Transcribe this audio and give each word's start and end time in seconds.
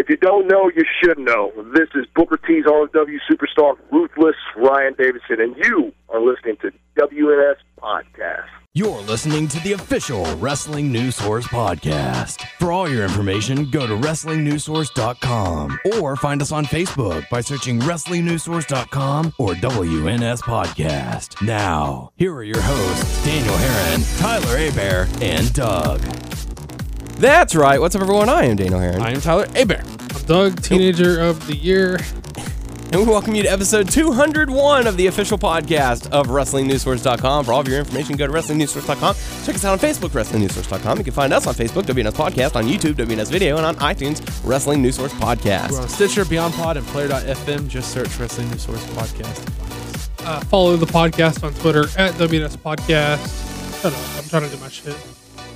If 0.00 0.08
you 0.08 0.16
don't 0.16 0.48
know, 0.48 0.70
you 0.74 0.82
should 1.02 1.18
know. 1.18 1.52
This 1.74 1.90
is 1.94 2.06
Booker 2.16 2.38
T's 2.38 2.64
RW 2.64 3.18
superstar, 3.30 3.76
Ruthless 3.92 4.34
Ryan 4.56 4.94
Davidson, 4.96 5.42
and 5.42 5.54
you 5.58 5.92
are 6.08 6.22
listening 6.22 6.56
to 6.62 6.72
WNS 6.98 7.56
Podcast. 7.78 8.46
You're 8.72 9.02
listening 9.02 9.46
to 9.48 9.60
the 9.60 9.72
official 9.72 10.24
Wrestling 10.36 10.90
News 10.90 11.16
Source 11.16 11.46
podcast. 11.46 12.46
For 12.58 12.72
all 12.72 12.88
your 12.88 13.02
information, 13.02 13.68
go 13.70 13.86
to 13.86 13.92
WrestlingNewsSource.com 13.94 15.78
or 15.98 16.16
find 16.16 16.40
us 16.40 16.50
on 16.50 16.64
Facebook 16.64 17.28
by 17.28 17.42
searching 17.42 17.78
WrestlingNewsSource.com 17.80 19.34
or 19.36 19.52
WNS 19.52 20.40
Podcast. 20.40 21.44
Now, 21.46 22.10
here 22.16 22.32
are 22.32 22.44
your 22.44 22.62
hosts, 22.62 23.22
Daniel 23.22 23.54
Herron, 23.54 24.02
Tyler 24.16 24.56
Abear, 24.66 25.08
and 25.20 25.52
Doug. 25.52 26.00
That's 27.20 27.54
right. 27.54 27.78
What's 27.78 27.94
up, 27.94 28.00
everyone? 28.00 28.30
I 28.30 28.44
am 28.46 28.56
Daniel 28.56 28.80
Herron. 28.80 29.02
I 29.02 29.10
am 29.10 29.20
Tyler 29.20 29.44
Abear. 29.54 29.84
I'm 29.86 30.22
Doug, 30.22 30.62
Teenager 30.62 31.20
of 31.20 31.46
the 31.46 31.54
Year. 31.54 31.98
And 32.92 32.94
we 32.96 33.04
welcome 33.04 33.34
you 33.34 33.42
to 33.42 33.48
episode 33.50 33.90
201 33.90 34.86
of 34.86 34.96
the 34.96 35.06
official 35.06 35.36
podcast 35.36 36.10
of 36.12 36.28
WrestlingNewsSource.com. 36.28 37.44
For 37.44 37.52
all 37.52 37.60
of 37.60 37.68
your 37.68 37.78
information, 37.78 38.16
go 38.16 38.26
to 38.26 38.32
WrestlingNewsSource.com. 38.32 39.14
Check 39.44 39.54
us 39.54 39.64
out 39.66 39.72
on 39.72 39.78
Facebook, 39.78 40.08
WrestlingNewsSource.com. 40.10 40.96
You 40.96 41.04
can 41.04 41.12
find 41.12 41.34
us 41.34 41.46
on 41.46 41.52
Facebook, 41.52 41.82
WNS 41.82 42.12
Podcast, 42.12 42.56
on 42.56 42.64
YouTube, 42.64 42.94
WNS 42.94 43.30
Video, 43.30 43.58
and 43.58 43.66
on 43.66 43.76
iTunes, 43.76 44.22
Wrestling 44.42 44.80
News 44.80 44.96
Source 44.96 45.12
We're 45.12 45.20
Podcast. 45.20 45.78
on 45.78 45.90
Stitcher, 45.90 46.24
Beyond 46.24 46.54
Pod, 46.54 46.78
and 46.78 46.86
Player.fm. 46.86 47.68
Just 47.68 47.92
search 47.92 48.18
Wrestling 48.18 48.48
News 48.48 48.62
Source 48.62 48.82
Podcast. 48.94 50.26
Uh, 50.26 50.40
follow 50.46 50.74
the 50.78 50.86
podcast 50.86 51.44
on 51.44 51.52
Twitter 51.52 51.82
at 51.98 52.14
WNS 52.14 52.56
Podcast. 52.56 53.82
Shut 53.82 53.92
up. 53.92 54.16
I'm 54.16 54.26
trying 54.30 54.48
to 54.48 54.56
do 54.56 54.60
my 54.62 54.70
shit. 54.70 54.96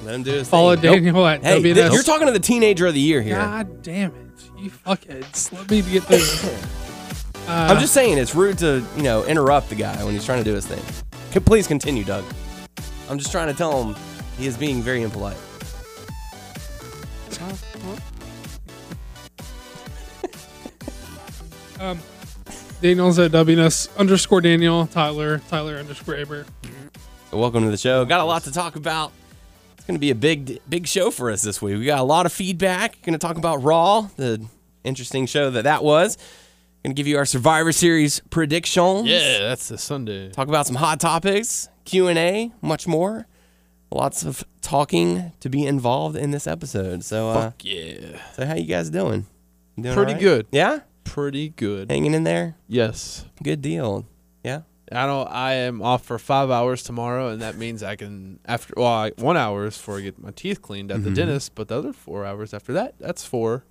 Let 0.04 0.14
him 0.16 0.22
do 0.22 0.32
his 0.32 0.48
Follow 0.48 0.74
thing. 0.76 0.84
Nope. 0.84 0.94
Daniel 0.96 1.26
at 1.26 1.42
Hey, 1.42 1.62
th- 1.62 1.92
you're 1.92 2.02
talking 2.02 2.26
to 2.26 2.32
the 2.32 2.38
teenager 2.38 2.86
of 2.86 2.92
the 2.94 3.00
year 3.00 3.22
here. 3.22 3.36
God 3.36 3.82
damn 3.82 4.10
it. 4.10 4.50
You 4.58 4.70
fuckheads. 4.70 5.50
Let 5.52 5.70
me 5.70 5.80
get 5.80 6.02
through. 6.02 6.50
Uh, 7.48 7.68
I'm 7.70 7.80
just 7.80 7.94
saying 7.94 8.18
it's 8.18 8.34
rude 8.34 8.58
to, 8.58 8.84
you 8.96 9.02
know, 9.02 9.24
interrupt 9.24 9.70
the 9.70 9.74
guy 9.74 10.02
when 10.04 10.12
he's 10.14 10.24
trying 10.24 10.38
to 10.38 10.44
do 10.44 10.54
his 10.54 10.66
thing. 10.66 10.82
C- 11.32 11.40
Please 11.40 11.66
continue, 11.66 12.04
Doug. 12.04 12.24
I'm 13.08 13.18
just 13.18 13.32
trying 13.32 13.48
to 13.48 13.54
tell 13.54 13.82
him 13.82 13.96
he 14.38 14.46
is 14.46 14.56
being 14.56 14.82
very 14.82 15.02
impolite. 15.02 15.36
um, 21.80 21.98
Daniel's 22.80 23.18
at 23.18 23.32
WNS 23.32 23.96
underscore 23.96 24.40
Daniel. 24.40 24.86
Tyler, 24.86 25.38
Tyler 25.48 25.76
underscore 25.76 26.16
Aber. 26.16 26.46
Welcome 27.32 27.64
to 27.64 27.70
the 27.70 27.76
show. 27.76 28.04
Got 28.04 28.20
a 28.20 28.24
lot 28.24 28.44
to 28.44 28.52
talk 28.52 28.76
about. 28.76 29.12
It's 29.84 29.88
going 29.88 29.96
to 29.96 30.00
be 30.00 30.10
a 30.10 30.14
big, 30.14 30.60
big 30.66 30.86
show 30.86 31.10
for 31.10 31.30
us 31.30 31.42
this 31.42 31.60
week. 31.60 31.76
We 31.76 31.84
got 31.84 31.98
a 31.98 32.04
lot 32.04 32.24
of 32.24 32.32
feedback. 32.32 33.02
Going 33.02 33.12
to 33.12 33.18
talk 33.18 33.36
about 33.36 33.62
Raw, 33.62 34.08
the 34.16 34.42
interesting 34.82 35.26
show 35.26 35.50
that 35.50 35.64
that 35.64 35.84
was. 35.84 36.16
Going 36.82 36.94
to 36.94 36.98
give 36.98 37.06
you 37.06 37.18
our 37.18 37.26
Survivor 37.26 37.70
Series 37.70 38.20
predictions. 38.30 39.06
Yeah, 39.06 39.40
that's 39.40 39.68
the 39.68 39.76
Sunday. 39.76 40.30
Talk 40.30 40.48
about 40.48 40.66
some 40.66 40.76
hot 40.76 41.00
topics, 41.00 41.68
Q 41.84 42.08
and 42.08 42.18
A, 42.18 42.50
much 42.62 42.86
more. 42.88 43.26
Lots 43.90 44.24
of 44.24 44.42
talking 44.62 45.32
to 45.40 45.50
be 45.50 45.66
involved 45.66 46.16
in 46.16 46.30
this 46.30 46.46
episode. 46.46 47.04
So, 47.04 47.28
uh, 47.28 47.34
Fuck 47.50 47.56
yeah. 47.66 48.22
so 48.32 48.46
how 48.46 48.54
you 48.54 48.64
guys 48.64 48.88
doing? 48.88 49.26
Doing 49.78 49.94
Pretty 49.94 50.14
right? 50.14 50.20
good. 50.22 50.46
Yeah, 50.50 50.78
Pretty 51.04 51.50
good. 51.50 51.90
hanging 51.90 52.14
in 52.14 52.24
there. 52.24 52.56
Yes. 52.68 53.26
Good 53.42 53.60
deal. 53.60 54.06
Yeah. 54.42 54.62
I 54.96 55.06
don't. 55.06 55.26
I 55.28 55.52
am 55.54 55.82
off 55.82 56.04
for 56.04 56.18
five 56.18 56.50
hours 56.50 56.82
tomorrow, 56.82 57.28
and 57.28 57.40
that 57.42 57.56
means 57.56 57.82
I 57.82 57.96
can 57.96 58.38
after 58.46 58.74
well, 58.76 58.86
I, 58.86 59.10
one 59.18 59.36
hour 59.36 59.66
is 59.66 59.76
for 59.78 59.98
I 59.98 60.02
get 60.02 60.18
my 60.22 60.30
teeth 60.30 60.62
cleaned 60.62 60.90
at 60.90 61.02
the 61.04 61.10
Mhm. 61.10 61.14
dentist, 61.16 61.54
but 61.54 61.68
the 61.68 61.78
other 61.78 61.92
four 61.92 62.24
hours 62.24 62.52
after 62.54 62.72
that, 62.74 62.94
that's 62.98 63.24
for 63.24 63.64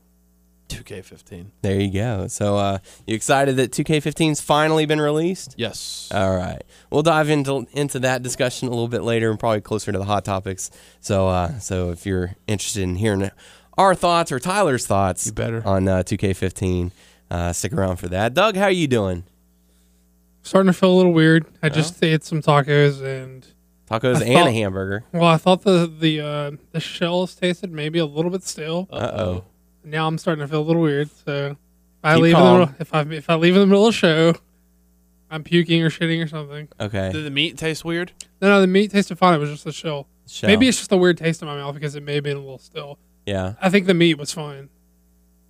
2K15. 0.70 1.48
There 1.62 1.80
you 1.80 1.92
go. 1.92 2.28
So, 2.28 2.58
uh, 2.58 2.80
you 3.06 3.16
excited 3.16 3.58
that 3.58 3.72
2K15's 3.72 4.42
finally 4.42 4.86
been 4.86 5.02
released? 5.02 5.54
Yes. 5.58 6.10
All 6.14 6.36
right. 6.36 6.64
We'll 6.90 7.04
dive 7.04 7.30
into 7.30 7.68
into 7.74 8.00
that 8.00 8.24
discussion 8.24 8.68
a 8.68 8.72
little 8.72 8.88
bit 8.88 9.04
later 9.04 9.30
and 9.30 9.40
probably 9.40 9.62
closer 9.62 9.92
to 9.92 9.98
the 9.98 10.06
hot 10.06 10.26
topics. 10.26 10.72
So 11.02 11.28
uh, 11.28 11.60
so 11.60 11.92
if 11.92 12.06
you're 12.06 12.36
interested 12.48 12.84
in 12.84 12.96
hearing 12.96 13.30
our 13.78 13.94
thoughts 13.94 14.32
or 14.32 14.40
Tyler's 14.40 14.86
thoughts 14.86 15.26
You 15.28 15.32
better. 15.34 15.62
on 15.66 15.88
uh, 15.88 16.04
2K15, 16.04 16.92
uh, 17.30 17.54
stick 17.54 17.74
around 17.74 17.98
for 17.98 18.08
that. 18.10 18.34
Doug, 18.34 18.56
how 18.56 18.66
are 18.66 18.72
you 18.72 18.88
doing? 18.88 19.24
Starting 20.44 20.72
to 20.72 20.78
feel 20.78 20.92
a 20.92 20.98
little 20.98 21.14
weird. 21.14 21.46
I 21.64 21.70
just 21.70 22.04
ate 22.04 22.24
some 22.24 22.42
tacos 22.42 23.02
and 23.02 23.48
Tacos 23.90 24.18
I 24.18 24.26
and 24.26 24.34
thought- 24.34 24.48
a 24.48 24.52
hamburger. 24.52 25.04
well, 25.14 25.24
I 25.26 25.38
thought 25.38 25.64
the 25.64 25.88
the 26.00 26.20
uh, 26.20 26.52
the 26.72 26.80
shells 26.80 27.34
tasted 27.36 27.72
maybe 27.72 27.98
a 28.00 28.06
little 28.06 28.30
bit 28.32 28.44
stale. 28.44 28.88
Uh-oh. 28.92 29.46
Now 29.84 30.08
I'm 30.08 30.18
starting 30.18 30.42
to 30.44 30.48
feel 30.48 30.62
a 30.62 30.64
little 30.64 30.82
weird. 30.82 31.10
So 31.26 31.52
if 31.52 31.58
I 32.04 32.16
Keep 32.16 32.24
leave 32.24 32.34
in 32.34 32.40
calm. 32.40 32.54
the 32.54 32.60
middle, 32.68 32.76
if 32.80 32.94
I 32.94 33.02
if 33.02 33.30
I 33.30 33.36
leave 33.36 33.54
in 33.56 33.60
the 33.62 33.66
middle 33.68 33.88
of 33.88 33.94
the 33.94 33.98
show, 33.98 34.34
I'm 35.32 35.44
puking 35.44 35.82
or 35.82 35.90
shitting 35.90 36.24
or 36.24 36.28
something. 36.28 36.68
Okay. 36.80 37.12
Did 37.12 37.26
the 37.26 37.30
meat 37.32 37.58
taste 37.58 37.84
weird? 37.86 38.12
No, 38.42 38.50
no, 38.50 38.62
the 38.62 38.68
meat 38.68 38.92
tasted 38.92 39.18
fine. 39.18 39.36
It 39.36 39.38
was 39.40 39.50
just 39.50 39.64
the 39.64 39.72
shell. 39.72 40.08
Shell. 40.28 40.50
Maybe 40.50 40.68
it's 40.68 40.78
just 40.78 40.92
a 40.92 40.98
weird 40.98 41.18
taste 41.18 41.42
in 41.42 41.48
my 41.48 41.56
mouth 41.58 41.74
because 41.74 41.96
it 41.96 42.04
may 42.04 42.16
have 42.16 42.24
been 42.24 42.38
a 42.38 42.42
little 42.42 42.58
still. 42.58 42.98
Yeah. 43.26 43.54
I 43.62 43.70
think 43.70 43.88
the 43.88 43.94
meat 43.94 44.18
was 44.18 44.32
fine. 44.34 44.70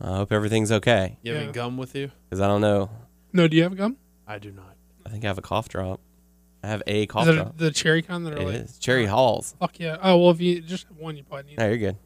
I 0.01 0.17
hope 0.17 0.31
everything's 0.31 0.71
okay 0.71 1.17
You 1.21 1.31
have 1.33 1.41
Yeah. 1.41 1.43
any 1.45 1.53
gum 1.53 1.77
with 1.77 1.95
you? 1.95 2.11
because 2.29 2.41
I 2.41 2.47
don't 2.47 2.61
know. 2.61 2.89
No, 3.31 3.47
do 3.47 3.55
you 3.57 3.63
have 3.63 3.75
gum? 3.77 3.97
I 4.27 4.37
do 4.39 4.51
not. 4.51 4.72
I 5.13 5.15
think 5.15 5.25
I 5.25 5.27
have 5.27 5.37
a 5.37 5.43
cough 5.43 5.69
drop. 5.69 5.99
I 6.63 6.67
have 6.69 6.81
a 6.87 7.05
cough 7.05 7.27
Is 7.27 7.35
it 7.35 7.37
drop. 7.37 7.55
the 7.57 7.69
cherry 7.69 8.01
kind 8.01 8.25
that 8.25 8.33
are 8.33 8.37
It 8.41 8.45
like 8.47 8.55
is. 8.55 8.79
Cherry 8.79 9.05
Halls. 9.05 9.53
fuck 9.59 9.79
yeah? 9.79 9.97
Oh 10.01 10.17
well, 10.17 10.31
if 10.31 10.41
you 10.41 10.59
just 10.59 10.87
have 10.87 10.97
one, 10.97 11.15
you 11.15 11.23
probably 11.23 11.51
need 11.51 11.61
Oh, 11.61 11.67
you're 11.67 11.77
good. 11.77 11.97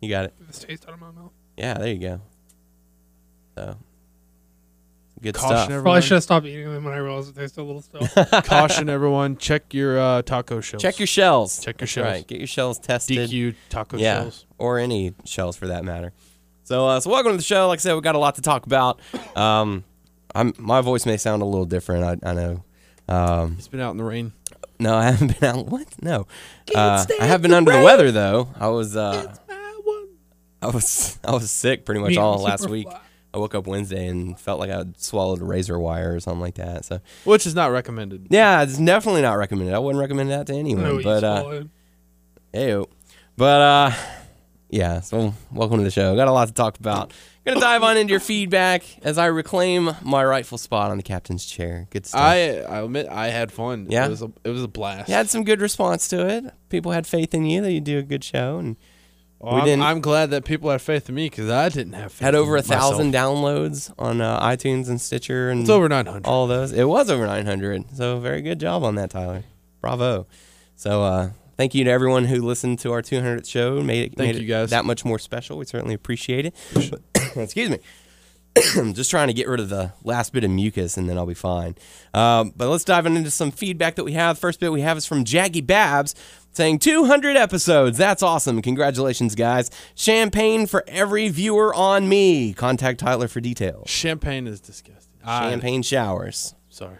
You 0.00 0.08
got 0.08 0.24
it. 0.24 0.34
get 0.38 0.46
this 0.48 0.58
taste 0.60 0.86
out 0.88 0.94
of 0.94 1.00
my 1.00 1.10
mouth. 1.10 1.30
Yeah, 1.58 1.74
there 1.74 1.88
you 1.92 1.98
go. 1.98 2.20
So, 3.54 3.76
good 5.20 5.34
Caution 5.34 5.48
stuff. 5.56 5.64
everyone. 5.66 5.82
Probably 5.82 6.00
should 6.02 6.14
have 6.14 6.22
stopped 6.22 6.46
eating 6.46 6.72
them 6.72 6.84
when 6.84 6.94
I 6.94 6.96
realized 6.96 7.28
it 7.36 7.38
tasted 7.38 7.60
a 7.60 7.64
little 7.64 7.82
still. 7.82 8.00
Caution 8.42 8.88
everyone. 8.88 9.36
Check 9.36 9.74
your 9.74 10.00
uh, 10.00 10.22
taco 10.22 10.62
shells. 10.62 10.80
Check 10.82 10.98
your 10.98 11.06
shells. 11.06 11.58
Check 11.60 11.74
your 11.80 11.84
That's 11.86 11.90
shells. 11.92 12.06
Right. 12.06 12.26
Get 12.26 12.38
your 12.38 12.46
shells 12.46 12.78
tested. 12.78 13.28
DQ 13.30 13.54
taco 13.68 13.98
yeah, 13.98 14.22
shells. 14.22 14.46
or 14.58 14.78
any 14.78 15.12
shells 15.26 15.56
for 15.56 15.66
that 15.66 15.84
matter. 15.84 16.12
So, 16.64 16.86
uh, 16.88 17.00
so 17.00 17.10
welcome 17.10 17.32
to 17.32 17.36
the 17.36 17.42
show. 17.42 17.68
Like 17.68 17.80
I 17.80 17.82
said, 17.82 17.94
we 17.94 18.00
got 18.00 18.14
a 18.14 18.18
lot 18.18 18.36
to 18.36 18.42
talk 18.42 18.64
about. 18.64 19.00
Um, 19.36 19.84
I'm 20.34 20.52
my 20.58 20.80
voice 20.80 21.06
may 21.06 21.16
sound 21.16 21.42
a 21.42 21.44
little 21.44 21.64
different. 21.66 22.22
I, 22.24 22.30
I 22.30 22.34
know. 22.34 22.64
Um, 23.08 23.56
He's 23.56 23.68
been 23.68 23.80
out 23.80 23.90
in 23.90 23.96
the 23.98 24.04
rain. 24.04 24.32
no, 24.80 24.94
I 24.96 25.04
haven't 25.10 25.38
been 25.40 25.48
out. 25.58 25.66
What? 25.66 25.86
No, 26.02 26.26
uh, 26.74 27.04
I 27.20 27.26
have 27.26 27.42
been 27.42 27.52
under 27.52 27.72
the 27.72 27.82
weather 27.82 28.10
though. 28.10 28.48
I 28.58 28.68
was. 28.68 28.96
Uh, 28.96 29.34
I 30.60 30.66
was. 30.68 31.18
I 31.24 31.32
was 31.32 31.50
sick 31.50 31.84
pretty 31.84 32.00
much 32.00 32.10
Meat 32.10 32.18
all 32.18 32.34
was 32.34 32.42
last 32.42 32.60
super 32.62 32.72
week. 32.72 32.88
flat. 32.88 33.02
I 33.34 33.38
woke 33.38 33.54
up 33.54 33.66
Wednesday 33.66 34.08
and 34.08 34.38
felt 34.38 34.60
like 34.60 34.70
I 34.70 34.84
swallowed 34.98 35.40
a 35.40 35.44
razor 35.44 35.78
wire 35.78 36.14
or 36.14 36.20
something 36.20 36.40
like 36.40 36.56
that. 36.56 36.84
So 36.84 37.00
Which 37.24 37.46
is 37.46 37.54
not 37.54 37.72
recommended. 37.72 38.26
yeah, 38.28 38.62
it's 38.62 38.76
definitely 38.76 39.22
not 39.22 39.34
recommended. 39.38 39.74
I 39.74 39.78
wouldn't 39.78 40.00
recommend 40.00 40.30
that 40.30 40.46
to 40.48 40.54
anyone. 40.54 40.84
No, 40.84 40.98
you 40.98 41.04
but 41.04 41.24
uh, 41.24 41.40
swallowed. 41.40 41.70
Ew. 42.54 42.88
But 43.38 43.60
uh 43.62 43.90
yeah, 44.68 45.00
so 45.00 45.32
welcome 45.50 45.78
to 45.78 45.84
the 45.84 45.90
show. 45.90 46.14
Got 46.14 46.28
a 46.28 46.32
lot 46.32 46.48
to 46.48 46.54
talk 46.54 46.78
about. 46.78 47.12
Gonna 47.44 47.58
dive 47.60 47.82
on 47.82 47.96
into 47.96 48.12
your 48.12 48.20
feedback 48.20 48.84
as 49.02 49.18
I 49.18 49.26
reclaim 49.26 49.90
my 50.02 50.24
rightful 50.24 50.58
spot 50.58 50.90
on 50.92 50.96
the 50.96 51.02
captain's 51.02 51.44
chair. 51.44 51.88
Good 51.90 52.06
stuff. 52.06 52.20
I 52.20 52.60
I 52.60 52.82
admit 52.82 53.08
I 53.08 53.28
had 53.28 53.50
fun. 53.50 53.88
Yeah? 53.90 54.06
It 54.06 54.10
was 54.10 54.22
a, 54.22 54.30
it 54.44 54.50
was 54.50 54.62
a 54.62 54.68
blast. 54.68 55.08
you 55.08 55.14
had 55.16 55.28
some 55.28 55.42
good 55.42 55.60
response 55.60 56.06
to 56.08 56.24
it. 56.28 56.44
People 56.68 56.92
had 56.92 57.04
faith 57.06 57.34
in 57.34 57.44
you 57.44 57.60
that 57.62 57.72
you'd 57.72 57.82
do 57.84 57.98
a 57.98 58.02
good 58.02 58.22
show 58.22 58.58
and 58.58 58.76
Well, 59.40 59.54
we 59.54 59.60
I'm, 59.62 59.66
didn't- 59.66 59.82
I'm 59.82 60.00
glad 60.00 60.30
that 60.30 60.44
people 60.44 60.70
had 60.70 60.80
faith 60.82 61.08
in 61.08 61.16
me 61.16 61.28
because 61.28 61.50
I 61.50 61.68
didn't 61.68 61.94
have 61.94 62.12
faith 62.12 62.24
had 62.24 62.36
over 62.36 62.56
a 62.56 62.62
thousand 62.62 63.12
downloads 63.12 63.92
on 63.98 64.20
uh, 64.20 64.40
iTunes 64.40 64.88
and 64.88 65.00
Stitcher 65.00 65.50
and 65.50 65.62
It's 65.62 65.70
over 65.70 65.88
900. 65.88 66.24
all 66.28 66.46
those. 66.46 66.70
It 66.72 66.84
was 66.84 67.10
over 67.10 67.26
900. 67.26 67.96
So 67.96 68.20
very 68.20 68.42
good 68.42 68.60
job 68.60 68.84
on 68.84 68.94
that, 68.94 69.10
Tyler. 69.10 69.42
Bravo. 69.80 70.28
So 70.76 71.02
uh, 71.02 71.30
thank 71.56 71.74
you 71.74 71.84
to 71.84 71.90
everyone 71.90 72.24
who 72.24 72.42
listened 72.42 72.78
to 72.80 72.92
our 72.92 73.02
200th 73.02 73.46
show. 73.48 73.78
and 73.78 73.86
Made 73.86 74.12
it, 74.12 74.16
Thank 74.16 74.34
made 74.34 74.42
you, 74.42 74.48
guys. 74.48 74.70
that 74.70 74.84
much 74.84 75.04
more 75.04 75.18
special. 75.18 75.58
We 75.58 75.64
certainly 75.64 75.94
appreciate 75.94 76.46
it. 76.46 76.54
Excuse 77.36 77.70
me. 77.70 77.78
I'm 78.76 78.92
just 78.94 79.10
trying 79.10 79.28
to 79.28 79.32
get 79.34 79.48
rid 79.48 79.60
of 79.60 79.70
the 79.70 79.92
last 80.04 80.32
bit 80.34 80.44
of 80.44 80.50
mucus 80.50 80.96
and 80.98 81.08
then 81.08 81.16
I'll 81.16 81.24
be 81.26 81.32
fine. 81.34 81.74
Um, 82.12 82.52
but 82.54 82.68
let's 82.68 82.84
dive 82.84 83.06
into 83.06 83.30
some 83.30 83.50
feedback 83.50 83.94
that 83.94 84.04
we 84.04 84.12
have. 84.12 84.38
First 84.38 84.60
bit 84.60 84.70
we 84.70 84.82
have 84.82 84.98
is 84.98 85.06
from 85.06 85.24
Jaggy 85.24 85.66
Babs 85.66 86.14
saying 86.52 86.80
200 86.80 87.34
episodes. 87.34 87.96
That's 87.96 88.22
awesome. 88.22 88.60
Congratulations, 88.60 89.34
guys. 89.34 89.70
Champagne 89.94 90.66
for 90.66 90.84
every 90.86 91.30
viewer 91.30 91.74
on 91.74 92.10
me. 92.10 92.52
Contact 92.52 93.00
Tyler 93.00 93.26
for 93.26 93.40
details. 93.40 93.88
Champagne 93.88 94.46
is 94.46 94.60
disgusting. 94.60 95.14
I- 95.24 95.48
Champagne 95.50 95.82
showers. 95.82 96.54
sorry. 96.68 96.98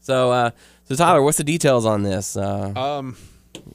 So, 0.00 0.30
uh, 0.30 0.50
so 0.84 0.94
Tyler, 0.96 1.22
what's 1.22 1.38
the 1.38 1.44
details 1.44 1.84
on 1.86 2.02
this? 2.04 2.36
Uh, 2.36 2.72
Um, 2.76 3.16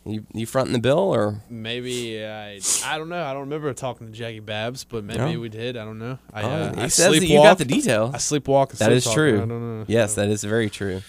you, 0.05 0.25
you 0.33 0.45
fronting 0.45 0.73
the 0.73 0.79
bill 0.79 0.99
or? 0.99 1.41
maybe 1.49 2.23
I 2.23 2.59
I 2.85 2.97
don't 2.97 3.09
know. 3.09 3.23
I 3.23 3.31
don't 3.33 3.41
remember 3.44 3.73
talking 3.73 4.07
to 4.07 4.13
Jackie 4.13 4.39
Babs, 4.39 4.83
but 4.83 5.03
maybe 5.03 5.19
No? 5.33 5.39
we 5.39 5.49
did. 5.49 5.77
I 5.77 5.85
don't 5.85 5.99
know. 5.99 6.17
I, 6.33 6.44
Oh, 6.44 6.47
uh, 6.49 6.75
he 6.75 6.81
I 6.81 6.88
says 6.88 7.13
sleepwalk. 7.15 7.27
you 7.29 7.38
got 7.38 7.57
the 7.57 7.65
detail 7.65 8.11
I 8.13 8.17
sleepwalk. 8.17 8.71
That 8.77 8.91
is 8.91 9.11
true. 9.11 9.35
I 9.38 9.45
don't 9.45 9.79
know. 9.79 9.85
Yes, 9.88 10.15
So, 10.15 10.21
that 10.21 10.29
is 10.29 10.44
very 10.44 10.69
true. 10.69 11.01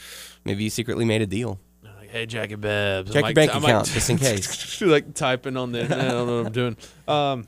Maybe 0.45 0.65
you 0.65 0.71
secretly 0.71 1.05
made 1.05 1.23
a 1.23 1.27
deal. 1.27 1.59
like, 1.83 2.11
hey, 2.11 2.27
Jackie 2.27 2.55
Babs. 2.55 3.13
Check 3.13 3.25
your 3.25 3.35
bank 3.35 3.55
I'm 3.55 3.63
account, 3.65 3.87
just 3.89 4.09
in 4.11 4.19
case. 4.27 4.81
like 4.81 5.15
typing 5.15 5.57
on 5.57 5.73
the 5.73 5.81
internet. 5.83 6.07
I 6.07 6.11
don't 6.13 6.27
know 6.27 6.37
what 6.39 6.47
I'm 6.47 6.53
doing. 6.53 6.77
Um, 7.07 7.47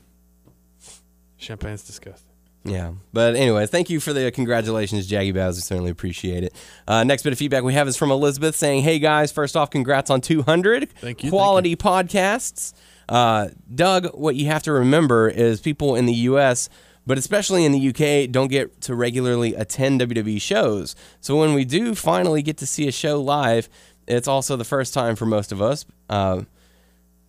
champagne's 1.37 1.83
disgusting. 1.83 2.30
Yeah. 2.63 2.91
But 3.11 3.35
anyway, 3.35 3.65
thank 3.65 3.89
you 3.89 3.99
for 3.99 4.13
the 4.13 4.31
congratulations, 4.31 5.09
Jaggy 5.09 5.33
Baz. 5.33 5.55
We 5.55 5.61
certainly 5.61 5.91
appreciate 5.91 6.43
it. 6.43 6.55
Uh, 6.87 7.03
next 7.03 7.23
bit 7.23 7.33
of 7.33 7.39
feedback 7.39 7.63
we 7.63 7.73
have 7.73 7.87
is 7.87 7.97
from 7.97 8.11
Elizabeth 8.11 8.55
saying, 8.55 8.83
Hey 8.83 8.99
guys, 8.99 9.31
first 9.31 9.55
off, 9.55 9.69
congrats 9.71 10.09
on 10.09 10.21
200 10.21 10.91
Thank 10.93 11.23
you, 11.23 11.29
quality 11.29 11.75
podcasts. 11.75 12.73
Uh, 13.09 13.49
Doug, 13.73 14.07
what 14.13 14.35
you 14.35 14.45
have 14.47 14.63
to 14.63 14.71
remember 14.71 15.27
is 15.27 15.59
people 15.59 15.95
in 15.95 16.05
the 16.05 16.13
U.S., 16.13 16.69
but 17.05 17.17
especially 17.17 17.65
in 17.65 17.71
the 17.71 17.89
UK, 17.89 18.31
don't 18.31 18.47
get 18.47 18.79
to 18.81 18.95
regularly 18.95 19.55
attend 19.55 20.01
WWE 20.01 20.39
shows. 20.39 20.95
So 21.19 21.35
when 21.35 21.53
we 21.53 21.65
do 21.65 21.95
finally 21.95 22.43
get 22.43 22.57
to 22.57 22.67
see 22.67 22.87
a 22.87 22.91
show 22.91 23.19
live, 23.19 23.69
it's 24.07 24.27
also 24.27 24.55
the 24.55 24.63
first 24.63 24.93
time 24.93 25.15
for 25.15 25.25
most 25.25 25.51
of 25.51 25.61
us. 25.61 25.83
Uh, 26.09 26.43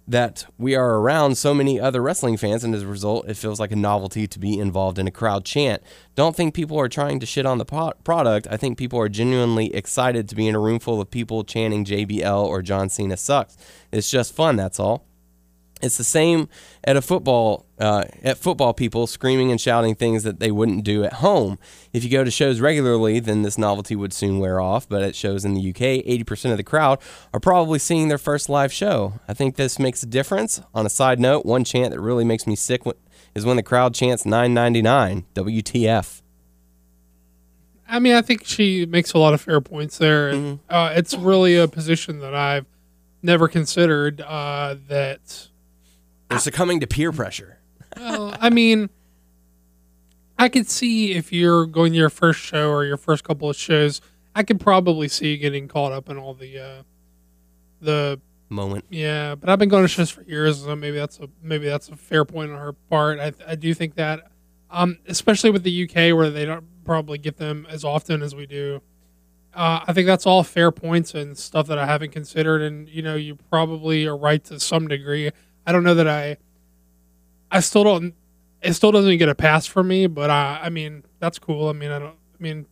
that 0.07 0.47
we 0.59 0.75
are 0.75 0.99
around 0.99 1.37
so 1.37 1.55
many 1.55 1.81
other 1.81 2.03
wrestling 2.03 2.37
fans, 2.37 2.65
and 2.65 2.75
as 2.75 2.83
a 2.83 2.87
result, 2.87 3.29
it 3.29 3.37
feels 3.37 3.61
like 3.61 3.73
a 3.73 3.77
novelty 3.77 4.27
to 4.27 4.39
be 4.39 4.59
involved 4.59 4.99
in 4.99 5.07
a 5.07 5.11
crowd 5.13 5.45
chant. 5.45 5.83
Don't 6.15 6.35
think 6.35 6.55
people 6.55 6.79
are 6.79 6.89
trying 6.89 7.21
to 7.21 7.27
shit 7.27 7.47
on 7.47 7.59
the 7.59 7.65
po- 7.65 7.93
product. 8.05 8.47
I 8.51 8.57
think 8.57 8.79
people 8.79 8.99
are 8.99 9.09
genuinely 9.09 9.75
excited 9.75 10.29
to 10.29 10.35
be 10.35 10.49
in 10.49 10.55
a 10.55 10.61
room 10.61 10.79
full 10.79 11.01
of 11.01 11.11
people 11.11 11.45
chanting 11.45 11.85
JBL 11.85 12.45
or 12.45 12.63
John 12.63 12.89
Cena 12.89 13.17
sucks. 13.17 13.57
It's 13.93 14.11
just 14.11 14.35
fun, 14.35 14.57
that's 14.57 14.81
all. 14.81 15.07
It's 15.83 15.97
the 15.97 16.05
same 16.05 16.49
at 16.85 16.97
a 16.97 17.03
football 17.03 17.67
uh, 17.79 18.05
at 18.23 18.39
football 18.39 18.73
people 18.73 19.09
screaming 19.09 19.51
and 19.51 19.61
shouting 19.61 19.97
things 19.97 20.23
that 20.23 20.39
they 20.39 20.53
wouldn't 20.53 20.85
do 20.85 21.03
at 21.03 21.15
home. 21.15 21.59
If 21.93 22.05
you 22.05 22.11
go 22.11 22.23
to 22.23 22.31
shows 22.31 22.61
regularly, 22.61 23.19
then 23.19 23.43
this 23.43 23.59
novelty 23.59 23.97
would 23.97 24.13
soon 24.13 24.39
wear 24.39 24.61
off. 24.61 24.89
But 24.89 25.03
at 25.03 25.17
shows 25.17 25.45
in 25.45 25.55
the 25.55 25.71
UK, 25.71 26.05
80% 26.07 26.53
of 26.53 26.57
the 26.57 26.63
crowd 26.63 27.01
are 27.35 27.41
probably 27.41 27.81
seeing 27.81 28.07
their 28.07 28.19
first 28.19 28.49
live 28.49 28.73
show. 28.73 29.15
I 29.27 29.35
think 29.35 29.57
this 29.57 29.81
makes 29.81 30.03
a 30.05 30.07
difference. 30.07 30.63
On 30.73 30.87
a 30.87 30.91
side 30.91 31.19
note, 31.19 31.45
one 31.45 31.65
chant 31.65 31.91
that 31.91 32.01
really 32.01 32.25
makes 32.25 32.47
me 32.47 32.55
sick 32.55 32.83
is 33.35 33.45
when 33.45 33.57
the 33.57 33.63
crowd 33.63 33.95
chants 33.95 34.23
9.99 34.23 35.25
WTF. 35.35 36.23
I 37.89 37.99
mean, 37.99 38.15
I 38.15 38.23
think 38.23 38.47
she 38.47 38.87
makes 38.87 39.13
a 39.13 39.19
lot 39.19 39.35
of 39.35 39.41
fair 39.41 39.61
points 39.61 39.99
there. 39.99 40.29
And, 40.29 40.61
uh, 40.71 40.93
it's 40.95 41.15
really 41.15 41.57
a 41.57 41.67
position 41.67 42.21
that 42.21 42.35
I've 42.35 42.67
never 43.23 43.49
considered. 43.49 44.21
Uh, 44.21 44.77
that 44.89 45.49
They're 46.33 46.41
succumbing 46.41 46.81
to 46.81 46.87
peer 46.87 47.13
pressure. 47.13 47.59
well, 47.97 48.35
I 48.41 48.51
mean, 48.51 48.91
I 50.39 50.49
could 50.49 50.69
see 50.69 51.13
if 51.13 51.33
you're 51.33 51.67
going 51.67 51.93
to 51.93 51.99
your 51.99 52.11
first 52.11 52.41
show 52.41 52.71
or 52.71 52.85
your 52.85 52.97
first 52.97 53.23
couple 53.25 53.49
of 53.51 53.57
shows, 53.57 54.01
I 54.35 54.43
could 54.43 54.61
probably 54.61 55.09
see 55.09 55.33
you 55.33 55.37
getting 55.37 55.69
caught 55.69 55.93
up 55.93 56.09
in 56.09 56.17
all 56.17 56.35
the 56.35 56.59
uh, 56.59 56.83
the 57.81 58.21
Moment. 58.49 58.85
yeah. 58.91 59.35
But 59.35 59.49
I've 59.49 59.59
been 59.59 59.69
going 59.69 59.85
to 59.85 59.89
shows 59.89 60.11
for 60.11 60.23
years, 60.23 60.63
so 60.65 60.77
maybe 60.77 60.99
that's 60.99 61.19
a 61.21 61.29
maybe 61.43 61.67
that's 61.67 61.89
a 61.89 61.97
fair 61.97 62.25
point 62.25 62.51
on 62.51 62.59
her 62.59 62.73
part. 62.73 63.19
I 63.19 63.33
I 63.47 63.55
do 63.55 63.73
think 63.75 63.95
that, 63.97 64.31
um, 64.71 64.99
especially 65.07 65.51
with 65.51 65.63
the 65.63 65.85
UK 65.85 66.17
where 66.17 66.31
they 66.31 66.45
don't 66.45 66.65
probably 66.85 67.19
get 67.19 67.37
them 67.37 67.67
as 67.71 67.85
often 67.85 68.23
as 68.23 68.35
we 68.35 68.47
do. 68.47 68.81
Uh, 69.55 69.81
I 69.87 69.93
think 69.93 70.07
that's 70.07 70.27
all 70.27 70.43
fair 70.45 70.71
points 70.71 71.15
and 71.15 71.37
stuff 71.37 71.67
that 71.67 71.79
I 71.79 71.87
haven't 71.87 72.13
considered, 72.13 72.63
and 72.63 72.89
you 72.89 73.03
know, 73.03 73.17
you 73.17 73.37
probably 73.37 74.07
are 74.07 74.17
right 74.17 74.43
to 74.45 74.59
some 74.59 74.89
degree. 74.89 75.31
I 75.67 75.73
don't 75.73 75.85
know 75.85 75.95
that 75.95 76.09
I, 76.09 76.37
I 77.51 77.61
still 77.61 77.85
don't. 77.85 78.15
It 78.63 78.75
still 78.75 78.93
doesn't 78.93 79.17
get 79.19 79.29
a 79.29 79.35
pass 79.35 79.67
for 79.67 79.83
me, 79.83 80.07
but 80.07 80.31
I, 80.31 80.61
I 80.65 80.69
mean, 80.69 81.05
that's 81.19 81.39
cool. 81.39 81.69
I 81.69 81.73
mean, 81.73 81.91
I 81.91 81.99
don't. 81.99 82.15
I 82.15 82.43
mean, 82.43 82.67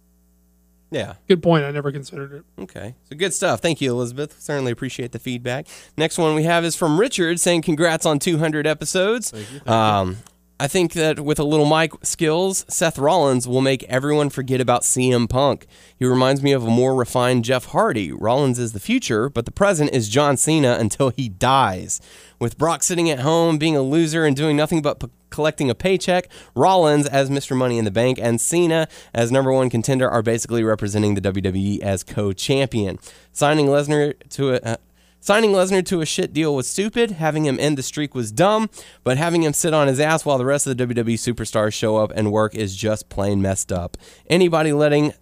Yeah. 0.90 1.14
good 1.28 1.42
point. 1.42 1.64
I 1.64 1.70
never 1.72 1.90
considered 1.92 2.32
it. 2.32 2.62
Okay. 2.62 2.94
So 3.08 3.16
good 3.16 3.34
stuff. 3.34 3.60
Thank 3.60 3.80
you, 3.80 3.90
Elizabeth. 3.92 4.40
Certainly 4.40 4.72
appreciate 4.72 5.12
the 5.12 5.18
feedback. 5.18 5.66
Next 5.96 6.16
one 6.18 6.34
we 6.34 6.44
have 6.44 6.64
is 6.64 6.76
from 6.76 6.98
Richard 6.98 7.40
saying, 7.40 7.62
Congrats 7.62 8.06
on 8.06 8.18
200 8.18 8.66
episodes. 8.66 9.32
um, 9.66 10.18
I 10.60 10.68
think 10.68 10.92
that 10.92 11.20
with 11.20 11.38
a 11.38 11.44
little 11.44 11.64
mic 11.64 11.92
skills, 12.02 12.66
Seth 12.68 12.98
Rollins 12.98 13.48
will 13.48 13.62
make 13.62 13.82
everyone 13.84 14.28
forget 14.28 14.60
about 14.60 14.82
CM 14.82 15.26
Punk. 15.26 15.66
He 15.98 16.04
reminds 16.04 16.42
me 16.42 16.52
of 16.52 16.64
a 16.64 16.70
more 16.70 16.94
refined 16.94 17.46
Jeff 17.46 17.64
Hardy. 17.64 18.12
Rollins 18.12 18.58
is 18.58 18.74
the 18.74 18.78
future, 18.78 19.30
but 19.30 19.46
the 19.46 19.52
present 19.52 19.94
is 19.94 20.10
John 20.10 20.36
Cena 20.36 20.76
until 20.78 21.08
he 21.08 21.30
dies. 21.30 21.98
With 22.38 22.58
Brock 22.58 22.82
sitting 22.82 23.08
at 23.08 23.20
home, 23.20 23.56
being 23.56 23.74
a 23.74 23.80
loser, 23.80 24.26
and 24.26 24.36
doing 24.36 24.54
nothing 24.54 24.82
but 24.82 25.00
p- 25.00 25.08
collecting 25.30 25.70
a 25.70 25.74
paycheck, 25.74 26.28
Rollins 26.54 27.06
as 27.06 27.30
Mr. 27.30 27.56
Money 27.56 27.78
in 27.78 27.86
the 27.86 27.90
Bank 27.90 28.18
and 28.20 28.38
Cena 28.38 28.86
as 29.14 29.32
number 29.32 29.50
one 29.50 29.70
contender 29.70 30.10
are 30.10 30.22
basically 30.22 30.62
representing 30.62 31.14
the 31.14 31.22
WWE 31.22 31.80
as 31.80 32.04
co-champion. 32.04 32.98
Signing 33.32 33.64
Lesnar 33.64 34.12
to 34.28 34.56
a 34.56 34.60
uh, 34.72 34.76
Signing 35.22 35.52
Lesnar 35.52 35.84
to 35.86 36.00
a 36.00 36.06
shit 36.06 36.32
deal 36.32 36.54
was 36.54 36.66
stupid. 36.66 37.12
Having 37.12 37.44
him 37.44 37.60
end 37.60 37.76
the 37.76 37.82
streak 37.82 38.14
was 38.14 38.32
dumb. 38.32 38.70
But 39.04 39.18
having 39.18 39.42
him 39.42 39.52
sit 39.52 39.74
on 39.74 39.86
his 39.86 40.00
ass 40.00 40.24
while 40.24 40.38
the 40.38 40.46
rest 40.46 40.66
of 40.66 40.76
the 40.76 40.86
WWE 40.86 41.14
superstars 41.14 41.74
show 41.74 41.98
up 41.98 42.10
and 42.14 42.32
work 42.32 42.54
is 42.54 42.74
just 42.74 43.10
plain 43.10 43.42
messed 43.42 43.70
up. 43.70 43.98
Anybody 44.28 44.72
letting 44.72 45.12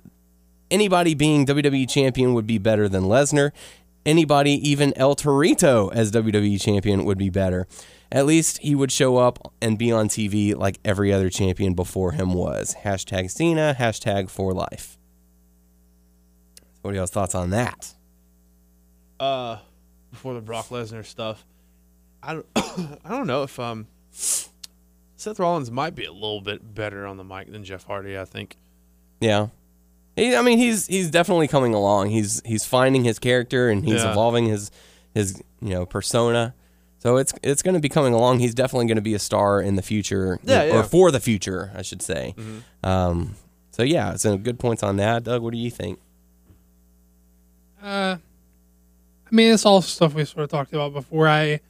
anybody 0.70 1.14
being 1.14 1.44
WWE 1.44 1.88
champion 1.90 2.32
would 2.34 2.46
be 2.46 2.58
better 2.58 2.88
than 2.88 3.04
Lesnar. 3.04 3.50
Anybody, 4.06 4.52
even 4.68 4.92
El 4.96 5.16
Torito 5.16 5.92
as 5.92 6.12
WWE 6.12 6.60
champion, 6.60 7.04
would 7.04 7.18
be 7.18 7.28
better. 7.28 7.66
At 8.10 8.24
least 8.24 8.58
he 8.58 8.74
would 8.74 8.90
show 8.90 9.18
up 9.18 9.52
and 9.60 9.76
be 9.76 9.92
on 9.92 10.08
TV 10.08 10.56
like 10.56 10.78
every 10.84 11.12
other 11.12 11.28
champion 11.28 11.74
before 11.74 12.12
him 12.12 12.32
was. 12.32 12.76
Hashtag 12.84 13.30
Cena, 13.30 13.76
hashtag 13.78 14.30
for 14.30 14.54
life. 14.54 14.96
What 16.80 16.94
are 16.94 16.96
y'all's 16.96 17.10
thoughts 17.10 17.34
on 17.34 17.50
that? 17.50 17.94
uh 19.20 19.58
before 20.10 20.34
the 20.34 20.40
Brock 20.40 20.68
Lesnar 20.68 21.04
stuff. 21.04 21.44
I 22.22 22.34
don't 22.34 22.46
I 22.56 23.08
don't 23.10 23.26
know 23.26 23.42
if 23.44 23.58
um 23.60 23.86
Seth 25.16 25.38
Rollins 25.38 25.70
might 25.70 25.94
be 25.94 26.04
a 26.04 26.12
little 26.12 26.40
bit 26.40 26.74
better 26.74 27.06
on 27.06 27.16
the 27.16 27.24
mic 27.24 27.50
than 27.50 27.64
Jeff 27.64 27.84
Hardy, 27.84 28.16
I 28.18 28.24
think. 28.24 28.56
Yeah. 29.20 29.48
He, 30.16 30.34
I 30.34 30.42
mean, 30.42 30.58
he's 30.58 30.86
he's 30.86 31.10
definitely 31.10 31.48
coming 31.48 31.74
along. 31.74 32.10
He's 32.10 32.42
he's 32.44 32.64
finding 32.64 33.04
his 33.04 33.18
character 33.18 33.68
and 33.68 33.84
he's 33.84 34.02
Yeah. 34.02 34.12
evolving 34.12 34.46
his 34.46 34.70
his 35.14 35.42
you 35.60 35.70
know 35.70 35.86
persona. 35.86 36.54
So 37.00 37.16
it's 37.16 37.32
it's 37.44 37.62
going 37.62 37.74
to 37.74 37.80
be 37.80 37.88
coming 37.88 38.12
along. 38.12 38.40
He's 38.40 38.54
definitely 38.54 38.86
going 38.86 38.96
to 38.96 39.02
be 39.02 39.14
a 39.14 39.20
star 39.20 39.60
in 39.60 39.76
the 39.76 39.82
future, 39.82 40.40
Yeah, 40.42 40.76
or 40.76 40.82
for 40.82 41.12
the 41.12 41.20
future, 41.20 41.70
I 41.76 41.82
should 41.82 42.02
say. 42.02 42.34
Um, 42.82 43.36
so 43.70 43.84
yeah, 43.84 44.16
so 44.16 44.36
good 44.36 44.58
points 44.58 44.82
on 44.82 44.96
that. 44.96 45.22
Doug, 45.22 45.42
what 45.42 45.52
do 45.52 45.58
you 45.58 45.70
think? 45.70 46.00
Uh, 47.80 48.16
I 49.30 49.34
mean, 49.34 49.52
it's 49.52 49.66
all 49.66 49.82
stuff 49.82 50.14
we 50.14 50.24
sort 50.24 50.44
of 50.44 50.50
talked 50.50 50.72
about 50.72 50.92
before. 50.92 51.28
I, 51.28 51.60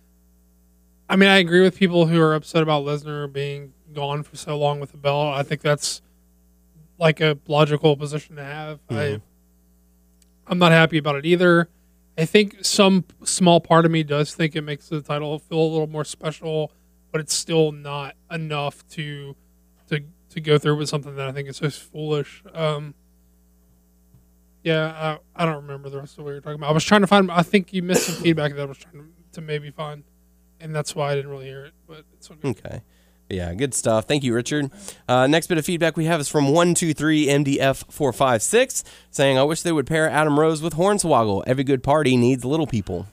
I 1.09 1.17
mean, 1.17 1.29
I 1.29 1.39
agree 1.39 1.61
with 1.61 1.77
people 1.77 2.07
who 2.07 2.21
are 2.21 2.35
upset 2.35 2.63
about 2.63 2.85
Lesnar 2.85 3.33
being 3.33 3.73
gone 3.93 4.23
for 4.23 4.37
so 4.37 4.57
long 4.57 4.79
with 4.81 4.93
the 4.93 4.97
belt. 4.97 5.35
I 5.35 5.43
think 5.43 5.61
that's 5.61 6.01
like 6.99 7.21
a 7.21 7.39
logical 7.49 7.97
position 7.97 8.37
to 8.37 8.45
have. 8.45 8.81
I, 8.91 9.21
I'm 10.47 10.59
not 10.59 10.73
happy 10.73 10.99
about 10.99 11.17
it 11.17 11.27
either. 11.27 11.69
I 12.17 12.25
think 12.25 12.65
some 12.65 13.05
small 13.25 13.61
part 13.61 13.85
of 13.85 13.91
me 13.91 14.03
does 14.03 14.35
think 14.35 14.57
it 14.57 14.63
makes 14.63 14.89
the 14.89 15.01
title 15.01 15.39
feel 15.39 15.61
a 15.61 15.71
little 15.71 15.87
more 15.87 16.05
special, 16.05 16.73
but 17.13 17.21
it's 17.21 17.35
still 17.35 17.71
not 17.73 18.15
enough 18.31 18.87
to 18.91 19.37
to 19.89 20.01
to 20.31 20.41
go 20.41 20.59
through 20.59 20.77
with 20.77 20.89
something 20.89 21.15
that 21.17 21.29
I 21.29 21.33
think 21.33 21.49
is 21.49 21.57
so 21.59 21.71
foolish. 21.71 22.43
Um, 22.53 22.95
yeah, 24.69 25.17
I, 25.37 25.43
I 25.43 25.47
don't 25.47 25.57
remember 25.57 25.89
the 25.89 25.99
rest 25.99 26.19
of 26.19 26.25
what 26.25 26.31
you're 26.33 26.41
talking 26.41 26.59
about. 26.61 26.71
I 26.71 26.73
was 26.73 26.85
trying 26.85 27.01
to 27.01 27.07
find. 27.07 27.31
I 27.31 27.43
think 27.43 27.73
you 27.73 27.83
missed 27.83 28.07
some 28.07 28.17
feedback 28.23 28.55
that 28.55 28.63
I 28.63 28.67
was 28.67 28.79
trying 28.79 28.95
to, 28.95 29.05
to 29.33 29.41
maybe 29.41 29.71
find, 29.71 30.05
and 30.61 30.75
that's 30.75 30.95
why 30.95 31.13
I 31.13 31.15
didn't 31.15 31.31
really 31.31 31.47
hear 31.47 31.65
it. 31.67 31.73
But 31.87 32.05
it's 32.15 32.31
okay. 32.31 32.49
Okay. 32.51 32.83
Yeah, 33.31 33.53
good 33.55 33.75
stuff. 33.75 34.07
Thank 34.07 34.25
you, 34.25 34.33
Richard. 34.35 34.71
Uh, 35.07 35.27
next 35.27 35.49
bit 35.49 35.59
of 35.59 35.67
feedback 35.67 35.97
we 35.99 36.07
have 36.07 36.19
is 36.21 36.29
from 36.31 36.47
123MDF456 36.47 38.85
saying, 39.11 39.37
I 39.39 39.43
wish 39.43 39.61
they 39.63 39.73
would 39.73 39.87
pair 39.87 40.09
Adam 40.09 40.39
Rose 40.39 40.63
with 40.63 40.75
Hornswoggle. 40.75 41.43
Every 41.47 41.65
good 41.65 41.83
party 41.83 42.17
needs 42.17 42.43
little 42.45 42.67
people. 42.67 43.07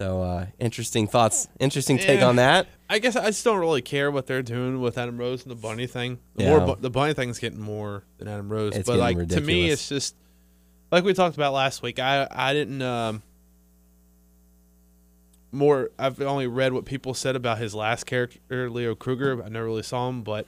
So, 0.00 0.22
uh, 0.22 0.46
interesting 0.58 1.06
thoughts. 1.06 1.46
Interesting 1.60 1.98
take 1.98 2.18
Yeah. 2.20 2.26
on 2.28 2.34
that. 2.36 2.66
I 2.90 2.98
guess 2.98 3.14
I 3.14 3.26
just 3.26 3.44
don't 3.44 3.60
really 3.60 3.80
care 3.80 4.10
what 4.10 4.26
they're 4.26 4.42
doing 4.42 4.80
with 4.80 4.98
Adam 4.98 5.18
Rose 5.18 5.42
and 5.44 5.52
the 5.52 5.56
bunny 5.56 5.86
thing. 5.86 6.18
The 6.34 6.42
Yeah. 6.44 6.56
more 6.58 6.74
bu- 6.74 6.80
the 6.82 6.90
bunny 6.90 7.14
thing's 7.14 7.38
getting 7.38 7.60
more 7.60 8.02
than 8.18 8.26
Adam 8.26 8.48
Rose, 8.48 8.74
It's 8.74 8.88
but 8.88 8.96
getting 8.96 9.18
like 9.20 9.28
to 9.28 9.40
me, 9.40 9.70
it's 9.70 9.88
just 9.88 10.16
like 10.94 11.02
we 11.04 11.12
talked 11.12 11.34
about 11.34 11.52
last 11.52 11.82
week. 11.82 11.98
I 11.98 12.28
I 12.30 12.52
didn't 12.52 12.80
um, 12.80 13.22
more. 15.50 15.90
I've 15.98 16.20
only 16.20 16.46
read 16.46 16.72
what 16.72 16.84
people 16.84 17.14
said 17.14 17.34
about 17.34 17.58
his 17.58 17.74
last 17.74 18.04
character, 18.04 18.70
Leo 18.70 18.94
Kruger. 18.94 19.42
I 19.42 19.48
never 19.48 19.66
really 19.66 19.82
saw 19.82 20.08
him, 20.08 20.22
but 20.22 20.46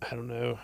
I 0.00 0.14
don't 0.14 0.28
know. 0.28 0.60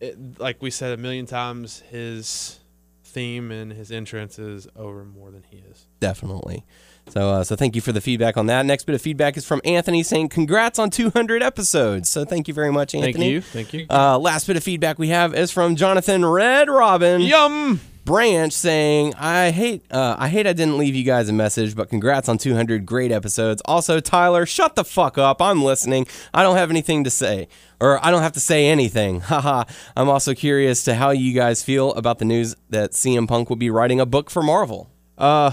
It, 0.00 0.40
like 0.40 0.60
we 0.60 0.70
said 0.72 0.92
a 0.92 0.96
million 0.96 1.26
times, 1.26 1.80
his 1.90 2.58
theme 3.04 3.52
and 3.52 3.72
his 3.72 3.92
entrance 3.92 4.36
is 4.36 4.66
over 4.74 5.04
more 5.04 5.30
than 5.30 5.44
he 5.48 5.58
is. 5.58 5.86
Definitely. 6.00 6.64
So, 7.10 7.30
uh, 7.30 7.44
so 7.44 7.54
thank 7.54 7.74
you 7.74 7.80
for 7.80 7.92
the 7.92 8.00
feedback 8.00 8.36
on 8.36 8.46
that. 8.46 8.64
Next 8.66 8.84
bit 8.84 8.94
of 8.94 9.02
feedback 9.02 9.36
is 9.36 9.44
from 9.44 9.60
Anthony 9.64 10.02
saying, 10.02 10.30
Congrats 10.30 10.78
on 10.78 10.90
200 10.90 11.42
episodes. 11.42 12.08
So, 12.08 12.24
thank 12.24 12.48
you 12.48 12.54
very 12.54 12.72
much, 12.72 12.94
Anthony. 12.94 13.12
Thank 13.12 13.24
you, 13.24 13.40
thank 13.40 13.72
you. 13.74 13.86
Uh, 13.90 14.18
last 14.18 14.46
bit 14.46 14.56
of 14.56 14.64
feedback 14.64 14.98
we 14.98 15.08
have 15.08 15.34
is 15.34 15.50
from 15.50 15.76
Jonathan 15.76 16.24
Red 16.24 16.68
Robin. 16.68 17.20
Yum. 17.20 17.80
Branch 18.04 18.52
saying, 18.52 19.14
"I 19.14 19.50
hate, 19.50 19.82
uh, 19.90 20.16
I 20.18 20.28
hate, 20.28 20.46
I 20.46 20.52
didn't 20.52 20.76
leave 20.76 20.94
you 20.94 21.04
guys 21.04 21.30
a 21.30 21.32
message, 21.32 21.74
but 21.74 21.88
congrats 21.88 22.28
on 22.28 22.36
200 22.36 22.84
great 22.84 23.10
episodes." 23.10 23.62
Also, 23.64 23.98
Tyler, 23.98 24.44
shut 24.44 24.76
the 24.76 24.84
fuck 24.84 25.16
up. 25.16 25.40
I'm 25.40 25.64
listening. 25.64 26.06
I 26.34 26.42
don't 26.42 26.56
have 26.56 26.68
anything 26.68 27.04
to 27.04 27.10
say, 27.10 27.48
or 27.80 28.04
I 28.04 28.10
don't 28.10 28.20
have 28.20 28.32
to 28.32 28.40
say 28.40 28.66
anything. 28.66 29.20
Haha. 29.22 29.64
I'm 29.96 30.10
also 30.10 30.34
curious 30.34 30.84
to 30.84 30.96
how 30.96 31.12
you 31.12 31.32
guys 31.32 31.62
feel 31.62 31.94
about 31.94 32.18
the 32.18 32.26
news 32.26 32.54
that 32.68 32.90
CM 32.92 33.26
Punk 33.26 33.48
will 33.48 33.56
be 33.56 33.70
writing 33.70 34.00
a 34.00 34.06
book 34.06 34.28
for 34.28 34.42
Marvel. 34.42 34.90
Uh, 35.16 35.52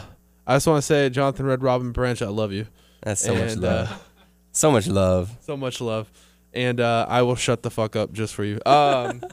I 0.51 0.55
just 0.55 0.67
want 0.67 0.79
to 0.79 0.81
say, 0.81 1.10
Jonathan 1.10 1.46
Red 1.46 1.63
Robin 1.63 1.91
Branch, 1.93 2.22
I 2.22 2.27
love 2.27 2.51
you. 2.51 2.67
That's 3.01 3.22
so 3.22 3.34
much 3.34 3.55
love. 3.55 3.89
uh, 3.89 3.96
so 4.51 4.70
much 4.72 4.88
love. 4.88 5.38
so 5.41 5.55
much 5.55 5.79
love, 5.79 6.12
and 6.53 6.81
uh, 6.81 7.05
I 7.08 7.22
will 7.22 7.36
shut 7.38 7.63
the 7.63 7.72
fuck 7.72 7.96
up 7.96 8.12
just 8.12 8.36
for 8.36 8.43
you. 8.43 8.60
Um, 8.65 9.24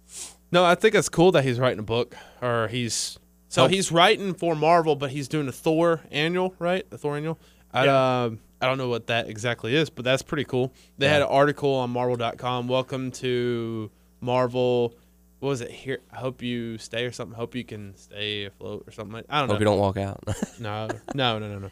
no, 0.52 0.64
I 0.66 0.74
think 0.74 0.94
it's 0.94 1.08
cool 1.08 1.32
that 1.32 1.44
he's 1.44 1.58
writing 1.58 1.78
a 1.78 1.82
book, 1.82 2.14
or 2.42 2.68
he's 2.68 3.18
so 3.48 3.64
Oh. 3.64 3.68
he's 3.68 3.90
writing 3.90 4.34
for 4.34 4.54
Marvel, 4.54 4.96
but 4.96 5.10
he's 5.10 5.28
doing 5.28 5.48
a 5.48 5.52
Thor 5.52 6.02
annual, 6.10 6.54
right? 6.58 6.88
The 6.90 6.98
Thor 6.98 7.16
annual. 7.16 7.38
I, 7.72 7.88
um, 7.88 8.38
I 8.60 8.66
don't 8.66 8.76
know 8.76 8.88
what 8.88 9.06
that 9.06 9.30
exactly 9.30 9.74
is, 9.74 9.88
but 9.88 10.04
that's 10.04 10.22
pretty 10.22 10.44
cool. 10.44 10.74
They 10.98 11.08
had 11.08 11.22
an 11.22 11.28
article 11.28 11.72
on 11.74 11.88
Marvel.com. 11.90 12.68
Welcome 12.68 13.12
to 13.12 13.90
Marvel. 14.20 14.94
What 15.40 15.50
was 15.50 15.60
it 15.60 15.70
here? 15.70 15.98
I 16.12 16.16
hope 16.16 16.40
you 16.42 16.78
stay 16.78 17.04
or 17.04 17.12
something. 17.12 17.36
Hope 17.36 17.54
you 17.54 17.64
can 17.64 17.94
stay 17.96 18.44
afloat 18.46 18.84
or 18.86 18.90
something. 18.90 19.12
Like, 19.12 19.26
I 19.28 19.40
don't 19.40 19.48
know. 19.48 19.54
Hope 19.54 19.60
you 19.60 19.64
don't 19.66 19.78
walk 19.78 19.96
out. 19.98 20.22
No, 20.60 20.88
no, 21.14 21.38
no, 21.38 21.48
no, 21.48 21.58
no. 21.58 21.70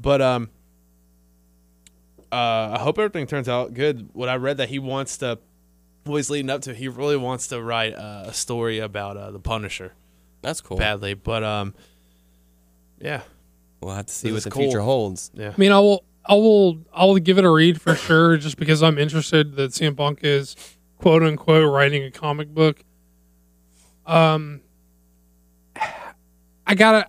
But 0.00 0.20
um, 0.20 0.50
uh, 2.32 2.74
I 2.76 2.78
hope 2.80 2.98
everything 2.98 3.26
turns 3.26 3.48
out 3.48 3.74
good. 3.74 4.08
What 4.12 4.28
I 4.28 4.36
read 4.36 4.56
that 4.56 4.68
he 4.68 4.78
wants 4.80 5.18
to, 5.18 5.38
what 6.04 6.16
he's 6.16 6.30
leading 6.30 6.50
up 6.50 6.62
to, 6.62 6.74
he 6.74 6.88
really 6.88 7.16
wants 7.16 7.46
to 7.48 7.62
write 7.62 7.94
uh, 7.94 8.24
a 8.26 8.34
story 8.34 8.78
about 8.80 9.16
uh, 9.16 9.30
the 9.30 9.38
Punisher 9.38 9.92
That's 10.42 10.60
cool. 10.60 10.76
badly. 10.76 11.14
But 11.14 11.44
um, 11.44 11.74
yeah, 13.00 13.22
We'll 13.80 13.94
have 13.94 14.06
to 14.06 14.12
see 14.12 14.28
This 14.28 14.32
what 14.32 14.38
is 14.38 14.44
the 14.44 14.50
cool. 14.50 14.62
future 14.62 14.80
holds. 14.80 15.30
yeah. 15.34 15.50
I 15.50 15.54
mean, 15.60 15.70
I 15.70 15.78
will, 15.78 16.04
I 16.24 16.34
will, 16.34 16.78
I 16.92 17.04
will 17.04 17.18
give 17.18 17.36
it 17.38 17.44
a 17.44 17.50
read 17.50 17.80
for 17.80 17.94
sure, 17.94 18.36
just 18.38 18.56
because 18.56 18.82
I'm 18.82 18.98
interested 18.98 19.56
that 19.56 19.72
CM 19.72 19.94
Punk 19.96 20.20
is 20.22 20.56
quote 20.98 21.22
unquote 21.22 21.70
writing 21.70 22.02
a 22.02 22.10
comic 22.10 22.48
book. 22.48 22.82
Um, 24.06 24.60
I 26.66 26.74
gotta. 26.74 27.08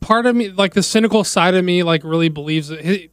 Part 0.00 0.26
of 0.26 0.34
me, 0.34 0.50
like 0.50 0.74
the 0.74 0.82
cynical 0.82 1.22
side 1.24 1.54
of 1.54 1.64
me, 1.64 1.82
like 1.82 2.02
really 2.02 2.28
believes 2.28 2.68
that 2.68 2.84
he, 2.84 3.10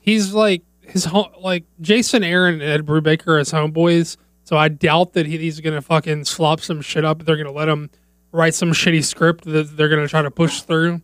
he's 0.00 0.32
like 0.32 0.62
his 0.80 1.04
home, 1.04 1.28
like 1.40 1.64
Jason 1.80 2.24
Aaron 2.24 2.54
and 2.54 2.62
Ed 2.62 2.86
Brubaker 2.86 3.28
are 3.28 3.38
his 3.38 3.52
homeboys. 3.52 4.16
So 4.44 4.56
I 4.56 4.68
doubt 4.68 5.12
that 5.14 5.26
he, 5.26 5.38
he's 5.38 5.60
gonna 5.60 5.82
fucking 5.82 6.24
slop 6.24 6.60
some 6.60 6.80
shit 6.80 7.04
up. 7.04 7.24
They're 7.24 7.36
gonna 7.36 7.52
let 7.52 7.68
him 7.68 7.90
write 8.32 8.54
some 8.54 8.72
shitty 8.72 9.04
script 9.04 9.44
that 9.44 9.76
they're 9.76 9.88
gonna 9.88 10.08
try 10.08 10.22
to 10.22 10.30
push 10.30 10.62
through. 10.62 11.02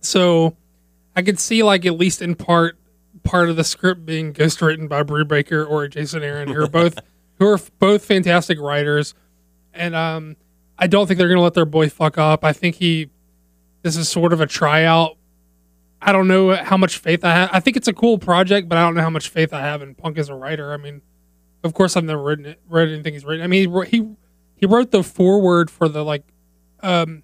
So 0.00 0.56
I 1.14 1.22
could 1.22 1.40
see 1.40 1.62
like 1.62 1.86
at 1.86 1.96
least 1.96 2.20
in 2.20 2.34
part 2.34 2.78
part 3.22 3.48
of 3.48 3.56
the 3.56 3.64
script 3.64 4.04
being 4.06 4.32
ghostwritten 4.32 4.88
by 4.88 5.02
Brubaker 5.02 5.68
or 5.68 5.88
Jason 5.88 6.22
Aaron, 6.22 6.48
who 6.48 6.62
are 6.62 6.68
both 6.68 6.98
who 7.38 7.46
are 7.46 7.58
both 7.78 8.04
fantastic 8.04 8.58
writers. 8.60 9.14
And 9.72 9.94
um 9.94 10.36
I 10.78 10.86
don't 10.86 11.06
think 11.06 11.18
they're 11.18 11.28
gonna 11.28 11.40
let 11.42 11.54
their 11.54 11.64
boy 11.64 11.88
fuck 11.88 12.18
up. 12.18 12.44
I 12.44 12.52
think 12.52 12.76
he 12.76 13.10
this 13.82 13.96
is 13.96 14.08
sort 14.08 14.32
of 14.32 14.40
a 14.40 14.46
tryout. 14.46 15.16
I 16.02 16.12
don't 16.12 16.28
know 16.28 16.54
how 16.54 16.76
much 16.76 16.98
faith 16.98 17.24
I 17.24 17.32
have. 17.32 17.50
I 17.52 17.60
think 17.60 17.76
it's 17.76 17.88
a 17.88 17.92
cool 17.92 18.18
project, 18.18 18.68
but 18.68 18.76
I 18.78 18.82
don't 18.82 18.94
know 18.94 19.02
how 19.02 19.10
much 19.10 19.28
faith 19.28 19.52
I 19.52 19.60
have 19.60 19.80
in 19.82 19.94
Punk 19.94 20.18
as 20.18 20.28
a 20.28 20.34
writer. 20.34 20.72
I 20.72 20.76
mean, 20.76 21.00
of 21.64 21.72
course, 21.72 21.96
I've 21.96 22.04
never 22.04 22.22
written 22.22 22.46
it, 22.46 22.60
read 22.68 22.88
anything 22.90 23.14
he's 23.14 23.24
written. 23.24 23.42
I 23.42 23.46
mean, 23.46 23.60
he 23.62 23.66
wrote- 23.66 23.88
he 23.88 24.06
he 24.56 24.66
wrote 24.66 24.90
the 24.90 25.02
foreword 25.02 25.70
for 25.70 25.88
the 25.88 26.04
like 26.04 26.22
um 26.82 27.22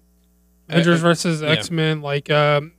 Avengers 0.69 1.01
versus 1.01 1.41
yeah. 1.41 1.49
X 1.49 1.69
Men 1.69 2.01
like 2.01 2.29
um 2.31 2.71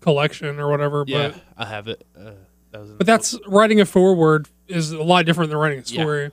collection 0.00 0.58
or 0.60 0.68
whatever. 0.70 1.04
Yeah, 1.06 1.28
But 1.28 1.42
I 1.56 1.66
have 1.66 1.88
it. 1.88 2.04
Uh, 2.16 2.32
that 2.72 2.80
was 2.80 2.90
but 2.90 3.06
that's 3.06 3.38
writing 3.46 3.80
a 3.80 3.86
foreword 3.86 4.48
is 4.68 4.92
a 4.92 5.02
lot 5.02 5.26
different 5.26 5.50
than 5.50 5.58
writing 5.58 5.78
a 5.78 5.82
Yeah. 5.82 6.02
story. 6.02 6.30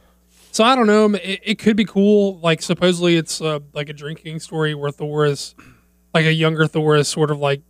So 0.53 0.63
I 0.65 0.75
don't 0.75 0.88
know. 0.88 1.05
It, 1.15 1.39
it 1.43 1.59
could 1.59 1.77
be 1.77 1.85
cool. 1.85 2.38
Like 2.39 2.61
supposedly 2.61 3.15
it's 3.17 3.41
uh, 3.41 3.59
like 3.73 3.88
a 3.89 3.93
drinking 3.93 4.39
story 4.41 4.75
where 4.75 4.91
Thor 4.91 5.25
is 5.25 5.55
like 6.13 6.25
a 6.25 6.33
younger 6.33 6.67
Thor 6.67 6.95
is 6.97 7.07
sort 7.07 7.31
of 7.31 7.39
like 7.39 7.61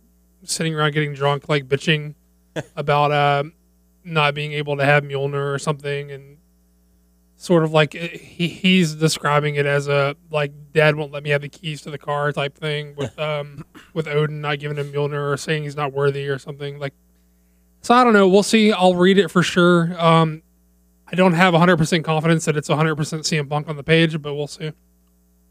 sitting 0.44 0.74
around 0.74 0.92
getting 0.92 1.14
drunk, 1.14 1.48
like 1.48 1.68
bitching 1.68 2.14
about 2.76 3.12
uh, 3.12 3.44
not 4.04 4.34
being 4.34 4.52
able 4.52 4.76
to 4.76 4.84
have 4.84 5.04
Mjolnir 5.04 5.54
or 5.54 5.58
something, 5.60 6.10
and 6.10 6.38
sort 7.36 7.62
of 7.64 7.72
like 7.72 7.94
it- 7.94 8.20
he 8.20 8.48
he's 8.48 8.94
describing 8.96 9.54
it 9.56 9.66
as 9.66 9.86
a 9.88 10.16
like 10.30 10.52
dad 10.72 10.96
won't 10.96 11.12
let 11.12 11.22
me 11.22 11.30
have 11.30 11.42
the 11.42 11.48
keys 11.48 11.82
to 11.82 11.90
the 11.90 11.98
car 11.98 12.32
type 12.32 12.56
thing 12.56 12.94
with 12.96 13.16
um 13.18 13.64
with 13.94 14.06
Odin 14.08 14.40
not 14.40 14.58
giving 14.58 14.76
him 14.76 14.92
Mjolnir 14.92 15.32
or 15.32 15.36
saying 15.36 15.62
he's 15.64 15.76
not 15.76 15.92
worthy 15.92 16.26
or 16.28 16.38
something 16.38 16.78
like. 16.80 16.94
So 17.82 17.94
I 17.94 18.04
don't 18.04 18.12
know. 18.12 18.28
We'll 18.28 18.42
see. 18.44 18.72
I'll 18.72 18.94
read 18.94 19.18
it 19.18 19.28
for 19.28 19.42
sure. 19.42 19.92
Um, 20.00 20.42
I 21.12 21.16
don't 21.16 21.34
have 21.34 21.52
100% 21.52 22.04
confidence 22.04 22.46
that 22.46 22.56
it's 22.56 22.68
100% 22.68 22.96
CM 22.96 23.48
Punk 23.48 23.68
on 23.68 23.76
the 23.76 23.82
page, 23.84 24.20
but 24.22 24.34
we'll 24.34 24.46
see. 24.46 24.72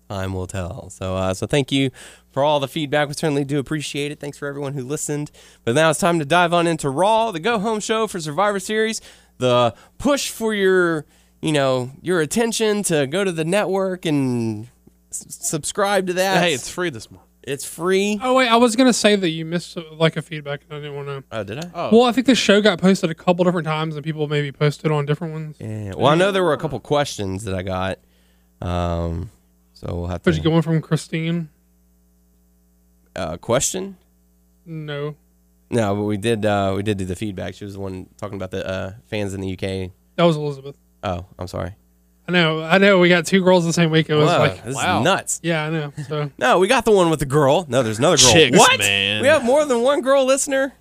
Time 0.10 0.34
will 0.34 0.48
tell. 0.48 0.90
So, 0.90 1.16
uh, 1.16 1.34
so 1.34 1.46
thank 1.48 1.72
you 1.72 1.92
for 2.32 2.44
all 2.44 2.60
the 2.60 2.68
feedback. 2.68 3.08
We 3.08 3.14
certainly 3.14 3.46
do 3.46 3.60
appreciate 3.60 4.12
it. 4.12 4.20
Thanks 4.20 4.38
for 4.38 4.48
everyone 4.48 4.74
who 4.74 4.84
listened. 4.84 5.32
But 5.64 5.76
now 5.76 5.90
it's 5.92 6.00
time 6.00 6.20
to 6.20 6.26
dive 6.26 6.52
on 6.54 6.68
into 6.68 6.90
Raw, 6.90 7.32
the 7.32 7.40
go 7.40 7.60
home 7.60 7.80
show 7.80 8.08
for 8.08 8.20
Survivor 8.20 8.60
Series, 8.60 9.00
the 9.38 9.74
push 10.00 10.30
for 10.30 10.54
your, 10.54 11.06
you 11.42 11.52
know, 11.52 11.92
your 12.02 12.20
attention 12.22 12.84
to 12.84 13.08
go 13.08 13.24
to 13.24 13.32
the 13.32 13.46
network 13.46 14.06
and 14.06 14.68
s- 15.12 15.26
subscribe 15.30 16.08
to 16.08 16.14
that. 16.14 16.42
Hey, 16.44 16.54
it's 16.54 16.70
free 16.70 16.90
this 16.90 17.10
month. 17.10 17.24
It's 17.44 17.66
free. 17.66 18.20
Oh 18.22 18.36
wait, 18.36 18.48
I 18.48 18.56
was 18.58 18.76
gonna 18.76 18.94
say 18.94 19.16
that 19.16 19.30
you 19.30 19.46
missed 19.46 19.78
uh, 19.78 19.84
like 19.94 20.18
a 20.18 20.22
feedback, 20.22 20.62
and 20.64 20.74
I 20.74 20.80
didn't 20.80 20.96
want 20.96 21.08
to. 21.08 21.24
Oh, 21.32 21.44
did 21.44 21.60
I? 21.66 21.72
Oh, 21.74 21.90
Well, 21.92 22.04
I 22.04 22.12
think 22.12 22.28
the 22.28 22.36
show 22.36 22.62
got 22.62 22.80
posted 22.80 23.10
a 23.10 23.16
couple 23.16 23.44
different 23.46 23.66
times, 23.68 23.96
and 23.96 24.04
people 24.04 24.28
maybe 24.28 24.52
posted 24.52 24.92
on 24.92 25.06
different 25.06 25.34
ones. 25.34 25.56
Yeah. 25.60 25.94
Well, 25.96 26.08
I 26.08 26.16
know 26.16 26.32
there 26.32 26.44
were 26.44 26.54
a 26.54 26.58
couple 26.58 26.80
questions 26.80 27.44
that 27.46 27.56
I 27.56 27.64
got. 27.64 28.00
Um, 28.62 29.32
so 29.74 29.88
we'll 29.96 30.08
have 30.08 30.22
But 30.24 30.36
you 30.36 30.42
to. 30.44 30.50
going 30.50 30.62
from 30.62 30.82
Christine? 30.82 31.50
Uh, 33.16 33.38
question? 33.38 33.98
No, 34.66 35.16
No, 35.72 35.96
but 35.96 36.04
we 36.04 36.18
did. 36.18 36.46
Uh, 36.46 36.74
we 36.76 36.84
did 36.84 36.98
do 36.98 37.06
the 37.06 37.16
feedback. 37.16 37.56
She 37.56 37.66
was 37.66 37.74
the 37.74 37.80
one 37.80 38.08
talking 38.18 38.36
about 38.36 38.52
the 38.52 38.66
uh, 38.68 38.94
fans 39.08 39.34
in 39.34 39.42
the 39.42 39.52
UK. 39.54 39.92
that 40.16 40.24
was 40.24 40.38
Elizabeth. 40.38 40.78
Oh, 41.04 41.26
I'm 41.40 41.48
sorry. 41.48 41.74
I 42.36 42.40
know, 42.42 42.64
I 42.64 42.78
know. 42.78 43.00
We 43.00 43.10
got 43.10 43.26
two 43.26 43.44
girls 43.44 43.66
the 43.66 43.74
same 43.74 43.90
week. 43.92 44.10
It 44.10 44.16
was 44.16 44.28
Wow, 44.28 44.40
like, 44.40 44.64
this 44.64 44.76
wow. 44.76 45.00
is 45.00 45.04
nuts. 45.04 45.40
yeah, 45.44 45.66
I 45.66 45.70
know. 45.70 45.94
So 46.08 46.32
No, 46.38 46.60
we 46.60 46.68
got 46.68 46.86
the 46.86 46.92
one 46.92 47.10
with 47.10 47.20
the 47.20 47.26
girl. 47.26 47.66
No, 47.68 47.84
there's 47.84 48.00
another 48.00 48.18
girl. 48.18 48.32
Chicks, 48.32 48.58
what? 48.58 48.80
man. 48.80 49.22
We 49.22 49.28
have 49.28 49.44
more 49.44 49.66
than 49.66 49.82
one 49.82 50.02
girl 50.02 50.26
listener. 50.26 50.74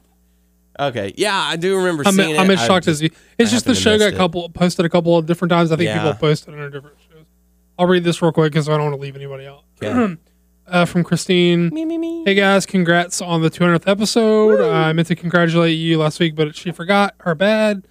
Okay, 0.79 1.13
yeah, 1.17 1.37
I 1.37 1.57
do 1.57 1.77
remember 1.77 2.05
I'm, 2.07 2.15
seeing 2.15 2.37
it. 2.37 2.39
I'm 2.39 2.51
as 2.51 2.65
shocked 2.65 2.85
just- 2.87 2.99
as 2.99 3.03
you. 3.03 3.11
It's 3.39 3.51
I 3.51 3.53
just 3.53 3.67
the 3.67 3.75
show 3.75 3.99
got 3.99 4.13
it. 4.13 4.17
couple 4.17 4.49
posted 4.51 4.87
a 4.87 4.89
couple 4.89 5.17
of 5.19 5.27
different 5.27 5.51
times. 5.51 5.73
I 5.73 5.77
think 5.77 5.89
Yeah. 5.89 5.99
people 6.03 6.15
posted 6.15 6.55
under 6.55 6.71
different 6.71 6.97
shows. 7.11 7.25
I'll 7.79 7.87
read 7.87 8.05
this 8.05 8.23
real 8.23 8.33
quick 8.33 8.53
because 8.53 8.69
I 8.69 8.73
don't 8.77 8.85
want 8.85 8.95
to 8.95 9.01
leave 9.01 9.17
anybody 9.17 9.47
out. 9.47 9.65
Okay. 9.83 10.17
uh, 10.69 10.85
from 10.85 11.03
Christine. 11.05 11.69
Me, 11.71 11.85
me, 11.85 11.99
me. 11.99 12.23
Hey 12.25 12.35
guys, 12.35 12.65
congrats 12.65 13.21
on 13.21 13.43
the 13.43 13.51
200th 13.51 13.89
episode. 13.89 14.61
Uh, 14.61 14.71
I 14.71 14.93
meant 14.93 15.09
to 15.09 15.17
congratulate 15.17 15.77
you 15.77 15.99
last 15.99 16.21
week, 16.21 16.35
but 16.37 16.55
she 16.55 16.71
forgot. 16.71 17.15
Her 17.21 17.35
bad. 17.35 17.85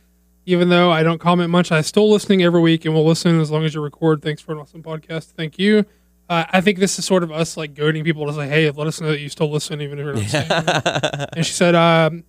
Even 0.50 0.70
though 0.70 0.90
I 0.90 1.04
don't 1.04 1.20
comment 1.20 1.52
much, 1.52 1.72
I 1.72 1.82
still 1.82 2.10
listening 2.10 2.42
every 2.42 2.60
week 2.60 2.84
and 2.84 2.96
will 2.96 3.06
listen 3.06 3.40
as 3.40 3.52
long 3.52 3.66
as 3.66 3.76
you 3.76 3.82
record. 3.82 4.24
Thanks 4.24 4.42
for 4.42 4.52
an 4.54 4.58
awesome 4.58 4.82
podcast. 4.82 5.26
Thank 5.34 5.60
you. 5.60 5.86
Uh, 6.28 6.46
I 6.50 6.60
think 6.60 6.80
this 6.80 6.98
is 6.98 7.06
sort 7.06 7.22
of 7.22 7.32
us 7.32 7.56
like 7.56 7.76
goading 7.76 8.04
people 8.04 8.26
to 8.26 8.34
say, 8.34 8.48
"Hey, 8.48 8.68
let 8.72 8.88
us 8.88 9.00
know 9.00 9.10
that 9.10 9.20
you 9.20 9.30
still 9.30 9.52
listen, 9.52 9.80
even 9.80 10.00
if 10.00 10.06
you're 10.06 10.16
not 10.16 10.26
saying." 10.26 11.28
and 11.34 11.46
she 11.46 11.54
said, 11.54 11.76
um, 11.76 12.24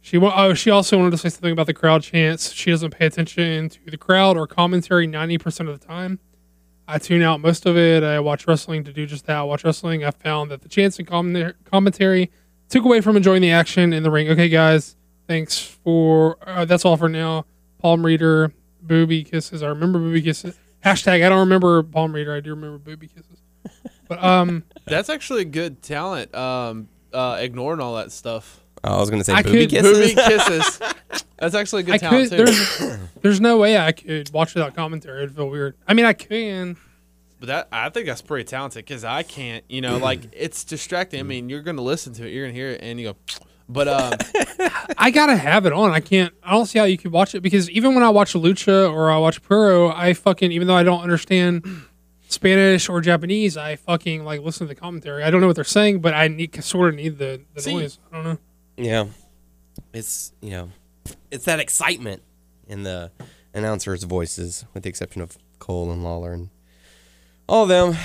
she 0.00 0.18
wa- 0.18 0.32
oh, 0.34 0.52
she 0.52 0.70
also 0.70 0.98
wanted 0.98 1.12
to 1.12 1.18
say 1.18 1.28
something 1.28 1.52
about 1.52 1.68
the 1.68 1.74
crowd 1.74 2.02
chants. 2.02 2.52
She 2.52 2.72
doesn't 2.72 2.90
pay 2.90 3.06
attention 3.06 3.68
to 3.68 3.78
the 3.86 3.96
crowd 3.96 4.36
or 4.36 4.48
commentary 4.48 5.06
90% 5.06 5.68
of 5.68 5.78
the 5.78 5.86
time. 5.86 6.18
I 6.88 6.98
tune 6.98 7.22
out 7.22 7.40
most 7.40 7.66
of 7.66 7.76
it. 7.76 8.02
I 8.02 8.18
watch 8.18 8.48
wrestling 8.48 8.82
to 8.82 8.92
do 8.92 9.06
just 9.06 9.26
that. 9.26 9.36
I 9.36 9.42
watch 9.44 9.62
wrestling. 9.62 10.04
I 10.04 10.10
found 10.10 10.50
that 10.50 10.62
the 10.62 10.68
chants 10.68 10.98
and 10.98 11.06
comment- 11.06 11.54
commentary 11.64 12.32
took 12.68 12.84
away 12.84 13.00
from 13.00 13.16
enjoying 13.16 13.42
the 13.42 13.52
action 13.52 13.92
in 13.92 14.02
the 14.02 14.10
ring. 14.10 14.28
Okay, 14.28 14.48
guys, 14.48 14.96
thanks 15.28 15.56
for 15.60 16.36
uh, 16.44 16.64
that's 16.64 16.84
all 16.84 16.96
for 16.96 17.08
now. 17.08 17.46
Palm 17.80 18.04
reader, 18.04 18.52
booby 18.82 19.24
kisses. 19.24 19.62
I 19.62 19.68
remember 19.68 19.98
booby 19.98 20.22
kisses. 20.22 20.58
Hashtag 20.84 21.24
I 21.24 21.28
don't 21.28 21.40
remember 21.40 21.82
palm 21.82 22.12
reader. 22.14 22.34
I 22.34 22.40
do 22.40 22.50
remember 22.50 22.78
booby 22.78 23.08
kisses. 23.08 23.42
But 24.08 24.22
um, 24.22 24.64
That's 24.86 25.08
actually 25.08 25.42
a 25.42 25.46
good 25.46 25.82
talent. 25.82 26.34
Um, 26.34 26.88
uh, 27.12 27.38
ignoring 27.40 27.80
all 27.80 27.96
that 27.96 28.12
stuff. 28.12 28.60
Oh, 28.82 28.96
I 28.96 29.00
was 29.00 29.10
gonna 29.10 29.24
say 29.24 29.32
I 29.34 29.42
booby 29.42 29.66
could- 29.66 29.70
kisses. 29.70 30.14
Booby 30.14 30.14
kisses. 30.28 30.80
That's 31.38 31.54
actually 31.54 31.82
a 31.82 31.84
good 31.84 31.94
I 31.94 31.98
talent 31.98 32.30
could. 32.30 32.38
too. 32.38 32.44
There's, 32.44 32.98
there's 33.22 33.40
no 33.40 33.58
way 33.58 33.78
I 33.78 33.92
could 33.92 34.30
watch 34.32 34.54
without 34.54 34.74
commentary. 34.74 35.22
It'd 35.22 35.34
feel 35.36 35.48
weird. 35.48 35.76
I 35.86 35.94
mean, 35.94 36.04
I 36.06 36.12
can. 36.12 36.76
But 37.38 37.46
that 37.46 37.68
I 37.72 37.88
think 37.88 38.06
that's 38.06 38.20
pretty 38.22 38.44
talented 38.44 38.84
because 38.84 39.04
I 39.04 39.22
can't. 39.22 39.64
You 39.68 39.80
know, 39.80 39.96
like 39.98 40.20
it's 40.32 40.64
distracting. 40.64 41.20
I 41.20 41.22
mean, 41.22 41.48
you're 41.48 41.62
gonna 41.62 41.82
listen 41.82 42.12
to 42.14 42.26
it, 42.26 42.30
you're 42.32 42.44
gonna 42.46 42.54
hear 42.54 42.70
it, 42.70 42.80
and 42.82 43.00
you 43.00 43.12
go. 43.12 43.16
But 43.72 43.86
um, 43.86 44.12
I 44.98 45.10
gotta 45.12 45.36
have 45.36 45.64
it 45.64 45.72
on. 45.72 45.92
I 45.92 46.00
can't. 46.00 46.34
I 46.42 46.50
don't 46.50 46.66
see 46.66 46.78
how 46.78 46.86
you 46.86 46.98
could 46.98 47.12
watch 47.12 47.34
it 47.34 47.40
because 47.40 47.70
even 47.70 47.94
when 47.94 48.02
I 48.02 48.10
watch 48.10 48.32
Lucha 48.32 48.92
or 48.92 49.10
I 49.10 49.18
watch 49.18 49.42
Puro, 49.42 49.90
I 49.90 50.12
fucking 50.12 50.50
even 50.50 50.66
though 50.66 50.74
I 50.74 50.82
don't 50.82 51.02
understand 51.02 51.64
Spanish 52.28 52.88
or 52.88 53.00
Japanese, 53.00 53.56
I 53.56 53.76
fucking 53.76 54.24
like 54.24 54.40
listen 54.40 54.66
to 54.66 54.74
the 54.74 54.80
commentary. 54.80 55.22
I 55.22 55.30
don't 55.30 55.40
know 55.40 55.46
what 55.46 55.54
they're 55.54 55.64
saying, 55.64 56.00
but 56.00 56.14
I 56.14 56.26
need 56.26 56.62
sort 56.64 56.88
of 56.90 56.96
need 56.96 57.18
the, 57.18 57.42
the 57.54 57.62
See. 57.62 57.74
noise. 57.74 57.98
I 58.10 58.16
don't 58.16 58.24
know. 58.24 58.38
Yeah, 58.76 59.06
it's 59.92 60.32
you 60.40 60.50
know, 60.50 60.70
it's 61.30 61.44
that 61.44 61.60
excitement 61.60 62.22
in 62.66 62.82
the 62.82 63.12
announcers' 63.54 64.02
voices, 64.02 64.64
with 64.74 64.82
the 64.82 64.88
exception 64.88 65.22
of 65.22 65.38
Cole 65.60 65.92
and 65.92 66.02
Lawler 66.02 66.32
and 66.32 66.50
all 67.48 67.62
of 67.62 67.68
them. 67.68 67.96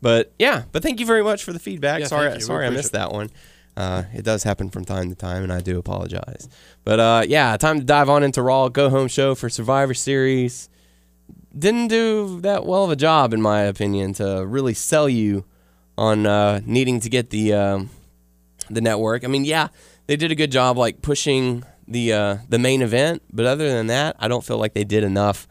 But 0.00 0.32
yeah, 0.40 0.64
but 0.72 0.82
thank 0.82 0.98
you 0.98 1.06
very 1.06 1.22
much 1.22 1.44
for 1.44 1.52
the 1.52 1.60
feedback. 1.60 2.00
Yeah, 2.00 2.06
sorry, 2.06 2.40
sorry, 2.40 2.66
I 2.66 2.70
missed 2.70 2.92
that 2.92 3.12
one. 3.12 3.30
Uh, 3.76 4.04
it 4.12 4.24
does 4.24 4.44
happen 4.44 4.70
from 4.70 4.84
time 4.84 5.08
to 5.08 5.16
time, 5.16 5.42
and 5.42 5.52
I 5.52 5.60
do 5.60 5.78
apologize. 5.78 6.48
But 6.84 7.00
uh, 7.00 7.24
yeah, 7.26 7.56
time 7.56 7.78
to 7.78 7.84
dive 7.84 8.08
on 8.08 8.22
into 8.22 8.42
Raw 8.42 8.68
Go 8.68 8.88
Home 8.88 9.08
Show 9.08 9.34
for 9.34 9.48
Survivor 9.48 9.94
Series. 9.94 10.68
Didn't 11.56 11.88
do 11.88 12.40
that 12.42 12.66
well 12.66 12.84
of 12.84 12.90
a 12.90 12.96
job, 12.96 13.32
in 13.32 13.42
my 13.42 13.62
opinion, 13.62 14.12
to 14.14 14.44
really 14.46 14.74
sell 14.74 15.08
you 15.08 15.44
on 15.96 16.26
uh, 16.26 16.60
needing 16.64 17.00
to 17.00 17.08
get 17.08 17.30
the 17.30 17.52
um, 17.52 17.90
the 18.70 18.80
network. 18.80 19.24
I 19.24 19.28
mean, 19.28 19.44
yeah, 19.44 19.68
they 20.06 20.16
did 20.16 20.30
a 20.30 20.34
good 20.34 20.52
job 20.52 20.76
like 20.76 21.02
pushing 21.02 21.64
the 21.88 22.12
uh, 22.12 22.36
the 22.48 22.58
main 22.58 22.82
event, 22.82 23.22
but 23.32 23.46
other 23.46 23.68
than 23.68 23.88
that, 23.88 24.16
I 24.18 24.28
don't 24.28 24.44
feel 24.44 24.58
like 24.58 24.74
they 24.74 24.84
did 24.84 25.04
enough 25.04 25.48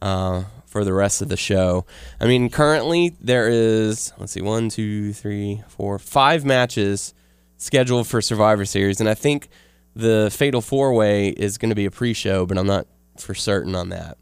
uh, 0.00 0.44
for 0.66 0.84
the 0.84 0.92
rest 0.92 1.22
of 1.22 1.28
the 1.28 1.36
show. 1.36 1.86
I 2.20 2.26
mean, 2.26 2.48
currently 2.50 3.14
there 3.20 3.48
is 3.48 4.12
let's 4.18 4.32
see, 4.32 4.42
one, 4.42 4.68
two, 4.68 5.12
three, 5.12 5.62
four, 5.68 5.98
five 5.98 6.44
matches 6.44 7.14
scheduled 7.56 8.06
for 8.06 8.20
Survivor 8.20 8.64
Series, 8.64 9.00
and 9.00 9.08
I 9.08 9.14
think 9.14 9.48
the 9.94 10.30
Fatal 10.30 10.60
Four 10.60 10.92
Way 10.92 11.28
is 11.28 11.58
going 11.58 11.70
to 11.70 11.74
be 11.74 11.86
a 11.86 11.90
pre-show, 11.90 12.46
but 12.46 12.58
I'm 12.58 12.66
not 12.66 12.86
for 13.18 13.34
certain 13.34 13.74
on 13.74 13.88
that. 13.88 14.18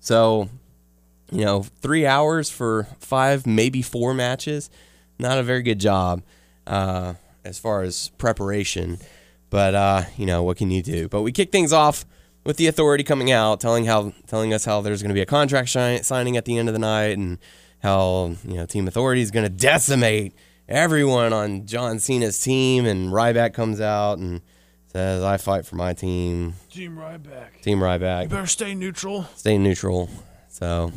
So, 0.00 0.48
you 1.30 1.44
know, 1.44 1.62
three 1.62 2.04
hours 2.04 2.50
for 2.50 2.88
five, 2.98 3.46
maybe 3.46 3.80
four 3.80 4.12
matches, 4.12 4.70
not 5.18 5.38
a 5.38 5.42
very 5.42 5.62
good 5.62 5.78
job 5.78 6.22
uh, 6.66 7.14
as 7.44 7.58
far 7.58 7.82
as 7.82 8.10
preparation. 8.18 8.98
But 9.50 9.74
uh, 9.74 10.02
you 10.16 10.26
know, 10.26 10.42
what 10.42 10.56
can 10.56 10.70
you 10.70 10.82
do? 10.82 11.08
But 11.08 11.22
we 11.22 11.30
kick 11.30 11.52
things 11.52 11.72
off 11.72 12.04
with 12.44 12.56
the 12.56 12.66
authority 12.66 13.04
coming 13.04 13.30
out, 13.30 13.60
telling 13.60 13.84
how 13.84 14.12
telling 14.26 14.52
us 14.52 14.64
how 14.64 14.80
there's 14.80 15.00
going 15.00 15.10
to 15.10 15.14
be 15.14 15.20
a 15.20 15.26
contract 15.26 15.68
shi- 15.68 16.02
signing 16.02 16.36
at 16.36 16.44
the 16.44 16.58
end 16.58 16.68
of 16.68 16.72
the 16.72 16.80
night, 16.80 17.16
and 17.16 17.38
how 17.80 18.34
you 18.46 18.54
know 18.54 18.66
Team 18.66 18.88
Authority 18.88 19.20
is 19.20 19.30
going 19.30 19.44
to 19.44 19.50
decimate 19.50 20.34
everyone 20.68 21.32
on 21.32 21.66
John 21.66 21.98
Cena's 21.98 22.40
team. 22.40 22.86
And 22.86 23.10
Ryback 23.10 23.54
comes 23.54 23.80
out 23.80 24.18
and 24.18 24.40
says, 24.92 25.22
"I 25.22 25.36
fight 25.36 25.66
for 25.66 25.76
my 25.76 25.92
team, 25.94 26.54
Team 26.70 26.96
Ryback. 26.96 27.60
Team 27.62 27.78
Ryback." 27.78 28.24
You 28.24 28.28
better 28.28 28.46
stay 28.46 28.74
neutral. 28.74 29.26
stay 29.36 29.58
neutral. 29.58 30.08
So, 30.48 30.92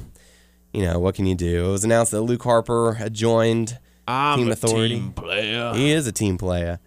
you 0.73 0.83
know, 0.83 0.99
what 0.99 1.15
can 1.15 1.25
you 1.25 1.35
do? 1.35 1.65
It 1.65 1.71
was 1.71 1.83
announced 1.83 2.11
that 2.11 2.21
Luke 2.21 2.43
Harper 2.43 2.93
had 2.93 3.13
joined. 3.13 3.77
I'm 4.07 4.39
Team 4.39 4.47
a 4.49 4.51
Authority. 4.51 4.95
team 4.95 5.11
player. 5.13 5.73
He 5.73 5.91
is 5.91 6.07
a 6.07 6.11
team 6.11 6.37
player. 6.37 6.79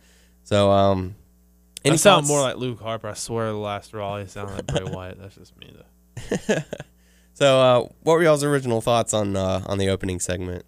So, 0.45 0.71
um, 0.71 1.17
any 1.85 1.95
I 1.95 1.97
sound 1.97 2.23
thoughts- 2.23 2.29
more 2.29 2.41
like 2.41 2.57
Luke 2.57 2.81
Harper. 2.81 3.09
I 3.09 3.15
swear, 3.15 3.47
the 3.49 3.59
last 3.59 3.93
Raw, 3.93 4.19
he 4.19 4.27
sounded 4.27 4.55
like 4.55 4.67
Bray 4.67 4.91
Wyatt. 4.91 5.19
That's 5.21 5.35
just 5.35 5.57
me, 5.59 5.75
though. 5.77 6.57
So, 7.33 7.59
uh, 7.61 7.81
what 8.03 8.15
were 8.15 8.23
y'all's 8.23 8.45
original 8.45 8.83
thoughts 8.83 9.15
on 9.15 9.35
uh, 9.35 9.63
on 9.67 9.79
the 9.79 9.89
opening 9.89 10.21
segment? 10.21 10.65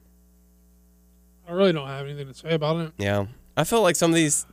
I 1.49 1.53
really 1.53 1.73
don't 1.73 1.89
have 1.89 2.07
anything 2.07 2.29
to 2.29 2.35
say 2.35 2.55
about 2.55 2.77
it. 2.79 2.93
Yeah, 2.99 3.27
I 3.57 3.65
feel 3.65 3.83
like 3.83 3.97
some 3.97 4.11
of 4.11 4.15
these. 4.15 4.47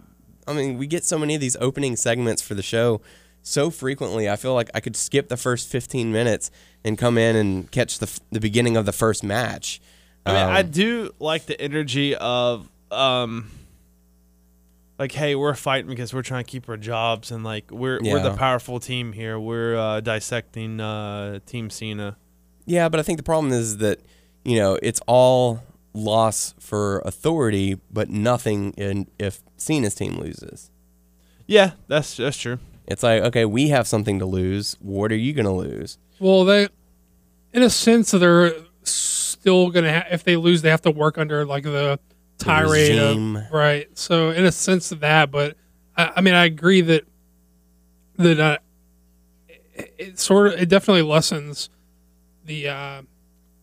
I 0.48 0.53
mean, 0.53 0.77
we 0.77 0.88
get 0.88 1.03
so 1.05 1.19
many 1.19 1.36
of 1.36 1.41
these 1.41 1.55
opening 1.62 1.96
segments 1.96 2.41
for 2.41 2.55
the 2.55 2.63
show 2.63 3.01
so 3.43 3.69
frequently. 3.69 4.27
I 4.29 4.36
feel 4.36 4.53
like 4.55 4.69
I 4.74 4.79
could 4.79 4.96
skip 4.96 5.29
the 5.29 5.38
first 5.38 5.67
15 5.69 6.12
minutes 6.12 6.50
and 6.84 6.98
come 6.98 7.17
in 7.17 7.36
and 7.36 7.69
catch 7.72 8.00
the 8.00 8.19
the 8.31 8.39
beginning 8.39 8.75
of 8.75 8.86
the 8.86 8.91
first 8.91 9.24
match. 9.24 9.79
I 10.25 10.34
mean, 10.34 10.41
I 10.41 10.60
Um, 10.62 10.69
do 10.72 11.12
like 11.19 11.46
the 11.46 11.60
energy 11.62 12.15
of, 12.15 12.69
um, 12.91 13.50
like, 14.98 15.13
hey, 15.13 15.34
we're 15.36 15.53
fighting 15.55 15.88
because 15.89 16.13
we're 16.13 16.22
trying 16.24 16.43
to 16.43 16.50
keep 16.51 16.67
our 16.67 16.77
jobs, 16.77 17.31
and 17.31 17.43
like 17.43 17.72
we're 17.72 18.00
we're 18.01 18.22
the 18.22 18.36
powerful 18.36 18.79
team 18.79 19.13
here. 19.13 19.39
We're 19.39 19.77
uh, 19.77 20.01
dissecting 20.01 20.81
uh, 20.81 21.39
Team 21.46 21.69
Cena. 21.69 22.17
Yeah, 22.65 22.89
but 22.89 23.00
I 23.00 23.03
think 23.03 23.17
the 23.17 23.24
problem 23.24 23.53
is 23.53 23.77
that 23.77 24.01
you 24.43 24.58
know 24.58 24.77
it's 24.84 25.00
all 25.08 25.63
loss 25.93 26.53
for 26.59 26.99
authority, 27.05 27.79
but 27.91 28.09
nothing 28.09 28.71
in 28.73 29.07
if 29.17 29.41
Cena's 29.57 29.95
team 29.95 30.17
loses. 30.17 30.71
Yeah, 31.47 31.71
that's 31.87 32.17
that's 32.17 32.37
true. 32.37 32.59
It's 32.87 33.03
like 33.03 33.23
okay, 33.23 33.45
we 33.45 33.69
have 33.69 33.87
something 33.87 34.19
to 34.19 34.25
lose. 34.25 34.75
What 34.79 35.11
are 35.11 35.15
you 35.17 35.33
gonna 35.33 35.53
lose? 35.53 35.97
Well, 36.19 36.43
they, 36.45 36.67
in 37.53 37.63
a 37.63 37.69
sense, 37.69 38.11
they're 38.11 38.53
still 38.83 39.69
gonna. 39.71 39.93
Ha- 40.01 40.07
if 40.11 40.23
they 40.23 40.35
lose, 40.35 40.61
they 40.61 40.69
have 40.69 40.81
to 40.83 40.91
work 40.91 41.17
under 41.17 41.45
like 41.45 41.63
the 41.63 41.99
tirade, 42.37 42.97
of- 42.99 43.51
right? 43.51 43.87
So, 43.97 44.29
in 44.31 44.45
a 44.45 44.51
sense 44.51 44.91
of 44.91 44.99
that, 45.01 45.31
but 45.31 45.57
I, 45.97 46.13
I 46.17 46.21
mean, 46.21 46.33
I 46.33 46.45
agree 46.45 46.81
that 46.81 47.03
that 48.17 48.39
uh, 48.39 48.57
it, 49.47 49.93
it 49.97 50.19
sort 50.19 50.47
of 50.47 50.53
it 50.61 50.69
definitely 50.69 51.03
lessens 51.03 51.69
the 52.45 52.67
uh, 52.69 53.01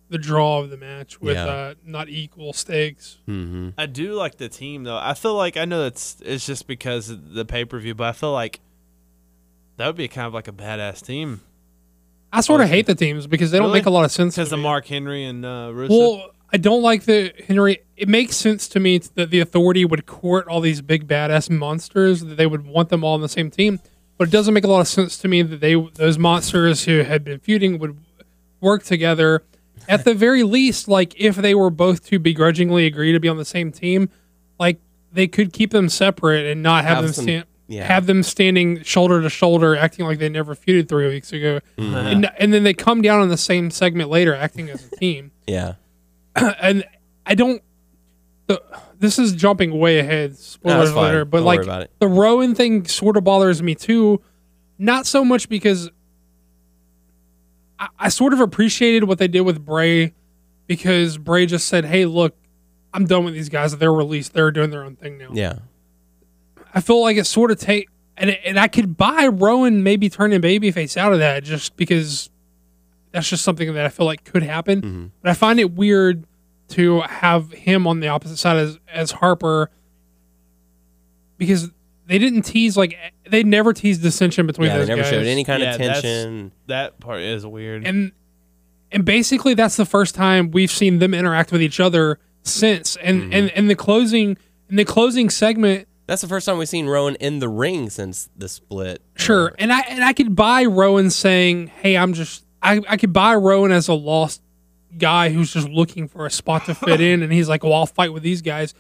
the 0.08 0.18
draw 0.18 0.60
of 0.60 0.70
the 0.70 0.76
match 0.76 1.20
with 1.20 1.36
Yeah. 1.36 1.46
uh, 1.46 1.74
not 1.84 2.08
equal 2.08 2.52
stakes. 2.52 3.18
Mm-hmm. 3.28 3.70
I 3.78 3.86
do 3.86 4.12
like 4.14 4.36
the 4.38 4.48
team 4.48 4.84
though. 4.84 4.98
I 4.98 5.14
feel 5.14 5.34
like 5.34 5.56
I 5.56 5.64
know 5.64 5.82
that's 5.82 6.16
it's 6.24 6.46
just 6.46 6.66
because 6.66 7.10
of 7.10 7.32
the 7.34 7.44
pay 7.44 7.64
per 7.64 7.78
view, 7.78 7.94
but 7.94 8.04
I 8.08 8.12
feel 8.12 8.32
like 8.32 8.60
that 9.76 9.86
would 9.86 9.96
be 9.96 10.08
kind 10.08 10.26
of 10.26 10.32
like 10.34 10.48
a 10.48 10.52
badass 10.52 11.04
team 11.04 11.40
I 12.32 12.40
sort 12.40 12.60
of 12.60 12.68
hate 12.68 12.86
the 12.86 12.94
teams 12.94 13.26
because 13.26 13.50
they 13.50 13.58
don't 13.58 13.68
Really? 13.68 13.78
make 13.80 13.86
a 13.86 13.90
lot 13.90 14.04
of 14.04 14.10
sense. 14.10 14.34
because 14.36 14.52
of. 14.52 14.58
Mark 14.58 14.86
Henry 14.86 15.24
and 15.24 15.44
uh, 15.44 15.70
Rusev. 15.72 15.88
Well, 15.90 16.30
I 16.52 16.56
don't 16.58 16.82
like 16.82 17.04
the 17.04 17.32
Henry. 17.46 17.78
It 17.96 18.08
makes 18.08 18.36
sense 18.36 18.68
to 18.68 18.80
me 18.80 18.98
that 19.14 19.30
the 19.30 19.40
authority 19.40 19.84
would 19.84 20.06
court 20.06 20.46
all 20.48 20.60
these 20.60 20.82
big 20.82 21.06
badass 21.08 21.48
monsters 21.48 22.20
that 22.22 22.34
they 22.36 22.46
would 22.46 22.66
want 22.66 22.88
them 22.90 23.04
all 23.04 23.14
on 23.14 23.20
the 23.22 23.28
same 23.28 23.50
team. 23.50 23.80
But 24.18 24.28
it 24.28 24.30
doesn't 24.32 24.52
make 24.52 24.64
a 24.64 24.68
lot 24.68 24.80
of 24.80 24.88
sense 24.88 25.16
to 25.18 25.28
me 25.28 25.42
that 25.42 25.60
they 25.60 25.74
those 25.94 26.18
monsters 26.18 26.84
who 26.84 26.98
had 27.04 27.24
been 27.24 27.38
feuding 27.38 27.78
would 27.78 27.96
work 28.60 28.82
together. 28.82 29.42
At 29.88 30.04
the 30.04 30.14
very 30.14 30.42
least, 30.42 30.88
like 30.88 31.14
if 31.16 31.36
they 31.36 31.54
were 31.54 31.70
both 31.70 32.06
to 32.06 32.18
begrudgingly 32.18 32.86
agree 32.86 33.12
to 33.12 33.20
be 33.20 33.28
on 33.28 33.36
the 33.36 33.44
same 33.44 33.72
team, 33.72 34.08
like 34.58 34.78
they 35.12 35.26
could 35.28 35.52
keep 35.52 35.70
them 35.70 35.88
separate 35.88 36.46
and 36.46 36.62
not 36.62 36.84
have, 36.84 36.96
Have 36.96 37.04
them 37.04 37.12
some- 37.12 37.22
stand. 37.24 37.44
yeah. 37.68 37.84
Have 37.84 38.06
them 38.06 38.22
standing 38.22 38.82
shoulder 38.82 39.22
to 39.22 39.30
shoulder, 39.30 39.76
acting 39.76 40.04
like 40.06 40.18
they 40.18 40.28
never 40.28 40.54
feuded 40.54 40.88
three 40.88 41.08
weeks 41.08 41.32
ago, 41.32 41.60
Mm-hmm. 41.78 41.94
and, 41.94 42.30
and 42.38 42.52
then 42.54 42.62
they 42.64 42.74
come 42.74 43.02
down 43.02 43.22
in 43.22 43.28
the 43.28 43.36
same 43.36 43.70
segment 43.70 44.10
later, 44.10 44.34
acting 44.34 44.68
as 44.70 44.86
a 44.86 44.96
team 44.96 45.30
Yeah, 45.46 45.74
and 46.34 46.84
I 47.24 47.34
don't. 47.34 47.62
The, 48.48 48.62
this 49.00 49.18
is 49.18 49.32
jumping 49.32 49.76
way 49.78 49.98
ahead. 49.98 50.36
Spoilers 50.36 50.92
fine. 50.92 51.02
later, 51.04 51.24
but 51.24 51.38
Don't 51.38 51.46
like 51.46 51.58
worry 51.58 51.66
about 51.66 51.82
it. 51.82 51.90
the 51.98 52.06
Rowan 52.08 52.54
thing 52.54 52.86
sort 52.86 53.16
of 53.16 53.24
bothers 53.24 53.60
me 53.62 53.74
too. 53.74 54.20
Not 54.78 55.06
so 55.06 55.24
much 55.24 55.48
because 55.48 55.90
I, 57.78 57.88
I 57.98 58.08
sort 58.08 58.32
of 58.32 58.40
appreciated 58.40 59.04
what 59.04 59.18
they 59.18 59.28
did 59.28 59.42
with 59.42 59.64
Bray 59.64 60.14
because 60.66 61.18
Bray 61.18 61.46
just 61.46 61.68
said, 61.68 61.84
"Hey, 61.84 62.06
look, 62.06 62.36
I'm 62.92 63.06
done 63.06 63.24
with 63.24 63.34
these 63.34 63.48
guys. 63.48 63.76
They're 63.76 63.92
released. 63.92 64.32
They're 64.32 64.50
doing 64.50 64.70
their 64.70 64.84
own 64.84 64.96
thing 64.96 65.18
now." 65.18 65.30
yeah, 65.32 65.58
I 66.74 66.80
feel 66.80 67.00
like 67.00 67.16
it 67.16 67.26
sort 67.26 67.50
of 67.50 67.58
take 67.58 67.88
and 68.16 68.30
and 68.30 68.58
I 68.58 68.68
could 68.68 68.96
buy 68.96 69.26
Rowan 69.28 69.82
maybe 69.82 70.08
turning 70.08 70.40
babyface 70.40 70.96
out 70.96 71.12
of 71.12 71.18
that 71.18 71.44
just 71.44 71.76
because 71.76 72.30
that's 73.12 73.28
just 73.28 73.44
something 73.44 73.74
that 73.74 73.84
I 73.86 73.88
feel 73.88 74.06
like 74.06 74.24
could 74.24 74.42
happen. 74.42 74.80
Mm-hmm. 74.80 75.06
But 75.22 75.30
I 75.30 75.34
find 75.34 75.60
it 75.60 75.72
weird 75.72 76.26
to 76.68 77.00
have 77.02 77.52
him 77.52 77.86
on 77.86 78.00
the 78.00 78.08
opposite 78.08 78.38
side 78.38 78.56
as 78.56 78.78
as 78.90 79.10
Harper 79.12 79.70
because 81.38 81.70
they 82.06 82.18
didn't 82.18 82.42
tease 82.42 82.76
like 82.76 82.96
they 83.28 83.42
never 83.42 83.72
teased 83.72 84.02
dissension 84.02 84.46
between 84.46 84.68
yeah. 84.68 84.78
They 84.78 84.86
never 84.86 85.02
guys. 85.02 85.10
showed 85.10 85.26
any 85.26 85.44
kind 85.44 85.62
Yeah, 85.62 85.72
of 85.72 85.78
that's- 85.78 86.02
tension. 86.02 86.52
that 86.68 86.98
part 87.00 87.20
is 87.20 87.44
weird. 87.46 87.86
and 87.86 88.12
and 88.92 89.04
basically 89.04 89.54
that's 89.54 89.76
the 89.76 89.84
first 89.84 90.14
time 90.14 90.50
we've 90.52 90.70
seen 90.70 90.98
them 91.00 91.12
interact 91.14 91.50
with 91.52 91.60
each 91.62 91.80
other 91.80 92.18
since. 92.42 92.96
And 92.96 93.22
Mm-hmm. 93.22 93.32
and 93.32 93.50
and 93.50 93.70
the 93.70 93.74
closing 93.74 94.36
in 94.70 94.76
the 94.76 94.84
closing 94.84 95.28
segment 95.30 95.88
That's 96.06 96.22
the 96.22 96.28
first 96.28 96.46
time 96.46 96.58
we've 96.58 96.68
seen 96.68 96.86
Rowan 96.86 97.16
in 97.16 97.40
the 97.40 97.48
ring 97.48 97.90
since 97.90 98.30
the 98.36 98.48
split. 98.48 99.02
Sure, 99.16 99.52
and 99.58 99.72
I 99.72 99.80
and 99.80 100.04
I 100.04 100.12
could 100.12 100.36
buy 100.36 100.64
Rowan 100.64 101.10
saying, 101.10 101.66
"Hey, 101.82 101.96
I'm 101.96 102.12
just 102.12 102.44
I 102.62 102.80
I 102.88 102.96
could 102.96 103.12
buy 103.12 103.34
Rowan 103.34 103.72
as 103.72 103.88
a 103.88 103.94
lost 103.94 104.40
guy 104.96 105.30
who's 105.30 105.52
just 105.52 105.68
looking 105.68 106.06
for 106.08 106.24
a 106.24 106.30
spot 106.30 106.64
to 106.66 106.74
fit 106.76 107.00
in, 107.10 107.22
and 107.24 107.32
he's 107.32 107.48
like, 107.48 107.64
well, 107.64 107.74
I'll 107.74 107.86
fight 107.86 108.12
with 108.12 108.22
these 108.22 108.40
guys." 108.42 108.72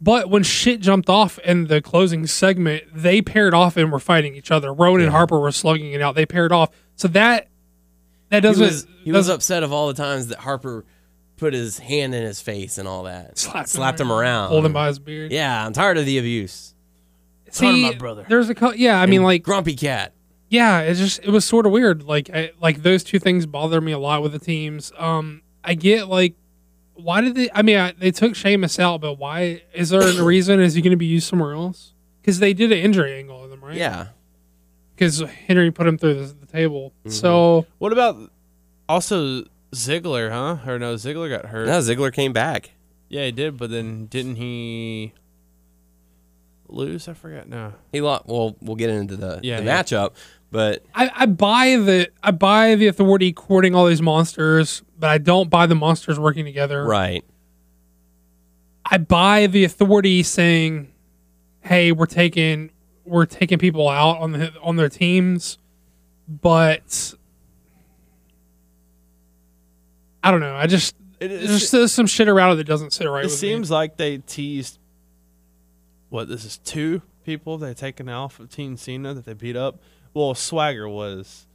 But 0.00 0.30
when 0.30 0.44
shit 0.44 0.80
jumped 0.80 1.08
off 1.10 1.38
in 1.40 1.66
the 1.66 1.82
closing 1.82 2.26
segment, 2.26 2.84
they 2.94 3.20
paired 3.20 3.52
off 3.52 3.76
and 3.76 3.90
were 3.90 3.98
fighting 3.98 4.36
each 4.36 4.50
other. 4.52 4.72
Rowan 4.72 5.00
and 5.00 5.10
Harper 5.10 5.40
were 5.40 5.50
slugging 5.50 5.92
it 5.92 6.00
out. 6.00 6.14
They 6.14 6.24
paired 6.26 6.52
off, 6.52 6.70
so 6.94 7.08
that 7.08 7.48
that 8.30 8.40
doesn't 8.40 8.64
was 8.64 8.86
he 9.02 9.10
was 9.10 9.26
doesn't- 9.26 9.34
upset 9.36 9.62
of 9.64 9.72
all 9.72 9.88
the 9.88 9.94
times 9.94 10.28
that 10.28 10.38
Harper 10.38 10.84
put 11.36 11.52
his 11.52 11.78
hand 11.78 12.14
in 12.14 12.22
his 12.22 12.40
face 12.40 12.78
and 12.78 12.86
all 12.88 13.04
that, 13.04 13.38
Slapped 13.38 13.58
him 13.58 13.66
slapped 13.66 14.00
him 14.00 14.12
around, 14.12 14.48
hold 14.50 14.64
him 14.66 14.72
by 14.72 14.86
his 14.88 14.98
beard. 14.98 15.32
Yeah, 15.32 15.64
I'm 15.66 15.72
tired 15.72 15.98
of 15.98 16.04
the 16.06 16.18
abuse. 16.18 16.74
Tired 17.52 17.70
of 17.70 17.74
See, 17.76 17.82
my 17.82 17.94
brother. 17.94 18.26
There's 18.28 18.48
a 18.50 18.54
co- 18.54 18.72
yeah. 18.72 19.00
I 19.00 19.06
mean, 19.06 19.16
And 19.20 19.24
like 19.24 19.42
grumpy 19.42 19.74
cat. 19.74 20.12
yeah, 20.48 20.80
it's 20.80 20.98
just 21.00 21.20
it 21.24 21.30
was 21.30 21.44
sort 21.44 21.64
of 21.66 21.72
weird. 21.72 22.04
Like 22.04 22.30
I, 22.32 22.50
like 22.60 22.82
those 22.82 23.02
two 23.02 23.18
things 23.18 23.46
bother 23.46 23.80
me 23.80 23.92
a 23.92 23.98
lot 23.98 24.22
with 24.22 24.30
the 24.32 24.38
teams. 24.38 24.92
Um, 24.98 25.42
I 25.64 25.74
get 25.74 26.06
like 26.08 26.34
why 26.98 27.20
did 27.20 27.34
they? 27.34 27.48
I 27.54 27.62
mean, 27.62 27.76
I, 27.78 27.92
they 27.92 28.10
took 28.10 28.34
Sheamus 28.34 28.78
out, 28.78 29.00
but 29.00 29.14
why? 29.14 29.62
Is 29.74 29.90
there 29.90 30.00
a 30.00 30.22
reason? 30.22 30.60
Is 30.60 30.74
he 30.74 30.82
going 30.82 30.90
to 30.90 30.96
be 30.96 31.06
used 31.06 31.28
somewhere 31.28 31.54
else? 31.54 31.94
Because 32.20 32.38
they 32.40 32.52
did 32.52 32.72
an 32.72 32.78
injury 32.78 33.14
angle 33.18 33.40
on 33.40 33.50
them, 33.50 33.64
right? 33.64 33.76
Yeah. 33.76 34.08
Because 34.94 35.20
Henry 35.20 35.70
put 35.70 35.86
him 35.86 35.96
through 35.96 36.14
the, 36.26 36.34
the 36.34 36.46
table. 36.46 36.92
Mm-hmm. 37.00 37.10
So 37.10 37.66
What 37.78 37.92
about 37.92 38.30
also 38.88 39.44
Ziggler, 39.72 40.30
huh? 40.30 40.70
Or 40.70 40.78
no, 40.78 40.94
Ziggler 40.94 41.28
got 41.30 41.46
hurt. 41.50 41.66
No, 41.66 41.78
Ziggler 41.78 42.12
came 42.12 42.32
back. 42.32 42.72
Yeah, 43.08 43.24
he 43.24 43.32
did, 43.32 43.56
but 43.56 43.70
then 43.70 44.06
didn't 44.06 44.36
he 44.36 45.12
lose? 46.68 47.08
I 47.08 47.14
forgot. 47.14 47.48
No. 47.48 47.72
He 47.92 48.00
lost. 48.00 48.26
Well, 48.26 48.56
we'll 48.60 48.76
get 48.76 48.90
into 48.90 49.16
the, 49.16 49.40
Yeah, 49.42 49.60
the 49.60 49.66
yeah. 49.66 49.82
matchup, 49.82 50.12
but 50.50 50.84
I, 50.94 51.10
I 51.14 51.26
buy 51.26 51.76
the 51.76 52.08
I 52.22 52.30
buy 52.30 52.74
the 52.74 52.86
authority 52.86 53.32
courting 53.32 53.74
all 53.74 53.86
these 53.86 54.02
monsters, 54.02 54.82
but 54.98 55.10
I 55.10 55.18
don't 55.18 55.50
buy 55.50 55.66
the 55.66 55.74
monsters 55.74 56.18
working 56.18 56.44
together. 56.44 56.84
right. 56.84 57.24
I 58.90 58.96
buy 58.96 59.46
the 59.46 59.64
authority 59.64 60.22
saying, 60.22 60.90
"Hey, 61.60 61.92
we're 61.92 62.06
taking 62.06 62.70
we're 63.04 63.26
taking 63.26 63.58
people 63.58 63.88
out 63.88 64.18
on 64.18 64.32
the 64.32 64.52
on 64.62 64.76
their 64.76 64.88
teams," 64.88 65.58
but 66.26 67.14
I 70.22 70.30
don't 70.30 70.40
know. 70.40 70.56
I 70.56 70.66
just 70.66 70.94
It, 71.20 71.28
there's 71.28 71.70
just 71.70 71.94
some 71.94 72.06
shit 72.06 72.28
around 72.28 72.52
it 72.52 72.56
that 72.56 72.66
doesn't 72.66 72.92
sit 72.92 73.06
right. 73.06 73.26
it 73.26 73.30
seems 73.30 73.70
me. 73.70 73.74
like 73.76 73.96
they 73.98 74.18
teased 74.18 74.78
what 76.08 76.28
this 76.28 76.44
is 76.44 76.56
two 76.58 77.02
people 77.24 77.58
they 77.58 77.74
taken 77.74 78.08
off 78.08 78.40
of 78.40 78.48
Team 78.48 78.76
Cena 78.78 79.12
that 79.12 79.26
they 79.26 79.34
beat 79.34 79.56
up. 79.56 79.80
Well, 80.18 80.34
Swagger 80.34 80.88
was. 80.88 81.46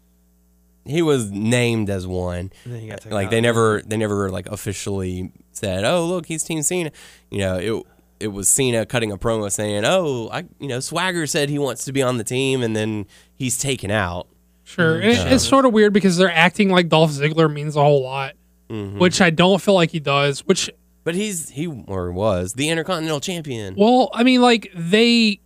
He 0.86 1.02
was 1.02 1.32
named 1.32 1.90
as 1.90 2.06
one. 2.08 2.52
And 2.66 2.74
then 2.74 2.80
he 2.82 2.88
got 2.88 2.98
taken 3.00 3.12
Like 3.14 3.26
out. 3.28 3.32
they 3.32 3.42
never, 3.42 3.82
they 3.86 3.98
never 3.98 4.30
like 4.30 4.48
officially 4.48 5.32
said, 5.52 5.84
"Oh, 5.86 6.06
look, 6.06 6.26
he's 6.26 6.44
Team 6.44 6.62
Cena." 6.62 6.92
You 7.30 7.40
know, 7.40 7.58
it 7.58 7.84
it 8.20 8.28
was 8.30 8.48
Cena 8.50 8.86
cutting 8.86 9.12
a 9.12 9.18
promo 9.18 9.52
saying, 9.52 9.84
"Oh, 9.86 10.30
I, 10.32 10.46
you 10.60 10.68
know, 10.68 10.80
Swagger 10.80 11.26
said 11.28 11.50
he 11.50 11.60
wants 11.60 11.86
to 11.86 11.92
be 11.94 12.02
on 12.02 12.18
the 12.18 12.24
team, 12.24 12.62
and 12.64 12.76
then 12.76 13.06
he's 13.36 13.58
taken 13.58 13.92
out." 13.92 14.28
sure. 14.66 14.96
And 14.96 15.12
it- 15.12 15.32
it's 15.34 15.46
sort 15.48 15.66
of 15.66 15.74
weird 15.74 15.92
because 15.94 16.16
they're 16.16 16.32
acting 16.32 16.70
like 16.70 16.88
Dolph 16.88 17.12
Ziggler 17.12 17.52
means 17.52 17.76
a 17.76 17.82
whole 17.82 18.02
lot, 18.04 18.34
Mm-hmm. 18.70 18.98
which 19.00 19.20
I 19.22 19.30
don't 19.30 19.62
feel 19.62 19.74
like 19.74 19.92
he 19.92 20.00
does. 20.00 20.40
Which 20.46 20.70
But 21.04 21.16
he's 21.16 21.50
he 21.50 21.68
or 21.68 22.12
was 22.14 22.54
the 22.54 22.70
Intercontinental 22.70 23.20
Champion. 23.20 23.76
Well, 23.78 24.10
I 24.14 24.24
mean, 24.24 24.42
like 24.42 24.72
they, 24.76 25.40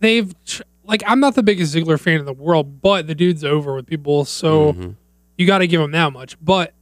they've 0.00 0.32
tr- 0.44 0.62
like 0.88 1.04
I'm 1.06 1.20
not 1.20 1.36
the 1.36 1.42
biggest 1.44 1.72
Ziggler 1.74 2.00
fan 2.00 2.18
in 2.18 2.24
the 2.26 2.32
world, 2.32 2.80
but 2.82 3.06
the 3.06 3.14
dude's 3.14 3.44
over 3.44 3.74
with 3.76 3.86
people, 3.86 4.24
so 4.24 4.72
Mm-hmm. 4.72 4.90
you 5.36 5.46
got 5.46 5.58
to 5.58 5.68
give 5.68 5.80
him 5.80 5.92
that 5.92 6.12
much. 6.12 6.36
But 6.42 6.74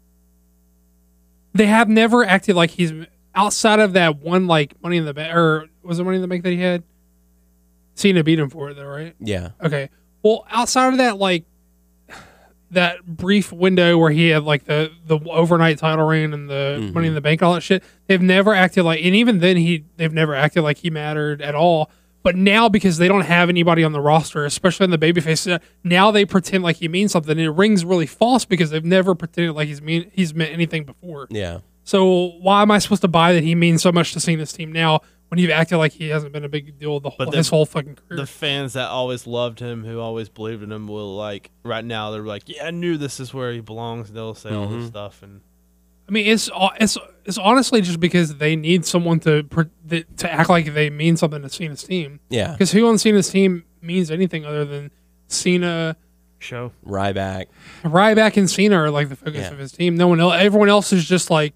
they 1.53 1.67
have 1.67 1.89
never 1.89 2.25
acted 2.25 2.57
like 2.57 2.71
he's 2.71 2.93
outside 3.35 3.81
of 3.81 3.93
that 3.95 4.19
one 4.19 4.47
like 4.47 4.81
Money 4.83 4.97
in 4.97 5.05
the 5.05 5.13
Bank, 5.13 5.35
or 5.35 5.67
was 5.83 5.99
it 5.99 6.05
Money 6.05 6.17
in 6.17 6.23
the 6.23 6.29
Bank 6.29 6.43
that 6.45 6.51
he 6.53 6.61
had? 6.61 6.83
Cena 7.95 8.23
beat 8.23 8.39
him 8.39 8.49
for 8.51 8.71
it 8.71 8.75
though, 8.75 8.87
right? 8.87 9.15
Yeah, 9.21 9.51
Okay. 9.63 9.91
Well, 10.23 10.47
outside 10.51 10.89
of 10.93 10.99
that, 10.99 11.19
like 11.19 11.45
that 12.73 13.05
brief 13.07 13.53
window 13.53 13.97
where 13.97 14.11
he 14.11 14.29
had 14.31 14.43
like 14.43 14.65
the 14.65 14.91
the 15.07 15.19
overnight 15.31 15.79
title 15.79 16.05
reign 16.07 16.35
and 16.35 16.51
the 16.51 16.91
Money 16.93 17.07
in 17.09 17.15
the 17.15 17.21
Bank, 17.21 17.41
and 17.41 17.47
all 17.49 17.55
that 17.55 17.61
shit, 17.63 17.83
they've 18.07 18.21
never 18.21 18.55
acted 18.55 18.83
like, 18.85 19.05
and 19.05 19.15
even 19.15 19.39
then, 19.39 19.57
he 19.57 19.85
they've 19.97 20.13
never 20.13 20.35
acted 20.35 20.63
like 20.63 20.79
he 20.79 20.91
mattered 20.91 21.41
at 21.43 21.55
all. 21.55 21.91
But 22.27 22.35
now, 22.35 22.69
because 22.69 22.99
they 22.99 23.07
don't 23.07 23.21
have 23.21 23.49
anybody 23.49 23.85
on 23.85 23.93
the 23.93 24.01
roster, 24.01 24.45
especially 24.45 24.83
in 24.83 24.91
the 24.91 24.99
babyface, 24.99 25.49
uh, 25.51 25.61
now 25.85 26.11
they 26.11 26.25
pretend 26.25 26.65
like 26.65 26.75
he 26.77 26.89
means 26.89 27.13
something. 27.13 27.31
And 27.31 27.41
it 27.41 27.51
rings 27.51 27.85
really 27.85 28.07
false 28.07 28.45
because 28.45 28.71
they've 28.71 28.85
never 28.85 29.15
pretended 29.15 29.53
like 29.55 29.69
he's 29.69 29.81
mean 29.81 30.11
he's 30.13 30.35
meant 30.35 30.53
anything 30.53 30.83
before. 30.85 31.29
yeah. 31.31 31.61
So 31.85 32.33
why 32.41 32.63
am 32.63 32.73
I 32.73 32.79
supposed 32.81 33.03
to 33.03 33.09
buy 33.09 33.33
that 33.35 33.45
he 33.45 33.55
means 33.55 33.81
so 33.81 33.93
much 33.93 34.13
to 34.15 34.19
seeing 34.19 34.39
this 34.39 34.53
team 34.53 34.73
now 34.73 35.03
when 35.29 35.39
you've 35.39 35.53
acted 35.53 35.79
like 35.79 35.93
he 35.93 36.09
hasn't 36.09 36.33
been 36.33 36.45
a 36.45 36.49
big 36.49 36.77
deal 36.81 36.99
the 36.99 37.11
whole, 37.11 37.27
But 37.27 37.33
his 37.35 37.49
whole 37.49 37.65
fucking 37.65 37.95
career? 37.95 38.19
the 38.21 38.27
fans 38.27 38.73
that 38.73 38.89
always 38.89 39.25
loved 39.25 39.61
him, 39.61 39.85
who 39.85 40.01
always 40.01 40.29
believed 40.29 40.65
in 40.65 40.73
him, 40.73 40.89
will 40.89 41.15
like 41.15 41.53
right 41.63 41.85
now 41.85 42.11
they're 42.11 42.23
like, 42.23 42.49
yeah, 42.49 42.67
I 42.67 42.71
knew 42.73 42.97
this 42.97 43.21
is 43.21 43.33
where 43.33 43.53
he 43.53 43.61
belongs. 43.61 44.11
They'll 44.11 44.35
say 44.35 44.51
all 44.53 44.67
Mm-hmm. 44.67 44.81
this 44.81 44.89
stuff, 44.89 45.23
and 45.23 45.43
I 46.09 46.13
mean, 46.13 46.27
it's 46.27 46.51
uh, 46.55 46.69
it's 46.81 46.97
it's 47.25 47.39
honestly 47.39 47.81
just 47.81 47.99
because 48.01 48.37
they 48.37 48.57
need 48.57 48.87
someone 48.87 49.21
to 49.21 49.43
to 49.43 50.33
act 50.33 50.49
like 50.49 50.73
they 50.75 50.91
mean 50.91 51.17
something 51.17 51.43
to 51.43 51.49
Cena's 51.49 51.83
team. 51.83 52.21
Yeah, 52.29 52.53
Because 52.53 52.73
who 52.73 52.87
on 52.87 52.99
Cena's 52.99 53.29
team 53.29 53.65
means 53.83 54.11
anything 54.11 54.45
other 54.45 54.65
than 54.65 54.91
Cena, 55.29 55.97
show. 56.39 56.73
Ryback. 56.87 57.47
Ryback, 57.83 58.37
and 58.37 58.49
Cena 58.49 58.77
are 58.77 58.91
like 58.91 59.09
the 59.09 59.17
focus 59.17 59.47
Yeah. 59.47 59.53
of 59.53 59.59
his 59.59 59.73
team. 59.73 59.97
No 59.97 60.09
one 60.09 60.21
else. 60.21 60.35
Everyone 60.37 60.69
else 60.69 60.93
is 60.93 61.07
just 61.07 61.31
like. 61.31 61.55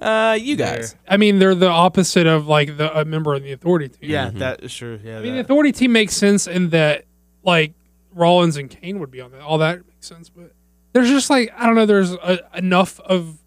Uh, 0.00 0.36
you 0.38 0.56
guys. 0.56 0.96
I 1.08 1.16
mean, 1.16 1.38
they're 1.38 1.54
the 1.54 1.68
opposite 1.68 2.26
of 2.26 2.46
like 2.48 2.76
the 2.76 2.98
a 2.98 3.04
member 3.04 3.32
of 3.34 3.42
the 3.42 3.52
Authority 3.52 3.88
team. 3.88 4.10
Yeah, 4.10 4.28
mm-hmm. 4.28 4.40
that 4.40 4.62
is 4.62 4.74
true. 4.74 4.98
Yeah, 5.02 5.18
I 5.18 5.22
mean, 5.22 5.34
the. 5.34 5.40
Authority 5.40 5.72
team 5.72 5.92
makes 5.92 6.14
sense 6.16 6.46
in 6.46 6.70
that 6.70 7.04
like 7.44 7.72
Rollins 8.12 8.56
and 8.56 8.68
Kane 8.68 8.98
would 8.98 9.10
be 9.10 9.20
on 9.20 9.30
that. 9.32 9.40
All 9.40 9.58
that 9.58 9.86
makes 9.86 10.06
sense, 10.06 10.28
but 10.28 10.52
there's 10.92 11.08
just 11.08 11.30
like 11.30 11.52
I 11.56 11.64
don't 11.66 11.76
know. 11.76 11.86
There's 11.86 12.12
a, 12.12 12.40
enough 12.54 12.98
of 13.00 13.38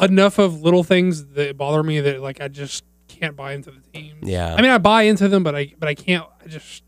enough 0.00 0.38
of 0.38 0.62
little 0.62 0.84
things 0.84 1.26
that 1.28 1.56
bother 1.56 1.82
me 1.82 2.00
that 2.00 2.20
like 2.20 2.40
I 2.40 2.48
just 2.48 2.84
can't 3.08 3.36
buy 3.36 3.52
into 3.54 3.70
the 3.70 3.80
team. 3.92 4.18
Yeah. 4.22 4.54
I 4.54 4.62
mean, 4.62 4.70
I 4.70 4.78
buy 4.78 5.02
into 5.02 5.28
them, 5.28 5.42
but 5.42 5.54
I 5.54 5.74
but 5.78 5.88
I 5.88 5.94
can't. 5.94 6.26
I 6.44 6.48
just 6.48 6.82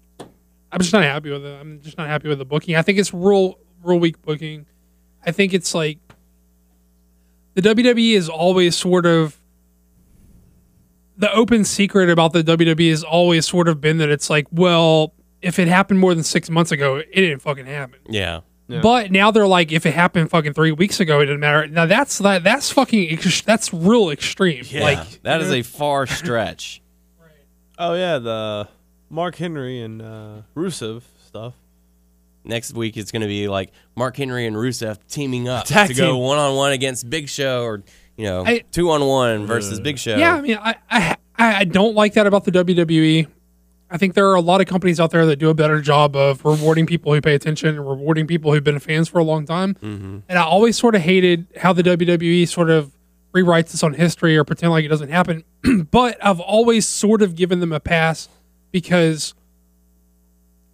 I'm 0.72 0.80
just 0.80 0.92
not 0.92 1.02
happy 1.02 1.30
with 1.30 1.44
it. 1.44 1.60
I'm 1.60 1.80
just 1.80 1.98
not 1.98 2.06
happy 2.06 2.28
with 2.28 2.38
the 2.38 2.44
booking. 2.44 2.76
I 2.76 2.82
think 2.82 2.98
it's 2.98 3.12
real 3.12 3.58
real 3.82 3.98
weak 3.98 4.20
booking. 4.22 4.66
I 5.24 5.32
think 5.32 5.52
it's 5.52 5.74
like 5.74 5.98
the 7.54 7.62
WWE 7.62 8.14
is 8.14 8.28
always 8.28 8.76
sort 8.76 9.06
of 9.06 9.40
the 11.16 11.30
open 11.32 11.64
secret 11.64 12.08
about 12.08 12.32
the 12.32 12.42
WWE 12.42 12.90
has 12.90 13.04
always 13.04 13.46
sort 13.46 13.68
of 13.68 13.80
been 13.80 13.98
that 13.98 14.08
it's 14.08 14.30
like, 14.30 14.46
well, 14.50 15.12
if 15.42 15.58
it 15.58 15.68
happened 15.68 15.98
more 15.98 16.14
than 16.14 16.24
six 16.24 16.48
months 16.48 16.72
ago, 16.72 16.96
it 16.96 17.14
didn't 17.14 17.40
fucking 17.40 17.66
happen. 17.66 17.98
Yeah. 18.08 18.40
Yeah. 18.70 18.80
But 18.80 19.10
now 19.10 19.30
they're 19.30 19.46
like, 19.46 19.72
if 19.72 19.84
it 19.84 19.94
happened 19.94 20.30
fucking 20.30 20.54
three 20.54 20.72
weeks 20.72 21.00
ago, 21.00 21.20
it 21.20 21.26
didn't 21.26 21.40
matter. 21.40 21.66
Now 21.66 21.86
that's 21.86 22.18
that 22.18 22.44
that's 22.44 22.70
fucking 22.70 23.10
ex- 23.10 23.42
that's 23.42 23.74
real 23.74 24.10
extreme. 24.10 24.64
Yeah. 24.68 24.82
Like 24.82 25.22
that 25.22 25.38
you 25.38 25.46
is 25.46 25.50
know? 25.50 25.56
a 25.56 25.62
far 25.62 26.06
stretch. 26.06 26.80
oh 27.78 27.94
yeah, 27.94 28.18
the 28.18 28.68
Mark 29.08 29.36
Henry 29.36 29.80
and 29.80 30.00
uh, 30.00 30.42
Rusev 30.56 31.02
stuff. 31.26 31.54
Next 32.44 32.72
week 32.72 32.96
it's 32.96 33.10
going 33.12 33.22
to 33.22 33.28
be 33.28 33.48
like 33.48 33.72
Mark 33.96 34.16
Henry 34.16 34.46
and 34.46 34.56
Rusev 34.56 34.98
teaming 35.08 35.48
up 35.48 35.66
Tag 35.66 35.88
to 35.88 35.94
go 35.94 36.16
one 36.16 36.38
on 36.38 36.54
one 36.56 36.72
against 36.72 37.10
Big 37.10 37.28
Show, 37.28 37.64
or 37.64 37.82
you 38.16 38.24
know, 38.24 38.44
I- 38.46 38.64
two 38.70 38.90
on 38.90 39.04
one 39.04 39.46
versus 39.46 39.80
Big 39.80 39.98
Show. 39.98 40.16
Yeah, 40.16 40.36
I 40.36 40.40
mean, 40.40 40.58
I, 40.60 40.76
I 40.90 41.16
I 41.38 41.64
don't 41.64 41.94
like 41.94 42.14
that 42.14 42.26
about 42.26 42.44
the 42.44 42.52
WWE. 42.52 43.26
I 43.90 43.98
think 43.98 44.14
there 44.14 44.28
are 44.28 44.36
a 44.36 44.40
lot 44.40 44.60
of 44.60 44.68
companies 44.68 45.00
out 45.00 45.10
there 45.10 45.26
that 45.26 45.36
do 45.36 45.50
a 45.50 45.54
better 45.54 45.80
job 45.80 46.14
of 46.14 46.44
rewarding 46.44 46.86
people 46.86 47.12
who 47.12 47.20
pay 47.20 47.34
attention 47.34 47.70
and 47.70 47.80
rewarding 47.80 48.26
people 48.26 48.52
who've 48.52 48.62
been 48.62 48.78
fans 48.78 49.08
for 49.08 49.18
a 49.18 49.24
long 49.24 49.44
time. 49.44 49.74
Mm-hmm. 49.74 50.18
And 50.28 50.38
I 50.38 50.42
always 50.42 50.78
sort 50.78 50.94
of 50.94 51.02
hated 51.02 51.48
how 51.56 51.72
the 51.72 51.82
WWE 51.82 52.48
sort 52.48 52.70
of 52.70 52.92
rewrites 53.34 53.74
its 53.74 53.82
own 53.82 53.94
history 53.94 54.36
or 54.36 54.44
pretend 54.44 54.70
like 54.70 54.84
it 54.84 54.88
doesn't 54.88 55.10
happen. 55.10 55.44
but 55.90 56.24
I've 56.24 56.40
always 56.40 56.86
sort 56.86 57.20
of 57.20 57.34
given 57.34 57.58
them 57.58 57.72
a 57.72 57.80
pass 57.80 58.28
because 58.70 59.34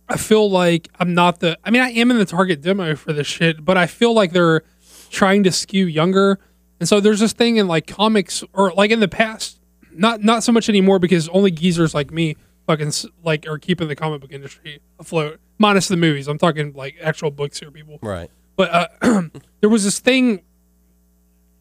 I 0.09 0.19
feel 0.19 0.51
like 0.51 0.89
I'm 1.01 1.15
not 1.15 1.41
the. 1.41 1.59
I 1.65 1.71
mean, 1.71 1.83
I 1.83 1.91
am 1.93 2.11
in 2.11 2.19
the 2.19 2.27
target 2.27 2.61
demo 2.61 2.95
for 2.97 3.15
this 3.15 3.27
shit, 3.27 3.65
but 3.65 3.79
I 3.79 3.87
feel 3.87 4.13
like 4.13 4.33
they're 4.33 4.63
trying 5.11 5.43
to 5.45 5.53
skew 5.53 5.87
younger. 5.87 6.39
And 6.79 6.89
so 6.89 7.01
there's 7.01 7.21
this 7.21 7.33
thing 7.33 7.57
in 7.57 7.67
like 7.67 7.87
comics 7.87 8.45
or 8.53 8.73
like 8.73 8.91
in 8.91 9.01
the 9.01 9.09
past, 9.09 9.59
not 9.91 10.23
not 10.23 10.43
so 10.43 10.53
much 10.53 10.69
anymore 10.69 10.99
because 10.99 11.29
only 11.31 11.51
geezers 11.51 11.95
like 11.95 12.11
me 12.11 12.37
fucking 12.67 12.93
like 13.23 13.47
are 13.49 13.59
keeping 13.59 13.89
the 13.89 13.97
comic 13.97 14.21
book 14.21 14.33
industry 14.33 14.81
afloat. 14.99 15.41
Minus 15.59 15.89
the 15.89 15.97
movies, 15.97 16.29
I'm 16.29 16.39
talking 16.39 16.73
like 16.75 16.97
actual 17.03 17.31
books 17.31 17.59
here, 17.61 17.71
people. 17.71 17.99
Right. 18.03 18.31
But 18.57 18.91
uh, 19.03 19.23
there 19.61 19.71
was 19.71 19.85
this 19.85 19.99
thing 19.99 20.43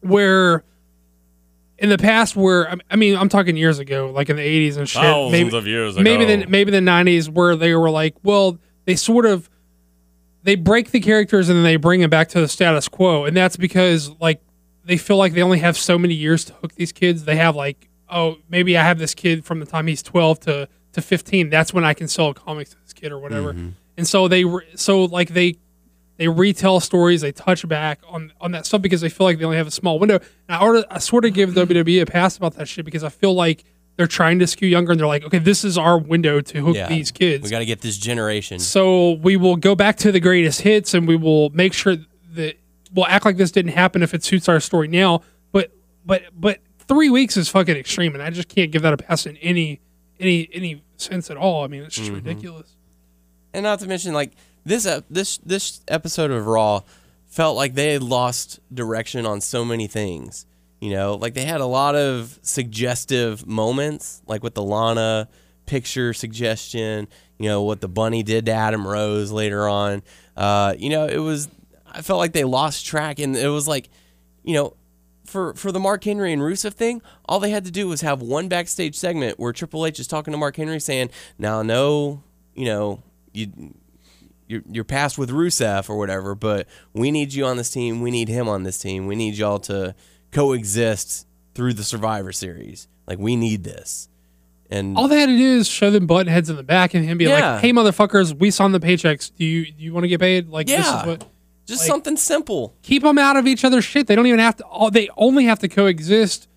where 0.00 0.64
in 1.78 1.88
the 1.88 1.98
past 1.98 2.36
where 2.36 2.70
I- 2.70 2.76
I 2.90 2.96
mean 2.96 3.16
I'm 3.16 3.28
talking 3.28 3.56
years 3.56 3.78
ago, 3.78 4.10
like 4.14 4.28
in 4.30 4.36
the 4.36 4.42
80s 4.70 4.76
and 4.78 4.88
shit, 4.88 5.02
maybe, 5.30 5.56
of 5.56 5.66
years 5.66 5.96
maybe 5.98 6.24
the 6.24 6.46
maybe 6.46 6.70
the 6.70 6.78
90s 6.78 7.28
where 7.28 7.56
they 7.56 7.74
were 7.74 7.90
like, 7.90 8.14
well, 8.22 8.58
they 8.84 8.96
sort 8.96 9.26
of 9.26 9.50
they 10.42 10.54
break 10.54 10.90
the 10.92 11.00
characters 11.00 11.48
and 11.48 11.56
then 11.56 11.64
they 11.64 11.76
bring 11.76 12.00
them 12.00 12.10
back 12.10 12.28
to 12.28 12.40
the 12.40 12.48
status 12.48 12.88
quo, 12.88 13.24
and 13.24 13.36
that's 13.36 13.56
because 13.56 14.10
like 14.20 14.40
they 14.84 14.96
feel 14.96 15.16
like 15.16 15.32
they 15.32 15.42
only 15.42 15.58
have 15.58 15.76
so 15.76 15.98
many 15.98 16.14
years 16.14 16.44
to 16.44 16.52
hook 16.54 16.74
these 16.76 16.92
kids. 16.92 17.24
They 17.24 17.36
have 17.36 17.56
like, 17.56 17.88
oh, 18.08 18.36
maybe 18.48 18.78
I 18.78 18.84
have 18.84 18.98
this 18.98 19.14
kid 19.14 19.44
from 19.44 19.58
the 19.58 19.66
time 19.66 19.88
he's 19.88 20.02
12 20.02 20.40
to 20.40 20.68
to 20.96 21.02
15. 21.02 21.48
That's 21.48 21.72
when 21.72 21.84
I 21.84 21.94
can 21.94 22.08
sell 22.08 22.34
comics 22.34 22.70
to 22.70 22.76
this 22.82 22.92
kid 22.92 23.12
or 23.12 23.18
whatever. 23.18 23.52
Mm-hmm. 23.54 23.68
And 23.96 24.06
so 24.06 24.28
they 24.28 24.44
re- 24.44 24.66
so 24.74 25.04
like 25.04 25.30
they 25.30 25.56
they 26.18 26.28
retell 26.28 26.80
stories, 26.80 27.20
they 27.20 27.32
touch 27.32 27.66
back 27.68 28.00
on 28.08 28.32
on 28.40 28.50
that 28.52 28.66
stuff 28.66 28.82
because 28.82 29.00
they 29.00 29.08
feel 29.08 29.26
like 29.26 29.38
they 29.38 29.44
only 29.44 29.56
have 29.56 29.66
a 29.66 29.70
small 29.70 29.98
window. 29.98 30.16
And 30.16 30.56
I, 30.56 30.60
order, 30.60 30.84
I 30.90 30.98
sort 30.98 31.24
of 31.24 31.32
give 31.32 31.50
WWE 31.50 32.02
a 32.02 32.06
pass 32.06 32.36
about 32.36 32.54
that 32.56 32.68
shit 32.68 32.84
because 32.84 33.04
I 33.04 33.08
feel 33.08 33.32
like 33.34 33.64
they're 33.96 34.06
trying 34.06 34.38
to 34.40 34.46
skew 34.46 34.68
younger 34.68 34.92
and 34.92 35.00
they're 35.00 35.06
like, 35.06 35.24
okay, 35.24 35.38
this 35.38 35.64
is 35.64 35.78
our 35.78 35.98
window 35.98 36.40
to 36.42 36.60
hook 36.62 36.76
Yeah. 36.76 36.88
these 36.88 37.10
kids. 37.10 37.44
We 37.44 37.48
got 37.50 37.60
to 37.60 37.64
get 37.64 37.80
this 37.80 37.96
generation. 37.96 38.58
So 38.58 39.12
we 39.12 39.38
will 39.38 39.56
go 39.56 39.74
back 39.74 39.96
to 39.98 40.12
the 40.12 40.20
greatest 40.20 40.60
hits 40.60 40.92
and 40.92 41.08
we 41.08 41.16
will 41.16 41.48
make 41.50 41.72
sure 41.72 41.96
that 42.34 42.56
we'll 42.92 43.06
act 43.06 43.24
like 43.24 43.38
this 43.38 43.50
didn't 43.50 43.72
happen 43.72 44.02
if 44.02 44.12
it 44.12 44.22
suits 44.22 44.48
our 44.50 44.60
story 44.60 44.88
now. 44.88 45.22
But, 45.52 45.72
but 46.04 46.24
but 46.38 46.58
three 46.86 47.08
weeks 47.10 47.36
is 47.36 47.48
fucking 47.48 47.76
extreme, 47.76 48.14
and 48.14 48.22
I 48.22 48.30
just 48.30 48.48
can't 48.48 48.70
give 48.70 48.82
that 48.82 48.92
a 48.92 48.96
pass 48.96 49.26
in 49.26 49.36
any 49.38 49.80
any 50.20 50.48
any 50.52 50.82
sense 50.96 51.30
at 51.30 51.36
all. 51.36 51.64
I 51.64 51.66
mean, 51.68 51.82
it's 51.82 51.94
just 51.96 52.10
Mm-hmm. 52.10 52.26
ridiculous. 52.26 52.74
And 53.54 53.62
not 53.64 53.78
to 53.80 53.86
mention, 53.86 54.12
like 54.14 54.32
this 54.64 54.86
ep- 54.86 55.04
this 55.10 55.38
this 55.38 55.80
episode 55.88 56.30
of 56.30 56.46
Raw 56.46 56.80
felt 57.26 57.56
like 57.56 57.74
they 57.74 57.92
had 57.92 58.02
lost 58.02 58.60
direction 58.72 59.26
on 59.26 59.40
so 59.40 59.64
many 59.64 59.86
things. 59.86 60.46
You 60.80 60.90
know, 60.90 61.14
like 61.14 61.34
they 61.34 61.44
had 61.44 61.60
a 61.60 61.66
lot 61.66 61.94
of 61.96 62.38
suggestive 62.42 63.46
moments, 63.46 64.22
like 64.26 64.42
with 64.42 64.54
the 64.54 64.62
Lana 64.62 65.28
picture 65.64 66.12
suggestion. 66.12 67.08
You 67.38 67.48
know 67.48 67.62
what 67.62 67.80
the 67.80 67.88
bunny 67.88 68.22
did 68.22 68.46
to 68.46 68.52
Adam 68.52 68.86
Rose 68.86 69.30
later 69.32 69.68
on. 69.68 70.02
Uh, 70.36 70.74
you 70.78 70.90
know, 70.90 71.06
it 71.06 71.18
was. 71.18 71.48
I 71.86 72.02
felt 72.02 72.18
like 72.18 72.32
they 72.32 72.44
lost 72.44 72.84
track, 72.84 73.18
and 73.20 73.34
it 73.36 73.48
was 73.48 73.66
like, 73.66 73.88
you 74.42 74.52
know, 74.54 74.76
for 75.26 75.54
for 75.54 75.70
the 75.72 75.80
Mark 75.80 76.04
Henry 76.04 76.32
and 76.32 76.40
Rusev 76.42 76.72
thing, 76.74 77.02
all 77.26 77.38
they 77.40 77.50
had 77.50 77.64
to 77.64 77.70
do 77.70 77.88
was 77.88 78.00
have 78.00 78.22
one 78.22 78.48
backstage 78.48 78.96
segment 78.96 79.38
where 79.38 79.52
Triple 79.52 79.84
H 79.86 79.98
is 80.00 80.06
talking 80.06 80.32
to 80.32 80.38
Mark 80.38 80.56
Henry 80.56 80.80
saying, 80.80 81.10
"Now, 81.38 81.62
no, 81.62 82.22
you 82.54 82.64
know, 82.64 83.02
you 83.32 83.74
you're 84.48 84.62
you're 84.70 84.84
past 84.84 85.18
with 85.18 85.30
Rusev 85.30 85.90
or 85.90 85.96
whatever, 85.98 86.34
but 86.34 86.66
we 86.92 87.10
need 87.10 87.34
you 87.34 87.44
on 87.46 87.56
this 87.56 87.70
team. 87.70 88.00
We 88.00 88.10
need 88.10 88.28
him 88.28 88.48
on 88.48 88.62
this 88.62 88.78
team. 88.78 89.06
We 89.06 89.16
need 89.16 89.34
y'all 89.34 89.58
to 89.60 89.94
coexist 90.32 91.26
through 91.54 91.72
the 91.74 91.84
Survivor 91.84 92.32
Series. 92.32 92.88
Like 93.06 93.18
we 93.18 93.36
need 93.36 93.64
this." 93.64 94.08
And 94.68 94.96
All 94.96 95.06
they 95.06 95.20
had 95.20 95.26
to 95.26 95.36
do 95.36 95.58
is 95.58 95.68
show 95.68 95.90
them 95.92 96.08
button 96.08 96.26
heads 96.32 96.50
in 96.50 96.56
the 96.56 96.64
back 96.64 96.92
and 96.92 97.04
him 97.04 97.18
be 97.18 97.24
Yeah. 97.26 97.52
like, 97.54 97.60
"Hey, 97.60 97.72
motherfuckers, 97.72 98.36
we 98.36 98.50
saw 98.50 98.66
the 98.66 98.80
paychecks. 98.80 99.30
Do 99.36 99.44
you 99.44 99.64
do 99.66 99.82
you 99.84 99.92
want 99.92 100.04
to 100.04 100.08
get 100.08 100.20
paid? 100.20 100.48
Like 100.48 100.66
this 100.66 100.84
is 100.86 100.92
what." 101.06 101.24
Just 101.66 101.82
like- 101.82 101.88
something 101.88 102.16
simple. 102.16 102.74
keep 102.82 103.02
them 103.02 103.18
out 103.18 103.36
of 103.36 103.46
each 103.46 103.64
other's 103.64 103.84
shit. 103.84 104.06
They 104.06 104.14
don't 104.16 104.26
even 104.26 104.38
have 104.40 104.56
to. 104.56 104.64
They 104.92 105.08
only 105.16 105.44
have 105.46 105.58
to 105.60 105.68
coexist. 105.68 106.48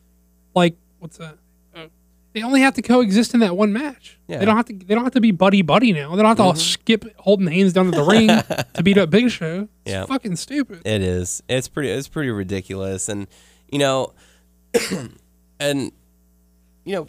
Like 0.56 0.76
what's 1.00 1.18
that? 1.18 1.38
Uh, 1.76 1.88
they 2.34 2.44
only 2.44 2.62
have 2.62 2.74
to 2.76 2.82
coexist 2.82 3.34
in 3.34 3.40
that 3.40 3.56
one 3.58 3.74
match. 3.74 4.20
Yeah. 4.28 4.38
They 4.40 4.46
don't 4.46 4.56
have 4.56 4.66
to. 4.66 4.74
They 4.74 4.94
don't 4.96 5.04
have 5.04 5.14
to 5.14 5.22
be 5.22 5.32
buddy 5.32 5.62
buddy 5.64 5.94
now. 5.94 6.12
They 6.12 6.18
don't 6.22 6.26
have 6.30 6.38
to 6.38 6.44
all 6.44 6.56
skip 6.56 7.06
holding 7.18 7.48
hands 7.48 7.74
down 7.74 7.86
to 7.86 7.92
the 7.92 8.04
ring 8.04 8.28
to 8.28 8.84
beat 8.84 8.98
up 8.98 9.10
Big 9.10 9.30
Show. 9.32 9.68
It's 9.86 9.94
Yeah. 9.94 10.06
fucking 10.06 10.36
stupid. 10.36 10.82
It 10.86 11.02
is. 11.02 11.42
It's 11.50 11.68
pretty. 11.68 11.90
It's 11.90 12.08
pretty 12.08 12.30
ridiculous, 12.30 13.10
and 13.10 13.28
you 13.72 13.80
know, 13.80 14.14
and 15.60 15.92
you 16.86 16.96
know, 16.96 17.08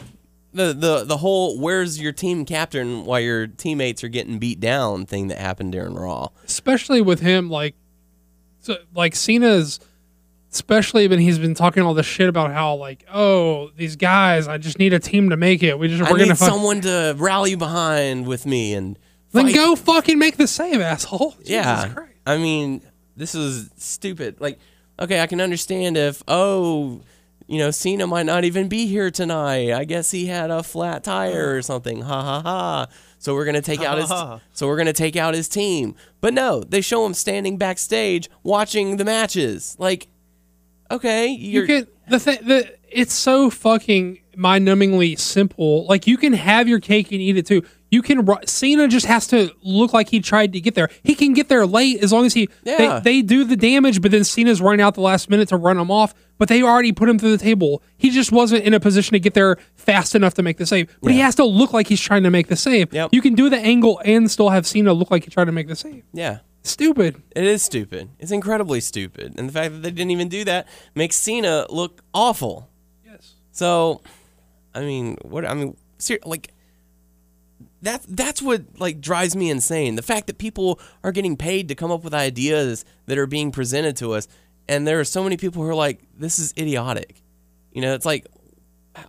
the 0.53 0.73
the 0.73 1.03
the 1.05 1.17
whole 1.17 1.59
"Where's 1.59 1.99
your 1.99 2.11
team 2.11 2.45
captain?" 2.45 3.05
while 3.05 3.19
your 3.19 3.47
teammates 3.47 4.03
are 4.03 4.07
getting 4.09 4.39
beat 4.39 4.59
down 4.59 5.05
thing 5.05 5.27
that 5.27 5.37
happened 5.39 5.71
during 5.71 5.93
Raw. 5.95 6.29
Especially 6.45 7.01
with 7.01 7.19
him, 7.21 7.49
like, 7.49 7.75
so, 8.61 8.77
like 8.95 9.15
Cena's. 9.15 9.79
Especially 10.53 11.07
when 11.07 11.19
he's 11.19 11.39
been 11.39 11.53
talking 11.55 11.81
all 11.81 11.93
this 11.93 12.05
shit 12.05 12.27
about 12.27 12.51
how 12.51 12.75
like, 12.75 13.05
oh, 13.09 13.69
these 13.77 13.95
guys, 13.95 14.49
I 14.49 14.57
just 14.57 14.79
need 14.79 14.91
a 14.91 14.99
team 14.99 15.29
to 15.29 15.37
make 15.37 15.63
it. 15.63 15.79
We 15.79 15.87
just 15.87 16.01
I 16.03 16.11
we're 16.11 16.17
need 16.17 16.23
gonna 16.25 16.35
fuck- 16.35 16.49
someone 16.49 16.81
to 16.81 17.15
rally 17.17 17.55
behind 17.55 18.27
with 18.27 18.45
me 18.45 18.73
and 18.73 18.99
then 19.31 19.45
fight. 19.45 19.55
go 19.55 19.77
fucking 19.77 20.19
make 20.19 20.35
the 20.35 20.47
save, 20.47 20.81
asshole. 20.81 21.31
Jesus 21.37 21.49
Yeah, 21.51 21.87
Christ. 21.93 22.11
I 22.27 22.37
mean, 22.37 22.81
this 23.15 23.33
is 23.33 23.69
stupid. 23.77 24.41
Like, 24.41 24.59
okay, 24.99 25.21
I 25.21 25.27
can 25.27 25.39
understand 25.39 25.95
if 25.95 26.21
oh, 26.27 26.99
you 27.47 27.57
know, 27.57 27.71
Cena 27.71 28.05
might 28.05 28.25
not 28.25 28.43
even 28.43 28.67
be 28.67 28.87
here 28.87 29.09
tonight. 29.09 29.71
I 29.71 29.85
guess 29.85 30.11
he 30.11 30.25
had 30.25 30.51
a 30.51 30.63
flat 30.63 31.05
tire 31.05 31.55
or 31.55 31.61
something. 31.61 32.01
Ha 32.01 32.21
ha 32.21 32.41
ha. 32.41 32.87
So 33.21 33.35
we're 33.35 33.45
gonna 33.45 33.61
take 33.61 33.81
out 33.83 33.99
his. 33.99 34.11
So 34.53 34.67
we're 34.67 34.77
gonna 34.77 34.93
take 34.93 35.15
out 35.15 35.35
his 35.35 35.47
team. 35.47 35.95
But 36.21 36.33
no, 36.33 36.61
they 36.63 36.81
show 36.81 37.05
him 37.05 37.13
standing 37.13 37.57
backstage 37.57 38.29
watching 38.41 38.97
the 38.97 39.05
matches. 39.05 39.75
Like, 39.77 40.07
okay, 40.89 41.27
you're, 41.27 41.65
you 41.65 41.67
can 41.67 41.87
the 42.09 42.19
thing 42.19 42.39
the 42.47 42.75
it's 42.89 43.13
so 43.13 43.51
fucking 43.51 44.19
mind-numbingly 44.35 45.19
simple. 45.19 45.85
Like 45.85 46.07
you 46.07 46.17
can 46.17 46.33
have 46.33 46.67
your 46.67 46.79
cake 46.79 47.11
and 47.11 47.21
eat 47.21 47.37
it 47.37 47.45
too. 47.45 47.63
You 47.91 48.01
can 48.01 48.27
Cena 48.47 48.87
just 48.87 49.05
has 49.05 49.27
to 49.27 49.51
look 49.61 49.93
like 49.93 50.09
he 50.09 50.19
tried 50.21 50.53
to 50.53 50.61
get 50.61 50.73
there. 50.75 50.89
He 51.03 51.13
can 51.13 51.33
get 51.33 51.49
there 51.49 51.65
late 51.65 52.01
as 52.01 52.11
long 52.11 52.25
as 52.25 52.33
he 52.33 52.49
Yeah. 52.63 52.99
they, 53.01 53.17
they 53.17 53.21
do 53.21 53.43
the 53.43 53.55
damage, 53.57 54.01
but 54.01 54.09
then 54.11 54.23
Cena's 54.23 54.61
running 54.61 54.81
out 54.81 54.95
the 54.95 55.01
last 55.01 55.29
minute 55.29 55.49
to 55.49 55.57
run 55.57 55.77
him 55.77 55.91
off. 55.91 56.13
But 56.37 56.47
they 56.47 56.63
already 56.63 56.91
put 56.91 57.07
him 57.07 57.19
through 57.19 57.37
the 57.37 57.43
table. 57.43 57.83
He 57.97 58.09
just 58.09 58.31
wasn't 58.31 58.63
in 58.63 58.73
a 58.73 58.79
position 58.79 59.11
to 59.13 59.19
get 59.19 59.35
there 59.35 59.57
fast 59.75 60.15
enough 60.15 60.33
to 60.35 60.41
make 60.41 60.57
the 60.57 60.65
save. 60.65 60.97
But 61.03 61.11
he 61.11 61.19
has 61.19 61.35
to 61.35 61.43
look 61.45 61.71
like 61.73 61.87
he's 61.87 62.01
trying 62.01 62.23
to 62.23 62.31
make 62.31 62.47
the 62.47 62.55
save. 62.55 62.91
Yep. 62.91 63.09
You 63.11 63.21
can 63.21 63.35
do 63.35 63.47
the 63.49 63.59
angle 63.59 64.01
and 64.03 64.31
still 64.31 64.49
have 64.49 64.65
Cena 64.65 64.93
look 64.93 65.11
like 65.11 65.25
he 65.25 65.29
tried 65.29 65.45
to 65.45 65.51
make 65.51 65.67
the 65.67 65.75
save. 65.75 66.03
yeah. 66.13 66.39
Stupid. 66.63 67.21
It 67.35 67.43
is 67.43 67.63
stupid. 67.63 68.09
It's 68.19 68.31
incredibly 68.31 68.81
stupid, 68.81 69.33
and 69.39 69.49
the 69.49 69.53
fact 69.53 69.71
that 69.73 69.81
they 69.81 69.89
didn't 69.89 70.11
even 70.11 70.29
do 70.29 70.43
that 70.43 70.67
makes 70.93 71.15
Cena 71.15 71.65
look 71.71 72.03
awful. 72.13 72.69
Yes. 73.03 73.33
So, 73.51 74.01
I 74.75 74.81
mean, 74.81 75.17
what 75.23 75.43
I 75.43 75.55
mean, 75.55 75.75
ser- 75.97 76.19
like 76.23 76.51
that 77.81 78.03
that's 78.07 78.41
what 78.41 78.63
like 78.79 79.01
drives 79.01 79.35
me 79.35 79.49
insane. 79.49 79.95
The 79.95 80.01
fact 80.01 80.27
that 80.27 80.37
people 80.37 80.79
are 81.03 81.11
getting 81.11 81.35
paid 81.37 81.67
to 81.69 81.75
come 81.75 81.91
up 81.91 82.03
with 82.03 82.13
ideas 82.13 82.85
that 83.07 83.17
are 83.17 83.27
being 83.27 83.51
presented 83.51 83.97
to 83.97 84.13
us, 84.13 84.27
and 84.67 84.87
there 84.87 84.99
are 84.99 85.05
so 85.05 85.23
many 85.23 85.37
people 85.37 85.63
who 85.63 85.69
are 85.69 85.75
like, 85.75 85.99
"This 86.17 86.39
is 86.39 86.53
idiotic." 86.57 87.21
You 87.73 87.81
know, 87.81 87.93
it's 87.93 88.05
like, 88.05 88.27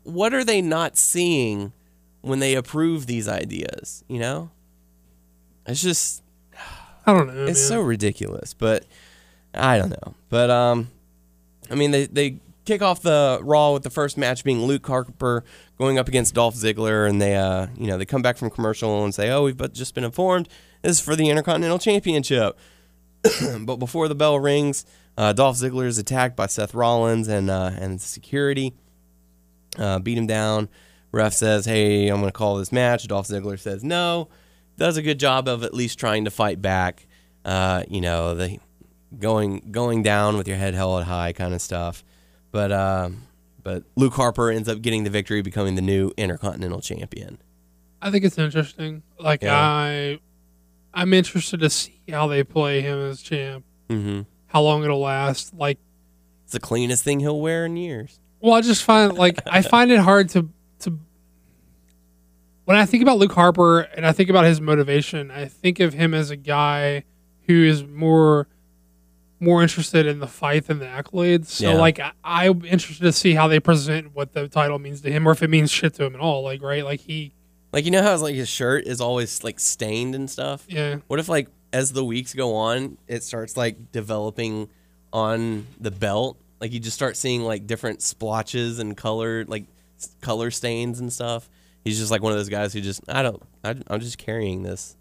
what 0.05 0.33
are 0.33 0.45
they 0.45 0.63
not 0.63 0.97
seeing 0.97 1.73
when 2.21 2.39
they 2.39 2.55
approve 2.55 3.07
these 3.07 3.29
ideas? 3.29 4.05
You 4.09 4.21
know, 4.21 4.51
it's 5.67 5.83
just 5.83 6.23
I 7.07 7.13
don't 7.13 7.27
know. 7.27 7.47
it's 7.47 7.61
man. 7.61 7.69
so 7.69 7.81
ridiculous, 7.81 8.55
but 8.55 8.85
I 9.55 9.79
don't 9.79 9.91
know. 9.91 10.15
But 10.29 10.51
um, 10.51 10.91
I 11.71 11.75
mean, 11.75 11.91
they 11.91 12.07
they 12.07 12.39
kick 12.65 12.83
off 12.83 13.03
the 13.03 13.41
Raw 13.43 13.73
with 13.73 13.83
the 13.83 13.91
first 13.91 14.17
match 14.17 14.45
being 14.45 14.63
Luke 14.63 14.87
Harper 14.87 15.45
going 15.79 15.99
up 15.99 16.09
against 16.09 16.35
Dolph 16.35 16.55
Ziggler, 16.55 17.09
and 17.09 17.21
they 17.21 17.37
uh, 17.37 17.69
you 17.77 17.87
know, 17.87 17.99
they 17.99 18.05
come 18.05 18.23
back 18.23 18.37
from 18.37 18.51
commercial 18.51 19.05
and 19.05 19.15
say, 19.15 19.31
"Oh, 19.31 19.45
we've 19.45 19.73
just 19.73 19.95
been 19.95 20.05
informed 20.05 20.49
this 20.83 20.99
is 20.99 21.01
for 21.01 21.17
the 21.17 21.29
Intercontinental 21.29 21.79
Championship." 21.79 22.59
but 23.61 23.77
before 23.77 24.09
the 24.09 24.15
bell 24.15 24.39
rings, 24.39 24.85
uh, 25.17 25.33
Dolph 25.33 25.57
Ziggler 25.57 25.87
is 25.87 25.99
attacked 25.99 26.37
by 26.37 26.47
Seth 26.47 26.75
Rollins 26.75 27.29
and 27.29 27.51
uh, 27.51 27.73
and 27.75 28.01
security. 28.01 28.75
Uh, 29.79 29.99
beat 29.99 30.19
him 30.19 30.27
down. 30.27 30.69
Ref 31.13 31.33
says, 31.33 31.65
"Hey, 31.67 32.09
I'm 32.09 32.21
going 32.21 32.29
to 32.29 32.33
call 32.33 32.57
this 32.57 32.73
match." 32.73 33.07
Dolph 33.07 33.29
Ziggler 33.29 33.59
says, 33.59 33.83
"No." 33.85 34.29
Does 34.79 34.97
a 34.97 35.03
good 35.03 35.21
job 35.21 35.49
of 35.49 35.63
at 35.65 35.75
least 35.75 35.99
trying 35.99 36.25
to 36.25 36.31
fight 36.31 36.63
back. 36.63 37.07
Uh, 37.45 37.85
you 37.89 38.01
know, 38.01 38.35
the 38.35 38.59
going 39.19 39.69
going 39.71 40.03
down 40.03 40.37
with 40.39 40.49
your 40.49 40.57
head 40.57 40.75
held 40.75 41.05
high 41.05 41.33
kind 41.33 41.55
of 41.55 41.61
stuff. 41.61 42.03
But 42.53 42.71
um, 42.71 43.23
but 43.65 43.83
Luke 43.97 44.15
Harper 44.15 44.51
ends 44.51 44.69
up 44.69 44.81
getting 44.83 45.03
the 45.05 45.11
victory, 45.11 45.43
becoming 45.43 45.75
the 45.75 45.83
new 45.83 46.13
Intercontinental 46.17 46.81
Champion. 46.81 47.39
I 48.01 48.11
think 48.11 48.25
it's 48.25 48.39
interesting. 48.39 49.03
Like 49.19 49.43
Yeah. 49.43 49.59
I, 49.59 50.19
I'm 50.95 51.13
interested 51.15 51.61
to 51.61 51.71
see 51.71 52.01
how 52.11 52.27
they 52.29 52.45
play 52.45 52.81
him 52.83 52.99
as 52.99 53.21
champ. 53.23 53.65
hmm 53.89 54.21
How 54.47 54.61
long 54.63 54.85
it'll 54.85 55.01
last. 55.01 55.55
Like, 55.55 55.79
It's 56.45 56.53
the 56.53 56.61
cleanest 56.61 57.03
thing 57.05 57.21
he'll 57.21 57.41
wear 57.41 57.65
in 57.65 57.77
years. 57.77 58.21
well, 58.41 58.55
I 58.55 58.61
just 58.61 58.83
find 58.85 59.15
like 59.15 59.41
I 59.47 59.63
find 59.75 59.91
it 59.91 59.99
hard 60.01 60.29
to 60.31 60.49
to. 60.81 60.99
When 62.65 62.77
I 62.77 62.87
think 62.87 63.03
about 63.03 63.19
Luke 63.19 63.33
Harper 63.33 63.81
and 63.81 64.07
I 64.07 64.13
think 64.13 64.31
about 64.31 64.45
his 64.45 64.61
motivation, 64.61 65.31
I 65.31 65.47
think 65.47 65.81
of 65.81 65.95
him 65.95 66.13
as 66.15 66.31
a 66.31 66.37
guy 66.37 67.05
who 67.47 67.65
is 67.65 67.85
more 67.85 68.47
more 69.43 69.63
interested 69.63 70.07
in 70.07 70.21
the 70.21 70.27
fight 70.27 70.67
than 70.69 70.79
the 70.79 70.87
accolades. 70.87 71.47
So 71.47 71.71
Yeah. 71.73 71.75
like 71.79 71.99
I, 71.99 72.13
I'm 72.25 72.65
interested 72.65 73.03
to 73.05 73.13
see 73.13 73.35
how 73.35 73.49
they 73.49 73.61
present 73.61 74.15
what 74.15 74.33
the 74.33 74.49
title 74.49 74.79
means 74.79 75.01
to 75.03 75.11
him 75.11 75.27
or 75.27 75.33
if 75.33 75.43
it 75.43 75.51
means 75.51 75.71
shit 75.71 75.95
to 75.95 76.05
him 76.05 76.15
at 76.15 76.21
all. 76.21 76.43
Like 76.43 76.63
right, 76.63 76.85
like 76.85 77.01
he 77.01 77.33
Like 77.73 77.85
you 77.85 77.91
know 77.91 78.03
how 78.03 78.17
like 78.17 78.35
his 78.35 78.49
shirt 78.49 78.87
is 78.87 79.01
always 79.01 79.43
like 79.43 79.59
stained 79.61 80.15
and 80.15 80.31
stuff. 80.31 80.65
yeah. 80.69 80.97
What 81.09 81.19
if 81.19 81.29
like 81.29 81.49
as 81.73 81.93
the 81.93 82.05
weeks 82.05 82.35
go 82.35 82.55
on, 82.55 82.99
it 83.09 83.23
starts 83.25 83.57
like 83.57 83.91
developing 83.93 84.69
on 85.13 85.67
the 85.81 85.91
belt? 85.91 86.39
Like 86.61 86.73
you 86.73 86.79
just 86.81 86.95
start 86.97 87.17
seeing 87.17 87.43
like 87.43 87.67
different 87.67 88.01
splotches 88.03 88.79
and 88.79 88.97
color 88.97 89.45
like 89.47 89.65
color 90.21 90.51
stains 90.51 91.01
and 91.01 91.13
stuff. 91.13 91.49
He's 91.85 91.99
just 91.99 92.11
like 92.13 92.23
one 92.23 92.31
of 92.33 92.39
those 92.39 92.49
guys 92.49 92.73
who 92.73 92.81
just 92.81 93.01
I 93.09 93.23
don't 93.23 93.43
I, 93.65 93.75
I'm 93.89 94.01
just 94.01 94.19
carrying 94.19 94.63
this. 94.63 94.97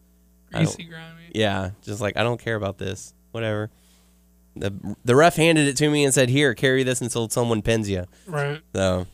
Greasy 0.51 0.83
grimy. 0.85 1.31
Yeah, 1.35 1.71
just 1.83 2.01
like 2.01 2.17
I 2.17 2.23
don't 2.23 2.39
care 2.41 2.55
about 2.55 2.77
this. 2.79 3.13
Whatever. 3.31 3.69
The 4.55 4.73
the 5.05 5.15
ref 5.15 5.35
handed 5.37 5.67
it 5.67 5.77
to 5.77 5.89
me 5.89 6.03
and 6.03 6.13
said, 6.13 6.29
"Here, 6.29 6.53
carry 6.53 6.83
this 6.83 7.01
until 7.01 7.29
someone 7.29 7.61
pins 7.61 7.89
you." 7.89 8.05
Right. 8.27 8.61
So, 8.75 9.07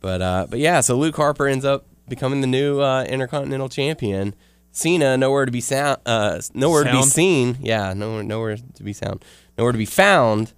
but 0.00 0.20
uh, 0.22 0.46
but 0.50 0.58
yeah, 0.58 0.80
so 0.80 0.96
Luke 0.96 1.16
Harper 1.16 1.46
ends 1.46 1.64
up 1.64 1.86
becoming 2.08 2.40
the 2.40 2.46
new 2.46 2.80
uh, 2.80 3.04
Intercontinental 3.04 3.68
Champion. 3.68 4.34
Cena 4.72 5.16
nowhere 5.16 5.46
to 5.46 5.52
be 5.52 5.60
sound, 5.60 5.98
uh, 6.04 6.40
nowhere 6.52 6.84
to 6.84 6.90
be 6.92 7.02
seen. 7.02 7.56
Yeah, 7.60 7.94
nowhere 7.94 8.22
nowhere 8.22 8.56
to 8.56 8.82
be 8.82 8.92
sound, 8.92 9.24
nowhere 9.56 9.72
to 9.72 9.78
be 9.78 9.86
found. 9.86 10.52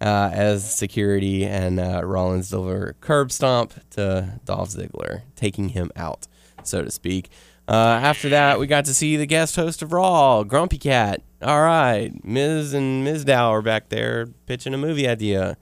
Uh, 0.00 0.28
as 0.34 0.76
security 0.76 1.46
and 1.46 1.80
uh, 1.80 2.02
Rollins 2.04 2.50
deliver 2.50 2.94
curb 3.00 3.32
stomp 3.32 3.72
to 3.90 4.38
Dolph 4.44 4.70
Ziggler, 4.70 5.22
taking 5.34 5.70
him 5.70 5.90
out, 5.96 6.26
so 6.62 6.84
to 6.84 6.90
speak. 6.90 7.30
Uh, 7.66 7.98
after 8.02 8.28
that, 8.28 8.58
we 8.58 8.66
got 8.66 8.84
to 8.84 8.92
see 8.92 9.16
the 9.16 9.24
guest 9.24 9.56
host 9.56 9.80
of 9.80 9.92
Raw, 9.92 10.42
Grumpy 10.42 10.76
Cat. 10.76 11.22
All 11.44 11.60
right, 11.62 12.10
Ms. 12.24 12.72
and 12.72 13.04
Ms. 13.04 13.24
Dow 13.26 13.50
are 13.52 13.60
back 13.62 13.90
there 13.90 14.26
pitching 14.46 14.72
a 14.72 14.78
movie 14.78 15.06
idea. 15.06 15.56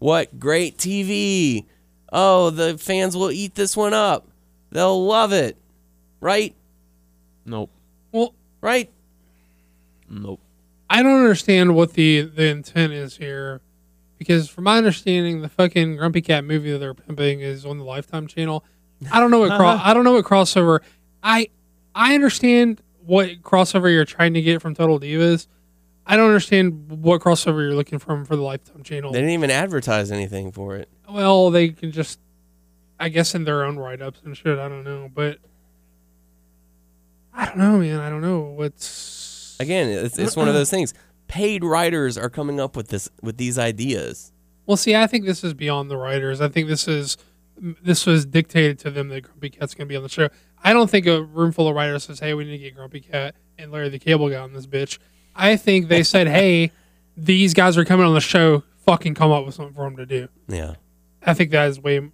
What 0.00 0.40
great 0.40 0.76
TV! 0.76 1.66
Oh, 2.12 2.50
the 2.50 2.76
fans 2.78 3.16
will 3.16 3.30
eat 3.30 3.54
this 3.54 3.76
one 3.76 3.94
up. 3.94 4.26
They'll 4.72 5.04
love 5.06 5.32
it. 5.32 5.56
Right? 6.20 6.54
Nope. 7.46 7.70
Well, 8.12 8.34
Right? 8.60 8.90
Nope. 10.08 10.40
I 10.88 11.02
don't 11.04 11.20
understand 11.20 11.76
what 11.76 11.92
the 11.92 12.22
the 12.22 12.46
intent 12.48 12.92
is 12.92 13.16
here, 13.16 13.60
because 14.18 14.48
from 14.48 14.64
my 14.64 14.78
understanding, 14.78 15.40
the 15.42 15.48
fucking 15.48 15.96
Grumpy 15.96 16.20
Cat 16.22 16.44
movie 16.44 16.72
that 16.72 16.78
they're 16.78 16.94
pimping 16.94 17.40
is 17.40 17.64
on 17.64 17.78
the 17.78 17.84
Lifetime 17.84 18.26
channel. 18.26 18.64
I 19.12 19.20
don't 19.20 19.30
know 19.30 19.38
what 19.38 19.56
cro- 19.56 19.66
I 19.82 19.94
don't 19.94 20.02
know 20.02 20.14
what 20.14 20.24
crossover. 20.24 20.80
I 21.22 21.48
I 21.94 22.14
understand 22.16 22.82
what 23.04 23.42
crossover 23.42 23.92
you're 23.92 24.04
trying 24.04 24.34
to 24.34 24.42
get 24.42 24.60
from 24.62 24.74
Total 24.74 24.98
Divas. 24.98 25.46
I 26.06 26.16
don't 26.16 26.26
understand 26.26 26.88
what 26.88 27.20
crossover 27.20 27.62
you're 27.62 27.74
looking 27.74 27.98
from 27.98 28.24
for 28.24 28.36
the 28.36 28.42
Lifetime 28.42 28.82
channel. 28.82 29.12
They 29.12 29.20
didn't 29.20 29.34
even 29.34 29.50
advertise 29.50 30.10
anything 30.10 30.50
for 30.50 30.76
it. 30.76 30.88
well, 31.08 31.50
they 31.50 31.68
can 31.68 31.92
just, 31.92 32.18
I 32.98 33.08
guess, 33.10 33.34
in 33.34 33.44
their 33.44 33.64
own 33.64 33.76
write 33.78 34.02
ups 34.02 34.20
and 34.24 34.36
shit. 34.36 34.58
I 34.58 34.68
don't 34.68 34.84
know, 34.84 35.10
but 35.12 35.38
I 37.32 37.46
don't 37.46 37.58
know, 37.58 37.78
man. 37.78 38.00
I 38.00 38.10
don't 38.10 38.22
know 38.22 38.40
what's 38.40 39.56
Again, 39.60 39.88
it's, 39.88 40.18
it's 40.18 40.36
one 40.36 40.48
of 40.48 40.54
those 40.54 40.70
things. 40.70 40.94
Paid 41.28 41.62
writers 41.62 42.16
are 42.16 42.30
coming 42.30 42.58
up 42.58 42.76
with 42.76 42.88
this 42.88 43.10
with 43.22 43.36
these 43.36 43.58
ideas. 43.58 44.32
Well, 44.66 44.78
see, 44.78 44.96
I 44.96 45.06
think 45.06 45.26
this 45.26 45.44
is 45.44 45.52
beyond 45.52 45.90
the 45.90 45.98
writers. 45.98 46.40
I 46.40 46.48
think 46.48 46.66
this 46.66 46.88
is 46.88 47.18
this 47.60 48.06
was 48.06 48.24
dictated 48.24 48.78
to 48.80 48.90
them 48.90 49.08
that 49.10 49.20
Grumpy 49.20 49.50
Cat's 49.50 49.74
going 49.74 49.86
to 49.86 49.92
be 49.92 49.96
on 49.96 50.02
the 50.02 50.08
show. 50.08 50.28
I 50.62 50.72
don't 50.72 50.90
think 50.90 51.06
a 51.06 51.22
room 51.22 51.52
full 51.52 51.68
of 51.68 51.74
writers 51.74 52.04
says, 52.04 52.20
"Hey, 52.20 52.34
we 52.34 52.44
need 52.44 52.52
to 52.52 52.58
get 52.58 52.74
Grumpy 52.76 53.00
Cat 53.00 53.34
and 53.58 53.72
Larry 53.72 53.88
the 53.88 53.98
Cable 53.98 54.28
Guy 54.28 54.36
on 54.36 54.52
this 54.52 54.66
bitch." 54.66 54.98
I 55.34 55.56
think 55.56 55.88
they 55.88 56.02
said, 56.02 56.26
"Hey, 56.38 56.72
these 57.16 57.54
guys 57.54 57.76
are 57.78 57.84
coming 57.84 58.06
on 58.06 58.14
the 58.14 58.20
show. 58.20 58.62
Fucking 58.86 59.14
come 59.14 59.30
up 59.30 59.46
with 59.46 59.54
something 59.54 59.74
for 59.74 59.84
them 59.84 59.96
to 59.96 60.06
do." 60.06 60.28
Yeah. 60.48 60.74
I 61.22 61.34
think 61.34 61.50
that 61.50 61.68
is 61.68 61.78
way 61.80 62.10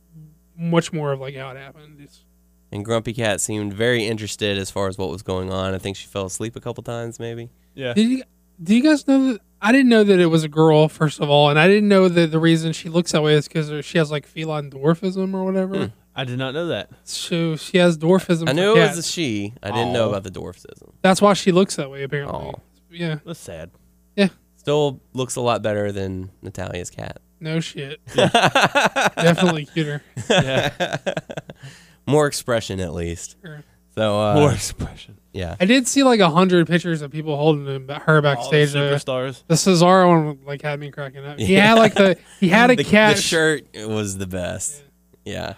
much 0.56 0.92
more 0.92 1.12
of 1.12 1.20
like 1.20 1.36
how 1.36 1.50
it 1.50 1.56
happened. 1.56 1.98
It's, 2.00 2.24
And 2.72 2.84
Grumpy 2.84 3.12
Cat 3.12 3.40
seemed 3.40 3.72
very 3.72 4.04
interested 4.04 4.58
as 4.58 4.70
far 4.70 4.88
as 4.88 4.98
what 4.98 5.10
was 5.10 5.22
going 5.22 5.50
on. 5.52 5.74
I 5.74 5.78
think 5.78 5.96
she 5.96 6.06
fell 6.06 6.26
asleep 6.26 6.56
a 6.56 6.60
couple 6.60 6.82
times, 6.82 7.18
maybe. 7.18 7.50
Yeah. 7.74 7.94
did 7.94 8.08
you 8.08 8.22
do 8.62 8.74
you 8.74 8.82
guys 8.82 9.06
know 9.06 9.32
that? 9.32 9.40
I 9.60 9.72
didn't 9.72 9.88
know 9.88 10.04
that 10.04 10.18
it 10.18 10.26
was 10.26 10.44
a 10.44 10.48
girl, 10.48 10.88
first 10.88 11.20
of 11.20 11.28
all, 11.30 11.50
and 11.50 11.58
I 11.58 11.66
didn't 11.68 11.88
know 11.88 12.08
that 12.08 12.30
the 12.30 12.38
reason 12.38 12.72
she 12.72 12.88
looks 12.88 13.12
that 13.12 13.22
way 13.22 13.34
is 13.34 13.48
because 13.48 13.84
she 13.84 13.98
has 13.98 14.10
like 14.10 14.26
feline 14.26 14.70
dwarfism 14.70 15.34
or 15.34 15.44
whatever. 15.44 15.86
Hmm. 15.86 15.92
I 16.16 16.24
did 16.24 16.38
not 16.38 16.54
know 16.54 16.68
that. 16.68 16.88
So 17.04 17.56
she 17.56 17.78
has 17.78 17.98
dwarfism. 17.98 18.44
I 18.44 18.52
for 18.52 18.54
knew 18.54 18.74
it 18.76 18.80
was 18.88 18.98
a 18.98 19.02
she. 19.02 19.52
I 19.62 19.70
didn't 19.70 19.92
know 19.92 20.06
Aw. 20.06 20.08
about 20.10 20.22
the 20.24 20.30
dwarfism. 20.30 20.92
That's 21.02 21.20
why 21.20 21.34
she 21.34 21.52
looks 21.52 21.76
that 21.76 21.90
way, 21.90 22.02
apparently. 22.04 22.34
Aw. 22.48 22.52
Yeah, 22.90 23.16
That's 23.26 23.38
sad. 23.38 23.70
Yeah. 24.16 24.28
Still 24.56 25.00
looks 25.12 25.36
a 25.36 25.40
lot 25.42 25.62
better 25.62 25.92
than 25.92 26.30
Natalya's 26.42 26.90
cat. 26.90 27.18
no 27.40 27.60
shit. 27.60 28.00
Definitely 28.14 29.66
cuter. 29.66 30.02
Yeah. 30.30 30.96
More 32.06 32.26
expression, 32.26 32.80
at 32.80 32.94
least. 32.94 33.36
Sure. 33.44 33.62
So, 33.94 34.20
uh, 34.20 34.34
More 34.34 34.52
expression. 34.52 35.18
yeah. 35.32 35.56
I 35.58 35.64
did 35.64 35.88
see 35.88 36.02
like 36.02 36.20
a 36.20 36.28
hundred 36.30 36.66
pictures 36.66 37.00
of 37.02 37.10
people 37.10 37.36
holding 37.36 37.66
him, 37.66 37.88
her 37.88 38.02
All 38.08 38.14
the 38.16 38.22
backstage. 38.22 38.68
superstars. 38.74 39.42
the 39.46 39.54
Cesaro 39.54 40.08
one 40.08 40.38
like 40.44 40.62
had 40.62 40.78
me 40.80 40.90
cracking 40.90 41.24
up. 41.24 41.38
He 41.38 41.54
Yeah. 41.54 41.68
had 41.68 41.74
like 41.78 41.94
the 41.94 42.16
he 42.38 42.48
had 42.48 42.70
a 42.70 42.76
the, 42.76 42.84
cat. 42.84 43.16
the 43.16 43.22
shirt 43.22 43.64
was 43.74 44.18
the 44.18 44.26
best. 44.26 44.82
Yeah. 45.24 45.54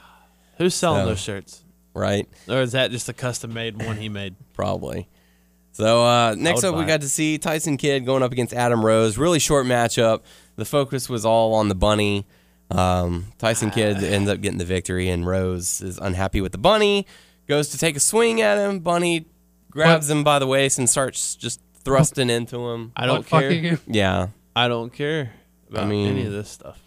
Who's 0.58 0.74
selling 0.74 1.02
So- 1.02 1.08
those 1.08 1.20
shirts? 1.20 1.64
Right. 1.94 2.28
Or 2.48 2.60
is 2.60 2.72
that 2.72 2.92
just 2.92 3.08
a 3.08 3.12
custom 3.12 3.52
made 3.54 3.82
one 3.82 3.96
he 3.96 4.08
made? 4.08 4.36
Probably. 4.54 5.08
So 5.72 6.04
uh, 6.04 6.34
next 6.36 6.62
up, 6.64 6.76
we 6.76 6.84
got 6.84 7.00
to 7.00 7.08
see 7.08 7.38
Tyson 7.38 7.76
Kidd 7.76 8.04
going 8.04 8.22
up 8.22 8.30
against 8.32 8.52
Adam 8.52 8.84
Rose. 8.84 9.16
Really 9.18 9.38
short 9.38 9.66
matchup. 9.66 10.20
The 10.56 10.64
focus 10.64 11.08
was 11.08 11.24
all 11.24 11.54
on 11.54 11.68
the 11.68 11.74
bunny. 11.74 12.26
Um, 12.70 13.26
Tyson 13.38 13.70
Kidd 13.70 13.96
ends 14.04 14.28
up 14.30 14.40
getting 14.40 14.58
the 14.58 14.64
victory, 14.64 15.08
and 15.08 15.26
Rose 15.26 15.80
is 15.80 15.98
unhappy 15.98 16.40
with 16.40 16.52
the 16.52 16.58
bunny. 16.58 17.06
Goes 17.48 17.68
to 17.70 17.78
take 17.78 17.96
a 17.96 18.00
swing 18.00 18.40
at 18.40 18.58
him. 18.58 18.80
Bunny 18.80 19.26
grabs 19.70 20.08
him 20.10 20.22
by 20.24 20.38
the 20.38 20.46
waist 20.46 20.78
and 20.78 20.88
starts 20.88 21.34
just 21.34 21.60
thrusting 21.84 22.28
into 22.30 22.58
him. 22.68 22.92
I 22.96 23.06
don't 23.06 23.24
fucking 23.26 23.62
care. 23.62 23.78
Yeah, 23.86 24.28
I 24.54 24.68
don't 24.68 24.92
care 24.92 25.32
about 25.70 25.88
mean- 25.88 26.08
any 26.08 26.26
of 26.26 26.32
this 26.32 26.48
stuff. 26.48 26.78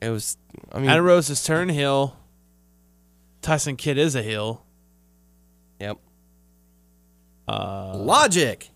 it 0.00 0.10
was. 0.10 0.36
I 0.72 0.78
mean, 0.78 0.88
Adam 0.90 1.04
Rose 1.04 1.28
has 1.28 1.42
turned 1.44 1.70
heel. 1.72 2.16
Tyson 3.42 3.76
Kidd 3.76 3.98
is 3.98 4.14
a 4.14 4.22
heel. 4.22 4.64
yep. 5.80 5.96
Uh, 7.46 7.96
Logic. 7.96 8.68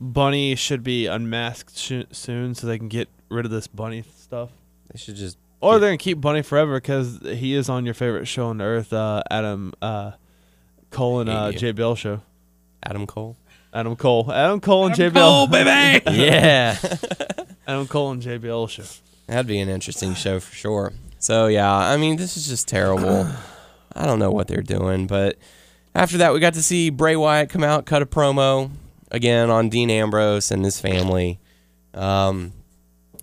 Bunny 0.00 0.54
should 0.56 0.82
be 0.82 1.06
unmasked 1.06 1.78
sh- 1.78 2.02
soon 2.10 2.54
so 2.54 2.66
they 2.66 2.78
can 2.78 2.88
get 2.88 3.08
rid 3.28 3.44
of 3.44 3.50
this 3.50 3.66
Bunny 3.66 4.04
stuff. 4.18 4.50
They 4.92 4.98
should 4.98 5.14
just. 5.16 5.38
Or 5.60 5.74
Yeah. 5.74 5.78
they're 5.78 5.88
gonna 5.90 5.98
keep 5.98 6.20
Bunny 6.20 6.42
forever 6.42 6.74
because 6.80 7.20
he 7.24 7.54
is 7.54 7.68
on 7.68 7.84
your 7.84 7.94
favorite 7.94 8.26
show 8.26 8.46
on 8.48 8.60
earth, 8.60 8.92
uh, 8.92 9.22
Adam 9.30 9.72
uh, 9.80 10.12
Cole 10.90 11.20
and 11.20 11.30
uh, 11.30 11.52
JBL 11.52 11.96
show. 11.96 12.20
Adam 12.82 13.06
Cole. 13.06 13.36
Adam 13.72 13.96
Cole, 13.96 14.30
Adam 14.30 14.60
Cole 14.60 14.86
and 14.86 14.94
Jay 14.94 15.10
Cole, 15.10 15.46
Bell, 15.46 15.64
baby. 15.64 16.10
yeah. 16.12 16.76
Adam 17.66 17.86
Cole 17.88 18.12
and 18.12 18.22
JBL 18.22 18.68
show. 18.68 18.84
That'd 19.26 19.46
be 19.46 19.58
an 19.58 19.68
interesting 19.68 20.14
show 20.14 20.38
for 20.38 20.54
sure. 20.54 20.92
So 21.18 21.46
yeah, 21.46 21.72
I 21.74 21.96
mean, 21.96 22.16
this 22.16 22.36
is 22.36 22.46
just 22.46 22.68
terrible. 22.68 23.26
I 23.94 24.06
don't 24.06 24.18
know 24.18 24.30
what 24.30 24.48
they're 24.48 24.62
doing, 24.62 25.06
but 25.06 25.36
after 25.94 26.18
that, 26.18 26.32
we 26.32 26.40
got 26.40 26.54
to 26.54 26.62
see 26.62 26.90
Bray 26.90 27.16
Wyatt 27.16 27.50
come 27.50 27.62
out, 27.62 27.86
cut 27.86 28.02
a 28.02 28.06
promo 28.06 28.70
again 29.10 29.50
on 29.50 29.68
Dean 29.68 29.90
Ambrose 29.90 30.50
and 30.50 30.64
his 30.64 30.80
family. 30.80 31.38
Um, 31.94 32.52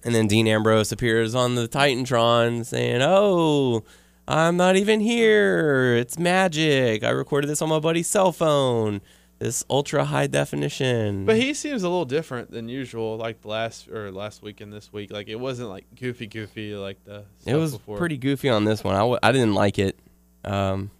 and 0.03 0.15
then 0.15 0.27
Dean 0.27 0.47
Ambrose 0.47 0.91
appears 0.91 1.35
on 1.35 1.55
the 1.55 1.67
Titantron 1.67 2.65
saying, 2.65 3.01
"Oh, 3.01 3.83
I'm 4.27 4.57
not 4.57 4.75
even 4.77 4.99
here. 5.01 5.95
It's 5.95 6.17
magic. 6.17 7.03
I 7.03 7.09
recorded 7.09 7.47
this 7.47 7.61
on 7.61 7.69
my 7.69 7.79
buddy's 7.79 8.07
cell 8.07 8.31
phone. 8.31 9.01
This 9.39 9.63
ultra 9.69 10.05
high 10.05 10.27
definition." 10.27 11.25
But 11.25 11.35
he 11.37 11.53
seems 11.53 11.83
a 11.83 11.89
little 11.89 12.05
different 12.05 12.51
than 12.51 12.69
usual, 12.69 13.17
like 13.17 13.41
the 13.41 13.49
last 13.49 13.89
or 13.89 14.11
last 14.11 14.41
week 14.41 14.61
and 14.61 14.71
this 14.71 14.91
week. 14.93 15.11
Like 15.11 15.27
it 15.27 15.35
wasn't 15.35 15.69
like 15.69 15.85
goofy, 15.99 16.27
goofy 16.27 16.73
like 16.73 17.03
the. 17.03 17.25
It 17.45 17.55
was 17.55 17.73
before. 17.73 17.97
pretty 17.97 18.17
goofy 18.17 18.49
on 18.49 18.63
this 18.65 18.83
one. 18.83 18.95
I, 18.95 18.99
w- 18.99 19.19
I 19.21 19.31
didn't 19.31 19.53
like 19.53 19.77
it, 19.77 19.99
um, 20.43 20.91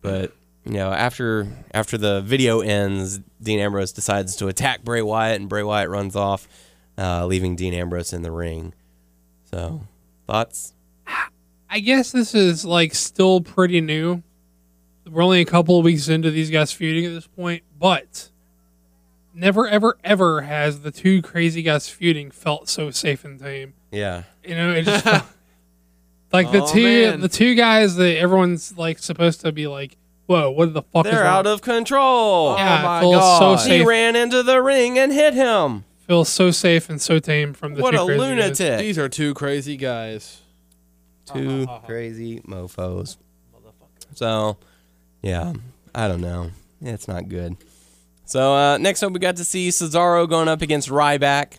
but 0.00 0.32
you 0.64 0.72
know 0.72 0.92
after 0.92 1.46
after 1.72 1.98
the 1.98 2.20
video 2.20 2.60
ends, 2.60 3.20
Dean 3.40 3.58
Ambrose 3.60 3.92
decides 3.92 4.36
to 4.36 4.48
attack 4.48 4.82
Bray 4.84 5.02
Wyatt, 5.02 5.40
and 5.40 5.48
Bray 5.48 5.62
Wyatt 5.62 5.88
runs 5.90 6.16
off, 6.16 6.48
uh, 6.96 7.26
leaving 7.26 7.56
Dean 7.56 7.74
Ambrose 7.74 8.12
in 8.12 8.22
the 8.22 8.32
ring. 8.32 8.72
So 9.50 9.82
thoughts? 10.26 10.74
I 11.70 11.80
guess 11.80 12.12
this 12.12 12.34
is 12.34 12.64
like 12.64 12.94
still 12.94 13.40
pretty 13.40 13.80
new. 13.80 14.22
We're 15.10 15.22
only 15.22 15.40
a 15.40 15.46
couple 15.46 15.78
of 15.78 15.84
weeks 15.84 16.08
into 16.08 16.30
these 16.30 16.50
guys 16.50 16.72
feuding 16.72 17.06
at 17.06 17.14
this 17.14 17.26
point, 17.26 17.62
but 17.78 18.28
never, 19.34 19.66
ever, 19.66 19.96
ever 20.04 20.42
has 20.42 20.80
the 20.80 20.90
two 20.90 21.22
crazy 21.22 21.62
guys 21.62 21.88
feuding 21.88 22.30
felt 22.30 22.68
so 22.68 22.90
safe 22.90 23.24
and 23.24 23.38
tame. 23.40 23.74
Yeah, 23.90 24.24
You 24.44 24.54
know, 24.54 24.72
it 24.72 24.82
just 24.82 25.06
like 26.32 26.50
the 26.52 26.62
Oh, 26.62 26.72
two 26.72 26.82
man. 27.10 27.20
the 27.20 27.28
two 27.28 27.54
guys 27.54 27.96
that 27.96 28.16
everyone's 28.18 28.76
like 28.78 28.98
supposed 28.98 29.40
to 29.42 29.52
be 29.52 29.66
like, 29.66 29.96
whoa, 30.26 30.50
what 30.50 30.74
the 30.74 30.82
fuck 30.82 31.04
they're 31.04 31.24
wrong? 31.24 31.26
out 31.26 31.46
of 31.46 31.62
control. 31.62 32.56
Yeah, 32.56 32.80
Oh 32.80 32.84
my 32.84 32.98
it 32.98 33.00
feels 33.02 33.14
God. 33.16 33.56
so 33.60 33.68
he 33.70 33.84
ran 33.84 34.14
into 34.16 34.42
the 34.42 34.60
ring 34.62 34.98
and 34.98 35.12
hit 35.12 35.34
him. 35.34 35.84
feels 36.06 36.28
so 36.28 36.50
safe 36.50 36.88
and 36.90 37.00
so 37.00 37.18
tame 37.18 37.52
from 37.54 37.74
the 37.74 37.82
What 37.82 37.92
two 37.92 37.98
a 38.02 38.04
crazy 38.06 38.18
guys. 38.18 38.28
lunatic! 38.28 38.78
These 38.80 38.98
are 38.98 39.08
two 39.08 39.34
crazy 39.34 39.76
guys. 39.76 40.40
Two 41.32 41.66
crazy 41.86 42.40
mofo's. 42.46 43.16
So, 44.14 44.56
yeah, 45.22 45.52
I 45.94 46.08
don't 46.08 46.20
know. 46.20 46.50
It's 46.82 47.06
not 47.08 47.28
good. 47.28 47.56
So 48.24 48.54
uh, 48.54 48.78
next 48.78 49.02
up, 49.02 49.12
we 49.12 49.18
got 49.20 49.36
to 49.36 49.44
see 49.44 49.68
Cesaro 49.68 50.28
going 50.28 50.48
up 50.48 50.60
against 50.60 50.88
Ryback, 50.88 51.54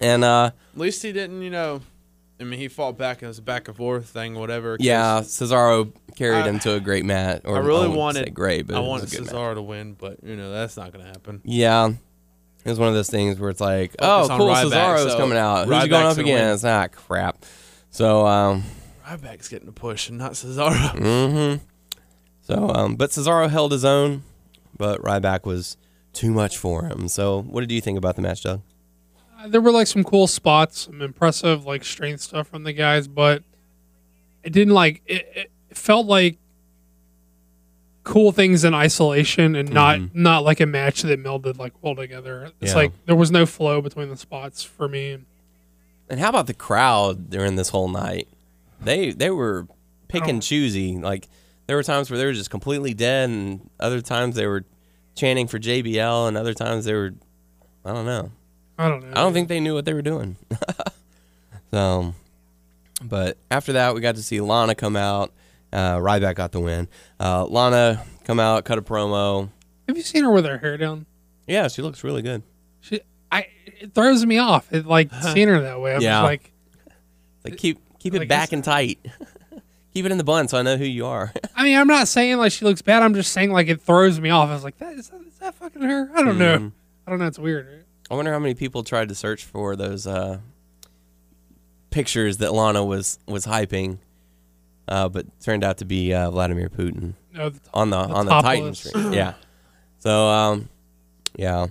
and 0.00 0.22
uh, 0.24 0.50
At 0.74 0.78
least 0.80 1.02
he 1.02 1.12
didn't, 1.12 1.42
you 1.42 1.50
know. 1.50 1.80
I 2.40 2.44
mean, 2.44 2.58
he 2.58 2.68
fought 2.68 2.98
back 2.98 3.22
it 3.22 3.26
was 3.26 3.38
a 3.38 3.42
back 3.42 3.68
and 3.68 3.76
forth 3.76 4.08
thing, 4.08 4.34
whatever. 4.34 4.76
yeah, 4.80 5.20
Cesaro 5.20 5.92
carried 6.16 6.42
I- 6.42 6.48
him 6.48 6.58
to 6.60 6.74
a 6.74 6.80
great 6.80 7.04
match. 7.04 7.42
Or 7.44 7.56
I 7.56 7.60
really 7.60 7.80
wouldn't 7.82 7.96
wanted 7.98 8.24
say 8.26 8.30
great, 8.30 8.66
but 8.66 8.76
I 8.76 8.80
wanted 8.80 9.10
good 9.10 9.24
match. 9.26 9.32
Cesaro 9.34 9.54
to 9.54 9.62
win, 9.62 9.94
but 9.94 10.18
you 10.24 10.36
know 10.36 10.50
that's 10.52 10.76
not 10.76 10.92
gonna 10.92 11.06
happen. 11.06 11.40
Yeah, 11.44 11.88
it 12.64 12.68
was 12.68 12.78
one 12.78 12.88
of 12.88 12.94
those 12.94 13.10
things 13.10 13.38
where 13.38 13.50
it's 13.50 13.60
like, 13.60 13.92
Focus 14.00 14.30
oh, 14.30 14.36
cool, 14.38 14.48
Ryback, 14.48 14.70
Cesaro's 14.70 15.12
so 15.12 15.18
coming 15.18 15.38
out. 15.38 15.68
Who's 15.68 15.86
going 15.88 16.06
up 16.06 16.16
win. 16.16 16.26
against? 16.26 16.64
Ah, 16.64 16.88
crap. 16.88 17.44
So, 17.90 18.26
um, 18.26 18.64
Ryback's 19.06 19.48
getting 19.48 19.68
a 19.68 19.72
push 19.72 20.08
and 20.08 20.18
not 20.18 20.32
Cesaro. 20.32 20.74
Mm-hmm. 20.98 21.64
So, 22.42 22.68
um, 22.70 22.96
but 22.96 23.10
Cesaro 23.10 23.48
held 23.48 23.72
his 23.72 23.84
own, 23.84 24.22
but 24.76 25.00
Ryback 25.02 25.44
was 25.46 25.76
too 26.12 26.30
much 26.30 26.58
for 26.58 26.86
him. 26.86 27.08
So, 27.08 27.42
what 27.42 27.60
did 27.60 27.70
you 27.72 27.80
think 27.80 27.96
about 27.96 28.16
the 28.16 28.22
match, 28.22 28.42
Doug? 28.42 28.60
There 29.46 29.60
were 29.60 29.72
like 29.72 29.86
some 29.86 30.04
cool 30.04 30.26
spots, 30.26 30.80
some 30.86 31.02
impressive 31.02 31.64
like 31.66 31.84
strength 31.84 32.20
stuff 32.22 32.48
from 32.48 32.62
the 32.64 32.72
guys, 32.72 33.06
but 33.08 33.42
it 34.42 34.52
didn't 34.52 34.74
like 34.74 35.02
it, 35.06 35.50
it 35.70 35.76
felt 35.76 36.06
like 36.06 36.38
cool 38.04 38.32
things 38.32 38.64
in 38.64 38.74
isolation 38.74 39.56
and 39.56 39.70
not 39.72 39.98
Mhm. 39.98 40.14
not 40.14 40.44
like 40.44 40.60
a 40.60 40.66
match 40.66 41.02
that 41.02 41.22
melded 41.22 41.58
like 41.58 41.72
well 41.82 41.96
together. 41.96 42.50
It's 42.60 42.72
Yeah. 42.72 42.76
like 42.76 42.92
there 43.06 43.16
was 43.16 43.30
no 43.30 43.46
flow 43.46 43.80
between 43.80 44.08
the 44.10 44.16
spots 44.16 44.62
for 44.62 44.88
me. 44.88 45.18
And 46.10 46.20
how 46.20 46.28
about 46.28 46.46
the 46.46 46.54
crowd 46.54 47.30
during 47.30 47.56
this 47.56 47.70
whole 47.70 47.88
night? 47.88 48.28
They 48.80 49.12
they 49.12 49.30
were 49.30 49.66
pick 50.08 50.26
and 50.28 50.42
choosy. 50.42 50.96
Like 50.96 51.28
there 51.66 51.76
were 51.76 51.82
times 51.82 52.10
where 52.10 52.18
they 52.18 52.26
were 52.26 52.34
just 52.34 52.50
completely 52.50 52.92
dead, 52.92 53.30
and 53.30 53.70
other 53.80 54.02
times 54.02 54.36
they 54.36 54.46
were 54.46 54.64
chanting 55.14 55.46
for 55.48 55.58
JBL, 55.58 56.28
and 56.28 56.36
other 56.36 56.52
times 56.52 56.84
they 56.84 56.92
were, 56.92 57.14
I 57.86 57.92
don't 57.94 58.04
know. 58.04 58.30
I 58.78 58.88
don't 58.88 59.02
know. 59.04 59.10
I 59.10 59.22
don't 59.22 59.32
think 59.32 59.48
they 59.48 59.60
knew 59.60 59.74
what 59.74 59.84
they 59.84 59.92
were 59.94 60.02
doing. 60.02 60.36
so, 61.70 62.14
but 63.02 63.36
after 63.50 63.72
that, 63.74 63.94
we 63.94 64.00
got 64.00 64.16
to 64.16 64.22
see 64.22 64.40
Lana 64.40 64.74
come 64.74 64.96
out. 64.96 65.32
Uh, 65.72 65.96
Ryback 65.98 66.36
got 66.36 66.52
the 66.52 66.60
win. 66.60 66.88
Uh, 67.18 67.44
Lana 67.46 68.04
come 68.24 68.38
out, 68.40 68.64
cut 68.64 68.78
a 68.78 68.82
promo. 68.82 69.48
Have 69.88 69.96
you 69.96 70.02
seen 70.02 70.24
her 70.24 70.30
with 70.30 70.44
her 70.44 70.58
hair 70.58 70.76
down? 70.76 71.06
Yeah, 71.46 71.68
she 71.68 71.82
looks 71.82 72.04
really 72.04 72.22
good. 72.22 72.42
She, 72.80 73.00
I, 73.30 73.46
it 73.66 73.92
throws 73.94 74.24
me 74.24 74.38
off. 74.38 74.72
It 74.72 74.86
like 74.86 75.12
seeing 75.32 75.48
her 75.48 75.60
that 75.62 75.80
way. 75.80 75.94
I'm 75.94 76.00
Yeah. 76.00 76.22
like, 76.22 76.52
Like 77.44 77.56
keep 77.56 77.78
keep 77.98 78.14
it 78.14 78.20
Like, 78.20 78.28
back 78.28 78.52
and 78.52 78.62
tight. 78.64 78.98
keep 79.94 80.04
it 80.06 80.12
in 80.12 80.18
the 80.18 80.24
bun 80.24 80.48
so 80.48 80.58
I 80.58 80.62
know 80.62 80.76
who 80.76 80.84
you 80.84 81.06
are. 81.06 81.32
I 81.56 81.64
mean, 81.64 81.76
I'm 81.76 81.86
not 81.88 82.08
saying 82.08 82.38
like 82.38 82.52
she 82.52 82.64
looks 82.64 82.82
bad. 82.82 83.02
I'm 83.02 83.14
just 83.14 83.32
saying 83.32 83.52
like 83.52 83.68
it 83.68 83.80
throws 83.80 84.18
me 84.20 84.30
off. 84.30 84.48
I 84.48 84.54
was 84.54 84.64
like, 84.64 84.78
that 84.78 84.94
is 84.94 85.08
that, 85.10 85.20
is 85.22 85.38
that 85.40 85.54
fucking 85.56 85.82
her? 85.82 86.10
I 86.14 86.22
don't 86.22 86.38
know. 86.38 86.58
Mhm. 86.58 86.72
I 87.06 87.10
don't 87.10 87.18
know. 87.18 87.26
It's 87.26 87.38
weird. 87.38 87.83
I 88.10 88.14
wonder 88.14 88.32
how 88.32 88.38
many 88.38 88.54
people 88.54 88.82
tried 88.84 89.08
to 89.08 89.14
search 89.14 89.44
for 89.44 89.76
those 89.76 90.06
uh, 90.06 90.38
pictures 91.90 92.38
that 92.38 92.52
Lana 92.52 92.84
was 92.84 93.18
was 93.26 93.46
hyping, 93.46 93.98
uh, 94.88 95.08
but 95.08 95.26
turned 95.40 95.64
out 95.64 95.78
to 95.78 95.84
be 95.84 96.12
uh, 96.12 96.30
Vladimir 96.30 96.68
Putin 96.68 97.14
the 97.32 97.54
on 97.72 97.90
the, 97.90 98.02
The 98.06 98.12
on 98.14 98.26
the. 98.26 98.40
Titan 98.42 98.74
stream. 98.74 99.12
Yeah. 99.12 99.34
So 100.00 100.28
um, 100.28 100.68
yeah. 101.36 101.66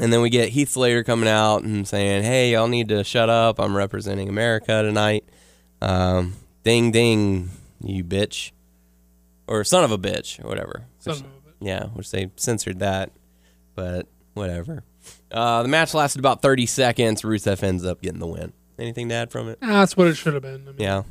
And 0.00 0.12
then 0.12 0.22
we 0.22 0.30
get 0.30 0.48
Heath 0.50 0.70
Slater 0.70 1.04
coming 1.04 1.28
out 1.28 1.62
and 1.62 1.86
saying, 1.86 2.22
"Hey, 2.24 2.52
y'all 2.52 2.68
need 2.68 2.88
to 2.88 3.04
shut 3.04 3.28
up. 3.28 3.58
I'm 3.60 3.76
representing 3.76 4.28
America 4.28 4.82
tonight. 4.82 5.24
Um, 5.82 6.34
ding 6.64 6.90
ding, 6.90 7.50
you 7.82 8.02
bitch, 8.04 8.52
or 9.46 9.62
son 9.64 9.84
of 9.84 9.92
a 9.92 9.98
bitch, 9.98 10.42
or 10.44 10.48
whatever." 10.48 10.84
son 10.98 11.14
Which- 11.14 11.20
of 11.20 11.26
a 11.26 11.50
bitch. 11.50 11.54
yeah, 11.60 11.84
which 11.88 12.10
they 12.10 12.30
censored 12.36 12.78
that, 12.80 13.10
but 13.74 14.06
whatever. 14.34 14.84
Uh, 15.32 15.62
the 15.62 15.68
match 15.68 15.94
lasted 15.94 16.18
about 16.18 16.42
30 16.42 16.66
seconds. 16.66 17.22
Rusev 17.22 17.62
ends 17.62 17.84
up 17.84 18.02
getting 18.02 18.18
the 18.20 18.26
win. 18.26 18.52
Anything 18.78 19.08
to 19.10 19.14
add 19.14 19.30
from 19.30 19.48
it? 19.48 19.58
Ah, 19.62 19.80
that's 19.80 19.96
what 19.96 20.06
it 20.08 20.14
should 20.16 20.34
have 20.34 20.42
been. 20.42 20.62
I 20.66 20.72
mean, 20.72 20.76
Yeah. 20.78 21.02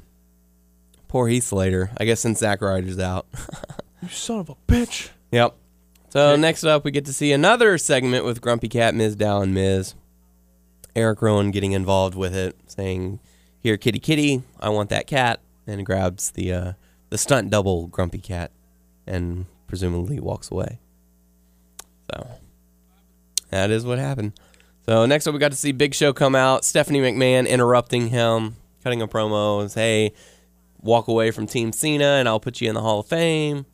Poor 1.08 1.28
Heath 1.28 1.44
Slater. 1.46 1.92
I 1.98 2.06
guess 2.06 2.20
since 2.20 2.40
Zack 2.40 2.62
Ryder's 2.62 3.00
out. 3.00 3.26
You 4.02 4.08
son 4.08 4.40
of 4.40 4.50
a 4.50 4.56
bitch. 4.66 5.10
Yep. 5.32 5.56
So 6.08 6.38
next 6.38 6.64
up, 6.64 6.86
we 6.86 6.92
get 6.92 7.04
to 7.06 7.12
see 7.14 7.34
another 7.34 7.78
segment 7.78 8.24
with 8.24 8.40
Grumpy 8.40 8.70
Cat, 8.70 8.94
Mizdow, 8.94 9.44
and 9.44 9.54
Ms. 9.54 9.94
Eric 10.96 11.22
Rowan 11.22 11.52
getting 11.52 11.74
involved 11.74 12.16
with 12.16 12.34
it, 12.34 12.56
saying, 12.66 13.20
"Here, 13.62 13.76
kitty, 13.76 14.00
kitty, 14.00 14.44
I 14.62 14.70
want 14.70 14.90
that 14.90 15.06
cat," 15.06 15.42
and 15.68 15.86
grabs 15.86 16.32
the 16.32 16.54
uh, 16.54 16.74
the 17.10 17.18
stunt 17.18 17.50
double 17.50 17.88
Grumpy 17.88 18.20
Cat, 18.20 18.52
and 19.06 19.48
presumably 19.68 20.18
walks 20.22 20.50
away. 20.50 20.80
So 22.10 22.26
that 23.50 23.70
is 23.72 23.86
what 23.86 24.00
happened. 24.00 24.34
So 24.86 25.06
next 25.06 25.28
up, 25.28 25.34
we 25.34 25.40
got 25.40 25.52
to 25.52 25.58
see 25.58 25.72
Big 25.72 25.94
Show 25.94 26.14
come 26.14 26.36
out. 26.36 26.66
Stephanie 26.66 27.00
McMahon 27.00 27.48
interrupting 27.48 28.08
him, 28.10 28.56
cutting 28.84 29.02
a 29.02 29.08
promo, 29.08 29.62
and 29.62 29.70
say, 29.72 30.10
"Hey, 30.10 30.14
walk 30.82 31.08
away 31.08 31.32
from 31.32 31.46
Team 31.48 31.72
Cena, 31.72 32.06
and 32.18 32.28
I'll 32.28 32.40
put 32.40 32.60
you 32.62 32.70
in 32.70 32.76
the 32.76 32.82
Hall 32.82 33.00
of 33.00 33.08
Fame." 33.08 33.66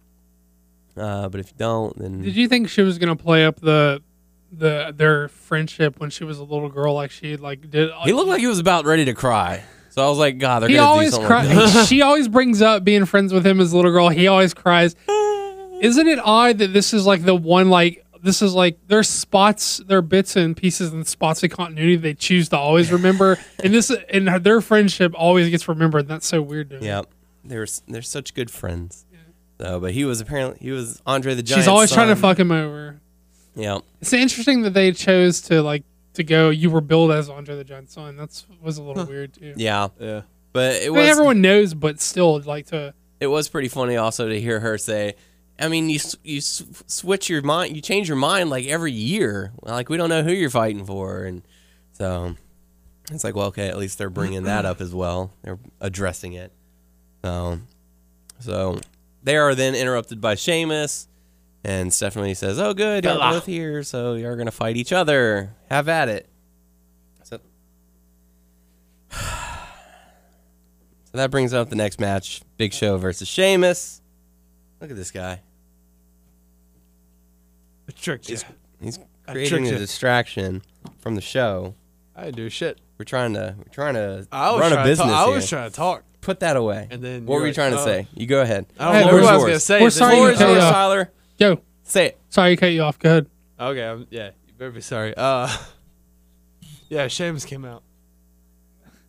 Uh, 0.97 1.29
but 1.29 1.39
if 1.39 1.49
you 1.49 1.55
don't, 1.57 1.97
then 1.97 2.21
Did 2.21 2.35
you 2.35 2.47
think 2.47 2.69
she 2.69 2.81
was 2.81 2.97
gonna 2.97 3.15
play 3.15 3.45
up 3.45 3.59
the 3.59 4.01
the 4.51 4.93
their 4.95 5.27
friendship 5.27 5.99
when 5.99 6.09
she 6.09 6.23
was 6.23 6.37
a 6.39 6.43
little 6.43 6.69
girl, 6.69 6.93
like 6.93 7.11
she 7.11 7.35
like 7.37 7.69
did? 7.69 7.91
he 8.03 8.13
looked 8.13 8.29
like 8.29 8.39
he 8.39 8.47
was 8.47 8.59
about 8.59 8.85
ready 8.85 9.05
to 9.05 9.13
cry. 9.13 9.63
So 9.89 10.05
I 10.05 10.09
was 10.09 10.17
like, 10.17 10.37
God, 10.39 10.59
they're 10.61 10.69
he 10.69 10.75
gonna 10.75 10.87
do 10.87 10.91
always 10.91 11.11
something. 11.11 11.29
like 11.29 11.47
cries. 11.47 11.73
that. 11.73 11.87
she 11.87 12.01
always 12.01 12.27
brings 12.27 12.61
up 12.61 12.83
being 12.83 13.05
friends 13.05 13.31
with 13.33 13.45
him 13.47 13.61
as 13.61 13.71
a 13.71 13.75
little 13.77 13.91
girl. 13.91 14.09
He 14.09 14.27
always 14.27 14.53
cries. 14.53 14.95
Isn't 15.81 16.07
it 16.07 16.19
odd 16.23 16.57
that 16.59 16.73
this 16.73 16.93
is 16.93 17.05
like 17.05 17.23
the 17.23 17.35
one 17.35 17.69
like 17.69 18.04
this 18.25 18.41
is 18.41 18.53
like 18.53 18.77
there's 18.87 19.07
spots, 19.07 19.77
there 19.87 19.99
are 19.99 20.01
bits 20.01 20.35
and 20.35 20.57
pieces 20.57 20.91
and 20.91 21.07
spots 21.07 21.43
of 21.43 21.51
continuity 21.51 21.95
they 21.95 22.13
choose 22.13 22.49
to 22.49 22.57
always 22.57 22.91
remember, 22.91 23.37
and 23.63 23.73
this 23.73 23.89
and 24.09 24.27
their 24.43 24.59
friendship 24.61 25.13
always 25.15 25.49
gets 25.49 25.67
remembered. 25.67 26.07
That's 26.07 26.27
so 26.27 26.41
weird 26.41 26.69
to 26.71 26.79
me. 26.79 26.87
Yep, 26.87 27.05
they're 27.43 27.67
they're 27.87 28.01
such 28.01 28.33
good 28.33 28.51
friends. 28.51 29.05
So, 29.61 29.79
but 29.79 29.91
he 29.93 30.03
was 30.03 30.19
apparently 30.19 30.57
he 30.59 30.71
was 30.71 31.01
Andre 31.05 31.33
the 31.33 31.41
Giant. 31.43 31.61
She's 31.63 31.67
always 31.69 31.91
trying 31.91 32.09
to 32.09 32.17
fuck 32.17 32.37
him 32.37 32.51
over. 32.51 32.99
Yeah, 33.55 33.79
It's 34.01 34.11
interesting 34.11 34.63
that 34.63 34.73
they 34.73 34.91
chose 34.91 35.39
to 35.43 35.61
like 35.61 35.83
to 36.15 36.23
go. 36.25 36.49
You 36.49 36.69
were 36.69 36.81
billed 36.81 37.11
as 37.11 37.29
Andre 37.29 37.55
the 37.55 37.63
Giant 37.63 37.89
son. 37.89 38.17
That's 38.17 38.45
was 38.61 38.77
a 38.77 38.83
little 38.83 39.05
weird 39.05 39.33
too. 39.33 39.53
yeah, 39.55 39.87
Yeah. 39.97 40.23
but 40.51 40.75
it 40.81 40.87
I 40.87 40.89
was 40.89 40.99
mean, 40.99 41.09
everyone 41.09 41.39
knows, 41.41 41.73
but 41.73 42.01
still, 42.01 42.41
like 42.41 42.65
to 42.67 42.93
it 43.21 43.27
was 43.27 43.47
pretty 43.47 43.69
funny 43.69 43.95
also 43.95 44.27
to 44.27 44.41
hear 44.41 44.59
her 44.59 44.77
say. 44.77 45.15
I 45.59 45.69
mean, 45.69 45.89
you 45.89 45.99
you 46.23 46.41
switch 46.41 47.29
your 47.29 47.41
mind, 47.41 47.75
you 47.75 47.81
change 47.81 48.07
your 48.09 48.17
mind 48.17 48.49
like 48.49 48.65
every 48.65 48.91
year. 48.91 49.53
Like 49.61 49.89
we 49.89 49.97
don't 49.97 50.09
know 50.09 50.23
who 50.23 50.31
you're 50.31 50.49
fighting 50.49 50.85
for, 50.85 51.23
and 51.23 51.43
so 51.93 52.35
it's 53.11 53.23
like, 53.23 53.35
well, 53.35 53.47
okay, 53.47 53.67
at 53.67 53.77
least 53.77 53.97
they're 53.97 54.09
bringing 54.09 54.43
that 54.43 54.65
up 54.65 54.81
as 54.81 54.93
well. 54.93 55.31
They're 55.43 55.59
addressing 55.79 56.33
it. 56.33 56.51
So, 57.23 57.59
so 58.39 58.79
they 59.23 59.37
are 59.37 59.55
then 59.55 59.75
interrupted 59.75 60.19
by 60.19 60.35
Sheamus, 60.35 61.07
and 61.63 61.93
Stephanie 61.93 62.33
says, 62.33 62.59
"Oh, 62.59 62.73
good, 62.73 63.05
you're 63.05 63.17
both 63.17 63.45
here, 63.45 63.81
so 63.83 64.15
you're 64.15 64.35
gonna 64.35 64.51
fight 64.51 64.75
each 64.75 64.91
other. 64.91 65.53
Have 65.69 65.87
at 65.87 66.09
it." 66.09 66.27
So, 67.23 67.39
so 69.11 69.19
that 71.13 71.31
brings 71.31 71.53
up 71.53 71.69
the 71.69 71.75
next 71.77 71.99
match: 71.99 72.41
Big 72.57 72.73
Show 72.73 72.97
versus 72.97 73.27
Sheamus. 73.27 74.01
Look 74.85 74.91
at 74.91 74.97
this 74.97 75.09
guy. 75.09 75.41
I 77.89 77.91
tricked 77.91 78.29
you. 78.29 78.35
He's, 78.35 78.45
he's 78.79 78.99
I 79.27 79.31
creating 79.31 79.49
tricked 79.49 79.69
a 79.69 79.73
you. 79.73 79.77
distraction 79.79 80.61
from 80.99 81.15
the 81.15 81.21
show. 81.21 81.73
I 82.15 82.25
didn't 82.25 82.35
do 82.35 82.49
shit. 82.51 82.77
We're 82.99 83.05
trying 83.05 83.33
to 83.33 83.55
we're 83.57 83.63
trying 83.73 83.95
to 83.95 84.27
I 84.31 84.51
was 84.51 84.61
run 84.61 84.71
a 84.73 84.75
trying 84.75 84.85
business 84.85 85.07
to 85.07 85.11
talk, 85.11 85.21
I 85.23 85.25
here. 85.25 85.35
was 85.37 85.49
trying 85.49 85.69
to 85.71 85.75
talk. 85.75 86.03
Put 86.21 86.39
that 86.41 86.55
away. 86.55 86.87
And 86.91 87.01
then 87.03 87.25
what 87.25 87.33
you're 87.33 87.41
were 87.41 87.47
you 87.47 87.49
like, 87.49 87.55
trying 87.55 87.71
to 87.71 87.79
oh. 87.79 87.83
say? 87.85 88.07
You 88.13 88.27
go 88.27 88.43
ahead. 88.43 88.67
I 88.79 88.85
don't 88.85 88.93
Hey, 88.93 89.05
know 89.07 89.13
we're 89.15 89.21
what 89.23 89.33
I 89.33 89.37
was 89.37 89.43
gonna 89.45 89.59
say. 89.59 89.81
We're 89.81 89.87
Is 89.87 89.95
it- 89.95 89.97
sorry 89.97 90.15
Floor 90.17 90.27
you 90.27 90.33
is 90.33 90.37
cut 90.37 90.47
yours, 90.49 90.57
you 90.57 90.63
off. 90.67 90.73
Tyler. 90.73 91.11
Yo, 91.39 91.59
Say 91.81 92.05
it. 92.05 92.19
sorry 92.29 92.55
to 92.55 92.59
cut 92.59 92.67
you 92.67 92.81
off. 92.83 92.99
Go 92.99 93.09
ahead. 93.09 93.25
Okay, 93.59 93.83
I'm, 93.87 94.05
yeah, 94.11 94.29
you 94.47 94.53
better 94.55 94.69
be 94.69 94.81
sorry. 94.81 95.15
Uh, 95.17 95.49
yeah, 96.89 97.07
Sheamus 97.07 97.43
came 97.43 97.65
out, 97.65 97.81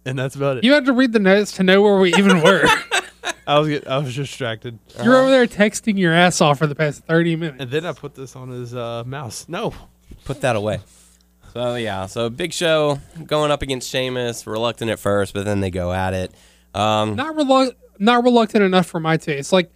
and 0.06 0.18
that's 0.18 0.36
about 0.36 0.56
it. 0.56 0.64
You 0.64 0.72
had 0.72 0.86
to 0.86 0.94
read 0.94 1.12
the 1.12 1.18
notes 1.18 1.52
to 1.52 1.62
know 1.62 1.82
where 1.82 1.98
we 1.98 2.14
even 2.14 2.40
were. 2.40 2.64
I 3.46 3.58
was 3.58 3.68
get, 3.68 3.86
I 3.86 3.98
was 3.98 4.14
distracted, 4.14 4.78
You're 5.02 5.16
over 5.16 5.30
there 5.30 5.46
texting 5.46 5.98
your 5.98 6.12
ass 6.12 6.40
off 6.40 6.58
for 6.58 6.66
the 6.66 6.74
past 6.74 7.04
30 7.04 7.36
minutes. 7.36 7.56
and 7.62 7.70
then 7.70 7.86
I 7.86 7.92
put 7.92 8.14
this 8.14 8.34
on 8.34 8.48
his 8.50 8.74
uh, 8.74 9.04
mouse. 9.06 9.46
No, 9.48 9.72
Put 10.24 10.40
that 10.40 10.56
away. 10.56 10.80
So 11.52 11.76
yeah, 11.76 12.06
so 12.06 12.28
Big 12.28 12.52
Show 12.52 12.98
going 13.24 13.50
up 13.50 13.62
against 13.62 13.88
Sheamus, 13.90 14.46
reluctant 14.46 14.90
at 14.90 14.98
first, 14.98 15.32
but 15.32 15.44
then 15.44 15.60
they 15.60 15.70
go 15.70 15.92
at 15.92 16.12
it. 16.14 16.32
Um, 16.74 17.14
Not 17.16 17.34
relu- 17.36 17.74
not 17.98 18.24
reluctant 18.24 18.62
enough 18.64 18.86
for 18.86 19.00
my 19.00 19.16
taste. 19.16 19.52
Like 19.52 19.70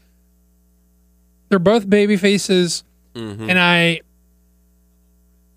they're 1.49 1.59
both 1.59 1.89
baby 1.89 2.17
faces, 2.17 2.85
mhm. 3.15 3.49
and 3.49 3.59
I 3.59 4.01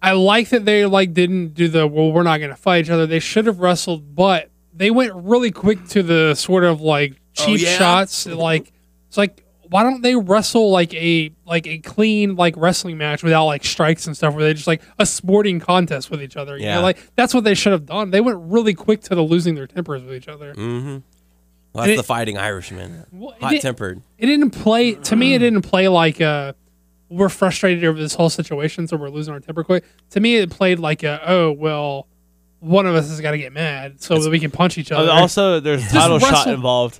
I 0.01 0.13
like 0.13 0.49
that 0.49 0.63
they 0.65 0.85
like 0.85 1.13
didn't 1.13 1.55
do 1.55 1.67
the 1.67 1.87
well. 1.87 2.11
We're 2.11 2.23
not 2.23 2.37
going 2.37 2.51
to 2.51 2.55
fight 2.55 2.85
each 2.85 2.89
other. 2.89 3.05
They 3.05 3.19
should 3.19 3.45
have 3.47 3.59
wrestled, 3.59 4.15
but 4.15 4.49
they 4.73 4.91
went 4.91 5.13
really 5.15 5.51
quick 5.51 5.87
to 5.89 6.03
the 6.03 6.35
sort 6.35 6.63
of 6.63 6.79
like 6.81 7.19
Oh, 7.39 7.45
cheap 7.45 7.61
yeah? 7.61 7.77
shots. 7.77 8.25
Like 8.25 8.71
it's 9.07 9.17
like 9.17 9.39
why 9.69 9.81
don't 9.81 10.01
they 10.03 10.15
wrestle 10.15 10.69
like 10.69 10.93
a 10.93 11.31
like 11.45 11.65
a 11.65 11.79
clean 11.79 12.35
like 12.35 12.53
wrestling 12.57 12.97
match 12.97 13.23
without 13.23 13.45
like 13.45 13.63
strikes 13.65 14.05
and 14.05 14.15
stuff 14.15 14.35
where 14.35 14.43
they 14.43 14.53
just 14.53 14.67
like 14.67 14.81
a 14.99 15.05
sporting 15.05 15.59
contest 15.59 16.11
with 16.11 16.21
each 16.21 16.37
other? 16.37 16.57
You 16.57 16.65
Yeah. 16.65 16.75
know, 16.75 16.81
like 16.81 17.11
that's 17.15 17.33
what 17.33 17.43
they 17.43 17.55
should 17.55 17.71
have 17.71 17.85
done. 17.85 18.11
They 18.11 18.21
went 18.21 18.37
really 18.41 18.73
quick 18.75 19.01
to 19.03 19.15
the 19.15 19.21
losing 19.23 19.55
their 19.55 19.65
tempers 19.67 20.03
with 20.03 20.13
each 20.15 20.27
other. 20.27 20.53
Mm-hmm. 20.53 20.87
Well, 21.73 21.85
that's 21.85 21.89
it- 21.89 21.97
the 21.97 22.03
fighting 22.03 22.37
Irishman. 22.37 23.05
Well, 23.11 23.35
hot 23.41 23.55
tempered. 23.61 24.01
it 24.19 24.27
didn't 24.27 24.51
play 24.51 24.93
to 24.93 25.15
me. 25.15 25.33
It 25.33 25.39
didn't 25.39 25.63
play 25.63 25.87
like 25.87 26.21
uh 26.21 26.53
we're 27.09 27.29
frustrated 27.29 27.83
over 27.83 27.99
this 27.99 28.15
whole 28.15 28.29
situation, 28.29 28.87
so 28.87 28.97
we're 28.97 29.09
losing 29.09 29.33
our 29.33 29.39
temper 29.39 29.63
quick. 29.63 29.83
To 30.11 30.19
me, 30.19 30.35
it 30.37 30.49
played 30.51 30.77
like 30.79 31.01
a 31.03 31.19
oh 31.27 31.51
well, 31.51 32.07
one 32.59 32.85
of 32.85 32.93
us 32.95 33.09
has 33.09 33.19
got 33.21 33.31
to 33.31 33.37
get 33.39 33.53
mad 33.53 34.01
so 34.01 34.17
that 34.19 34.29
we 34.29 34.39
can 34.39 34.51
punch 34.51 34.77
each 34.77 34.91
other. 34.91 35.11
also 35.11 35.59
there's 35.59 35.81
a 35.81 35.83
Just 35.83 35.95
title 35.95 36.19
shot 36.19 36.47
involved. 36.47 36.99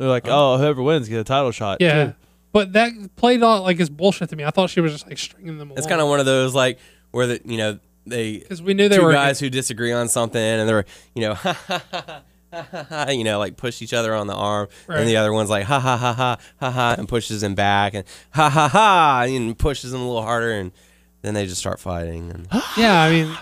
They're 0.00 0.08
like, 0.08 0.26
oh, 0.26 0.56
whoever 0.56 0.82
wins 0.82 1.08
get 1.10 1.20
a 1.20 1.24
title 1.24 1.50
shot. 1.52 1.76
yeah, 1.80 2.06
too. 2.06 2.14
but 2.52 2.72
that 2.72 2.92
played 3.16 3.42
out 3.42 3.62
like 3.64 3.78
it's 3.78 3.90
bullshit 3.90 4.30
to 4.30 4.36
me. 4.36 4.44
I 4.44 4.50
thought 4.50 4.70
she 4.70 4.80
was 4.80 4.92
just 4.92 5.06
like 5.06 5.18
stringing 5.18 5.58
them. 5.58 5.72
It's 5.76 5.86
kind 5.86 6.00
of 6.00 6.08
one 6.08 6.20
of 6.20 6.26
those 6.26 6.54
like 6.54 6.78
where 7.10 7.26
the 7.26 7.40
you 7.44 7.58
know 7.58 7.78
they 8.06 8.38
because 8.38 8.62
we 8.62 8.72
knew 8.72 8.88
they 8.88 8.96
two 8.96 9.04
were 9.04 9.12
guys 9.12 9.38
who 9.38 9.50
disagree 9.50 9.92
on 9.92 10.08
something 10.08 10.40
and 10.40 10.66
they 10.66 10.72
were 10.72 10.86
you 11.14 11.20
know 11.22 11.36
you 13.10 13.24
know 13.24 13.38
like 13.38 13.58
push 13.58 13.82
each 13.82 13.92
other 13.92 14.14
on 14.14 14.26
the 14.26 14.34
arm 14.34 14.68
Right. 14.86 15.00
and 15.00 15.08
the 15.08 15.18
other 15.18 15.32
one's 15.34 15.50
like 15.50 15.64
ha 15.64 15.78
ha 15.78 15.96
ha 15.98 16.14
ha 16.14 16.38
ha 16.60 16.70
ha 16.70 16.94
and 16.98 17.06
pushes 17.06 17.42
him 17.42 17.54
back 17.54 17.92
and 17.92 18.04
ha 18.30 18.48
ha 18.48 18.68
ha 18.68 19.24
and 19.28 19.56
pushes 19.58 19.92
him 19.92 20.00
a 20.00 20.06
little 20.06 20.22
harder 20.22 20.52
and 20.52 20.72
then 21.20 21.34
they 21.34 21.44
just 21.46 21.60
start 21.60 21.78
fighting 21.78 22.30
and 22.30 22.48
Yeah, 22.78 23.02
I 23.02 23.10
mean, 23.10 23.36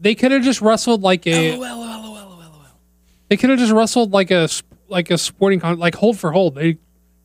they 0.00 0.14
could 0.14 0.32
have 0.32 0.42
just 0.42 0.62
wrestled 0.62 1.02
like 1.02 1.26
a. 1.26 1.56
They 3.28 3.36
could 3.36 3.50
have 3.50 3.58
just 3.58 3.72
wrestled 3.72 4.12
like 4.12 4.30
a 4.30 4.48
sp- 4.48 4.71
like 4.92 5.10
a 5.10 5.18
sporting 5.18 5.58
con 5.58 5.78
like 5.78 5.96
hold 5.96 6.18
for 6.18 6.30
hold. 6.30 6.54
They 6.54 6.74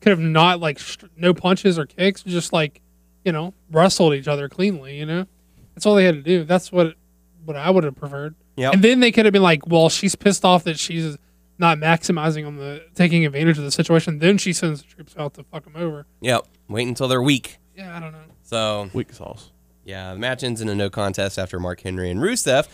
could 0.00 0.10
have 0.10 0.18
not 0.18 0.58
like 0.60 0.78
sh- 0.78 0.96
no 1.16 1.32
punches 1.32 1.78
or 1.78 1.86
kicks, 1.86 2.22
just 2.24 2.52
like 2.52 2.80
you 3.24 3.30
know 3.32 3.54
wrestled 3.70 4.14
each 4.14 4.26
other 4.26 4.48
cleanly. 4.48 4.98
You 4.98 5.06
know, 5.06 5.26
that's 5.74 5.86
all 5.86 5.94
they 5.94 6.04
had 6.04 6.16
to 6.16 6.22
do. 6.22 6.42
That's 6.44 6.72
what 6.72 6.94
what 7.44 7.56
I 7.56 7.70
would 7.70 7.84
have 7.84 7.94
preferred. 7.94 8.34
Yeah. 8.56 8.70
And 8.72 8.82
then 8.82 8.98
they 9.00 9.12
could 9.12 9.24
have 9.24 9.32
been 9.32 9.42
like, 9.42 9.66
well, 9.68 9.88
she's 9.88 10.16
pissed 10.16 10.44
off 10.44 10.64
that 10.64 10.78
she's 10.78 11.16
not 11.58 11.78
maximizing 11.78 12.46
on 12.46 12.56
the 12.56 12.84
taking 12.94 13.24
advantage 13.24 13.56
of 13.58 13.64
the 13.64 13.70
situation. 13.70 14.18
Then 14.18 14.36
she 14.38 14.52
sends 14.52 14.82
the 14.82 14.88
troops 14.88 15.14
out 15.16 15.34
to 15.34 15.44
fuck 15.44 15.64
them 15.64 15.74
over. 15.76 16.06
Yep. 16.20 16.46
Wait 16.68 16.86
until 16.88 17.06
they're 17.08 17.22
weak. 17.22 17.58
Yeah, 17.76 17.96
I 17.96 18.00
don't 18.00 18.12
know. 18.12 18.18
So 18.42 18.90
Weak 18.92 19.12
sauce. 19.12 19.50
yeah, 19.84 20.12
the 20.14 20.18
match 20.18 20.42
ends 20.42 20.60
in 20.60 20.68
a 20.68 20.74
no 20.74 20.90
contest 20.90 21.38
after 21.38 21.60
Mark 21.60 21.80
Henry 21.82 22.10
and 22.10 22.20
Rusev 22.20 22.66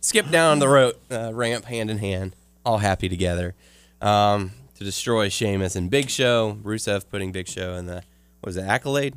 skip 0.00 0.30
down 0.30 0.58
the 0.60 0.68
road, 0.68 0.94
uh, 1.10 1.32
ramp 1.34 1.64
hand 1.66 1.90
in 1.90 1.98
hand, 1.98 2.34
all 2.64 2.78
happy 2.78 3.08
together, 3.08 3.54
um, 4.00 4.52
to 4.74 4.84
destroy 4.84 5.28
Sheamus 5.28 5.76
and 5.76 5.90
Big 5.90 6.10
Show. 6.10 6.58
Rusev 6.62 7.08
putting 7.08 7.32
Big 7.32 7.48
Show 7.48 7.74
in 7.74 7.86
the 7.86 8.02
what 8.40 8.46
was 8.46 8.56
it 8.56 8.64
accolade? 8.64 9.14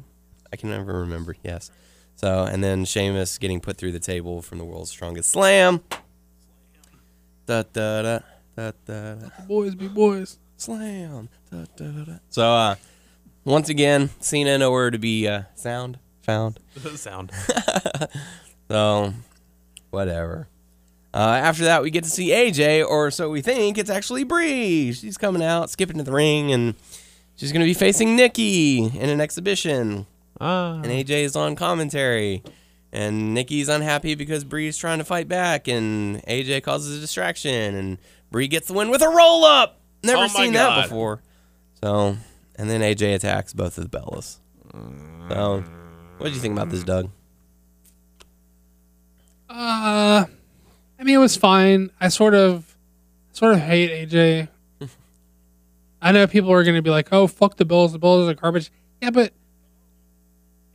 I 0.51 0.55
can 0.55 0.69
never 0.69 1.01
remember. 1.01 1.35
Yes. 1.43 1.71
So 2.15 2.43
and 2.43 2.63
then 2.63 2.85
Sheamus 2.85 3.37
getting 3.37 3.59
put 3.59 3.77
through 3.77 3.91
the 3.91 3.99
table 3.99 4.41
from 4.41 4.57
the 4.57 4.65
world's 4.65 4.91
strongest 4.91 5.31
slam. 5.31 5.81
Da 7.45 7.63
da 7.73 8.01
da 8.01 8.19
da 8.55 8.71
da. 8.85 9.13
da. 9.15 9.29
Boys 9.47 9.75
be 9.75 9.87
boys. 9.87 10.37
Slam. 10.57 11.29
Da, 11.49 11.65
da, 11.77 11.85
da, 11.85 12.03
da. 12.03 12.13
So, 12.27 12.43
uh, 12.43 12.75
once 13.45 13.69
again, 13.69 14.09
Cena 14.19 14.57
nowhere 14.57 14.91
to 14.91 14.97
be 14.99 15.25
uh, 15.25 15.43
sound 15.55 15.99
found. 16.29 16.59
sound. 16.95 17.31
So, 18.69 19.13
whatever. 19.89 20.47
Uh, 21.13 21.17
after 21.41 21.63
that, 21.63 21.81
we 21.81 21.89
get 21.89 22.03
to 22.03 22.09
see 22.09 22.29
AJ, 22.29 22.85
or 22.87 23.09
so 23.11 23.29
we 23.29 23.41
think. 23.41 23.77
It's 23.77 23.89
actually 23.89 24.23
Brie. 24.23 24.93
She's 24.93 25.17
coming 25.17 25.41
out, 25.43 25.69
skipping 25.69 25.97
to 25.97 26.03
the 26.03 26.11
ring, 26.11 26.51
and 26.51 26.75
she's 27.35 27.51
going 27.51 27.61
to 27.61 27.65
be 27.65 27.73
facing 27.73 28.15
Nikki 28.15 28.85
in 28.85 29.09
an 29.09 29.19
exhibition. 29.19 30.05
Ah. 30.39 30.75
And 30.75 30.85
AJ 30.85 31.09
is 31.23 31.35
on 31.35 31.55
commentary. 31.55 32.43
And 32.91 33.33
Nikki's 33.35 33.69
unhappy 33.69 34.15
because 34.15 34.43
Brie's 34.43 34.75
trying 34.77 34.97
to 34.97 35.03
fight 35.03 35.27
back, 35.27 35.67
and 35.67 36.23
AJ 36.23 36.63
causes 36.63 36.97
a 36.97 37.01
distraction, 37.01 37.75
and 37.75 37.97
Brie 38.31 38.47
gets 38.47 38.67
the 38.67 38.73
win 38.73 38.89
with 38.89 39.01
a 39.03 39.09
roll 39.09 39.45
up. 39.45 39.79
Never 40.03 40.19
Oh 40.19 40.21
my 40.21 40.27
seen 40.27 40.53
that 40.53 40.83
before. 40.83 41.21
So, 41.83 42.17
and 42.55 42.69
then 42.69 42.81
AJ 42.81 43.15
attacks 43.15 43.53
both 43.53 43.77
of 43.77 43.89
the 43.89 43.97
Bellas. 43.97 44.37
So, 45.29 45.63
what 46.17 46.25
did 46.27 46.35
you 46.35 46.41
think 46.41 46.53
about 46.53 46.69
this, 46.71 46.83
Doug? 46.83 47.09
Uh, 49.49 50.25
I 50.99 51.03
mean, 51.03 51.15
it 51.15 51.19
was 51.19 51.37
fine. 51.37 51.91
I 51.99 52.09
sort 52.09 52.33
of, 52.35 52.75
sort 53.31 53.53
of 53.53 53.59
hate 53.61 54.09
AJ. 54.09 54.49
I 56.01 56.11
know 56.11 56.27
people 56.27 56.51
are 56.51 56.63
going 56.63 56.75
to 56.75 56.81
be 56.81 56.89
like, 56.89 57.09
"Oh, 57.11 57.27
fuck 57.27 57.55
the 57.57 57.65
Bills. 57.65 57.93
The 57.93 57.99
Bills 57.99 58.29
are 58.29 58.33
garbage." 58.33 58.71
Yeah, 59.01 59.11
but 59.11 59.31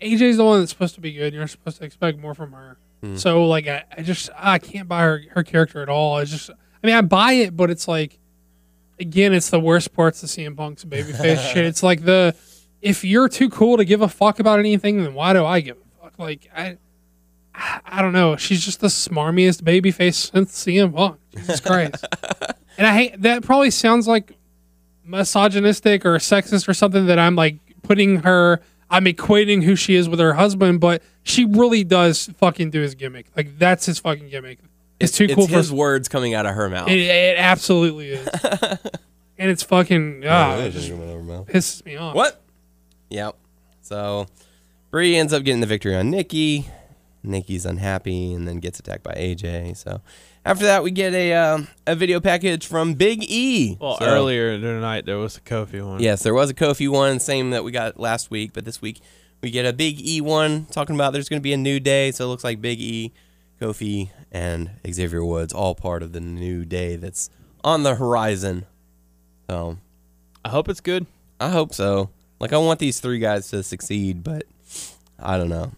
AJ's 0.01 0.37
the 0.37 0.45
one 0.45 0.61
that's 0.61 0.71
supposed 0.73 0.95
to 0.95 1.01
be 1.01 1.13
good. 1.13 1.27
and 1.27 1.35
You're 1.35 1.47
supposed 1.47 1.79
to 1.79 1.85
expect 1.85 2.19
more 2.19 2.35
from 2.35 2.53
her. 2.53 2.77
Hmm. 3.03 3.17
So, 3.17 3.47
like, 3.47 3.67
I, 3.69 3.85
I 3.97 4.03
just 4.03 4.31
I 4.37 4.59
can't 4.59 4.89
buy 4.89 5.03
her 5.03 5.23
her 5.33 5.43
character 5.43 5.83
at 5.83 5.89
all. 5.89 6.19
It's 6.19 6.31
just, 6.31 6.51
I 6.51 6.87
mean, 6.87 6.95
I 6.97 7.03
buy 7.03 7.33
it, 7.33 7.57
but 7.57 7.71
it's 7.71 7.87
like, 7.87 8.19
again, 8.99 9.35
it's 9.35 9.51
the 9.51 9.61
worst 9.61 9.93
parts 9.93 10.23
of 10.23 10.31
CM 10.31 10.57
Punk's 10.57 10.85
babyface 10.85 11.39
shit. 11.53 11.65
It's 11.65 11.83
like 11.83 12.05
the 12.05 12.35
if 12.81 13.05
you're 13.05 13.29
too 13.29 13.49
cool 13.49 13.79
to 13.79 13.85
give 13.85 14.03
a 14.03 14.09
fuck 14.09 14.41
about 14.41 14.59
anything, 14.59 15.03
then 15.03 15.15
why 15.15 15.33
do 15.33 15.45
I 15.45 15.61
give 15.61 15.77
a 15.77 16.03
fuck? 16.03 16.19
Like, 16.19 16.49
I. 16.57 16.79
I 17.55 18.03
don't 18.03 18.13
know. 18.13 18.37
She's 18.37 18.65
just 18.65 18.81
the 18.81 18.89
smarmiest 18.89 19.63
babyface 19.63 20.33
since 20.33 20.65
CM 20.65 20.95
Punk. 20.95 21.19
Jesus 21.37 21.61
Christ. 21.61 22.05
and 22.79 22.87
I 22.87 22.93
hate 22.93 23.23
that. 23.23 23.43
Probably 23.43 23.71
sounds 23.71 24.09
like 24.09 24.33
misogynistic 25.05 26.05
or 26.05 26.17
sexist 26.17 26.69
or 26.69 26.75
something 26.75 27.07
that 27.07 27.19
I'm 27.19 27.37
like 27.37 27.59
putting 27.83 28.23
her. 28.23 28.61
I'm 28.91 29.05
equating 29.05 29.63
who 29.63 29.77
she 29.77 29.95
is 29.95 30.09
with 30.09 30.21
her 30.21 30.35
husband, 30.35 30.81
but 30.81 31.03
she 31.23 31.45
really 31.45 31.85
does 31.85 32.27
fucking 32.39 32.71
do 32.71 32.81
his 32.81 32.95
gimmick. 32.95 33.27
Like 33.37 33.59
that's 33.59 33.87
his 33.87 33.99
fucking 33.99 34.29
gimmick. 34.29 34.59
It's 35.01 35.13
too 35.13 35.25
It's 35.25 35.35
cool 35.35 35.49
for 35.49 35.57
his 35.57 35.73
words 35.73 36.09
coming 36.09 36.35
out 36.35 36.47
of 36.47 36.55
her 36.55 36.69
mouth. 36.69 36.89
it, 36.89 36.99
it 36.99 37.39
absolutely 37.39 38.11
is. 38.11 38.29
and 39.39 39.51
it's 39.51 39.63
fucking 39.63 40.23
ah, 40.27 40.57
it 40.59 40.71
just 40.71 40.91
pisses 40.91 41.85
me 41.85 41.97
off. 41.97 42.15
What? 42.15 42.41
Yep. 43.11 43.37
So 43.83 44.27
Brie 44.91 45.17
ends 45.17 45.33
up 45.33 45.43
getting 45.45 45.61
the 45.61 45.67
victory 45.67 45.95
on 45.97 46.11
Nikki. 46.11 46.67
Nikki's 47.25 47.65
unhappy 47.67 48.33
and 48.33 48.47
then 48.47 48.59
gets 48.61 48.79
attacked 48.79 49.03
by 49.03 49.13
AJ. 49.15 49.77
So 49.77 50.01
after 50.45 50.65
that, 50.65 50.83
we 50.83 50.91
get 50.91 51.13
a 51.15 51.33
um, 51.35 51.69
a 51.87 51.95
video 51.97 52.21
package 52.21 52.67
from 52.67 52.95
Big 52.95 53.23
E. 53.23 53.77
Well, 53.81 53.99
So- 53.99 54.05
earlier 54.07 54.59
tonight 54.59 55.07
there 55.07 55.19
was 55.19 55.37
a 55.37 55.41
Kofi 55.41 55.85
one. 55.87 56.01
Yes, 56.01 56.23
there 56.23 56.35
was 56.35 56.51
a 56.51 56.55
Kofi 56.55 56.89
one, 56.89 57.19
same 57.21 57.51
that 57.51 57.65
we 57.65 57.73
got 57.73 57.99
last 57.99 58.31
week, 58.31 58.53
but 58.53 58.65
this 58.65 58.81
week 58.83 59.01
we 59.43 59.51
get 59.51 59.67
a 59.67 59.73
Big 59.73 60.01
E 60.01 60.21
one 60.21 60.67
talking 60.67 60.95
about 60.95 61.13
there's 61.13 61.29
going 61.29 61.41
to 61.41 61.45
be 61.45 61.53
a 61.53 61.57
new 61.59 61.81
day. 61.81 62.11
So 62.13 62.25
it 62.25 62.29
looks 62.29 62.45
like 62.45 62.61
Big 62.61 62.81
E, 62.81 63.13
Kofi, 63.61 64.11
and 64.31 64.71
Xavier 64.91 65.25
Woods 65.25 65.53
all 65.53 65.75
part 65.75 66.03
of 66.03 66.13
the 66.13 66.21
new 66.21 66.65
day 66.65 66.97
that's 66.97 67.31
on 67.63 67.83
the 67.83 67.95
horizon. 67.95 68.67
So 69.51 69.79
I 70.45 70.49
hope 70.51 70.69
it's 70.69 70.81
good. 70.81 71.07
I 71.41 71.51
hope 71.51 71.75
so. 71.75 72.11
Like 72.41 72.53
I 72.53 72.59
want 72.59 72.79
these 72.81 73.01
three 73.01 73.19
guys 73.19 73.49
to 73.51 73.63
succeed, 73.63 74.23
but 74.25 74.45
I 75.19 75.39
don't 75.39 75.49
know. 75.49 75.73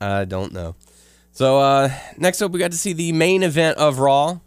I 0.00 0.24
don't 0.24 0.52
know. 0.52 0.74
So 1.32 1.58
uh, 1.58 1.90
next 2.16 2.42
up, 2.42 2.50
we 2.50 2.58
got 2.58 2.72
to 2.72 2.78
see 2.78 2.92
the 2.92 3.12
main 3.12 3.42
event 3.42 3.78
of 3.78 3.98
Raw, 3.98 4.40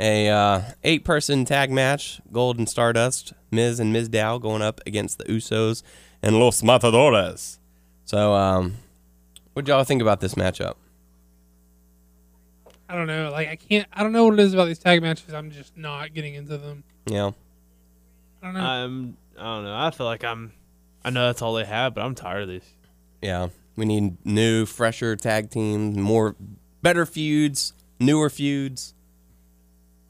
a 0.00 0.28
uh, 0.28 0.62
eight-person 0.84 1.44
tag 1.44 1.70
match: 1.70 2.20
Gold 2.32 2.58
and 2.58 2.68
Stardust, 2.68 3.32
Miz 3.50 3.80
and 3.80 3.94
Mizdow 3.94 4.40
going 4.40 4.62
up 4.62 4.80
against 4.86 5.18
the 5.18 5.24
Usos 5.24 5.82
and 6.22 6.38
Los 6.38 6.62
Matadores. 6.62 7.58
So, 8.04 8.34
um, 8.34 8.76
what 9.54 9.66
y'all 9.66 9.82
think 9.84 10.02
about 10.02 10.20
this 10.20 10.34
matchup? 10.34 10.74
I 12.88 12.94
don't 12.94 13.08
know. 13.08 13.30
Like 13.30 13.48
I 13.48 13.56
can't. 13.56 13.88
I 13.92 14.02
don't 14.02 14.12
know 14.12 14.24
what 14.24 14.34
it 14.34 14.40
is 14.40 14.54
about 14.54 14.66
these 14.66 14.78
tag 14.78 15.02
matches. 15.02 15.34
I'm 15.34 15.50
just 15.50 15.76
not 15.76 16.14
getting 16.14 16.34
into 16.34 16.56
them. 16.58 16.84
Yeah, 17.06 17.30
I 18.42 18.46
don't 18.46 18.54
know. 18.54 18.60
I'm. 18.60 19.16
I 19.38 19.42
don't 19.42 19.64
know. 19.64 19.76
I 19.76 19.90
feel 19.90 20.06
like 20.06 20.22
I'm. 20.24 20.52
I 21.04 21.10
know 21.10 21.26
that's 21.26 21.42
all 21.42 21.54
they 21.54 21.64
have, 21.64 21.94
but 21.94 22.04
I'm 22.04 22.14
tired 22.14 22.42
of 22.42 22.48
these. 22.48 22.68
yeah. 23.22 23.48
We 23.76 23.84
need 23.84 24.24
new, 24.24 24.66
fresher 24.66 25.16
tag 25.16 25.50
teams, 25.50 25.96
more, 25.96 26.34
better 26.82 27.04
feuds, 27.06 27.74
newer 28.00 28.30
feuds. 28.30 28.94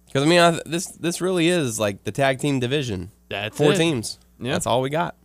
Because 0.06 0.22
I 0.22 0.26
mean, 0.26 0.40
I, 0.40 0.60
this 0.64 0.86
this 0.86 1.20
really 1.20 1.48
is 1.48 1.78
like 1.78 2.04
the 2.04 2.12
tag 2.12 2.38
team 2.38 2.60
division. 2.60 3.10
That's 3.28 3.56
Four 3.56 3.72
it. 3.72 3.76
teams. 3.76 4.18
Yeah. 4.38 4.52
That's 4.52 4.66
all 4.66 4.80
we 4.80 4.90
got. 4.90 5.16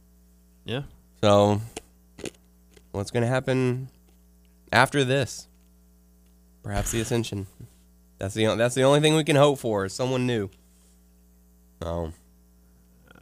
Yeah. 0.66 0.84
So, 1.22 1.62
what's 2.92 3.12
going 3.12 3.24
to 3.24 3.30
happen 3.30 3.90
after 4.72 5.04
this? 5.04 5.48
Perhaps 6.64 6.92
the 6.92 7.02
Ascension. 7.02 7.48
That's 8.18 8.34
the 8.34 8.56
that's 8.56 8.76
the 8.76 8.84
only 8.84 9.00
thing 9.00 9.16
we 9.16 9.24
can 9.24 9.36
hope 9.36 9.60
for. 9.60 9.86
Is 9.86 9.94
someone 9.94 10.28
new. 10.28 10.50
Oh, 11.82 12.12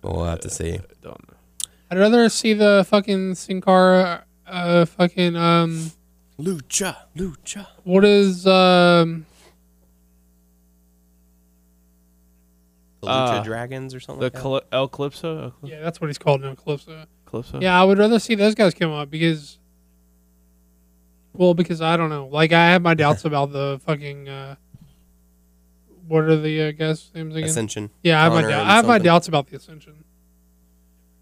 we'll 0.04 0.26
have 0.26 0.42
to 0.42 0.48
uh, 0.48 0.52
see. 0.52 0.80
Don't 1.02 1.28
know. 1.28 1.36
I'd 1.90 1.98
rather 1.98 2.28
see 2.30 2.54
the 2.54 2.86
fucking 2.88 3.36
Sin 3.36 3.62
Cara, 3.62 4.26
uh, 4.50 4.86
fucking 4.86 5.36
um, 5.36 5.92
Lucha, 6.40 6.96
lucha. 7.16 7.68
what 7.84 8.04
is 8.06 8.46
um, 8.48 9.26
The 13.02 13.08
Lucha 13.08 13.40
Uh, 13.40 13.44
Dragons 13.44 13.94
or 13.96 14.00
something. 14.00 14.20
The 14.20 14.26
like 14.26 14.34
that? 14.34 14.42
Cali- 14.42 14.62
El 14.72 14.88
Calypso. 14.90 15.54
Yeah, 15.64 15.82
that's 15.82 16.02
what 16.02 16.08
he's 16.08 16.18
called 16.18 16.42
now, 16.42 16.56
Calypso. 16.56 17.06
Calypso. 17.26 17.60
Yeah, 17.62 17.80
I 17.80 17.84
would 17.84 17.98
rather 17.98 18.20
see 18.20 18.36
those 18.36 18.56
guys 18.56 18.74
come 18.74 18.92
up 18.92 19.10
because, 19.10 19.58
well, 21.34 21.54
because 21.54 21.82
I 21.82 21.96
don't 21.96 22.10
know. 22.10 22.28
Like 22.28 22.52
I 22.52 22.72
have 22.72 22.82
my 22.82 22.94
doubts 22.94 23.24
about 23.26 23.52
the 23.54 23.80
fucking. 23.86 24.28
Uh, 24.28 24.56
what 26.08 26.24
are 26.24 26.36
the 26.38 26.64
uh, 26.64 26.72
guys' 26.72 27.12
names 27.14 27.36
again? 27.36 27.48
Ascension. 27.50 27.92
Yeah, 28.04 28.20
I 28.20 28.24
have 28.24 28.34
my 28.34 28.42
Connor 28.42 28.50
doubt. 28.50 28.62
and 28.62 28.72
I 28.72 28.76
have 28.78 28.88
my 28.88 28.98
doubts 28.98 29.28
about 29.28 29.48
the 29.48 29.58
Ascension. 29.58 30.04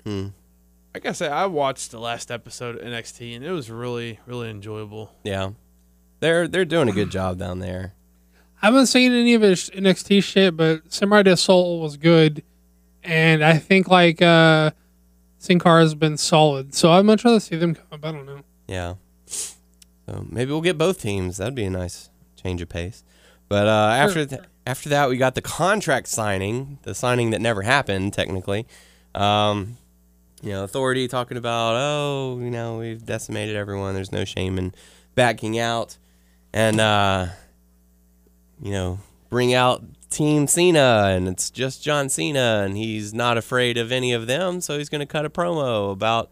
Hmm. 0.05 0.28
Like 0.97 1.05
I 1.05 1.11
said, 1.11 1.31
I 1.31 1.45
watched 1.45 1.91
the 1.91 1.99
last 1.99 2.31
episode 2.31 2.77
of 2.77 2.81
NXT, 2.81 3.35
and 3.35 3.45
it 3.45 3.51
was 3.51 3.69
really, 3.69 4.19
really 4.25 4.49
enjoyable. 4.49 5.11
Yeah, 5.23 5.51
they're 6.21 6.47
they're 6.47 6.65
doing 6.65 6.89
a 6.89 6.91
good 6.91 7.11
job 7.11 7.37
down 7.37 7.59
there. 7.59 7.93
I 8.63 8.65
haven't 8.65 8.87
seen 8.87 9.11
any 9.11 9.35
of 9.35 9.43
his 9.43 9.69
NXT 9.69 10.23
shit, 10.23 10.57
but 10.57 10.91
Samuray 10.91 11.21
del 11.21 11.37
Sol 11.37 11.81
was 11.81 11.97
good, 11.97 12.41
and 13.03 13.43
I 13.43 13.59
think 13.59 13.87
like 13.89 14.23
uh, 14.23 14.71
Sin 15.37 15.59
Cara 15.59 15.81
has 15.81 15.93
been 15.93 16.17
solid. 16.17 16.73
So 16.73 16.91
I'd 16.91 17.05
much 17.05 17.23
rather 17.23 17.39
see 17.39 17.57
them 17.57 17.75
come 17.75 17.85
up. 17.91 18.03
I 18.03 18.11
don't 18.11 18.25
know. 18.25 18.41
Yeah. 18.65 18.95
So 19.27 20.25
maybe 20.27 20.49
we'll 20.51 20.61
get 20.61 20.79
both 20.79 20.99
teams. 20.99 21.37
That'd 21.37 21.53
be 21.53 21.65
a 21.65 21.69
nice 21.69 22.09
change 22.41 22.59
of 22.59 22.69
pace. 22.69 23.03
But 23.47 23.67
uh, 23.67 23.93
after 23.99 24.25
th- 24.25 24.41
after 24.65 24.89
that, 24.89 25.09
we 25.09 25.17
got 25.17 25.35
the 25.35 25.43
contract 25.43 26.07
signing, 26.07 26.79
the 26.81 26.95
signing 26.95 27.29
that 27.29 27.39
never 27.39 27.61
happened 27.61 28.13
technically. 28.13 28.65
Um, 29.13 29.77
you 30.41 30.51
know, 30.51 30.63
authority 30.63 31.07
talking 31.07 31.38
about, 31.38 31.75
oh, 31.75 32.39
you 32.39 32.51
know, 32.51 32.77
we've 32.77 33.05
decimated 33.05 33.55
everyone. 33.55 33.95
There's 33.95 34.11
no 34.11 34.25
shame 34.25 34.57
in 34.57 34.73
backing 35.15 35.57
out, 35.57 35.97
and 36.53 36.79
uh, 36.79 37.27
you 38.61 38.71
know, 38.71 38.99
bring 39.29 39.53
out 39.53 39.83
Team 40.09 40.47
Cena, 40.47 41.07
and 41.09 41.27
it's 41.27 41.49
just 41.49 41.83
John 41.83 42.09
Cena, 42.09 42.63
and 42.65 42.77
he's 42.77 43.13
not 43.13 43.38
afraid 43.38 43.77
of 43.77 43.91
any 43.91 44.13
of 44.13 44.27
them, 44.27 44.61
so 44.61 44.77
he's 44.77 44.89
going 44.89 44.99
to 44.99 45.05
cut 45.05 45.25
a 45.25 45.29
promo 45.29 45.91
about 45.91 46.29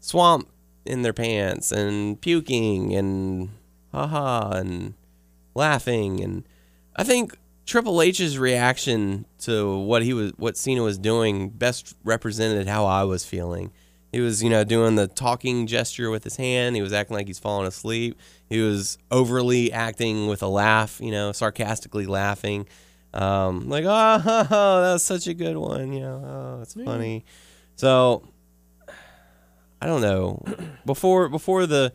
swamp 0.00 0.48
in 0.84 1.02
their 1.02 1.12
pants 1.12 1.72
and 1.72 2.20
puking 2.20 2.94
and 2.94 3.50
haha 3.92 4.50
and 4.50 4.94
laughing, 5.54 6.20
and 6.20 6.46
I 6.94 7.04
think 7.04 7.36
Triple 7.66 8.00
H's 8.00 8.38
reaction 8.38 9.26
to 9.40 9.76
what 9.78 10.02
he 10.02 10.12
was, 10.12 10.32
what 10.36 10.56
Cena 10.56 10.82
was 10.82 10.98
doing, 10.98 11.50
best 11.50 11.96
represented 12.04 12.68
how 12.68 12.86
I 12.86 13.02
was 13.04 13.24
feeling. 13.24 13.72
He 14.12 14.20
was, 14.20 14.42
you 14.42 14.48
know, 14.48 14.62
doing 14.62 14.94
the 14.94 15.08
talking 15.08 15.66
gesture 15.66 16.08
with 16.08 16.24
his 16.24 16.36
hand. 16.36 16.76
He 16.76 16.80
was 16.80 16.92
acting 16.92 17.16
like 17.16 17.26
he's 17.26 17.40
falling 17.40 17.66
asleep. 17.66 18.18
He 18.48 18.60
was 18.60 18.98
overly 19.10 19.72
acting 19.72 20.28
with 20.28 20.42
a 20.42 20.46
laugh, 20.46 21.00
you 21.02 21.10
know, 21.10 21.32
sarcastically 21.32 22.06
laughing. 22.06 22.68
Um, 23.12 23.68
like, 23.68 23.84
oh, 23.84 24.18
that 24.24 24.50
was 24.50 25.02
such 25.02 25.26
a 25.26 25.34
good 25.34 25.56
one. 25.56 25.92
You 25.92 26.00
know, 26.00 26.22
oh, 26.24 26.62
it's 26.62 26.74
funny. 26.74 27.24
So, 27.74 28.22
I 29.82 29.86
don't 29.86 30.00
know. 30.00 30.42
Before 30.86 31.28
before 31.28 31.66
the 31.66 31.92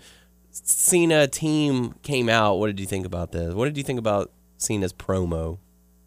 Cena 0.52 1.28
team 1.28 1.96
came 2.04 2.28
out, 2.28 2.56
what 2.56 2.68
did 2.68 2.80
you 2.80 2.86
think 2.86 3.06
about 3.06 3.32
this? 3.32 3.54
What 3.54 3.66
did 3.66 3.78
you 3.78 3.84
think 3.84 4.00
about 4.00 4.32
Cena's 4.62 4.94
promo? 4.94 5.58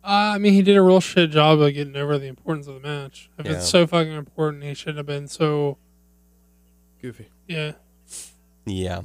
Uh, 0.03 0.35
I 0.35 0.39
mean, 0.39 0.53
he 0.53 0.63
did 0.63 0.77
a 0.77 0.83
real 0.83 1.01
shit 1.01 1.31
job 1.31 1.61
of 1.61 1.73
getting 1.73 1.97
over 1.97 2.19
the 2.19 2.27
importance 2.27 2.67
of 2.67 2.75
the 2.75 2.81
match. 2.81 3.31
If 3.39 3.47
Yeah. 3.47 3.53
it's 3.53 3.69
so 3.69 3.87
fucking 3.87 4.13
important, 4.13 4.63
he 4.63 4.75
shouldn't 4.75 4.99
have 4.99 5.07
been 5.07 5.29
so. 5.29 5.79
Goofy. 7.01 7.29
Yeah. 7.49 7.73
Yeah. 8.67 9.01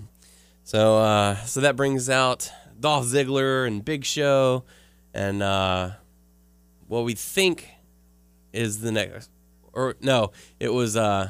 So 0.63 0.97
uh 0.99 1.35
so 1.45 1.61
that 1.61 1.75
brings 1.75 2.09
out 2.09 2.51
Dolph 2.79 3.05
Ziggler 3.05 3.65
and 3.67 3.83
Big 3.83 4.05
Show 4.05 4.63
and 5.13 5.41
uh 5.43 5.91
what 6.87 7.03
we 7.03 7.13
think 7.15 7.67
is 8.53 8.79
the 8.81 8.91
next 8.91 9.29
or 9.73 9.95
no, 9.99 10.31
it 10.59 10.71
was 10.73 10.95
uh 10.95 11.29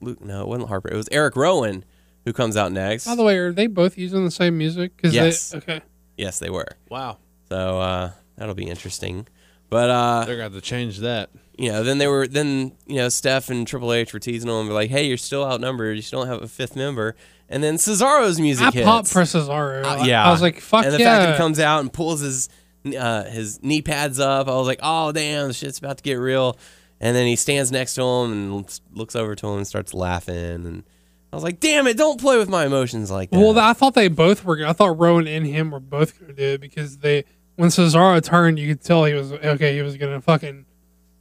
Luke 0.00 0.20
no, 0.24 0.42
it 0.42 0.48
wasn't 0.48 0.68
Harper. 0.68 0.88
It 0.92 0.96
was 0.96 1.08
Eric 1.10 1.36
Rowan 1.36 1.84
who 2.24 2.32
comes 2.32 2.56
out 2.56 2.70
next. 2.72 3.06
By 3.06 3.14
the 3.16 3.24
way, 3.24 3.36
are 3.38 3.52
they 3.52 3.66
both 3.66 3.98
using 3.98 4.24
the 4.24 4.30
same 4.30 4.58
music? 4.58 4.96
Cause 5.00 5.12
Yes. 5.14 5.50
They, 5.50 5.58
okay. 5.58 5.80
Yes, 6.16 6.38
they 6.38 6.50
were. 6.50 6.68
Wow. 6.88 7.18
So 7.48 7.80
uh 7.80 8.10
that'll 8.36 8.54
be 8.54 8.68
interesting. 8.68 9.26
But 9.70 9.90
uh 9.90 10.24
They're 10.24 10.36
gonna 10.36 10.44
have 10.44 10.54
to 10.54 10.60
change 10.60 10.98
that. 10.98 11.30
you 11.58 11.70
know, 11.70 11.82
then 11.82 11.98
they 11.98 12.06
were 12.06 12.26
then 12.26 12.72
you 12.86 12.96
know 12.96 13.08
Steph 13.08 13.48
and 13.50 13.66
Triple 13.66 13.92
H 13.92 14.12
were 14.12 14.18
teasing 14.20 14.48
them, 14.48 14.68
like, 14.68 14.90
"Hey, 14.90 15.06
you're 15.06 15.16
still 15.16 15.44
outnumbered. 15.44 15.96
You 15.96 16.02
still 16.02 16.20
don't 16.20 16.28
have 16.28 16.42
a 16.42 16.48
fifth 16.48 16.76
member." 16.76 17.14
And 17.48 17.62
then 17.62 17.76
Cesaro's 17.76 18.40
music 18.40 18.68
I 18.68 18.70
hits. 18.70 18.84
popped 18.86 19.08
for 19.08 19.22
Cesaro. 19.22 19.84
Uh, 19.84 20.04
yeah, 20.04 20.24
I 20.26 20.30
was 20.30 20.40
like, 20.40 20.60
fuck 20.60 20.84
And 20.86 20.94
the 20.94 20.98
yeah. 20.98 21.04
fact 21.16 21.22
that 21.26 21.32
he 21.32 21.36
comes 21.38 21.58
out 21.60 21.80
and 21.80 21.92
pulls 21.92 22.20
his 22.20 22.48
uh, 22.98 23.24
his 23.24 23.62
knee 23.62 23.82
pads 23.82 24.18
up, 24.18 24.48
I 24.48 24.54
was 24.56 24.66
like, 24.66 24.80
"Oh 24.82 25.12
damn, 25.12 25.48
the 25.48 25.54
shit's 25.54 25.78
about 25.78 25.98
to 25.98 26.02
get 26.02 26.14
real." 26.14 26.56
And 27.00 27.14
then 27.16 27.26
he 27.26 27.36
stands 27.36 27.70
next 27.72 27.94
to 27.96 28.02
him 28.02 28.32
and 28.32 28.56
looks- 28.56 28.80
looks 28.92 29.16
over 29.16 29.34
to 29.34 29.46
him 29.48 29.56
and 29.58 29.66
starts 29.66 29.92
laughing. 29.92 30.34
And 30.66 30.82
I 31.32 31.36
was 31.36 31.42
like, 31.42 31.60
"Damn 31.60 31.86
it, 31.86 31.96
don't 31.96 32.20
play 32.20 32.36
with 32.36 32.48
my 32.48 32.66
emotions 32.66 33.10
like 33.10 33.30
that." 33.30 33.38
Well, 33.38 33.58
I 33.58 33.72
thought 33.72 33.94
they 33.94 34.08
both 34.08 34.44
were. 34.44 34.66
I 34.66 34.72
thought 34.72 34.98
Rowan 34.98 35.26
and 35.26 35.46
him 35.46 35.70
were 35.70 35.80
both 35.80 36.18
going 36.18 36.28
to 36.28 36.36
do 36.36 36.54
it 36.54 36.60
because 36.60 36.98
they, 36.98 37.24
when 37.56 37.70
Cesaro 37.70 38.22
turned, 38.22 38.58
you 38.58 38.68
could 38.68 38.84
tell 38.84 39.04
he 39.04 39.14
was 39.14 39.32
okay. 39.32 39.74
He 39.74 39.82
was 39.82 39.96
going 39.96 40.12
to 40.12 40.20
fucking 40.20 40.66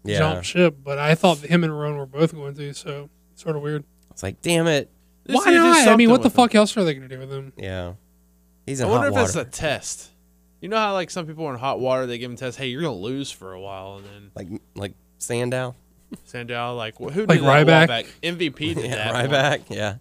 yeah, 0.04 0.18
jump 0.18 0.44
ship. 0.44 0.78
But 0.84 1.00
I 1.00 1.16
thought 1.16 1.38
him 1.38 1.64
and 1.64 1.78
Rowan 1.78 1.98
were 1.98 2.06
both 2.06 2.34
going 2.34 2.56
to. 2.56 2.74
So 2.74 3.10
sort 3.36 3.56
of 3.56 3.62
weird. 3.62 3.86
it's 4.10 4.22
like, 4.22 4.42
"Damn 4.42 4.68
it, 4.68 4.92
They 5.26 5.34
Why 5.34 5.52
not? 5.52 5.88
I 5.88 5.96
mean, 5.96 6.10
what 6.10 6.18
the 6.18 6.26
with 6.26 6.34
them. 6.34 6.44
fuck 6.44 6.56
else 6.56 6.76
are 6.76 6.84
they 6.84 6.94
going 6.94 7.08
to 7.08 7.16
do 7.16 7.20
with 7.20 7.32
him? 7.32 7.54
yeah." 7.58 7.94
He's 8.66 8.80
in 8.80 8.88
I 8.88 8.90
wonder 8.92 9.08
hot 9.08 9.14
if 9.14 9.36
water. 9.36 9.48
it's 9.48 9.58
a 9.58 9.60
test. 9.60 10.12
You 10.62 10.70
know 10.70 10.78
how 10.78 10.94
like 10.94 11.10
some 11.10 11.26
people 11.26 11.46
are 11.46 11.54
in 11.54 11.60
hot 11.60 11.80
water, 11.80 12.06
they 12.06 12.20
give 12.20 12.30
them 12.30 12.38
tests. 12.38 12.58
Hey, 12.58 12.68
you're 12.68 12.84
gonna 12.84 12.94
lose 12.94 13.32
for 13.32 13.54
a 13.54 13.60
while, 13.60 13.96
and 13.96 14.06
then 14.06 14.32
like 14.36 14.62
like 14.76 14.94
Sandow. 15.18 15.76
Sandow, 16.26 16.76
like 16.76 16.96
wh- 16.96 17.12
who 17.12 17.26
Like 17.26 17.40
did 17.40 17.44
that 17.48 17.90
a 17.90 17.94
Ryback? 17.94 18.08
MVP 18.24 18.76
did 18.76 18.86
Yeah, 18.86 19.12
that. 19.12 19.30
right 19.30 19.60
one. 19.60 19.78
Yeah. 19.78 19.96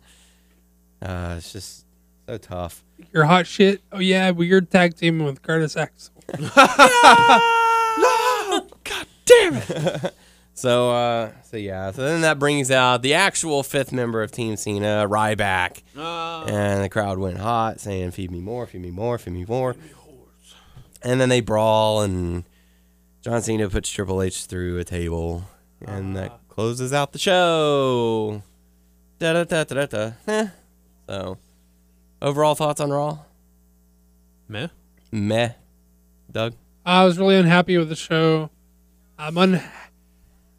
Uh, 1.03 1.35
it's 1.39 1.53
just 1.53 1.85
so 2.29 2.37
tough. 2.39 2.83
You're 3.13 3.25
hot 3.25 3.47
shit. 3.47 3.81
Oh 3.93 3.99
yeah, 3.99 4.31
well, 4.31 4.45
you're 4.45 4.61
tag 4.61 4.97
teaming 4.97 5.25
with 5.27 5.43
Curtis 5.43 5.77
Axel. 5.77 6.13
No! 7.99 8.67
God 8.85 9.07
damn 9.27 9.55
it. 9.57 10.15
so, 10.55 10.91
uh, 10.93 11.31
so 11.43 11.57
yeah. 11.57 11.91
So 11.91 12.03
then 12.03 12.21
that 12.23 12.39
brings 12.39 12.71
out 12.71 13.03
the 13.03 13.15
actual 13.15 13.63
fifth 13.63 13.93
member 13.93 14.23
of 14.23 14.31
Team 14.33 14.57
Cena, 14.57 15.07
Ryback, 15.09 15.83
Uh, 15.97 16.45
and 16.45 16.83
the 16.85 16.89
crowd 16.89 17.19
went 17.19 17.39
hot, 17.39 17.81
saying, 17.81 18.13
"Feed 18.13 18.31
me 18.31 18.41
more, 18.41 18.67
feed 18.67 18.81
me 18.83 18.91
more, 18.91 19.19
feed 19.19 19.35
me 19.35 19.45
more." 19.47 19.77
And 21.03 21.21
then 21.21 21.29
they 21.29 21.41
brawl, 21.41 22.03
and 22.03 22.45
John 23.23 23.43
Cena 23.43 23.69
puts 23.69 23.91
Triple 23.91 24.23
H 24.23 24.47
through 24.47 24.79
a 24.79 24.85
table, 24.85 25.45
and 25.87 26.17
that 26.17 26.41
closes 26.49 26.93
out 26.93 27.13
the 27.13 27.19
show. 27.19 28.43
Da 29.19 29.33
da 29.33 29.45
da 29.45 29.65
da 29.65 29.87
da. 29.87 29.87
da. 29.87 30.13
Eh. 30.29 30.49
So, 31.09 31.39
overall 32.23 32.55
thoughts 32.55 32.81
on 32.81 32.91
Raw? 32.91 33.19
meh. 34.49 34.69
Meh. 35.13 35.53
Doug. 36.31 36.55
I 36.85 37.05
was 37.05 37.19
really 37.19 37.37
unhappy 37.37 37.79
with 37.79 37.89
the 37.89 37.97
show. 37.97 38.51
I'm 39.19 39.37
un. 39.39 39.63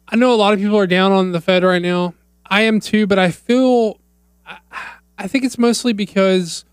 I 0.08 0.16
know 0.16 0.32
a 0.32 0.36
lot 0.36 0.52
of 0.52 0.60
people 0.60 0.78
are 0.78 0.86
down 0.86 1.12
on 1.12 1.32
the 1.32 1.40
Fed 1.40 1.64
right 1.64 1.82
now. 1.82 2.14
I 2.46 2.62
am 2.62 2.80
too, 2.80 3.06
but 3.06 3.18
I 3.18 3.30
feel. 3.30 3.98
I, 4.46 4.58
I 5.18 5.28
think 5.28 5.44
it's 5.44 5.58
mostly 5.58 5.92
because 5.92 6.64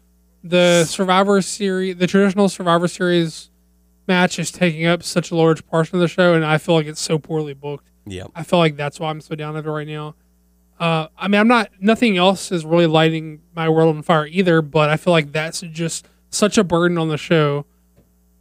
the 0.43 0.85
Survivor 0.85 1.41
Series, 1.41 1.97
the 1.97 2.07
traditional 2.07 2.49
Survivor 2.49 2.87
Series 2.87 3.49
match, 4.07 4.39
is 4.39 4.51
taking 4.51 4.85
up 4.85 5.03
such 5.03 5.31
a 5.31 5.35
large 5.35 5.65
portion 5.67 5.95
of 5.95 6.01
the 6.01 6.07
show, 6.07 6.33
and 6.33 6.45
I 6.45 6.57
feel 6.57 6.75
like 6.75 6.87
it's 6.87 7.01
so 7.01 7.17
poorly 7.19 7.53
booked. 7.53 7.88
Yep. 8.05 8.31
I 8.35 8.43
feel 8.43 8.59
like 8.59 8.75
that's 8.75 8.99
why 8.99 9.09
I'm 9.09 9.21
so 9.21 9.35
down 9.35 9.55
at 9.55 9.65
it 9.65 9.69
right 9.69 9.87
now. 9.87 10.15
Uh, 10.79 11.07
I 11.17 11.27
mean, 11.27 11.41
I'm 11.41 11.47
not. 11.47 11.69
Nothing 11.79 12.17
else 12.17 12.51
is 12.51 12.65
really 12.65 12.87
lighting 12.87 13.41
my 13.55 13.67
world 13.67 13.95
on 13.95 14.01
fire 14.01 14.25
either. 14.25 14.61
But 14.61 14.89
I 14.89 14.97
feel 14.97 15.11
like 15.11 15.31
that's 15.31 15.61
just 15.61 16.07
such 16.29 16.57
a 16.57 16.63
burden 16.63 16.97
on 16.97 17.09
the 17.09 17.17
show. 17.17 17.65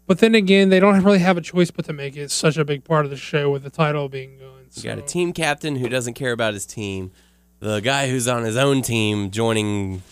But 0.06 0.20
then 0.20 0.34
again, 0.34 0.70
they 0.70 0.80
don't 0.80 1.02
really 1.02 1.18
have 1.18 1.36
a 1.36 1.40
choice 1.40 1.70
but 1.70 1.84
to 1.86 1.92
make 1.92 2.16
it 2.16 2.30
such 2.30 2.56
a 2.56 2.64
big 2.64 2.84
part 2.84 3.04
of 3.04 3.10
the 3.10 3.16
show 3.16 3.50
with 3.50 3.62
the 3.62 3.70
title 3.70 4.08
being 4.08 4.38
going. 4.38 4.66
You 4.74 4.82
got 4.82 4.98
a 4.98 5.02
team 5.02 5.32
captain 5.32 5.76
who 5.76 5.88
doesn't 5.88 6.14
care 6.14 6.32
about 6.32 6.54
his 6.54 6.64
team. 6.64 7.10
The 7.60 7.80
guy 7.80 8.08
who's 8.08 8.28
on 8.28 8.44
his 8.44 8.56
own 8.56 8.82
team 8.82 9.30
joining 9.30 10.02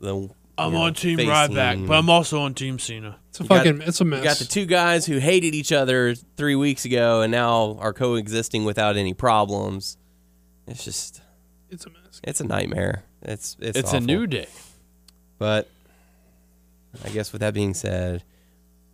the. 0.00 0.30
I'm 0.56 0.72
you 0.72 0.78
know, 0.78 0.84
on 0.84 0.94
Team 0.94 1.16
face 1.18 1.28
Ryback, 1.28 1.86
but 1.86 1.98
I'm 1.98 2.08
also 2.08 2.40
on 2.42 2.54
Team 2.54 2.78
Cena. 2.78 3.18
It's 3.30 3.40
a 3.40 3.42
You 3.42 3.48
got- 3.48 3.56
fucking. 3.66 3.82
it's 3.82 4.00
a 4.00 4.04
mess. 4.04 4.18
You 4.18 4.24
got 4.24 4.36
the 4.38 4.44
two 4.44 4.66
guys 4.66 5.04
who 5.06 5.18
hated 5.18 5.54
each 5.54 5.72
other 5.72 6.14
three 6.36 6.54
weeks 6.54 6.84
ago 6.84 7.22
and 7.22 7.32
now 7.32 7.76
are 7.80 7.92
coexisting 7.92 8.64
without 8.64 8.96
any 8.96 9.14
problems. 9.14 9.96
It's 10.66 10.84
just, 10.84 11.20
it's 11.70 11.84
a 11.86 11.90
mess. 11.90 12.20
it's 12.22 12.40
a 12.40 12.44
nightmare. 12.44 13.02
It's 13.22 13.56
it's, 13.58 13.78
It's, 13.78 13.92
a 13.92 14.00
new 14.00 14.26
day. 14.26 14.46
But 15.38 15.68
I 17.04 17.08
guess 17.08 17.32
with 17.32 17.40
that 17.40 17.54
being 17.54 17.74
said, 17.74 18.22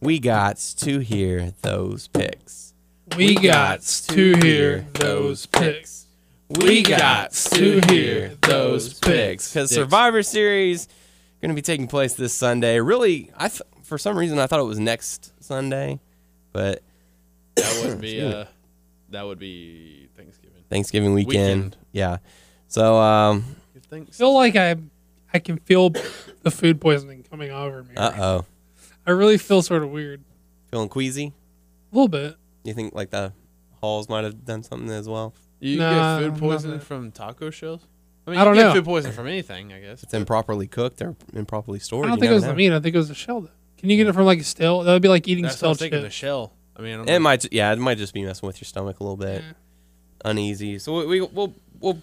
we 0.01 0.19
got 0.19 0.57
to 0.79 1.01
hear 1.01 1.53
those 1.63 2.09
picks. 2.09 2.73
We 3.17 3.35
got 3.35 3.83
to 3.83 4.35
hear 4.37 4.87
those 4.95 5.47
picks. 5.47 6.07
We 6.49 6.83
got 6.83 7.33
to 7.33 7.81
hear 7.89 8.37
those 8.43 8.95
picks 8.95 9.53
because 9.53 9.71
Survivor 9.71 10.23
Series 10.23 10.89
going 11.41 11.51
to 11.51 11.55
be 11.55 11.63
taking 11.63 11.87
place 11.89 12.15
this 12.15 12.33
Sunday. 12.35 12.81
Really, 12.81 13.31
I 13.37 13.49
th- 13.49 13.63
for 13.83 13.99
some 13.99 14.17
reason 14.19 14.39
I 14.39 14.47
thought 14.47 14.61
it 14.61 14.65
was 14.65 14.79
next 14.79 15.33
Sunday, 15.43 16.01
but 16.53 16.83
That 17.57 17.83
would 17.85 18.01
be 18.01 18.21
uh, 18.23 18.45
that 19.11 19.23
would 19.27 19.39
be 19.39 20.09
Thanksgiving. 20.17 20.63
Thanksgiving 20.69 21.15
weekend. 21.15 21.65
Weekend. 21.65 21.77
Yeah. 21.93 22.19
So 22.69 22.97
um, 23.01 23.45
I 23.93 24.05
feel 24.13 24.33
like 24.35 24.55
I, 24.57 24.77
I 25.35 25.39
can 25.41 25.59
feel 25.59 25.91
the 26.43 26.51
food 26.51 26.81
poisoning 26.81 27.25
coming 27.29 27.51
over 27.51 27.83
me. 27.83 27.95
uh 27.97 28.13
oh, 28.23 28.45
I 29.07 29.11
really 29.13 29.39
feel 29.39 29.63
sort 29.63 29.83
of 29.83 29.91
weird. 29.91 30.23
feeling 30.71 30.89
queasy. 30.89 31.33
A 31.93 31.95
little 31.95 32.09
bit. 32.09 32.37
You 32.63 32.75
think 32.75 32.95
like 32.95 33.11
the 33.11 33.33
halls 33.81 34.09
might 34.09 34.23
have 34.25 34.45
done 34.45 34.63
something 34.63 34.91
as 34.91 35.09
well? 35.09 35.35
You 35.59 35.79
Nah, 35.79 36.21
get 36.21 36.31
food 36.31 36.39
poisoning 36.39 36.79
from 36.81 37.11
taco 37.11 37.51
shells? 37.51 37.87
I 38.31 38.33
mean, 38.33 38.41
I 38.41 38.45
don't 38.45 38.55
you 38.55 38.61
get 38.63 38.69
know. 38.69 38.75
food 38.75 38.85
poisoning 38.85 39.15
from 39.17 39.27
anything, 39.27 39.73
I 39.73 39.81
guess. 39.81 40.03
It's 40.03 40.15
improperly 40.15 40.67
cooked 40.67 41.03
or 41.03 41.17
improperly 41.35 41.79
stored. 41.79 42.07
I 42.07 42.09
don't 42.11 42.17
you 42.19 42.21
think 42.23 42.31
it 42.31 42.35
was 42.35 42.43
never 42.45 42.53
the 42.55 42.57
meat. 42.59 42.73
I 42.73 42.81
think 42.81 42.95
it 42.95 42.99
was 42.99 43.09
the 43.09 43.15
shell. 43.15 43.41
Though. 43.43 43.51
Can 43.79 43.91
you 43.91 43.97
get 43.97 44.07
it 44.07 44.13
from 44.13 44.27
like 44.27 44.41
a 44.41 44.45
stale? 44.45 44.83
That 44.83 44.93
would 44.93 45.03
be 45.03 45.09
like 45.09 45.27
eating 45.29 45.45
That's 45.45 45.61
what 45.61 45.67
I 45.67 45.71
was 45.71 45.79
stale 45.79 45.85
thinking. 45.91 46.03
The 46.03 46.09
chips. 46.09 46.15
shell. 46.15 46.53
I 46.77 46.83
mean, 46.83 46.95
I 46.95 46.97
don't 46.99 47.09
It 47.09 47.13
know. 47.15 47.19
might, 47.21 47.53
yeah, 47.53 47.73
it 47.73 47.79
might 47.79 47.99
just 47.99 48.15
be 48.15 48.23
messing 48.25 48.47
with 48.47 48.61
your 48.61 48.67
stomach 48.67 49.01
a 49.01 49.03
little 49.03 49.17
bit, 49.17 49.43
Yeah. 49.43 49.53
uneasy. 50.25 50.79
So 50.79 50.99
we, 50.99 51.07
we 51.07 51.21
we'll 51.23 51.55
we'll 51.81 51.99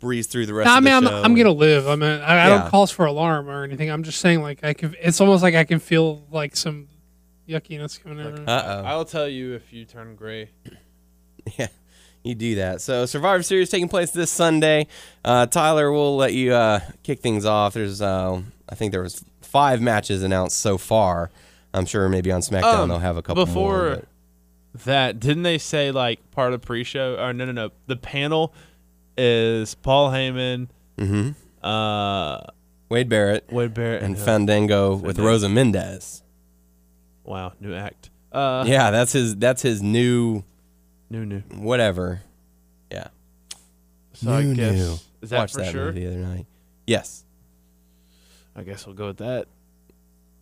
breeze 0.00 0.26
through 0.26 0.46
the 0.46 0.54
rest. 0.54 0.66
No, 0.66 0.74
I 0.74 0.78
of 0.78 0.84
mean, 0.84 0.90
the 0.92 0.96
I'm, 0.96 1.04
show. 1.06 1.22
I'm 1.22 1.34
gonna 1.34 1.50
live. 1.52 1.88
I 1.88 1.96
mean, 1.96 2.10
I, 2.20 2.24
I 2.24 2.34
Yeah. 2.48 2.58
don't 2.60 2.70
cause 2.70 2.90
for 2.90 3.06
alarm 3.06 3.48
or 3.48 3.64
anything. 3.64 3.90
I'm 3.90 4.02
just 4.02 4.20
saying, 4.20 4.42
like, 4.42 4.62
I 4.64 4.74
can. 4.74 4.94
It's 5.00 5.20
almost 5.20 5.42
like 5.42 5.54
I 5.54 5.64
can 5.64 5.78
feel 5.78 6.26
like 6.30 6.56
some 6.56 6.88
yuckiness 7.48 8.02
coming 8.02 8.20
over. 8.24 8.36
Uh 8.46 8.62
oh. 8.82 8.84
I'll 8.84 9.04
tell 9.04 9.28
you 9.28 9.54
if 9.54 9.72
you 9.72 9.84
turn 9.84 10.14
gray. 10.16 10.50
Yeah, 11.58 11.66
you 12.24 12.34
do 12.34 12.54
that. 12.56 12.80
So 12.80 13.06
Survivor 13.06 13.42
Series 13.42 13.70
taking 13.70 13.88
place 13.88 14.10
this 14.10 14.30
Sunday. 14.30 14.86
Uh, 15.24 15.46
Tyler, 15.46 15.92
we'll 15.92 16.16
let 16.16 16.32
you 16.32 16.52
uh, 16.54 16.80
kick 17.02 17.20
things 17.20 17.44
off. 17.44 17.74
There's, 17.74 18.00
uh, 18.02 18.40
I 18.68 18.74
think 18.74 18.92
there 18.92 19.02
was 19.02 19.22
five 19.42 19.80
matches 19.80 20.22
announced 20.22 20.58
so 20.58 20.78
far. 20.78 21.30
I'm 21.72 21.86
sure 21.86 22.08
maybe 22.08 22.32
on 22.32 22.40
SmackDown 22.40 22.74
Um, 22.80 22.88
they'll 22.88 22.98
have 22.98 23.16
a 23.16 23.22
couple 23.22 23.44
before 23.46 23.82
more. 23.88 24.02
that 24.84 25.20
didn't 25.20 25.42
they 25.42 25.58
say 25.58 25.90
like 25.90 26.30
part 26.30 26.52
of 26.52 26.60
the 26.60 26.66
pre-show 26.66 27.16
or 27.16 27.32
no 27.32 27.44
no 27.44 27.52
no 27.52 27.70
the 27.86 27.96
panel 27.96 28.52
is 29.18 29.74
Paul 29.76 30.10
Heyman, 30.10 30.68
Mhm. 30.98 31.34
uh, 31.62 32.40
Wade 32.88 33.08
Barrett 33.08 33.52
Wade 33.52 33.74
Barrett, 33.74 34.02
and 34.02 34.16
who- 34.16 34.24
Fandango 34.24 34.94
with 34.96 35.18
Rosa 35.18 35.48
Mendes. 35.48 36.22
wow 37.24 37.52
new 37.60 37.74
act. 37.74 38.10
Uh, 38.32 38.64
yeah, 38.66 38.90
that's 38.90 39.12
his. 39.12 39.36
That's 39.36 39.62
his 39.62 39.80
new 39.82 40.42
new 41.14 41.26
new. 41.26 41.40
whatever. 41.62 42.22
Yeah, 42.90 43.08
So 44.14 44.32
I 44.32 44.42
New, 44.42 44.54
guess 44.54 44.74
new. 44.74 44.94
is 45.22 45.30
that 45.30 45.38
watched 45.38 45.54
for 45.54 45.60
that 45.62 45.72
sure? 45.72 45.86
movie 45.86 46.04
the 46.04 46.08
other 46.12 46.18
night. 46.20 46.46
Yes. 46.86 47.24
I 48.56 48.62
guess 48.62 48.86
we'll 48.86 48.94
go 48.94 49.06
with 49.08 49.16
that. 49.18 49.46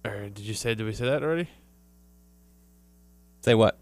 Or 0.04 0.28
did 0.28 0.40
you 0.40 0.54
say? 0.54 0.74
Did 0.74 0.84
we 0.84 0.92
say 0.92 1.04
that 1.06 1.22
already? 1.22 1.48
Say 3.42 3.54
what? 3.54 3.78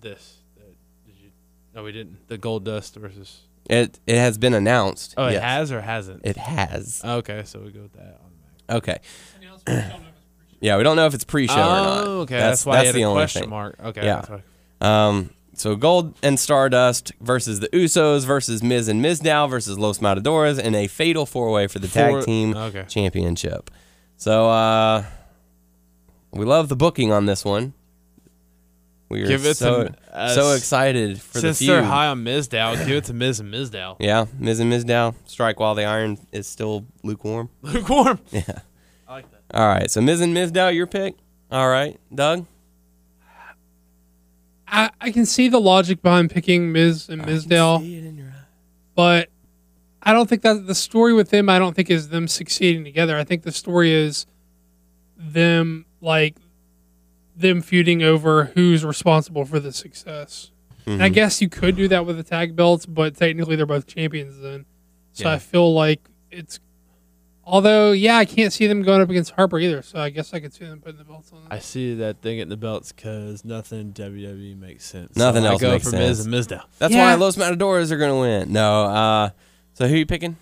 This. 0.00 0.36
Uh, 0.58 0.62
did 1.06 1.14
you? 1.20 1.30
No, 1.74 1.82
we 1.84 1.92
didn't. 1.92 2.26
The 2.28 2.38
Goldust 2.38 2.94
versus. 2.96 3.40
It 3.68 4.00
it 4.06 4.16
has 4.16 4.38
been 4.38 4.54
announced. 4.54 5.14
Oh, 5.16 5.26
it 5.26 5.32
Yes. 5.34 5.42
has 5.42 5.72
or 5.72 5.80
hasn't? 5.80 6.22
It 6.24 6.36
has. 6.36 7.02
okay, 7.04 7.42
so 7.44 7.60
we 7.60 7.70
go 7.72 7.82
with 7.82 7.92
that. 7.94 8.20
Okay. 8.70 8.98
Yeah, 10.62 10.76
we 10.76 10.82
don't 10.82 10.96
know 10.96 11.06
if 11.06 11.14
it's 11.14 11.24
pre-show 11.24 11.54
or 11.54 11.56
not. 11.56 12.06
Oh, 12.06 12.20
okay. 12.20 12.36
That's, 12.36 12.64
That's, 12.64 12.66
why 12.66 12.74
that's 12.76 12.82
I 12.84 12.86
had 12.88 12.94
the 12.94 13.02
a 13.02 13.04
only 13.06 13.20
question 13.20 13.40
thing. 13.42 13.50
mark. 13.50 13.76
Okay. 13.82 14.04
Yeah. 14.04 14.16
that's 14.16 14.42
why- 14.80 15.08
Um, 15.08 15.30
so 15.60 15.76
Gold 15.76 16.14
and 16.22 16.40
Stardust 16.40 17.12
versus 17.20 17.60
the 17.60 17.68
Usos 17.68 18.24
versus 18.24 18.62
Miz 18.62 18.88
and 18.88 19.04
Mizdow 19.04 19.48
versus 19.48 19.78
Los 19.78 20.00
Matadores 20.00 20.56
in 20.56 20.74
a 20.74 20.86
fatal 20.86 21.26
four-way 21.26 21.66
for 21.66 21.78
the 21.78 21.86
tag 21.86 22.24
team 22.24 22.56
okay. 22.56 22.86
championship. 22.88 23.70
So 24.16 24.48
uh, 24.48 25.04
we 26.30 26.46
love 26.46 26.70
the 26.70 26.76
booking 26.76 27.12
on 27.12 27.26
this 27.26 27.44
one. 27.44 27.74
We 29.10 29.22
are 29.22 29.26
Give 29.26 29.44
it 29.44 29.58
so 29.58 29.92
uh, 30.10 30.34
so 30.34 30.52
excited 30.52 31.20
for 31.20 31.40
Since 31.40 31.58
the 31.58 31.66
they're 31.66 31.82
high 31.82 32.06
on 32.06 32.24
Mizdow, 32.24 32.86
give 32.86 32.96
it 32.96 33.04
to 33.04 33.12
Miz 33.12 33.40
and 33.40 33.52
Mizdow. 33.52 33.96
Yeah, 33.98 34.26
Miz 34.38 34.60
and 34.60 34.72
Mizdow 34.72 35.14
strike 35.26 35.60
while 35.60 35.74
the 35.74 35.84
iron 35.84 36.16
is 36.32 36.46
still 36.46 36.86
lukewarm. 37.02 37.50
Lukewarm. 37.60 38.18
Yeah. 38.30 38.60
I 39.06 39.12
like 39.12 39.30
that. 39.30 39.42
All 39.52 39.68
right, 39.68 39.90
so 39.90 40.00
Miz 40.00 40.22
and 40.22 40.34
Mizdow, 40.34 40.74
your 40.74 40.86
pick. 40.86 41.16
All 41.50 41.68
right, 41.68 42.00
Doug. 42.14 42.46
I, 44.70 44.90
I 45.00 45.10
can 45.10 45.26
see 45.26 45.48
the 45.48 45.60
logic 45.60 46.02
behind 46.02 46.30
picking 46.30 46.72
Miz 46.72 47.08
and 47.08 47.22
Mizdow, 47.22 47.80
but 48.94 49.28
I 50.02 50.12
don't 50.12 50.28
think 50.28 50.42
that 50.42 50.66
the 50.66 50.74
story 50.74 51.12
with 51.12 51.30
them. 51.30 51.48
I 51.48 51.58
don't 51.58 51.74
think 51.74 51.90
is 51.90 52.08
them 52.08 52.28
succeeding 52.28 52.84
together. 52.84 53.16
I 53.16 53.24
think 53.24 53.42
the 53.42 53.52
story 53.52 53.92
is 53.92 54.26
them 55.16 55.84
like 56.00 56.36
them 57.36 57.60
feuding 57.62 58.02
over 58.02 58.46
who's 58.54 58.84
responsible 58.84 59.44
for 59.44 59.58
the 59.60 59.72
success. 59.72 60.50
And 60.86 61.02
I 61.02 61.10
Mhm. 61.10 61.14
guess 61.14 61.42
you 61.42 61.48
could 61.48 61.76
do 61.76 61.88
that 61.88 62.06
with 62.06 62.16
the 62.16 62.22
tag 62.22 62.56
belts, 62.56 62.86
but 62.86 63.16
technically 63.16 63.56
they're 63.56 63.66
both 63.66 63.86
champions 63.86 64.38
then. 64.40 64.64
So 65.12 65.24
Yeah. 65.28 65.34
I 65.34 65.38
feel 65.38 65.72
like 65.72 66.00
it's. 66.30 66.60
Although, 67.50 67.92
yeah, 67.92 68.16
I 68.16 68.24
can't 68.24 68.52
see 68.52 68.66
them 68.66 68.82
going 68.82 69.00
up 69.00 69.10
against 69.10 69.32
Harper 69.32 69.58
either. 69.58 69.82
So 69.82 69.98
I 69.98 70.10
guess 70.10 70.32
I 70.32 70.40
could 70.40 70.54
see 70.54 70.64
them 70.64 70.80
putting 70.80 70.98
the 70.98 71.04
belts 71.04 71.32
on. 71.32 71.40
them. 71.40 71.48
I 71.50 71.58
see 71.58 71.94
that 71.94 72.22
thing 72.22 72.36
getting 72.36 72.48
the 72.48 72.56
belts 72.56 72.92
because 72.92 73.44
nothing 73.44 73.92
WWE 73.92 74.56
makes 74.58 74.84
sense. 74.84 75.16
Nothing 75.16 75.42
so 75.42 75.48
else 75.50 75.62
I 75.62 75.66
go 75.66 75.72
makes 75.72 75.84
for 75.84 75.90
sense. 75.90 76.24
Miz 76.24 76.26
and 76.26 76.34
Mizdow. 76.34 76.62
That's 76.78 76.94
Yeah. 76.94 77.04
why 77.06 77.14
Los 77.14 77.36
Matadores 77.36 77.90
are 77.92 77.98
going 77.98 78.10
to 78.12 78.20
win. 78.20 78.52
No, 78.52 78.84
uh, 78.84 79.30
so 79.74 79.88
who 79.88 79.96
you 79.96 80.06
picking? 80.06 80.36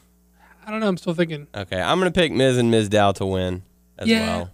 I 0.67 0.71
don't 0.71 0.81
know. 0.81 0.89
I'm 0.89 0.99
still 0.99 1.15
thinking. 1.15 1.47
Okay, 1.55 1.81
I'm 1.81 1.99
going 1.99 2.13
to 2.13 2.19
pick 2.21 2.31
Miz 2.31 2.59
and 2.59 2.73
Mizdow 2.73 3.15
to 3.15 3.27
win 3.27 3.63
as 3.99 4.07
Yeah. 4.07 4.27
well. 4.37 4.51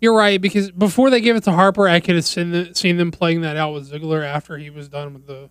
You're 0.00 0.16
right 0.16 0.40
because 0.40 0.72
before 0.72 1.10
they 1.10 1.20
gave 1.20 1.36
it 1.36 1.44
to 1.44 1.52
Harper, 1.52 1.86
I 1.88 2.00
could 2.00 2.16
have 2.16 2.24
seen, 2.24 2.50
the, 2.50 2.74
seen 2.74 2.96
them 2.96 3.12
playing 3.12 3.42
that 3.42 3.56
out 3.56 3.72
with 3.72 3.88
Ziggler 3.92 4.24
after 4.24 4.58
he 4.58 4.68
was 4.70 4.88
done 4.88 5.14
with 5.14 5.28
the 5.28 5.48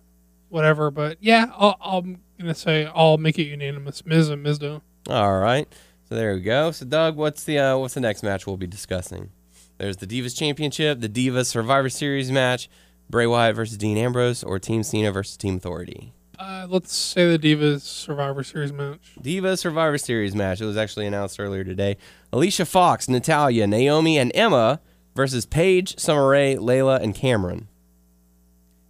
whatever. 0.50 0.90
But 0.90 1.16
yeah, 1.22 1.46
I'll, 1.56 1.76
I'm 1.80 2.20
gonna 2.38 2.54
say 2.54 2.84
I'll 2.94 3.16
make 3.16 3.38
it 3.38 3.44
unanimous. 3.44 4.04
Miz 4.04 4.28
and 4.28 4.44
Mizdow. 4.44 4.82
All 5.08 5.38
right, 5.38 5.66
so 6.12 6.16
there 6.16 6.34
we 6.34 6.40
go. 6.40 6.70
So 6.72 6.84
Doug, 6.84 7.16
what's 7.16 7.44
the 7.44 7.58
uh, 7.58 7.78
what's 7.78 7.94
the 7.94 8.00
next 8.00 8.22
match 8.22 8.46
we'll 8.46 8.58
be 8.58 8.66
discussing? 8.66 9.30
There's 9.78 9.96
the 9.96 10.06
Divas 10.06 10.36
Championship, 10.36 11.00
the 11.00 11.08
Divas 11.08 11.46
Survivor 11.46 11.88
Series 11.88 12.30
match, 12.30 12.68
Bray 13.08 13.26
Wyatt 13.26 13.56
versus 13.56 13.78
Dean 13.78 13.96
Ambrose, 13.96 14.44
or 14.44 14.58
Team 14.58 14.82
Cena 14.82 15.10
versus 15.10 15.38
Team 15.38 15.56
Authority. 15.56 16.12
Uh, 16.38 16.66
let's 16.68 16.94
say 16.94 17.34
the 17.34 17.38
Divas 17.38 17.80
Survivor 17.80 18.44
Series 18.44 18.74
match. 18.74 19.14
Divas 19.22 19.60
Survivor 19.60 19.96
Series 19.96 20.34
match. 20.34 20.60
It 20.60 20.66
was 20.66 20.76
actually 20.76 21.06
announced 21.06 21.40
earlier 21.40 21.64
today. 21.64 21.96
Alicia 22.30 22.66
Fox, 22.66 23.08
Natalya, 23.08 23.66
Naomi, 23.66 24.18
and 24.18 24.32
Emma 24.34 24.82
versus 25.14 25.46
Paige, 25.46 25.98
Summer 25.98 26.28
Rae, 26.28 26.56
Layla, 26.56 27.00
and 27.00 27.14
Cameron. 27.14 27.68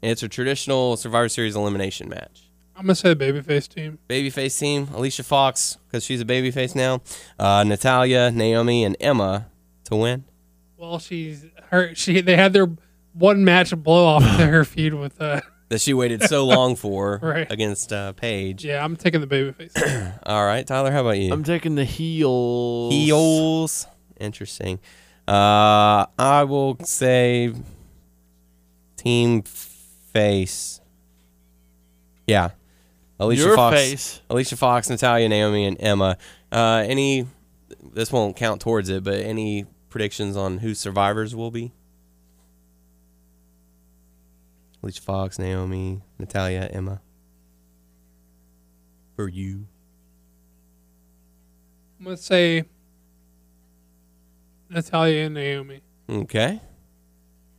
And 0.02 0.10
it's 0.10 0.24
a 0.24 0.28
traditional 0.28 0.96
Survivor 0.96 1.28
Series 1.28 1.54
elimination 1.54 2.08
match. 2.08 2.41
I'm 2.76 2.82
gonna 2.86 2.94
say 2.94 3.12
the 3.14 3.24
babyface 3.24 3.68
team. 3.68 3.98
Babyface 4.08 4.58
team: 4.58 4.88
Alicia 4.94 5.22
Fox, 5.22 5.78
because 5.86 6.04
she's 6.04 6.20
a 6.20 6.24
babyface 6.24 6.74
now. 6.74 7.00
Uh, 7.38 7.64
Natalya, 7.64 8.30
Naomi, 8.30 8.84
and 8.84 8.96
Emma 8.98 9.46
to 9.84 9.96
win. 9.96 10.24
Well, 10.76 10.98
she's 10.98 11.44
her. 11.70 11.94
She 11.94 12.20
they 12.20 12.36
had 12.36 12.52
their 12.52 12.68
one 13.12 13.44
match 13.44 13.76
blow 13.76 14.06
off 14.06 14.22
to 14.38 14.46
her 14.46 14.64
feud 14.64 14.94
with. 14.94 15.20
Uh, 15.20 15.40
That 15.68 15.80
she 15.80 15.94
waited 15.94 16.22
so 16.24 16.44
long 16.46 16.76
for 16.76 17.18
Right. 17.22 17.50
against 17.50 17.92
uh, 17.92 18.12
Paige. 18.12 18.64
yeah, 18.64 18.84
I'm 18.84 18.94
taking 18.96 19.20
the 19.22 19.26
babyface. 19.26 20.18
All 20.26 20.44
right, 20.44 20.66
Tyler, 20.66 20.90
how 20.90 21.00
about 21.02 21.18
you? 21.18 21.32
I'm 21.32 21.44
taking 21.44 21.76
the 21.76 21.84
heels. 21.84 22.92
Heels. 22.92 23.86
Interesting. 24.20 24.80
Uh, 25.28 26.06
I 26.18 26.44
will 26.44 26.76
say 26.84 27.52
team 28.96 29.42
face. 29.42 30.80
Yeah. 32.26 32.50
Alicia 33.22 33.42
Your 33.42 33.56
Fox. 33.56 33.76
face. 33.76 34.20
Alicia 34.28 34.56
Fox, 34.56 34.90
Natalya, 34.90 35.28
Naomi, 35.28 35.64
and 35.66 35.76
Emma. 35.80 36.16
Uh, 36.50 36.84
any? 36.86 37.26
This 37.92 38.10
won't 38.10 38.36
count 38.36 38.60
towards 38.60 38.88
it, 38.88 39.04
but 39.04 39.14
any 39.20 39.66
predictions 39.90 40.36
on 40.36 40.58
who 40.58 40.74
survivors 40.74 41.34
will 41.34 41.50
be? 41.50 41.72
Alicia 44.82 45.02
Fox, 45.02 45.38
Naomi, 45.38 46.02
Natalya, 46.18 46.68
Emma. 46.72 47.00
For 49.14 49.28
you. 49.28 49.66
I'm 51.98 52.06
gonna 52.06 52.16
say 52.16 52.64
Natalya 54.68 55.26
and 55.26 55.34
Naomi. 55.34 55.82
Okay. 56.10 56.60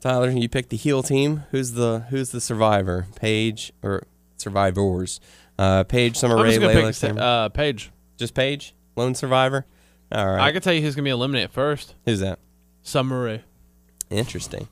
Tyler, 0.02 0.30
you 0.32 0.50
picked 0.50 0.70
the 0.70 0.76
heel 0.76 1.02
team. 1.02 1.44
Who's 1.52 1.74
the 1.74 2.08
who's 2.10 2.32
the 2.32 2.42
survivor? 2.42 3.08
Paige 3.16 3.72
or 3.82 4.04
survivors? 4.36 5.22
Uh, 5.64 5.84
Paige, 5.84 6.18
Summer 6.18 6.36
I'm 6.38 6.44
Rae, 6.44 6.50
just 6.50 6.62
gonna 6.62 6.74
Layla, 6.74 6.86
pick 6.88 6.96
Sa- 6.96 7.08
Cameron. 7.08 7.24
uh, 7.24 7.50
Paige. 7.50 7.92
just 8.18 8.34
Paige, 8.34 8.74
lone 8.96 9.16
survivor. 9.16 9.66
All 10.12 10.26
right. 10.28 10.42
I 10.42 10.52
can 10.52 10.62
tell 10.62 10.74
you 10.74 10.82
who's 10.82 10.96
gonna 10.96 11.04
be 11.06 11.10
eliminated 11.12 11.52
first. 11.52 11.96
who's 12.06 12.20
that? 12.20 12.40
Summer 12.82 13.24
Rae. 13.24 13.42
Interesting. 14.10 14.68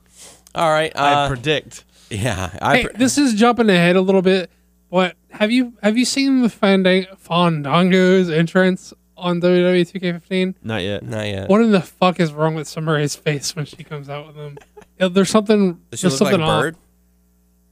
All 0.54 0.70
right. 0.70 0.92
I 0.96 1.14
Uh, 1.26 1.28
predict. 1.30 1.86
yeah. 2.10 2.50
I 2.62 2.78
Hey, 2.78 2.84
pre- 2.86 2.94
this 2.98 3.18
is 3.18 3.34
jumping 3.36 3.70
ahead 3.70 3.96
a 3.96 4.02
little 4.02 4.22
bit, 4.22 4.52
but 4.92 5.16
have 5.32 5.50
you 5.52 5.74
have 5.82 5.98
you 5.98 6.06
seen 6.06 6.42
the 6.42 6.48
Fandang- 6.50 7.08
Fandango's 7.18 8.30
entrance 8.30 8.94
on 9.18 9.39
WWE 9.39 9.86
2K15? 9.86 10.56
Not 10.64 10.82
yet. 10.84 11.04
not 11.04 11.26
yet. 11.28 11.50
What 11.50 11.62
in 11.62 11.72
the 11.72 11.82
fuck 11.82 12.20
is 12.20 12.34
wrong 12.34 12.54
with 12.56 12.68
Summer 12.68 12.94
Rae's 12.96 13.16
face 13.16 13.56
when 13.56 13.66
she 13.66 13.84
comes 13.84 14.10
out 14.10 14.28
with 14.28 14.36
them? 14.36 14.58
Yeah, 15.00 15.08
there's 15.08 15.30
something. 15.30 15.80
Does 15.89 16.00
she 16.00 16.08
there's 16.08 16.20
look 16.22 16.28
like 16.28 16.32
something 16.34 16.48
a 16.48 16.52
off. 16.52 16.62
bird? 16.62 16.76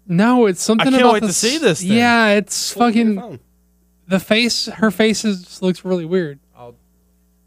No, 0.09 0.47
it's 0.47 0.61
something. 0.61 0.87
I 0.87 0.89
can't 0.89 1.01
about 1.03 1.13
wait 1.13 1.21
the 1.21 1.27
to 1.27 1.33
see 1.33 1.57
this 1.59 1.79
thing. 1.81 1.91
Yeah, 1.93 2.29
it's 2.31 2.73
Pull 2.73 2.87
it 2.87 2.91
from 2.93 3.07
your 3.07 3.21
fucking 3.21 3.39
the 4.07 4.19
face. 4.19 4.65
Her 4.65 4.91
face 4.91 5.23
is, 5.23 5.61
looks 5.61 5.85
really 5.85 6.05
weird. 6.05 6.39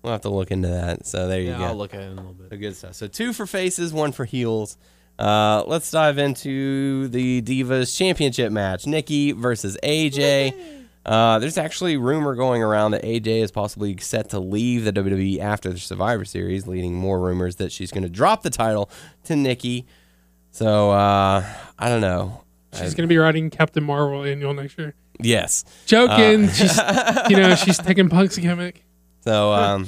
We'll 0.03 0.13
have 0.13 0.23
to 0.23 0.31
look 0.31 0.51
into 0.51 0.69
that. 0.69 1.07
So 1.07 1.29
there 1.29 1.41
you 1.41 1.51
Yeah, 1.51 1.59
go. 1.59 1.65
I'll 1.67 1.77
look 1.77 1.95
at 1.95 2.01
it 2.01 2.07
in 2.07 2.13
a 2.13 2.17
little 2.17 2.33
bit. 2.33 2.51
The 2.51 2.57
good 2.57 2.75
stuff. 2.75 2.95
So 2.95 3.07
two 3.07 3.33
for 3.33 3.47
faces, 3.47 3.93
one 3.93 4.11
for 4.11 4.25
heels. 4.25 4.77
Uh, 5.19 5.63
let's 5.67 5.91
dive 5.93 6.19
into 6.19 7.07
the 7.09 7.41
Divas 7.43 7.97
Championship 7.97 8.51
match: 8.51 8.87
Nikki 8.87 9.31
versus 9.33 9.79
AJ. 9.83 10.55
Uh, 11.07 11.39
there's 11.39 11.59
actually 11.59 11.97
rumor 11.97 12.35
going 12.35 12.63
around 12.63 12.93
that 12.93 13.03
AJ 13.05 13.43
is 13.43 13.51
possibly 13.53 13.97
set 13.99 14.31
to 14.31 14.41
leave 14.41 14.85
the 14.85 14.93
WWE 14.93 15.39
after 15.41 15.71
the 15.71 15.79
Survivor 15.79 16.25
Series, 16.25 16.67
leading 16.67 16.95
more 16.95 17.21
rumors 17.21 17.57
that 17.57 17.71
she's 17.71 17.91
going 17.93 18.05
to 18.05 18.09
drop 18.09 18.43
the 18.43 18.51
title 18.51 18.91
to 19.25 19.37
Nikki. 19.37 19.87
So 20.51 20.91
uh, 20.91 21.45
I 21.79 21.89
don't 21.89 22.01
know. 22.01 22.43
She's 22.75 22.95
gonna 22.95 23.07
be 23.09 23.19
riding 23.19 23.51
Captain 23.51 23.85
Marvel 23.85 24.25
annual 24.25 24.55
next 24.55 24.79
year. 24.79 24.95
yes. 25.21 25.65
Joking. 25.87 26.47
Uh, 26.47 26.53
she's 26.53 26.79
you 27.31 27.37
know 27.37 27.55
she's 27.55 27.79
taking 27.79 28.09
Punk's 28.09 28.39
gimmick. 28.39 28.83
So 29.21 29.53
um, 29.53 29.87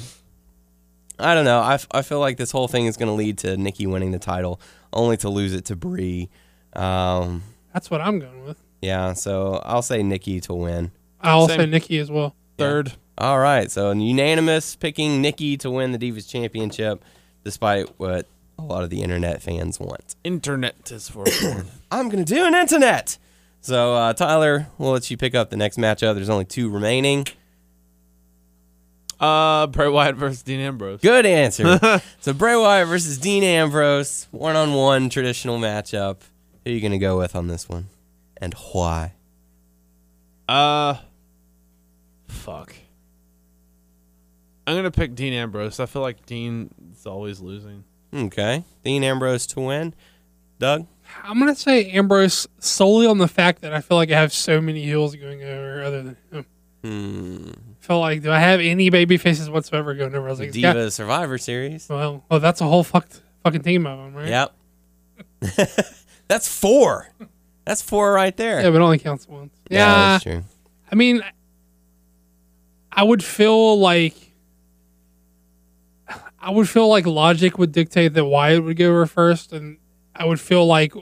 I 1.19 1.33
don't 1.33 1.45
know. 1.45 1.59
I, 1.61 1.73
f- 1.75 1.87
I 1.91 2.01
feel 2.03 2.19
like 2.19 2.37
this 2.37 2.51
whole 2.51 2.67
thing 2.67 2.85
is 2.85 2.95
going 2.97 3.07
to 3.07 3.13
lead 3.13 3.37
to 3.39 3.57
Nikki 3.57 3.87
winning 3.87 4.11
the 4.11 4.19
title, 4.19 4.59
only 4.93 5.17
to 5.17 5.29
lose 5.29 5.53
it 5.53 5.65
to 5.65 5.75
Brie. 5.75 6.29
Um, 6.73 7.43
That's 7.73 7.89
what 7.89 8.01
I'm 8.01 8.19
going 8.19 8.43
with. 8.45 8.61
yeah, 8.81 9.13
so 9.13 9.61
I'll 9.65 9.81
say 9.81 10.03
Nikki 10.03 10.39
to 10.41 10.53
win. 10.53 10.91
I'll 11.21 11.47
Same. 11.47 11.59
say 11.61 11.65
Nikki 11.67 11.99
as 11.99 12.11
well. 12.11 12.35
Third. 12.57 12.93
All 13.17 13.39
right, 13.39 13.71
so 13.71 13.91
unanimous 13.91 14.75
picking 14.75 15.21
Nikki 15.21 15.57
to 15.57 15.71
win 15.71 15.91
the 15.93 15.97
Divas 15.97 16.29
Championship, 16.29 17.03
despite 17.45 17.89
what 17.97 18.27
a 18.57 18.63
lot 18.63 18.83
of 18.83 18.89
the 18.89 19.01
internet 19.01 19.41
fans 19.41 19.79
want. 19.79 20.15
Internet 20.23 20.91
is 20.91 21.09
for 21.09 21.25
porn. 21.25 21.67
I'm 21.91 22.09
gonna 22.09 22.25
do 22.25 22.45
an 22.45 22.53
internet. 22.55 23.17
So 23.61 23.93
uh, 23.95 24.13
Tyler, 24.13 24.67
we'll 24.77 24.91
let 24.91 25.09
you 25.09 25.17
pick 25.17 25.33
up 25.35 25.49
the 25.49 25.57
next 25.57 25.77
matchup. 25.77 26.15
There's 26.15 26.29
only 26.29 26.45
two 26.45 26.69
remaining. 26.69 27.25
uh, 29.19 29.67
Bray 29.67 29.87
Wyatt 29.87 30.15
versus 30.15 30.43
Dean 30.43 30.59
Ambrose. 30.59 31.01
Good 31.01 31.25
answer. 31.25 32.01
so 32.19 32.33
Bray 32.33 32.55
Wyatt 32.55 32.87
versus 32.87 33.17
Dean 33.17 33.43
Ambrose, 33.43 34.27
one 34.31 34.55
on 34.55 34.73
one 34.73 35.09
traditional 35.09 35.57
matchup. 35.59 36.17
Who 36.63 36.71
are 36.71 36.73
you 36.73 36.81
gonna 36.81 36.97
go 36.99 37.17
with 37.17 37.35
on 37.35 37.47
this 37.47 37.67
one, 37.69 37.85
and 38.37 38.53
why? 38.71 39.13
Uh, 40.47 40.95
fuck. 42.27 42.75
I'm 44.67 44.75
gonna 44.75 44.91
pick 44.91 45.15
Dean 45.15 45.33
Ambrose. 45.33 45.79
I 45.79 45.85
feel 45.85 46.01
like 46.01 46.25
Dean 46.25 46.69
is 46.93 47.05
always 47.05 47.39
losing. 47.39 47.83
Okay, 48.15 48.63
Dean 48.83 49.03
Ambrose 49.03 49.45
to 49.47 49.59
win. 49.59 49.93
Doug, 50.59 50.87
I'm 51.23 51.37
gonna 51.39 51.55
say 51.55 51.91
Ambrose 51.91 52.47
solely 52.59 53.07
on 53.07 53.17
the 53.17 53.27
fact 53.27 53.61
that 53.61 53.73
I 53.73 53.81
feel 53.81 53.97
like 53.97 54.09
I 54.11 54.19
have 54.19 54.31
so 54.33 54.61
many 54.61 54.83
heels 54.83 55.15
going 55.15 55.43
over 55.43 55.83
other 55.83 56.03
than 56.03 56.17
him. 56.31 56.45
hmm. 56.83 57.51
I 57.81 57.85
feel 57.85 57.99
like 57.99 58.23
do 58.23 58.31
I 58.31 58.39
have 58.39 58.59
any 58.61 58.89
baby 58.89 59.17
faces 59.17 59.49
whatsoever 59.49 59.93
going 59.93 60.15
over? 60.15 60.27
I 60.27 60.29
was 60.31 60.39
like, 60.39 60.51
Diva 60.51 60.73
yeah, 60.73 60.89
Survivor 60.89 61.37
Series. 61.37 61.87
well, 61.89 62.23
oh, 62.31 62.39
that's 62.39 62.61
a 62.61 62.65
whole 62.65 62.83
fucked 62.83 63.21
fucking 63.43 63.61
team 63.61 63.85
of 63.85 63.97
them, 63.99 64.15
right? 64.15 64.29
Yep. 64.29 64.55
That's 66.27 66.47
four. 66.47 67.09
That's 67.65 67.81
four 67.81 68.11
right 68.11 68.35
there. 68.35 68.61
Yeah, 68.61 68.69
but 68.69 68.77
it 68.77 68.81
only 68.81 68.99
counts 68.99 69.27
once. 69.27 69.53
Yeah, 69.69 69.77
Yeah, 69.79 69.95
that's 69.95 70.23
true. 70.23 70.43
I 70.91 70.95
mean, 70.95 71.21
I 72.91 73.03
would 73.03 73.23
feel 73.23 73.79
like 73.79 74.24
I 76.45 76.51
would 76.51 76.69
feel 76.69 76.87
like 76.87 77.07
logic 77.07 77.57
would 77.57 77.71
dictate 77.71 78.13
that 78.13 78.25
Wyatt 78.25 78.63
would 78.63 78.77
go 78.77 78.89
over 78.89 79.05
first, 79.07 79.51
and 79.51 79.77
I 80.15 80.25
would 80.25 80.39
feel 80.39 80.65
like 80.67 80.93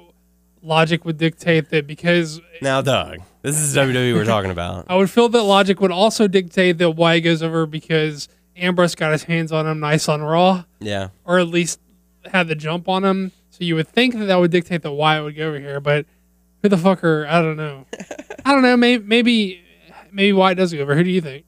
logic 0.61 1.03
would 1.03 1.17
dictate 1.17 1.69
that 1.71 1.85
because 1.85 2.39
Now, 2.61 2.81
Doug, 2.81 3.17
this 3.41 3.57
is 3.57 3.75
WWE 3.75 4.13
we're 4.13 4.23
talking 4.23 4.51
about. 4.57 4.85
I 4.87 4.95
would 4.95 5.09
feel 5.09 5.27
that 5.29 5.43
logic 5.43 5.81
would 5.81 5.91
also 5.91 6.27
dictate 6.27 6.77
that 6.77 6.91
Wyatt 6.91 7.25
goes 7.25 7.43
over 7.43 7.65
because 7.65 8.29
Ambrose 8.55 8.95
got 8.95 9.11
his 9.11 9.23
hands 9.23 9.51
on 9.51 9.67
him 9.67 9.81
nice 9.81 10.07
on 10.07 10.21
Raw, 10.21 10.63
Yeah. 10.79 11.09
or 11.25 11.39
at 11.39 11.49
least 11.49 11.81
had 12.31 12.47
the 12.47 12.55
jump 12.55 12.87
on 12.87 13.03
him. 13.03 13.33
So 13.49 13.65
you 13.65 13.75
would 13.75 13.89
think 13.89 14.17
that 14.17 14.25
that 14.25 14.39
would 14.39 14.51
dictate 14.51 14.81
that 14.83 14.91
Wyatt 14.93 15.25
would 15.25 15.35
go 15.35 15.49
over 15.49 15.59
here, 15.59 15.81
but 15.81 16.05
who 16.61 16.69
the 16.69 16.77
fucker? 16.77 17.27
I 17.27 17.41
don't 17.41 17.57
know. 17.57 17.85
I 18.45 18.53
don't 18.53 18.61
know. 18.61 18.77
Maybe 18.77 19.03
maybe 19.03 19.61
maybe 20.11 20.31
Wyatt 20.31 20.57
does 20.57 20.73
go 20.73 20.79
over. 20.79 20.95
Who 20.95 21.03
do 21.03 21.09
you 21.09 21.19
think? 21.21 21.43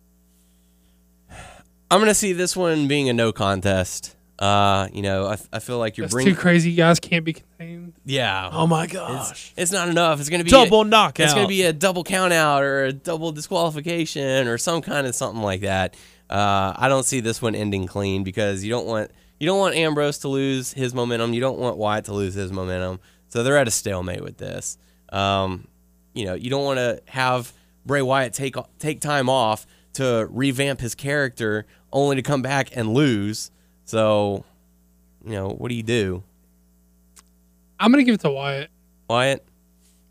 I'm 1.91 1.99
gonna 1.99 2.13
see 2.13 2.33
this 2.33 2.55
one 2.55 2.87
being 2.87 3.09
a 3.09 3.13
no 3.13 3.31
contest. 3.31 4.15
Uh, 4.37 4.89
you 4.91 5.01
know, 5.01 5.27
I, 5.27 5.37
I 5.53 5.59
feel 5.59 5.77
like 5.77 5.95
you're 5.95 6.07
Those 6.07 6.13
bringing. 6.13 6.35
two 6.35 6.39
crazy 6.39 6.75
guys 6.75 6.99
can't 6.99 7.23
be 7.23 7.33
contained. 7.33 7.93
yeah. 8.03 8.49
Oh 8.51 8.67
my 8.67 8.83
it's, 8.83 8.93
gosh! 8.93 9.53
it's 9.55 9.71
not 9.71 9.87
enough. 9.87 10.19
It's 10.19 10.29
gonna 10.29 10.43
be 10.43 10.49
Double 10.49 10.81
A, 10.81 10.85
knockout. 10.85 11.23
it's 11.23 11.33
gonna 11.33 11.47
be 11.47 11.63
a 11.63 11.71
double 11.71 12.03
count 12.03 12.33
out 12.33 12.63
or 12.63 12.85
a 12.85 12.93
double 12.93 13.31
disqualification 13.31 14.47
or 14.47 14.57
some 14.57 14.81
kind 14.81 15.07
of 15.07 15.15
something 15.15 15.41
like 15.41 15.61
that. 15.61 15.95
Uh, 16.29 16.73
I 16.75 16.89
don't 16.89 17.05
see 17.05 17.19
this 17.21 17.41
one 17.41 17.55
ending 17.55 17.87
clean 17.87 18.23
because 18.23 18.63
you 18.63 18.69
don't 18.71 18.87
want 18.87 19.11
you 19.39 19.47
don't 19.47 19.59
want 19.59 19.75
Ambrose 19.75 20.17
to 20.19 20.27
lose 20.27 20.73
his 20.73 20.93
momentum. 20.93 21.33
You 21.33 21.41
don't 21.41 21.59
want 21.59 21.77
Wyatt 21.77 22.05
to 22.05 22.13
lose 22.13 22.33
his 22.33 22.51
momentum. 22.51 22.99
So 23.29 23.43
they're 23.43 23.57
at 23.57 23.67
a 23.67 23.71
stalemate 23.71 24.23
with 24.23 24.37
this. 24.37 24.77
Um, 25.09 25.67
you 26.13 26.25
know, 26.25 26.33
you 26.33 26.49
don't 26.49 26.63
want 26.63 26.77
to 26.77 27.01
have 27.07 27.53
Bray 27.85 28.01
Wyatt 28.01 28.33
take 28.33 28.55
take 28.79 28.99
time 29.01 29.29
off 29.29 29.65
to 29.95 30.27
revamp 30.29 30.79
his 30.79 30.95
character 30.95 31.65
only 31.91 32.15
to 32.15 32.21
come 32.21 32.41
back 32.41 32.75
and 32.75 32.93
lose. 32.93 33.51
So, 33.85 34.45
you 35.25 35.31
know, 35.33 35.49
what 35.49 35.69
do 35.69 35.75
you 35.75 35.83
do? 35.83 36.23
I'm 37.79 37.91
gonna 37.91 38.03
give 38.03 38.15
it 38.15 38.21
to 38.21 38.31
Wyatt. 38.31 38.69
Wyatt, 39.09 39.45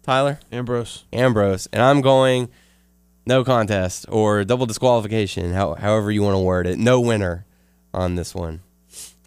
Tyler, 0.02 0.38
Ambrose. 0.52 1.04
Ambrose, 1.12 1.66
and 1.72 1.82
I'm 1.82 2.00
going 2.02 2.48
no 3.26 3.42
contest 3.42 4.06
or 4.10 4.44
double 4.44 4.66
disqualification, 4.66 5.52
how, 5.52 5.74
however 5.74 6.10
you 6.10 6.22
want 6.22 6.34
to 6.34 6.40
word 6.40 6.66
it. 6.66 6.78
No 6.78 7.00
winner 7.00 7.46
on 7.94 8.14
this 8.16 8.34
one. 8.34 8.60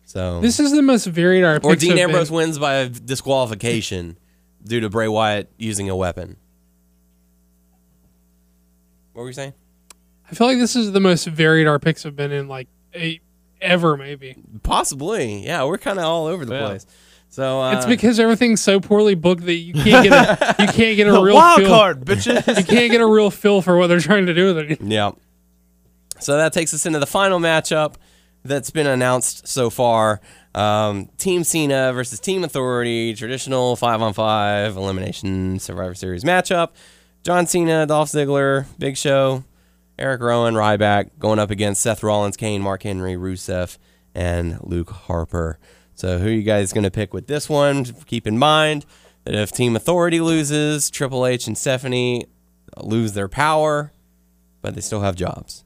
So 0.06 0.40
This 0.40 0.60
is 0.60 0.72
the 0.72 0.82
most 0.84 1.06
varied 1.08 1.44
our 1.44 1.56
or 1.58 1.60
picks 1.72 1.82
Dean 1.82 1.98
have 1.98 2.10
Ambrose 2.10 2.30
been. 2.30 2.38
wins 2.38 2.60
by 2.60 2.88
disqualification 2.88 4.18
due 4.64 4.80
to 4.80 4.90
Bray 4.90 5.08
Wyatt 5.08 5.52
using 5.58 5.90
a 5.90 5.96
weapon. 5.96 6.38
What 9.14 9.24
were 9.24 9.28
you 9.30 9.34
saying? 9.34 9.54
I 10.30 10.36
feel 10.36 10.48
like 10.48 10.58
this 10.58 10.76
is 10.76 10.92
the 10.92 11.00
most 11.00 11.26
varied 11.28 11.68
our 11.68 11.80
picks 11.80 12.04
have 12.04 12.16
been 12.16 12.32
in 12.32 12.48
like 12.48 12.68
a, 12.96 13.20
ever 13.62 13.96
maybe. 13.98 14.36
Possibly, 14.64 15.46
yeah. 15.46 15.64
We're 15.64 15.78
kind 15.78 15.98
of 16.00 16.06
all 16.06 16.26
over 16.28 16.46
the 16.46 16.56
Yeah. 16.56 16.66
place. 16.68 16.86
So 17.30 17.62
uh, 17.62 17.74
it's 17.76 17.86
because 17.86 18.20
everything's 18.20 18.62
so 18.62 18.80
poorly 18.80 19.14
booked 19.16 19.46
that 19.46 19.54
you 19.54 19.74
can't 19.74 20.04
get 20.10 20.14
a 20.14 20.56
you 20.60 20.68
can't 20.68 20.96
get 20.96 21.08
a 21.08 21.22
real 21.22 21.36
Wild 21.36 21.60
feel. 21.60 21.70
card, 21.70 22.06
bitches. 22.06 22.48
You 22.58 22.64
can't 22.64 22.92
get 22.92 23.02
a 23.02 23.06
real 23.06 23.30
feel 23.30 23.62
for 23.62 23.78
what 23.78 23.88
they're 23.88 24.00
trying 24.00 24.26
to 24.28 24.34
do 24.34 24.54
with 24.56 24.72
it. 24.72 24.82
Yeah. 24.82 25.12
So 26.20 26.38
that 26.38 26.54
takes 26.54 26.74
us 26.74 26.86
into 26.86 27.00
the 27.00 27.06
final 27.06 27.40
matchup 27.40 27.96
that's 28.44 28.70
been 28.72 28.88
announced 28.88 29.48
so 29.48 29.70
far. 29.70 30.22
Um, 30.56 31.10
Team 31.18 31.44
Cena 31.44 31.92
versus 31.94 32.20
Team 32.20 32.44
Authority, 32.44 33.14
traditional 33.14 33.76
five 33.76 34.02
on 34.02 34.14
five 34.14 34.76
elimination 34.78 35.60
Survivor 35.60 35.94
Series 35.96 36.24
matchup. 36.24 36.70
John 37.24 37.46
Cena, 37.46 37.86
Dolph 37.86 38.10
Ziggler, 38.10 38.66
Big 38.80 38.96
Show, 38.98 39.44
Eric 40.00 40.22
Rowan, 40.22 40.54
Ryback 40.54 41.10
going 41.20 41.40
up 41.40 41.50
against 41.52 41.82
Seth 41.82 42.04
Rollins, 42.04 42.38
Kane, 42.38 42.62
Mark 42.62 42.84
Henry, 42.84 43.16
Rusev, 43.16 43.78
and 44.14 44.60
Luke 44.62 44.90
Harper. 44.92 45.58
So 45.96 46.20
who 46.20 46.28
are 46.28 46.32
you 46.32 46.44
guys 46.44 46.72
going 46.74 46.84
to 46.84 46.92
pick 46.92 47.14
with 47.14 47.28
this 47.28 47.50
one? 47.50 47.84
Keep 47.84 48.28
in 48.28 48.38
mind 48.38 48.86
that 49.24 49.34
if 49.34 49.52
Team 49.52 49.76
Authority 49.76 50.20
loses, 50.22 50.90
Triple 50.92 51.26
H 51.26 51.48
and 51.48 51.58
Stephanie 51.58 52.28
lose 52.78 53.14
their 53.14 53.28
power, 53.28 53.92
but 54.62 54.76
they 54.76 54.82
still 54.82 55.02
have 55.02 55.16
jobs. 55.16 55.64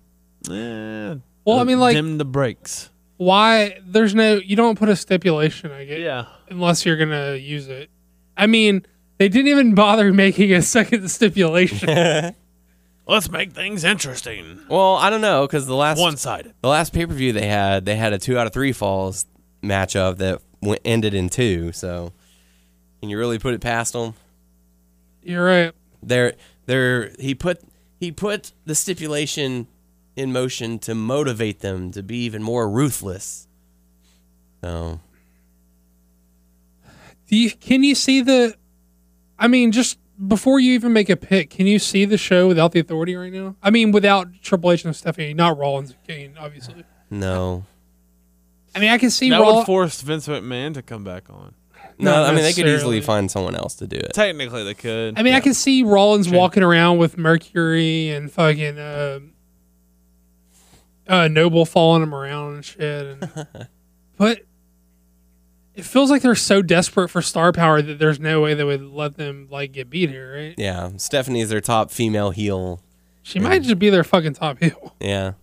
Eh, 0.49 1.15
Well, 1.45 1.59
I 1.59 1.63
mean, 1.65 1.79
like, 1.79 1.95
dim 1.95 2.17
the 2.17 2.25
brakes. 2.25 2.89
why? 3.17 3.79
There's 3.85 4.15
no. 4.15 4.35
You 4.35 4.55
don't 4.55 4.79
put 4.79 4.87
a 4.89 4.95
stipulation. 4.95 5.71
I 5.71 5.83
get 5.85 5.99
Yeah. 5.99 6.25
unless 6.49 6.85
you're 6.85 6.97
gonna 6.97 7.35
use 7.35 7.67
it. 7.67 7.89
I 8.37 8.47
mean, 8.47 8.85
they 9.17 9.27
didn't 9.27 9.49
even 9.49 9.75
bother 9.75 10.13
making 10.13 10.53
a 10.53 10.61
second 10.61 11.09
stipulation. 11.11 11.89
Let's 13.11 13.29
make 13.29 13.51
things 13.51 13.83
interesting. 13.83 14.61
Well, 14.69 14.95
I 14.95 15.09
don't 15.09 15.19
know 15.19 15.45
because 15.45 15.67
the 15.67 15.75
last 15.75 15.99
One 15.99 16.15
sided. 16.15 16.53
the 16.61 16.69
last 16.69 16.93
pay 16.93 17.05
per 17.05 17.13
view 17.13 17.33
they 17.33 17.45
had, 17.45 17.83
they 17.83 17.97
had 17.97 18.13
a 18.13 18.17
two 18.17 18.37
out 18.37 18.47
of 18.47 18.53
three 18.53 18.71
falls 18.71 19.25
matchup 19.61 20.17
that 20.19 20.41
went, 20.61 20.79
ended 20.85 21.13
in 21.13 21.27
two. 21.27 21.73
So, 21.73 22.13
can 23.01 23.09
you 23.09 23.17
really 23.17 23.37
put 23.37 23.53
it 23.53 23.59
past 23.59 23.91
them? 23.91 24.13
you're 25.23 25.43
right. 25.43 25.73
There, 26.01 26.35
there. 26.67 27.11
He 27.19 27.35
put 27.35 27.61
he 27.99 28.13
put 28.13 28.53
the 28.65 28.75
stipulation 28.75 29.67
in 30.15 30.31
motion 30.31 30.79
to 30.79 30.95
motivate 30.95 31.59
them 31.59 31.91
to 31.91 32.01
be 32.01 32.23
even 32.23 32.41
more 32.41 32.69
ruthless. 32.69 33.45
So, 34.63 35.01
Do 37.27 37.35
you, 37.35 37.51
can 37.51 37.83
you 37.83 37.95
see 37.95 38.21
the? 38.21 38.55
I 39.37 39.49
mean, 39.49 39.73
just 39.73 39.97
before 40.27 40.59
you 40.59 40.73
even 40.73 40.93
make 40.93 41.09
a 41.09 41.15
pick, 41.17 41.49
can 41.49 41.67
you 41.67 41.79
see 41.79 42.05
the 42.05 42.17
show 42.17 42.47
without 42.47 42.71
the 42.73 42.79
authority 42.79 43.15
right 43.15 43.31
now? 43.33 43.55
I 43.63 43.69
mean, 43.71 43.91
without 43.91 44.27
Triple 44.41 44.71
H 44.71 44.85
and 44.85 44.95
Stephanie, 44.95 45.33
not 45.33 45.57
Rollins 45.57 45.91
and 45.91 46.03
Kane, 46.07 46.35
obviously. 46.39 46.83
no, 47.09 47.65
I 48.75 48.79
mean, 48.79 48.89
I 48.89 48.97
can 48.97 49.09
see 49.09 49.29
That 49.29 49.41
Roll- 49.41 49.57
would 49.57 49.65
force 49.65 50.01
Vince 50.01 50.27
McMahon 50.27 50.73
to 50.75 50.81
come 50.81 51.03
back 51.03 51.29
on. 51.29 51.53
no. 51.97 52.11
Not 52.11 52.29
I 52.29 52.33
mean, 52.35 52.43
they 52.43 52.53
could 52.53 52.67
easily 52.67 53.01
find 53.01 53.29
someone 53.29 53.55
else 53.55 53.75
to 53.75 53.87
do 53.87 53.97
it. 53.97 54.13
Technically, 54.13 54.63
they 54.63 54.73
could. 54.73 55.19
I 55.19 55.23
mean, 55.23 55.33
I 55.33 55.39
can 55.39 55.53
see 55.53 55.83
Rollins 55.83 56.27
Sure. 56.27 56.37
walking 56.37 56.63
around 56.63 56.97
with 56.99 57.17
Mercury 57.17 58.09
and 58.09 58.31
fucking 58.31 58.77
uh, 58.79 59.19
uh, 61.07 61.27
Noble 61.27 61.65
following 61.65 62.03
him 62.03 62.13
around 62.15 62.55
and 62.55 62.65
shit. 62.65 63.07
And, 63.21 63.47
but 64.17 64.41
it 65.75 65.85
feels 65.85 66.09
like 66.11 66.21
they're 66.21 66.35
so 66.35 66.61
desperate 66.61 67.09
for 67.09 67.21
star 67.21 67.51
power 67.51 67.81
that 67.81 67.99
there's 67.99 68.19
no 68.19 68.41
way 68.41 68.53
they 68.53 68.63
would 68.63 68.83
let 68.83 69.17
them 69.17 69.47
like 69.49 69.71
get 69.71 69.89
beat 69.89 70.09
here, 70.09 70.33
right? 70.33 70.55
Yeah, 70.57 70.91
Stephanie 70.97 71.41
is 71.41 71.49
their 71.49 71.61
top 71.61 71.91
female 71.91 72.31
heel. 72.31 72.81
She 73.23 73.39
might 73.39 73.61
just 73.63 73.79
be 73.79 73.89
their 73.89 74.03
fucking 74.03 74.33
top 74.33 74.59
heel. 74.59 74.95
Yeah. 74.99 75.33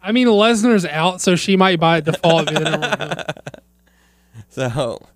I 0.00 0.12
mean, 0.12 0.28
Lesnar's 0.28 0.84
out, 0.84 1.20
so 1.20 1.34
she 1.36 1.56
might 1.56 1.80
by 1.80 2.00
default 2.00 2.48
be 2.48 2.54
the 2.54 2.60
number 2.60 2.88
one. 2.88 3.24
So, 4.50 5.06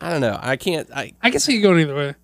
I 0.00 0.10
don't 0.10 0.20
know. 0.20 0.38
I 0.40 0.56
can't. 0.56 0.88
I 0.94 1.12
I 1.22 1.30
can 1.30 1.40
see 1.40 1.56
it 1.58 1.60
going 1.60 1.80
either 1.80 1.94
way. 1.94 2.14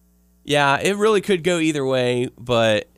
Yeah, 0.45 0.79
it 0.81 0.97
really 0.97 1.21
could 1.21 1.43
go 1.43 1.59
either 1.59 1.85
way, 1.85 2.29
but 2.39 2.89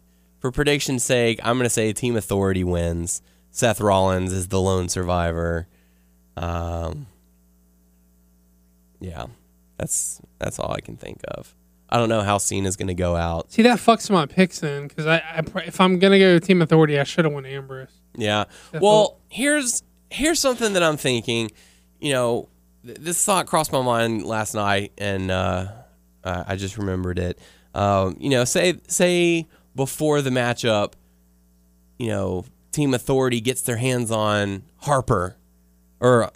for 0.40 0.50
prediction's 0.50 1.04
sake, 1.04 1.38
I'm 1.42 1.56
going 1.56 1.64
to 1.64 1.70
say 1.70 1.92
Team 1.92 2.16
Authority 2.16 2.64
wins. 2.64 3.22
Seth 3.50 3.80
Rollins 3.80 4.32
is 4.32 4.48
the 4.48 4.60
lone 4.60 4.88
survivor. 4.88 5.68
Um, 6.36 7.06
yeah, 9.04 9.26
that's 9.76 10.20
that's 10.38 10.58
all 10.58 10.72
I 10.72 10.80
can 10.80 10.96
think 10.96 11.20
of. 11.28 11.54
I 11.90 11.98
don't 11.98 12.08
know 12.08 12.22
how 12.22 12.38
Cena's 12.38 12.76
going 12.76 12.88
to 12.88 12.94
go 12.94 13.14
out. 13.14 13.52
See, 13.52 13.62
that 13.62 13.78
fucks 13.78 14.10
my 14.10 14.26
picks 14.26 14.58
then, 14.60 14.88
because 14.88 15.06
I, 15.06 15.16
I, 15.18 15.42
if 15.66 15.80
I'm 15.80 15.98
gonna 15.98 16.18
go 16.18 16.38
to 16.38 16.44
Team 16.44 16.62
Authority, 16.62 16.98
I 16.98 17.04
should 17.04 17.24
have 17.24 17.34
won 17.34 17.46
Ambrose. 17.46 18.00
Yeah. 18.16 18.44
That's 18.72 18.82
Well, 18.82 19.20
here's 19.28 19.82
here's 20.10 20.40
something 20.40 20.72
that 20.72 20.82
I'm 20.82 20.96
thinking. 20.96 21.50
You 22.00 22.12
know, 22.12 22.48
th- 22.84 22.98
this 22.98 23.24
thought 23.24 23.46
crossed 23.46 23.72
my 23.72 23.82
mind 23.82 24.24
last 24.24 24.54
night, 24.54 24.92
and 24.98 25.30
uh, 25.30 25.68
I 26.24 26.44
I 26.48 26.56
just 26.56 26.78
remembered 26.78 27.18
it. 27.18 27.38
Um, 27.74 28.16
you 28.18 28.30
know, 28.30 28.44
say 28.44 28.80
say 28.88 29.46
before 29.76 30.22
the 30.22 30.30
matchup, 30.30 30.94
you 31.98 32.08
know, 32.08 32.44
Team 32.72 32.94
Authority 32.94 33.40
gets 33.40 33.62
their 33.62 33.76
hands 33.76 34.10
on 34.10 34.64
Harper 34.78 35.36
or 36.00 36.30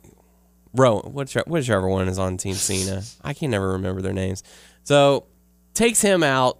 Rowan, 0.79 1.13
whichever, 1.13 1.45
whichever 1.49 1.89
one 1.89 2.09
is 2.09 2.19
on 2.19 2.37
Team 2.37 2.55
Cena. 2.55 3.03
I 3.23 3.35
can 3.35 3.51
never 3.51 3.73
remember 3.73 4.01
their 4.01 4.13
names. 4.13 4.43
So 4.85 5.27
takes 5.75 6.01
him 6.01 6.23
out, 6.23 6.59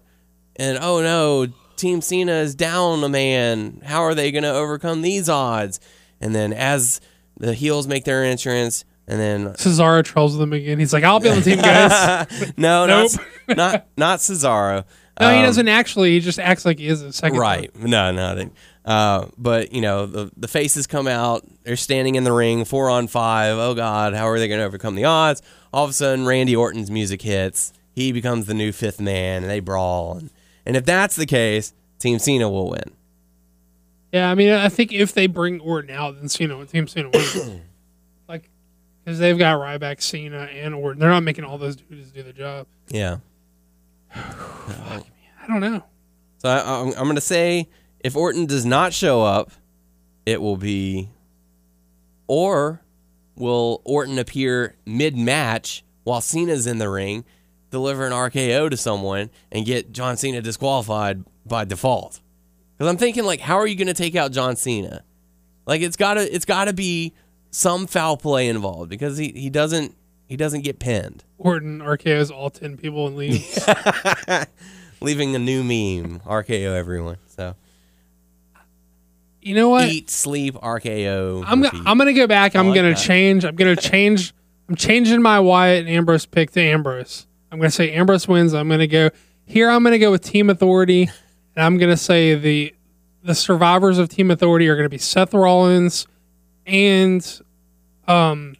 and 0.57 0.79
oh 0.81 1.01
no, 1.01 1.47
Team 1.77 2.01
Cena 2.01 2.33
is 2.33 2.55
down 2.55 3.03
a 3.05 3.09
man. 3.09 3.81
How 3.85 4.03
are 4.03 4.15
they 4.15 4.31
going 4.33 4.43
to 4.45 4.53
overcome 4.53 5.03
these 5.03 5.29
odds? 5.29 5.81
And 6.21 6.35
then 6.35 6.53
as 6.53 7.01
the 7.39 7.55
heels 7.55 7.87
make 7.87 8.05
their 8.05 8.25
entrance, 8.25 8.85
and 9.07 9.19
then 9.21 9.47
Cesaro 9.55 10.05
trolls 10.05 10.37
them 10.37 10.53
again. 10.53 10.79
He's 10.79 10.93
like, 10.93 11.05
"I'll 11.05 11.21
be 11.21 11.29
on 11.31 11.37
the 11.37 11.43
team, 11.43 11.59
guys." 11.59 12.53
no, 12.57 12.87
Nope. 12.87 13.11
not 13.49 13.57
not 13.57 13.87
not 13.97 14.19
Cesaro. 14.19 14.85
No, 15.21 15.31
he 15.33 15.39
Um, 15.39 15.47
doesn't 15.47 15.67
actually. 15.67 16.13
He 16.13 16.21
just 16.21 16.39
acts 16.39 16.65
like 16.65 16.79
he 16.79 16.87
is 16.87 17.03
a 17.03 17.13
second. 17.13 17.39
Right. 17.39 17.75
No, 17.75 18.13
no. 18.13 18.37
They, 18.37 18.51
uh, 18.89 19.27
but 19.37 19.71
you 19.75 19.83
know, 19.83 20.07
the 20.07 20.31
the 20.35 20.49
faces 20.49 20.87
come 20.87 21.07
out. 21.07 21.45
They're 21.63 21.77
standing 21.77 22.15
in 22.15 22.25
the 22.25 22.33
ring, 22.33 22.65
four 22.65 22.89
on 22.89 23.07
five. 23.07 23.59
Oh 23.59 23.75
God, 23.75 24.15
how 24.15 24.27
are 24.27 24.39
they 24.39 24.49
going 24.49 24.61
to 24.61 24.65
overcome 24.65 24.95
the 24.95 25.05
odds? 25.05 25.43
All 25.75 25.85
of 25.85 25.91
a 25.91 25.93
sudden, 25.93 26.25
Randy 26.25 26.57
Orton's 26.57 26.91
music 26.91 27.21
hits. 27.21 27.75
He 27.93 28.13
becomes 28.13 28.47
the 28.47 28.55
new 28.55 28.73
fifth 28.73 28.99
man, 28.99 29.43
and 29.43 29.51
they 29.51 29.61
brawl. 29.61 30.17
And, 30.17 30.31
and 30.65 30.75
if 30.75 30.87
that's 30.87 31.17
the 31.17 31.27
case, 31.27 31.75
Team 31.99 32.19
Cena 32.19 32.49
will 32.49 32.71
win. 32.71 32.95
Yeah, 34.11 34.31
I 34.31 34.35
mean, 34.35 34.55
I 34.55 34.71
think 34.71 34.91
if 34.95 35.13
they 35.13 35.27
bring 35.27 35.61
Orton 35.61 35.91
out, 35.91 36.17
then 36.17 36.31
Cena, 36.31 36.65
Team 36.65 36.89
Cena 36.89 37.11
wins. 37.11 37.61
like, 38.29 38.49
because 39.05 39.19
they've 39.19 39.37
got 39.37 39.59
Ryback, 39.59 40.01
Cena, 40.01 40.45
and 40.45 40.75
Orton. 40.75 40.99
They're 40.99 41.11
not 41.11 41.25
making 41.25 41.45
all 41.45 41.59
those 41.59 41.77
dudes 41.77 42.11
do 42.11 42.23
the 42.23 42.33
job. 42.33 42.67
Yeah. 42.89 43.19
I 44.15 45.03
don't 45.47 45.61
know. 45.61 45.85
So 46.39 46.49
I, 46.49 46.81
I'm, 46.81 46.89
I'm 46.89 47.05
going 47.05 47.17
to 47.17 47.21
say 47.21 47.69
if 48.01 48.17
Orton 48.17 48.47
does 48.47 48.65
not 48.65 48.93
show 48.93 49.23
up, 49.23 49.53
it 50.27 50.41
will 50.41 50.57
be, 50.57 51.09
or 52.27 52.81
will 53.37 53.81
Orton 53.85 54.19
appear 54.19 54.77
mid 54.87 55.17
match 55.17 55.85
while 56.05 56.21
Cena's 56.21 56.67
in 56.67 56.79
the 56.79 56.89
ring, 56.89 57.25
deliver 57.71 58.07
an 58.07 58.13
RKO 58.13 58.71
to 58.71 58.77
someone, 58.77 59.31
and 59.51 59.65
get 59.65 59.93
John 59.93 60.17
Cena 60.17 60.41
disqualified 60.41 61.25
by 61.47 61.65
default? 61.65 62.21
Because 62.77 62.91
I'm 62.91 62.99
thinking 62.99 63.25
like, 63.25 63.41
how 63.41 63.57
are 63.57 63.67
you 63.67 63.75
going 63.77 63.89
to 63.89 63.95
take 63.95 64.15
out 64.15 64.33
John 64.33 64.57
Cena? 64.57 65.03
Like 65.69 65.83
it's 65.83 65.97
gotta 65.99 66.35
it's 66.35 66.47
gotta 66.47 66.73
be 66.73 67.13
some 67.51 67.87
foul 67.87 68.17
play 68.17 68.49
involved 68.49 68.89
because 68.89 69.19
he, 69.19 69.33
he 69.33 69.51
doesn't 69.51 69.95
he 70.27 70.35
doesn't 70.35 70.63
get 70.63 70.79
pinned, 70.79 71.25
Orton 71.37 71.81
RKO's 71.81 72.31
all 72.31 72.49
10 72.49 72.79
people 72.79 73.07
and 73.07 73.17
leaves. 73.17 73.69
leaving 75.01 75.35
a 75.35 75.39
new 75.39 75.63
meme 75.63 76.21
RKO 76.21 76.75
everyone. 76.75 77.19
You 79.41 79.55
know 79.55 79.69
what? 79.69 79.89
eat 79.89 80.11
sleep 80.11 80.55
RKO. 80.55 81.45
I'm, 81.47 81.61
go- 81.63 81.69
repeat. 81.69 81.83
I'm 81.87 81.97
going 81.97 82.09
to 82.09 82.13
go 82.15 82.27
back. 82.27 82.57
I'm 82.57 82.69
like 82.69 82.75
going 82.75 82.91
that. 82.91 82.99
to 82.99 83.03
change. 83.05 83.45
I'm 83.45 83.57
going 83.57 83.75
to 83.75 83.81
change. 83.81 84.35
I'm 84.69 84.75
changing 84.75 85.23
my 85.23 85.41
Wyatt 85.41 85.81
and 85.81 85.89
Ambrose 85.89 86.27
pick 86.27 86.51
to 86.53 86.61
Ambrose. 86.61 87.27
I'm 87.51 87.59
going 87.59 87.71
to 87.71 87.75
say 87.75 87.93
Ambrose 87.93 88.29
wins. 88.29 88.53
I'm 88.53 88.69
going 88.69 88.81
to 88.81 88.87
go 88.87 89.11
here. 89.47 89.71
I'm 89.71 89.83
going 89.83 89.93
to 89.93 89.99
go 89.99 90.11
with 90.11 90.23
Team 90.23 90.51
Authority, 90.51 91.03
and 91.03 91.65
I'm 91.65 91.79
going 91.79 91.91
to 91.91 91.97
say 91.97 92.35
the 92.35 92.75
the 93.23 93.35
survivors 93.35 93.99
of 93.99 94.09
Team 94.09 94.31
Authority 94.31 94.69
are 94.69 94.75
going 94.77 94.85
to 94.85 94.91
be 94.91 94.99
Seth 94.99 95.35
Rollins 95.35 96.07
and 96.67 97.41
um 98.07 98.55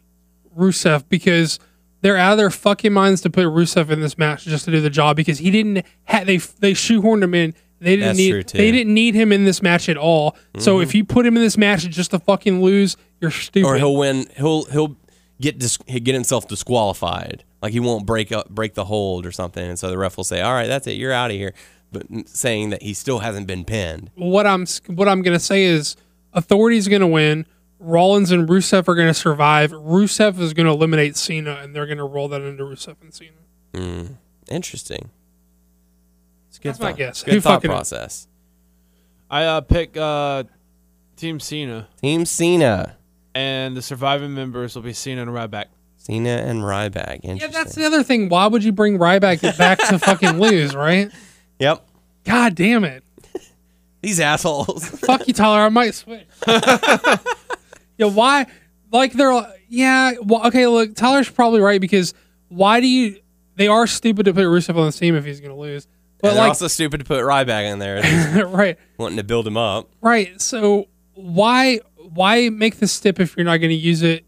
Rusev 0.57 1.05
because 1.09 1.59
they're 2.01 2.17
out 2.17 2.33
of 2.33 2.37
their 2.37 2.49
fucking 2.49 2.93
minds 2.93 3.21
to 3.21 3.29
put 3.29 3.45
Rusev 3.45 3.89
in 3.89 4.01
this 4.01 4.17
match 4.17 4.45
just 4.45 4.65
to 4.65 4.71
do 4.71 4.81
the 4.81 4.89
job 4.89 5.15
because 5.15 5.37
he 5.39 5.51
didn't 5.51 5.85
ha- 6.07 6.23
they 6.23 6.37
they 6.37 6.73
shoehorned 6.73 7.23
him 7.23 7.33
in. 7.35 7.53
They 7.79 7.95
didn't 7.95 8.07
That's 8.07 8.17
need 8.17 8.47
they 8.49 8.71
didn't 8.71 8.93
need 8.93 9.15
him 9.15 9.31
in 9.31 9.45
this 9.45 9.61
match 9.61 9.87
at 9.89 9.97
all. 9.97 10.35
So 10.57 10.81
if 10.81 10.93
you 10.93 11.05
put 11.05 11.25
him 11.25 11.37
in 11.37 11.43
this 11.43 11.57
match 11.57 11.87
just 11.89 12.11
to 12.11 12.19
fucking 12.19 12.61
lose, 12.61 12.97
you're 13.21 13.31
stupid. 13.31 13.67
or 13.67 13.77
he'll 13.77 13.95
win. 13.95 14.27
He'll 14.35 14.65
he'll 14.65 14.97
get 15.39 15.57
dis- 15.59 15.79
he'll 15.87 16.01
get 16.01 16.13
himself 16.13 16.47
disqualified. 16.47 17.43
Like 17.61 17.71
he 17.73 17.79
won't 17.79 18.05
break 18.05 18.31
up 18.31 18.49
break 18.49 18.73
the 18.73 18.85
hold 18.85 19.25
or 19.25 19.31
something, 19.31 19.63
and 19.65 19.77
so 19.79 19.89
the 19.89 19.97
ref 19.97 20.17
will 20.17 20.23
say, 20.23 20.41
"All 20.41 20.53
right, 20.53 20.67
that's 20.67 20.87
it, 20.87 20.93
you're 20.97 21.13
out 21.13 21.31
of 21.31 21.37
here." 21.37 21.53
But 21.91 22.05
saying 22.29 22.69
that 22.69 22.83
he 22.83 22.93
still 22.93 23.19
hasn't 23.19 23.47
been 23.47 23.65
pinned. 23.65 24.11
what 24.15 24.45
I'm 24.45 24.65
what 24.87 25.07
I'm 25.07 25.21
gonna 25.21 25.39
say 25.39 25.63
is 25.63 25.95
Authority's 26.33 26.87
gonna 26.87 27.07
win. 27.07 27.45
Rollins 27.79 28.31
and 28.31 28.47
Rusev 28.47 28.87
are 28.89 28.95
gonna 28.95 29.13
survive. 29.13 29.71
Rusev 29.71 30.39
is 30.39 30.53
gonna 30.53 30.73
eliminate 30.73 31.15
Cena, 31.15 31.59
and 31.63 31.75
they're 31.75 31.87
gonna 31.87 32.05
roll 32.05 32.27
that 32.27 32.41
into 32.41 32.63
Rusev 32.63 32.95
and 33.01 33.13
Cena. 33.13 33.31
Mm, 33.73 34.15
interesting. 34.49 35.09
It's 36.49 36.57
a 36.57 36.61
good 36.61 36.69
That's 36.69 36.79
my 36.79 36.89
thought- 36.89 36.97
guess. 36.97 37.23
Good 37.23 37.33
Who 37.35 37.41
thought 37.41 37.55
fucking 37.55 37.71
process. 37.71 38.27
I 39.31 39.43
uh, 39.45 39.61
pick 39.61 39.95
uh, 39.95 40.43
Team 41.15 41.39
Cena, 41.39 41.87
Team 42.01 42.25
Cena, 42.25 42.97
and 43.35 43.77
the 43.77 43.81
surviving 43.81 44.33
members 44.33 44.75
will 44.75 44.81
be 44.81 44.93
Cena 44.93 45.21
and 45.21 45.31
Ryback. 45.31 45.65
Cena 45.97 46.29
and 46.29 46.61
Ryback. 46.61 47.19
Interesting. 47.23 47.37
Yeah, 47.37 47.47
that's 47.47 47.75
the 47.75 47.85
other 47.85 48.01
thing. 48.03 48.29
Why 48.29 48.47
would 48.47 48.63
you 48.63 48.71
bring 48.71 48.97
Ryback 48.97 49.57
back 49.57 49.77
to 49.89 49.99
fucking 49.99 50.39
lose, 50.39 50.73
right? 50.75 51.11
Yep. 51.59 51.85
God 52.25 52.55
damn 52.55 52.83
it! 52.83 53.03
These 54.01 54.19
assholes. 54.19 54.87
Fuck 55.01 55.27
you, 55.27 55.33
Tyler. 55.33 55.59
I 55.59 55.69
might 55.69 55.93
switch. 55.93 56.25
yeah, 56.47 58.07
why? 58.07 58.47
Like 58.91 59.13
they're 59.13 59.45
yeah. 59.67 60.13
Well, 60.23 60.47
okay, 60.47 60.65
look, 60.67 60.95
Tyler's 60.95 61.29
probably 61.29 61.61
right 61.61 61.79
because 61.81 62.13
why 62.47 62.79
do 62.79 62.87
you? 62.87 63.19
They 63.55 63.67
are 63.67 63.85
stupid 63.87 64.23
to 64.23 64.33
put 64.33 64.45
Rusev 64.45 64.77
on 64.77 64.85
the 64.87 64.91
team 64.91 65.15
if 65.15 65.25
he's 65.25 65.39
gonna 65.41 65.55
lose. 65.55 65.87
But 66.21 66.29
they're 66.31 66.37
like, 66.39 66.47
also 66.49 66.67
stupid 66.67 66.99
to 66.99 67.05
put 67.05 67.23
Ryback 67.23 67.71
in 67.71 67.79
there, 67.79 68.45
right, 68.47 68.77
wanting 68.97 69.17
to 69.17 69.23
build 69.23 69.47
him 69.47 69.57
up. 69.57 69.89
right. 70.01 70.39
So 70.41 70.87
why 71.13 71.79
why 72.13 72.49
make 72.49 72.77
the 72.77 72.87
stip 72.87 73.19
if 73.19 73.35
you're 73.37 73.45
not 73.45 73.57
gonna 73.57 73.73
use 73.73 74.01
it? 74.03 74.25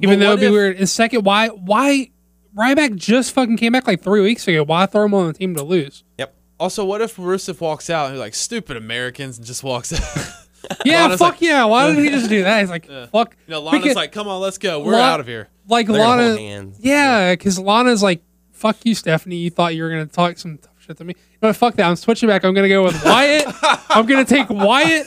Even 0.00 0.18
But 0.18 0.24
though 0.24 0.28
it'd 0.32 0.40
be 0.40 0.46
if- 0.46 0.52
weird. 0.52 0.76
And 0.78 0.88
second, 0.88 1.24
why 1.24 1.48
why 1.48 2.10
Ryback 2.56 2.96
just 2.96 3.32
fucking 3.32 3.56
came 3.58 3.72
back 3.72 3.86
like 3.86 4.02
three 4.02 4.22
weeks 4.22 4.48
ago? 4.48 4.62
Why 4.64 4.86
throw 4.86 5.04
him 5.04 5.14
on 5.14 5.26
the 5.26 5.32
team 5.34 5.54
to 5.56 5.62
lose? 5.62 6.04
Yep. 6.18 6.34
Also, 6.58 6.84
what 6.84 7.00
if 7.00 7.16
Rusev 7.16 7.60
walks 7.60 7.88
out 7.90 8.06
and 8.06 8.14
he's 8.14 8.20
like, 8.20 8.34
stupid 8.34 8.76
Americans, 8.76 9.38
and 9.38 9.46
just 9.46 9.62
walks 9.64 9.92
out? 9.92 10.34
Yeah, 10.84 11.02
Lana's 11.04 11.18
fuck 11.20 11.32
like- 11.32 11.40
yeah. 11.40 11.64
Why 11.64 11.86
didn't 11.88 12.04
he 12.04 12.10
just 12.10 12.28
do 12.28 12.42
that? 12.44 12.60
He's 12.60 12.68
like, 12.68 12.86
fuck. 13.10 13.34
you 13.46 13.52
know, 13.52 13.62
Lana's 13.62 13.80
Because- 13.82 13.96
like, 13.96 14.12
come 14.12 14.28
on, 14.28 14.40
let's 14.42 14.58
go. 14.58 14.80
We're 14.80 14.92
La- 14.92 14.98
out 15.14 15.18
of 15.20 15.26
here. 15.26 15.48
like 15.68 15.86
They're 15.86 15.98
Lana. 15.98 16.26
hold 16.28 16.38
hands. 16.38 16.76
Yeah, 16.80 17.32
because 17.32 17.58
Lana's 17.58 18.02
like, 18.02 18.22
fuck 18.52 18.76
you, 18.84 18.94
Stephanie. 18.94 19.36
You 19.36 19.48
thought 19.50 19.74
you 19.74 19.82
were 19.82 19.88
gonna 19.88 20.04
talk 20.06 20.36
some 20.38 20.58
tough 20.58 20.69
shit 20.90 20.98
to 20.98 21.04
me. 21.04 21.14
No, 21.42 21.52
fuck 21.52 21.74
that. 21.76 21.88
I'm 21.88 21.96
switching 21.96 22.28
back. 22.28 22.44
I'm 22.44 22.54
gonna 22.54 22.68
go 22.68 22.82
with 22.84 23.02
Wyatt. 23.04 23.44
I'm 23.90 24.06
gonna 24.06 24.24
take 24.24 24.50
Wyatt, 24.50 25.06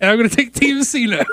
and 0.00 0.10
I'm 0.10 0.16
gonna 0.16 0.28
take 0.28 0.54
Team 0.54 0.82
Cena. 0.84 1.24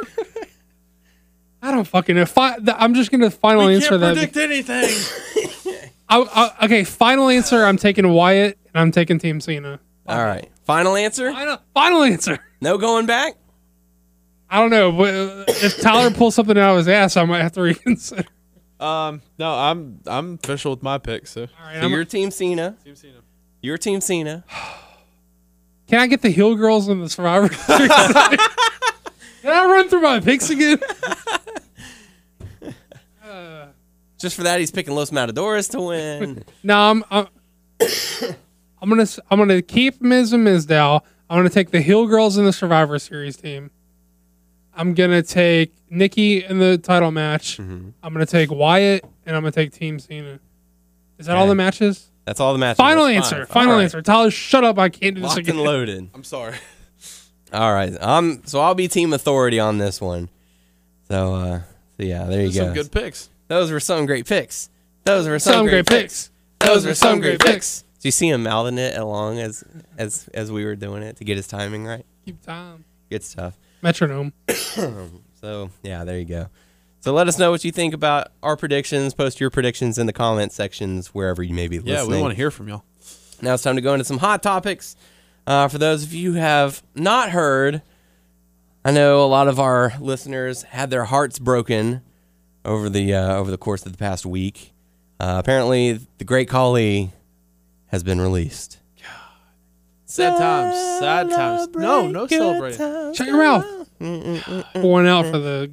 I 1.61 1.71
don't 1.71 1.85
fucking 1.85 2.15
know. 2.15 2.25
Fi- 2.25 2.57
th- 2.57 2.77
I'm 2.77 2.93
just 2.93 3.11
gonna 3.11 3.29
final 3.29 3.67
answer 3.67 3.97
that. 3.97 4.15
Can't 4.15 4.33
predict 4.33 4.37
anything. 4.37 5.89
I, 6.09 6.21
I, 6.59 6.65
okay, 6.65 6.83
final 6.83 7.29
answer. 7.29 7.63
I'm 7.63 7.77
taking 7.77 8.09
Wyatt, 8.09 8.57
and 8.73 8.81
I'm 8.81 8.91
taking 8.91 9.19
Team 9.19 9.39
Cena. 9.39 9.79
All 10.07 10.25
right. 10.25 10.49
Final 10.65 10.95
answer. 10.95 11.31
Final, 11.31 11.57
final 11.73 12.03
answer. 12.03 12.39
No 12.61 12.77
going 12.77 13.05
back. 13.05 13.35
I 14.49 14.59
don't 14.59 14.71
know, 14.71 14.91
but 14.91 15.13
uh, 15.13 15.43
if 15.47 15.79
Tyler 15.79 16.09
pulls 16.09 16.33
something 16.33 16.57
out 16.57 16.71
of 16.71 16.77
his 16.77 16.87
ass, 16.87 17.15
I 17.17 17.25
might 17.25 17.43
have 17.43 17.51
to 17.51 17.61
reconsider. 17.61 18.25
Um, 18.79 19.21
no, 19.37 19.53
I'm 19.53 19.99
I'm 20.07 20.35
official 20.41 20.71
with 20.71 20.83
my 20.83 20.97
pick. 20.97 21.27
So 21.27 21.41
All 21.41 21.47
right, 21.65 21.75
So 21.75 21.81
I'm- 21.81 21.91
your 21.91 22.05
team 22.05 22.31
Cena. 22.31 22.75
Team 22.83 22.95
Cena. 22.95 23.13
Your 23.61 23.77
team 23.77 23.99
Cena. 24.01 24.43
Can 25.87 25.99
I 25.99 26.07
get 26.07 26.21
the 26.21 26.29
Hill 26.29 26.55
Girls 26.55 26.87
and 26.87 27.01
the 27.01 27.09
Survivor? 27.09 27.51
Series? 27.53 27.89
Can 27.89 29.51
I 29.51 29.65
run 29.65 29.89
through 29.89 30.01
my 30.01 30.19
picks 30.19 30.49
again? 30.49 30.79
Just 34.17 34.35
for 34.35 34.43
that, 34.43 34.59
he's 34.59 34.69
picking 34.71 34.93
Los 34.95 35.11
Matadores 35.13 35.69
to 35.69 35.81
win. 35.81 36.43
No, 36.63 36.77
I'm 36.77 37.03
I'm, 37.09 37.27
I'm 38.81 38.89
gonna 38.89 39.03
s- 39.03 39.19
I'm 39.31 39.39
gonna 39.39 39.61
keep 39.61 40.01
Miz 40.01 40.33
and 40.33 40.45
Mizdow. 40.45 41.01
I'm 41.29 41.37
gonna 41.39 41.49
take 41.49 41.71
the 41.71 41.81
Hill 41.81 42.05
Girls 42.07 42.37
in 42.37 42.43
the 42.45 42.51
Survivor 42.53 42.99
Series 42.99 43.37
team. 43.37 43.71
I'm 44.73 44.93
gonna 44.93 45.23
take 45.23 45.73
Nikki 45.89 46.43
in 46.43 46.59
the 46.59 46.77
title 46.77 47.11
match. 47.11 47.59
I'm 47.59 47.93
gonna 48.03 48.25
take 48.25 48.51
Wyatt, 48.51 49.03
and 49.25 49.35
I'm 49.35 49.41
gonna 49.41 49.51
take 49.51 49.73
Team 49.73 49.99
Cena. 49.99 50.39
Is 51.17 51.25
that 51.25 51.35
all 51.37 51.47
the 51.47 51.55
matches? 51.55 52.09
That's 52.25 52.39
all 52.39 52.53
the 52.53 52.59
matches. 52.59 52.77
Final 52.77 53.05
That's 53.05 53.31
answer. 53.31 53.45
fine. 53.45 53.53
Final 53.53 53.71
All 53.71 53.77
right. 53.77 53.83
answer. 53.83 54.01
Tyler, 54.01 54.29
shut 54.31 54.63
up. 54.63 54.77
I 54.77 54.89
can't 54.89 55.15
do 55.15 55.21
this 55.21 55.29
Locked 55.29 55.39
again. 55.39 55.55
and 55.55 55.63
loaded. 55.65 56.09
I'm 56.13 56.23
sorry. 56.23 56.55
All 57.51 57.73
right. 57.73 57.95
Um. 58.01 58.43
So 58.45 58.59
I'll 58.59 58.75
be 58.75 58.87
team 58.87 59.13
authority 59.13 59.59
on 59.59 59.77
this 59.79 59.99
one. 59.99 60.29
So. 61.07 61.33
uh 61.33 61.59
So 61.97 62.03
yeah, 62.03 62.25
there 62.25 62.41
you 62.43 62.53
go. 62.53 62.65
some 62.65 62.73
good 62.73 62.91
picks. 62.91 63.29
Those 63.47 63.71
were 63.71 63.79
some 63.79 64.05
great 64.05 64.27
picks. 64.27 64.69
Those 65.05 65.27
were 65.27 65.39
some, 65.39 65.53
Some 65.53 65.65
great, 65.65 65.87
great 65.87 66.01
picks. 66.03 66.29
picks. 66.59 66.69
Those 66.69 66.85
were 66.85 66.93
some 66.93 67.19
great 67.19 67.39
picks. 67.39 67.81
Do 67.99 68.07
you 68.07 68.11
see 68.11 68.29
him 68.29 68.43
mouthing 68.43 68.77
it 68.77 68.95
along 68.95 69.39
as 69.39 69.63
as 69.97 70.29
as 70.35 70.51
we 70.51 70.63
were 70.65 70.75
doing 70.75 71.01
it 71.01 71.17
to 71.17 71.23
get 71.23 71.35
his 71.37 71.47
timing 71.47 71.85
right? 71.85 72.05
Keep 72.25 72.43
time. 72.45 72.85
Good 73.09 73.23
stuff. 73.23 73.57
Metronome. 73.81 74.33
So 75.41 75.69
yeah, 75.83 76.03
there 76.03 76.17
you 76.19 76.25
go. 76.25 76.47
So 77.01 77.13
let 77.13 77.27
us 77.27 77.39
know 77.39 77.49
what 77.51 77.63
you 77.63 77.71
think 77.71 77.93
about 77.93 78.27
our 78.43 78.57
predictions. 78.57 79.13
Post 79.13 79.39
your 79.39 79.49
predictions 79.49 79.97
in 79.97 80.05
the 80.05 80.13
comment 80.13 80.51
sections 80.51 81.07
wherever 81.07 81.41
you 81.41 81.53
may 81.53 81.67
be 81.67 81.77
Yeah, 81.77 82.01
listening. 82.01 82.11
we 82.17 82.21
want 82.21 82.31
to 82.31 82.35
hear 82.35 82.51
from 82.51 82.67
y'all. 82.67 82.83
Now 83.41 83.53
it's 83.53 83.63
time 83.63 83.75
to 83.75 83.81
go 83.81 83.93
into 83.93 84.03
some 84.03 84.17
hot 84.17 84.43
topics. 84.43 84.95
Uh, 85.47 85.67
for 85.69 85.77
those 85.77 86.03
of 86.03 86.13
you 86.13 86.33
who 86.33 86.39
have 86.39 86.83
not 86.93 87.29
heard, 87.29 87.81
I 88.83 88.91
know 88.91 89.23
a 89.23 89.27
lot 89.27 89.47
of 89.47 89.59
our 89.59 89.93
listeners 89.99 90.63
had 90.63 90.89
their 90.89 91.05
hearts 91.05 91.39
broken 91.39 92.01
over 92.65 92.89
the 92.89 93.13
uh, 93.13 93.35
over 93.35 93.49
the 93.49 93.57
course 93.57 93.85
of 93.85 93.93
the 93.93 93.97
past 93.97 94.25
week. 94.25 94.73
Uh, 95.21 95.37
apparently, 95.39 95.99
the 96.17 96.23
Great 96.25 96.49
Khali 96.49 97.11
has 97.87 98.03
been 98.03 98.19
released. 98.21 98.77
God. 99.01 99.09
Sad 100.05 100.37
times. 100.37 100.75
Sad 100.99 101.29
times. 101.29 101.67
No, 101.75 102.07
no 102.07 102.27
celebrating. 102.27 103.13
Shut 103.13 103.25
your 103.27 103.37
mouth. 103.37 103.78
Pouring 103.99 105.07
out 105.07 105.25
for 105.25 105.37
the 105.39 105.67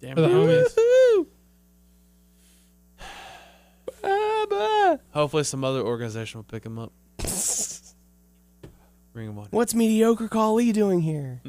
Damn 0.00 0.14
for 0.14 0.20
the 0.20 0.28
homies. 0.28 1.26
Hopefully, 5.12 5.44
some 5.44 5.64
other 5.64 5.80
organization 5.80 6.38
will 6.38 6.44
pick 6.44 6.64
him 6.64 6.78
up. 6.78 6.92
Bring 9.12 9.28
him 9.28 9.38
on. 9.38 9.48
What's 9.50 9.74
mediocre 9.74 10.28
Khali 10.28 10.72
doing 10.72 11.00
here? 11.00 11.40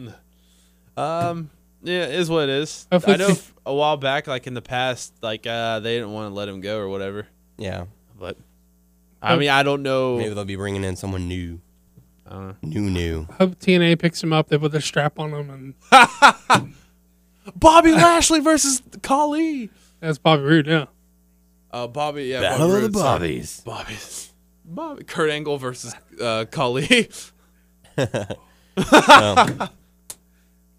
Um, 0.96 1.50
yeah, 1.84 2.06
it 2.06 2.16
is 2.16 2.30
what 2.30 2.44
it 2.44 2.50
is. 2.50 2.88
Hopefully 2.92 3.14
I 3.16 3.18
know 3.18 3.24
it's- 3.26 3.40
f- 3.40 3.54
a 3.66 3.74
while 3.74 3.98
back, 3.98 4.28
like 4.28 4.48
in 4.48 4.54
the 4.54 4.62
past, 4.62 5.14
like 5.22 5.46
uh, 5.46 5.80
they 5.82 5.96
didn't 5.96 6.14
want 6.14 6.32
to 6.32 6.34
let 6.34 6.48
him 6.48 6.62
go 6.62 6.80
or 6.80 6.88
whatever. 6.88 7.28
Yeah, 7.58 7.86
But 8.18 8.38
I 9.22 9.36
mean, 9.36 9.50
I 9.50 9.64
don't 9.64 9.84
know. 9.84 10.18
maybe 10.18 10.34
they'll 10.34 10.46
be 10.46 10.56
bringing 10.56 10.84
in 10.84 10.96
someone 10.96 11.28
new, 11.28 11.60
I 12.30 12.54
new, 12.62 12.90
new. 12.90 13.28
Hope 13.38 13.58
TNA 13.60 14.00
picks 14.00 14.22
him 14.24 14.34
up. 14.34 14.50
They 14.50 14.58
put 14.58 14.72
the 14.72 14.82
strap 14.82 15.20
on 15.20 15.32
him, 15.34 15.50
and 15.50 16.74
Bobby 17.56 17.92
Lashley 17.92 18.40
versus 18.40 18.82
Khali. 19.02 19.70
that's 20.00 20.18
Bobby 20.18 20.44
Roode. 20.44 20.68
Yeah, 20.68 20.86
Uh, 21.72 21.88
Bobby, 21.88 22.26
yeah, 22.26 22.42
Battle 22.42 22.68
Bobby 22.68 22.74
of 22.74 22.82
the 22.82 22.88
Roode, 22.88 22.96
sorry. 22.96 23.20
Bobbies. 23.20 23.62
Bobby, 23.66 23.96
Bobby, 24.66 25.04
Kurt 25.06 25.30
Angle 25.30 25.58
versus 25.58 25.96
uh, 26.22 26.46
Khali. 26.52 27.10
uh, 27.98 29.68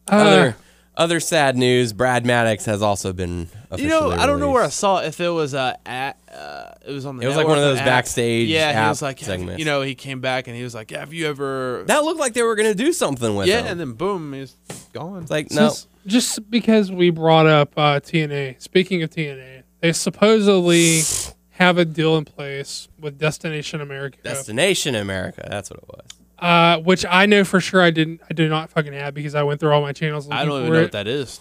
other 0.08 0.56
other 0.96 1.20
sad 1.20 1.56
news. 1.56 1.92
Brad 1.92 2.24
Maddox 2.26 2.64
has 2.66 2.82
also 2.82 3.12
been 3.12 3.48
officially. 3.70 3.82
you 3.84 3.88
know, 3.88 4.10
I 4.10 4.26
don't 4.26 4.40
know 4.40 4.50
where 4.50 4.64
I 4.64 4.68
saw 4.68 4.98
it, 4.98 5.06
if 5.06 5.20
it 5.20 5.28
was 5.30 5.54
uh, 5.54 5.74
at. 5.86 6.17
Uh, 6.32 6.74
it 6.86 6.92
was 6.92 7.06
on 7.06 7.16
the. 7.16 7.24
It 7.24 7.26
was 7.28 7.36
like 7.36 7.46
one 7.46 7.58
of 7.58 7.64
those 7.64 7.76
an 7.78 7.80
app. 7.82 7.86
backstage 7.86 8.48
Yeah, 8.48 8.82
he 8.84 8.88
was 8.88 9.00
like, 9.02 9.18
segments. 9.20 9.58
you 9.58 9.64
know, 9.64 9.82
he 9.82 9.94
came 9.94 10.20
back 10.20 10.46
and 10.46 10.56
he 10.56 10.62
was 10.62 10.74
like, 10.74 10.90
"Have 10.90 11.12
you 11.12 11.26
ever?" 11.26 11.84
That 11.86 12.04
looked 12.04 12.20
like 12.20 12.34
they 12.34 12.42
were 12.42 12.54
gonna 12.54 12.74
do 12.74 12.92
something 12.92 13.34
with 13.34 13.46
yeah, 13.46 13.60
him. 13.60 13.66
and 13.68 13.80
then 13.80 13.92
boom, 13.92 14.32
he's 14.34 14.54
gone. 14.92 15.22
it's 15.22 15.30
like 15.30 15.50
no, 15.50 15.62
Just, 15.68 15.88
just 16.06 16.50
because 16.50 16.92
we 16.92 17.10
brought 17.10 17.46
up 17.46 17.72
uh, 17.76 18.00
TNA. 18.00 18.60
Speaking 18.60 19.02
of 19.02 19.10
TNA, 19.10 19.62
they 19.80 19.92
supposedly 19.92 21.00
have 21.50 21.78
a 21.78 21.84
deal 21.84 22.16
in 22.16 22.24
place 22.24 22.88
with 23.00 23.18
Destination 23.18 23.80
America, 23.80 24.18
Destination 24.22 24.94
America. 24.94 25.46
That's 25.50 25.70
what 25.70 25.78
it 25.80 25.88
was. 25.88 26.06
uh, 26.38 26.82
which 26.82 27.04
I 27.08 27.26
know 27.26 27.42
for 27.44 27.60
sure 27.60 27.80
I 27.80 27.90
didn't. 27.90 28.20
I 28.30 28.34
did 28.34 28.50
not 28.50 28.70
fucking 28.70 28.92
have 28.92 29.14
because 29.14 29.34
I 29.34 29.42
went 29.44 29.60
through 29.60 29.72
all 29.72 29.80
my 29.82 29.92
channels. 29.92 30.28
I 30.30 30.44
don't 30.44 30.50
for 30.52 30.58
even 30.60 30.72
know 30.72 30.78
it. 30.80 30.82
what 30.82 30.92
that 30.92 31.08
is. 31.08 31.40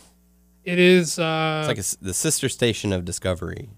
It 0.63 0.79
is. 0.79 1.17
Uh, 1.19 1.59
It's 1.61 1.67
like 1.67 1.77
a 1.77 1.79
s 1.79 1.97
the 2.01 2.13
sister 2.13 2.49
station 2.49 2.91
of 2.93 3.05
Discovery. 3.05 3.69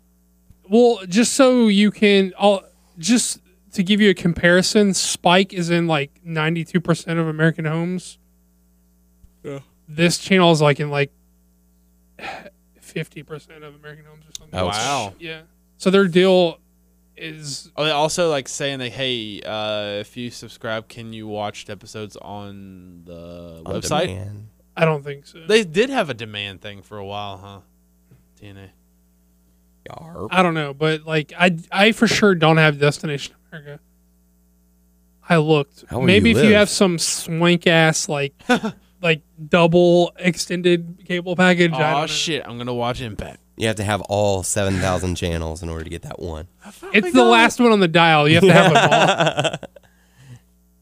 Well, 0.70 1.00
just 1.08 1.34
so 1.34 1.68
you 1.68 1.92
can 1.92 2.34
all 2.38 2.64
just 2.98 3.40
to 3.74 3.84
give 3.84 4.02
you 4.02 4.10
a 4.10 4.14
comparison, 4.14 4.94
Spike 4.94 5.54
is 5.54 5.70
in 5.70 5.88
like 5.88 6.12
92% 6.26 7.20
of 7.20 7.28
American 7.28 7.66
homes. 7.66 8.18
Yeah. 9.44 9.60
This 9.88 10.18
channel 10.18 10.52
is 10.52 10.62
like 10.62 10.80
in 10.80 10.90
like 10.92 11.12
50% 12.20 13.64
of 13.64 13.76
American 13.76 14.06
homes 14.06 14.26
or 14.28 14.32
something. 14.38 14.60
Ouch. 14.60 14.74
Wow. 14.74 15.14
Yeah. 15.20 15.42
So 15.78 15.90
their 15.90 16.08
deal 16.08 16.60
is 17.16 17.72
Are 17.76 17.86
they 17.86 17.92
also 17.92 18.30
like 18.30 18.48
saying 18.48 18.80
that 18.80 18.92
hey, 18.92 19.42
uh, 19.42 20.00
if 20.00 20.18
you 20.18 20.30
subscribe, 20.30 20.88
can 20.88 21.14
you 21.14 21.28
watch 21.28 21.70
episodes 21.70 22.16
on 22.18 23.04
the 23.06 23.62
on 23.66 23.76
website? 23.76 24.08
demand. 24.08 24.50
I 24.76 24.86
don't 24.86 25.04
think 25.04 25.28
so. 25.28 25.46
They 25.46 25.64
did 25.64 25.90
have 25.90 26.10
a 26.10 26.14
demand 26.14 26.62
thing 26.62 26.82
for 26.82 26.98
a 26.98 27.06
while, 27.06 27.38
huh? 27.38 27.60
TNA. 28.42 28.70
Yarp. 29.90 30.30
I 30.32 30.44
don't 30.44 30.54
know, 30.54 30.74
but 30.74 31.06
like 31.06 31.34
I 31.38 31.58
I 31.72 31.92
for 31.92 32.08
sure 32.08 32.36
don't 32.36 32.58
have 32.58 32.80
Destination 32.80 33.36
America. 33.52 33.80
I 35.28 35.38
looked. 35.38 35.86
How 35.90 36.02
Maybe 36.02 36.32
you 36.32 36.38
if 36.38 36.46
you 36.46 36.56
have 36.56 36.70
some 36.70 36.98
swank 36.98 37.68
ass 37.68 38.10
like 38.10 38.34
like 39.02 39.22
double 39.48 40.12
extended 40.18 41.04
cable 41.06 41.36
package. 41.36 41.72
Oh 41.74 42.08
shit! 42.08 42.44
I'm 42.46 42.58
gonna 42.58 42.74
watch 42.74 43.02
Impact. 43.02 43.40
You 43.56 43.68
have 43.68 43.76
to 43.76 43.84
have 43.84 44.02
all 44.02 44.42
seven 44.44 44.76
thousand 44.76 45.16
channels 45.16 45.62
in 45.62 45.70
order 45.70 45.84
to 45.84 45.90
get 45.90 46.04
that 46.04 46.20
one. 46.20 46.48
It's 46.94 47.12
the 47.12 47.24
last 47.24 47.60
one 47.60 47.72
on 47.72 47.80
the 47.80 47.88
dial. 47.88 48.28
You 48.28 48.36
have 48.36 48.44
to 48.44 48.54
have 48.54 48.74
them 48.74 48.92
all. 48.92 49.70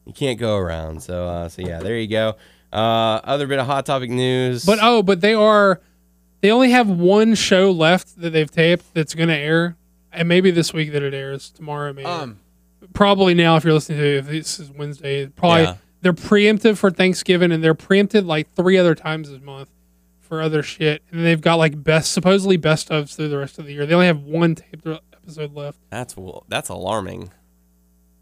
You 0.06 0.12
can't 0.14 0.38
go 0.38 0.56
around. 0.56 1.02
So, 1.02 1.26
uh, 1.26 1.48
so 1.48 1.60
yeah, 1.60 1.80
there 1.80 1.98
you 1.98 2.08
go. 2.08 2.36
Uh, 2.72 3.20
other 3.24 3.46
bit 3.46 3.58
of 3.58 3.66
hot 3.66 3.84
topic 3.84 4.10
news. 4.10 4.64
But 4.64 4.78
oh, 4.80 5.02
but 5.02 5.20
they 5.20 5.34
are 5.34 5.80
they 6.40 6.50
only 6.50 6.70
have 6.70 6.88
one 6.88 7.34
show 7.34 7.70
left 7.70 8.20
that 8.20 8.30
they've 8.30 8.50
taped 8.50 8.92
that's 8.94 9.14
going 9.14 9.28
to 9.28 9.36
air, 9.36 9.76
and 10.12 10.28
maybe 10.28 10.50
this 10.50 10.72
week 10.72 10.92
that 10.92 11.02
it 11.02 11.14
airs 11.14 11.50
tomorrow. 11.50 11.92
Maybe 11.92 12.06
Um, 12.06 12.38
probably 12.92 13.34
now 13.34 13.56
if 13.56 13.64
you're 13.64 13.74
listening 13.74 13.98
to 13.98 14.04
it, 14.06 14.16
if 14.18 14.26
this 14.26 14.58
is 14.60 14.70
Wednesday, 14.70 15.26
probably 15.26 15.62
Yeah. 15.62 15.74
they're 16.02 16.12
preemptive 16.12 16.76
for 16.78 16.90
Thanksgiving 16.90 17.50
and 17.52 17.62
they're 17.62 17.74
preempted 17.74 18.24
like 18.24 18.52
three 18.54 18.76
other 18.78 18.94
times 18.94 19.30
this 19.30 19.40
month 19.42 19.68
for 20.20 20.40
other 20.42 20.62
shit, 20.62 21.02
and 21.10 21.24
they've 21.24 21.40
got 21.40 21.56
like 21.56 21.82
best 21.82 22.12
supposedly 22.12 22.56
best 22.56 22.88
ofs 22.90 23.16
through 23.16 23.28
the 23.28 23.38
rest 23.38 23.58
of 23.58 23.64
the 23.66 23.72
year. 23.72 23.86
They 23.86 23.94
only 23.94 24.06
have 24.06 24.22
one 24.22 24.54
taped 24.54 24.86
episode 24.86 25.54
left. 25.54 25.78
that's 25.90 26.14
that's 26.48 26.68
alarming. 26.68 27.30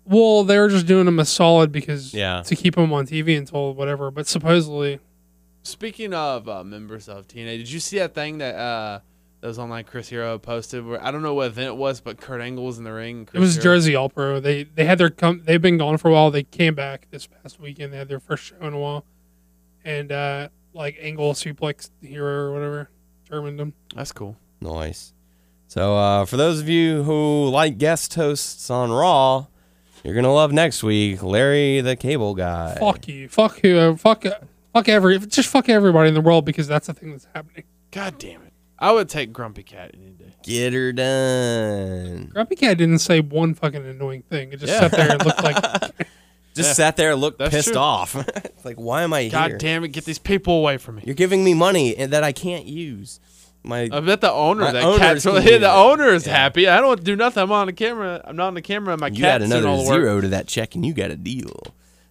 Well, 0.04 0.44
they 0.44 0.56
were 0.58 0.68
just 0.68 0.86
doing 0.86 1.04
them 1.06 1.18
a 1.18 1.24
solid 1.24 1.72
because 1.72 2.14
Yeah. 2.14 2.42
to 2.46 2.54
keep 2.54 2.76
them 2.76 2.92
on 2.92 3.06
TV 3.06 3.36
until 3.36 3.74
whatever. 3.74 4.10
But 4.12 4.28
supposedly, 4.28 5.00
speaking 5.66 6.14
of 6.14 6.48
uh, 6.48 6.64
members 6.64 7.08
of 7.08 7.26
TNA, 7.28 7.58
did 7.58 7.70
you 7.70 7.80
see 7.80 7.98
that 7.98 8.14
thing 8.14 8.38
that 8.38 8.54
uh, 8.54 9.00
that 9.40 9.46
was 9.48 9.58
on 9.58 9.68
like 9.70 9.86
Chris 9.86 10.08
Hero 10.08 10.38
posted? 10.38 10.84
Where 10.86 11.02
I 11.04 11.10
don't 11.10 11.22
know 11.22 11.34
what 11.34 11.48
event 11.48 11.68
it 11.68 11.76
was, 11.76 12.00
but 12.00 12.18
Kurt 12.20 12.40
Angle 12.40 12.64
was 12.64 12.78
in 12.78 12.84
the 12.84 12.92
ring. 12.92 13.28
It 13.32 13.38
was 13.38 13.54
Hero- 13.54 13.62
Jersey 13.64 13.94
All 13.96 14.08
Pro. 14.08 14.40
They 14.40 14.64
they 14.64 14.84
had 14.84 14.98
their 14.98 15.10
come. 15.10 15.42
They've 15.44 15.60
been 15.60 15.78
gone 15.78 15.98
for 15.98 16.08
a 16.08 16.12
while. 16.12 16.30
They 16.30 16.42
came 16.44 16.74
back 16.74 17.08
this 17.10 17.26
past 17.26 17.60
weekend. 17.60 17.92
They 17.92 17.98
had 17.98 18.08
their 18.08 18.20
first 18.20 18.44
show 18.44 18.56
in 18.60 18.72
a 18.74 18.78
while, 18.78 19.04
and 19.84 20.10
uh 20.12 20.48
like 20.72 20.96
Angle 21.00 21.32
suplex 21.32 21.90
hero 22.02 22.34
or 22.48 22.52
whatever, 22.52 22.90
Germaned 23.30 23.58
them. 23.58 23.72
That's 23.94 24.12
cool. 24.12 24.36
Nice. 24.60 25.14
So, 25.68 25.96
uh, 25.96 26.24
for 26.26 26.36
those 26.36 26.60
of 26.60 26.68
you 26.68 27.02
who 27.02 27.48
like 27.48 27.78
guest 27.78 28.14
hosts 28.14 28.70
on 28.70 28.90
Raw, 28.93 29.47
you're 30.05 30.14
gonna 30.14 30.32
love 30.32 30.52
next 30.52 30.82
week, 30.82 31.22
Larry 31.22 31.80
the 31.80 31.97
Cable 31.97 32.34
Guy. 32.34 32.76
Fuck 32.78 33.09
you. 33.09 33.28
Fuck 33.28 33.59
who. 33.60 33.97
Fuck. 33.97 34.24
Fuck 34.77 34.89
every. 34.90 35.19
Just 35.19 35.48
fuck 35.48 35.69
everybody 35.70 36.09
in 36.09 36.15
the 36.15 36.20
world 36.20 36.44
because 36.44 36.69
that's 36.69 36.86
the 36.86 36.93
thing 36.94 37.12
that's 37.12 37.27
happening. 37.35 37.65
God 37.93 38.19
damn 38.19 38.43
it! 38.43 38.53
I 38.78 38.93
would 38.93 39.09
take 39.09 39.32
Grumpy 39.32 39.62
Cat 39.62 39.93
any 39.94 40.11
day. 40.11 40.35
Get 40.43 40.74
her 40.74 40.93
done. 40.93 42.31
Grumpy 42.32 42.57
Cat 42.57 42.77
didn't 42.78 42.98
say 42.98 43.20
one 43.20 43.55
fucking 43.55 43.86
annoying 43.86 44.23
thing. 44.28 44.53
It 44.53 44.61
just 44.61 44.73
Yeah. 44.73 44.81
sat 44.81 44.90
there 44.93 45.12
and 45.12 45.24
looked 45.24 45.43
like 45.43 45.57
Just 46.55 46.70
Yeah. 46.70 46.73
sat 46.74 46.97
there, 46.97 47.12
and 47.12 47.20
looked 47.20 47.39
That's 47.39 47.55
pissed 47.55 47.69
true. 47.73 47.77
off. 47.78 48.15
It's 48.36 48.65
like, 48.65 48.77
why 48.77 49.03
am 49.03 49.12
I 49.12 49.28
God 49.28 49.48
here? 49.53 49.59
damn 49.59 49.85
it! 49.85 49.89
Get 49.89 50.05
these 50.05 50.19
people 50.19 50.55
away 50.59 50.77
from 50.78 50.97
me. 50.97 51.03
You're 51.07 51.15
giving 51.15 51.43
me 51.44 51.55
money 51.55 51.94
that 51.94 52.23
I 52.23 52.32
can't 52.32 52.66
use. 52.66 53.19
My 53.62 53.89
I 53.90 54.01
bet 54.01 54.20
the 54.20 54.31
owner, 54.32 54.61
My 54.62 54.73
that 54.73 54.82
owners 54.82 54.98
cat's 54.98 55.23
can 55.24 55.32
really, 55.32 55.44
do 55.47 55.53
the 55.55 55.59
that. 55.61 55.74
owner 55.74 56.09
is 56.09 56.27
Yeah. 56.27 56.36
happy. 56.36 56.69
I 56.69 56.81
don't 56.81 57.03
do 57.03 57.16
nothing. 57.16 57.43
I'm 57.43 57.51
on 57.53 57.66
the 57.66 57.73
camera. 57.73 58.20
I'm 58.24 58.36
not 58.36 58.48
on 58.48 58.55
the 58.55 58.62
camera. 58.62 58.93
and 58.93 59.01
My 59.01 59.09
you 59.09 59.24
add 59.24 59.40
cat's 59.40 59.51
doing 59.51 59.65
all 59.65 59.74
another 59.81 59.85
the 59.85 59.90
work. 59.90 60.01
zero 60.03 60.20
to 60.20 60.28
that 60.28 60.47
check, 60.47 60.74
and 60.74 60.85
you 60.85 60.93
got 60.93 61.11
a 61.11 61.16
deal. 61.16 61.61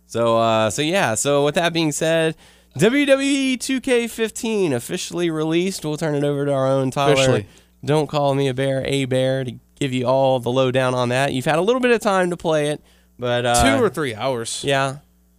So, 0.07 0.37
uh, 0.37 0.69
so 0.69 0.81
yeah. 0.83 1.15
So 1.15 1.43
with 1.45 1.55
that 1.55 1.73
being 1.73 1.91
said, 1.91 2.35
WWE 2.77 3.53
2K15 3.57 4.73
officially 4.73 5.29
released. 5.29 5.85
We'll 5.85 5.97
turn 5.97 6.15
it 6.15 6.23
over 6.23 6.45
to 6.45 6.51
our 6.53 6.67
own 6.67 6.91
Tyler. 6.91 7.13
Officially. 7.13 7.47
Don't 7.83 8.07
call 8.07 8.33
me 8.35 8.47
a 8.47 8.53
bear, 8.53 8.83
a 8.85 9.05
bear, 9.05 9.43
to 9.43 9.53
give 9.79 9.93
you 9.93 10.05
all 10.07 10.39
the 10.39 10.51
lowdown 10.51 10.93
on 10.93 11.09
that. 11.09 11.33
You've 11.33 11.45
had 11.45 11.57
a 11.57 11.61
little 11.61 11.79
bit 11.79 11.91
of 11.91 12.01
time 12.01 12.31
to 12.31 12.37
play 12.37 12.69
it, 12.69 12.81
but 13.19 13.45
uh, 13.45 13.63
Two 13.77 13.83
or 13.83 13.89
three 13.89 14.13
hours. 14.15 14.63
yeah. 14.63 14.97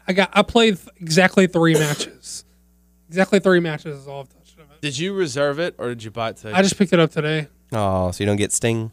I 0.08 0.12
got. 0.12 0.30
I 0.32 0.42
played 0.42 0.78
exactly 1.00 1.48
three 1.48 1.74
matches. 1.74 2.44
Exactly 3.08 3.40
three 3.40 3.58
matches 3.60 3.98
is 3.98 4.06
all 4.08 4.20
I've 4.20 4.28
touched 4.28 4.54
of 4.58 4.70
it. 4.70 4.80
Did 4.80 4.96
you 4.96 5.12
reserve 5.14 5.58
it 5.58 5.74
or 5.78 5.88
did 5.88 6.04
you 6.04 6.12
buy 6.12 6.28
it 6.30 6.36
today? 6.36 6.52
I 6.52 6.62
just 6.62 6.78
picked 6.78 6.92
it 6.92 7.00
up 7.00 7.10
today. 7.10 7.48
Oh, 7.72 8.12
so 8.12 8.22
you 8.22 8.26
don't 8.26 8.36
get 8.36 8.52
Sting, 8.52 8.92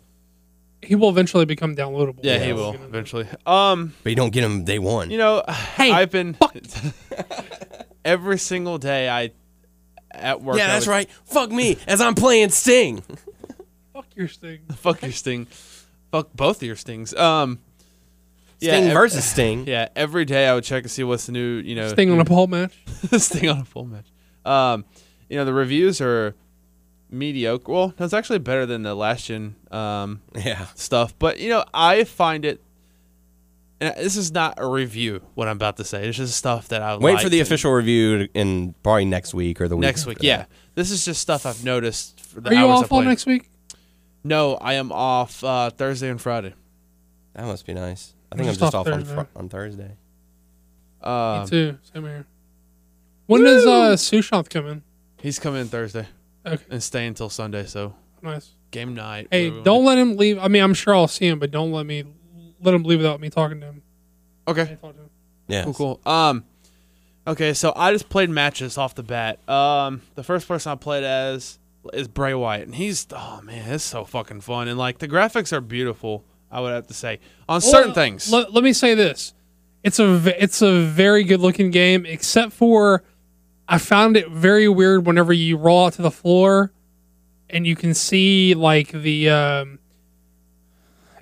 He 0.82 0.96
will 0.96 1.10
eventually 1.10 1.46
become 1.46 1.76
downloadable. 1.76 2.20
yeah, 2.24 2.40
he 2.44 2.52
will 2.52 2.74
eventually. 2.74 3.28
Um, 3.46 3.94
but 4.02 4.10
you 4.10 4.16
don't 4.16 4.32
get 4.34 4.44
him 4.44 4.64
day 4.66 4.80
one. 4.80 5.12
you 5.12 5.20
know, 5.20 5.44
Hey, 5.48 5.92
I've 5.92 6.10
been 6.10 6.36
every 8.06 8.38
single 8.38 8.78
day. 8.78 9.10
I 9.10 9.32
at 10.12 10.42
work. 10.42 10.58
yeah, 10.58 10.66
I 10.66 10.68
that's 10.68 10.88
would- 10.88 10.92
right. 10.94 11.10
Fuck 11.26 11.52
me 11.52 11.78
as 11.88 12.02
I'm 12.02 12.16
playing 12.16 12.50
Sting. 12.50 13.04
Fuck 13.94 14.08
your 14.16 14.28
sting. 14.28 14.60
Fuck 14.76 15.02
your 15.04 15.12
sting. 15.12 15.46
Fuck 16.12 16.34
both 16.34 16.58
of 16.58 16.64
your 16.64 16.76
stings. 16.76 17.14
Um, 17.14 17.60
yeah, 18.60 18.74
Sting 18.78 18.84
ev- 18.90 18.94
versus 18.94 19.26
Sting. 19.26 19.66
Yeah, 19.68 19.90
every 19.96 20.26
day 20.26 20.48
I 20.48 20.56
would 20.56 20.64
check 20.64 20.84
to 20.84 20.90
see 20.90 21.04
what's 21.04 21.26
the 21.28 21.32
new. 21.32 21.58
You 21.58 21.76
know, 21.76 21.90
Sting 21.90 22.12
on 22.12 22.20
a 22.20 22.26
pole 22.26 22.48
match. 22.48 22.74
Sting 23.18 23.50
on 23.50 23.60
a 23.60 23.66
full 23.66 23.86
match. 23.86 24.06
Um, 24.46 24.86
you 25.30 25.38
know 25.38 25.46
the 25.46 25.54
reviews 25.54 26.02
are 26.02 26.34
mediocre. 27.12 27.72
Well, 27.72 27.94
it's 28.00 28.14
actually 28.14 28.40
better 28.40 28.66
than 28.66 28.82
the 28.82 28.96
last 28.96 29.26
gen 29.26 29.56
um, 29.72 30.22
Yeah. 30.36 30.66
stuff. 30.76 31.14
But 31.20 31.40
you 31.40 31.50
know, 31.50 31.64
I 31.74 32.04
find 32.04 32.46
it. 32.46 32.63
And 33.86 33.98
this 33.98 34.16
is 34.16 34.32
not 34.32 34.54
a 34.58 34.68
review. 34.68 35.22
What 35.34 35.48
I'm 35.48 35.58
about 35.58 35.78
to 35.78 35.84
say. 35.84 36.08
It's 36.08 36.18
just 36.18 36.38
stuff 36.38 36.70
that 36.70 36.82
I 36.82 36.94
like. 36.94 37.02
Wait 37.02 37.20
for 37.20 37.30
the 37.30 37.40
and- 37.40 37.48
official 37.48 37.72
review 37.72 38.28
in 38.34 38.76
probably 38.84 39.06
next 39.06 39.34
week 39.34 39.60
or 39.60 39.68
the 39.68 39.76
week 39.76 39.82
next 39.82 40.02
after 40.02 40.10
week. 40.10 40.18
that. 40.20 40.24
Yeah, 40.26 40.46
this 40.76 40.92
is 40.92 41.04
just 41.04 41.20
stuff 41.22 41.46
I've 41.46 41.64
noticed. 41.66 42.20
For 42.22 42.40
the 42.42 42.50
Are 42.50 42.54
you 42.54 42.60
hours 42.60 42.82
I 42.82 42.84
off 42.86 42.92
all 42.92 43.02
next 43.02 43.26
week? 43.26 43.50
No, 44.24 44.56
I 44.56 44.76
am 44.76 44.92
off 44.92 45.44
uh, 45.44 45.70
Thursday 45.72 46.10
and 46.10 46.22
Friday. 46.22 46.54
That 47.34 47.46
must 47.46 47.66
be 47.66 47.74
nice. 47.74 48.14
I 48.32 48.36
think 48.36 48.46
I'm 48.46 48.50
I'm 48.50 48.52
just 48.54 48.60
just 48.62 48.76
off 48.76 48.88
off 48.88 48.94
on, 48.94 49.00
Thursday. 49.02 49.16
fr- 49.16 49.40
on 49.40 49.50
Thursday. 49.50 49.92
Uh, 51.02 51.42
Me 51.44 51.50
too. 51.50 51.78
Same 51.94 52.04
here. 52.04 52.26
When 53.26 53.44
does 53.44 53.66
uh 53.66 53.96
Sushant 53.96 54.50
come 54.50 54.68
in? 54.68 54.84
he's 55.20 55.40
coming 55.40 55.62
in 55.62 55.68
Thursday 55.68 56.08
Okay, 56.46 56.64
and 56.70 56.82
staying 56.84 57.10
until 57.10 57.30
Sunday. 57.30 57.66
So 57.66 57.96
nice. 58.22 58.52
game 58.72 58.94
night. 58.96 59.28
Hey, 59.32 59.50
don't 59.64 59.84
let 59.86 59.98
him 59.98 60.16
leave. 60.18 60.38
I 60.40 60.48
mean, 60.48 60.62
I'm 60.64 60.74
sure 60.74 60.96
I'll 60.96 61.08
see 61.08 61.28
him, 61.28 61.40
but 61.40 61.52
don't 61.52 61.72
let 61.72 61.86
me 61.86 62.04
let 62.64 62.74
him 62.74 62.84
leave 62.84 63.00
without 63.00 63.20
me 63.20 63.30
talking 63.30 63.60
to 63.60 63.68
him. 63.68 63.82
Okay. 64.48 64.78
Talk 64.82 64.96
to 64.96 65.02
him. 65.04 65.10
Yeah. 65.48 65.64
Cool, 65.66 65.74
cool. 65.74 66.00
Um, 66.06 66.46
okay, 67.28 67.54
so 67.54 67.74
I 67.76 67.92
just 67.92 68.10
played 68.10 68.30
matches 68.30 68.78
off 68.78 68.96
the 68.96 69.04
bat. 69.04 69.48
Um, 69.50 70.02
the 70.16 70.24
first 70.24 70.48
person 70.48 70.72
I 70.72 70.76
played 70.76 71.04
as 71.04 71.60
is 71.92 72.08
Bray 72.08 72.34
Wyatt, 72.34 72.66
and 72.66 72.76
he's 72.76 73.08
oh 73.12 73.42
man, 73.44 73.70
it's 73.74 73.84
so 73.84 74.06
fucking 74.06 74.42
fun, 74.42 74.68
and 74.68 74.78
like 74.78 75.00
the 75.00 75.08
graphics 75.08 75.52
are 75.52 75.62
beautiful. 75.62 76.24
I 76.50 76.62
would 76.62 76.72
have 76.72 76.88
to 76.88 76.94
say 76.94 77.20
on 77.50 77.62
certain 77.62 77.94
things. 77.94 78.32
Let, 78.32 78.54
let 78.54 78.64
me 78.64 78.74
say 78.74 78.96
this: 78.96 79.34
it's 79.84 80.00
a 80.00 80.42
it's 80.42 80.62
a 80.62 80.82
very 80.82 81.24
good 81.24 81.42
looking 81.42 81.72
game, 81.72 82.06
except 82.06 82.54
for 82.54 83.04
I 83.68 83.78
found 83.80 84.16
it 84.16 84.30
very 84.30 84.70
weird 84.70 85.06
whenever 85.06 85.34
you 85.34 85.58
roll 85.58 85.88
out 85.88 85.94
to 85.94 86.02
the 86.02 86.12
floor, 86.12 86.72
and 87.50 87.68
you 87.68 87.76
can 87.76 87.94
see 87.94 88.54
like 88.54 88.92
the 88.92 89.30
um, 89.30 89.80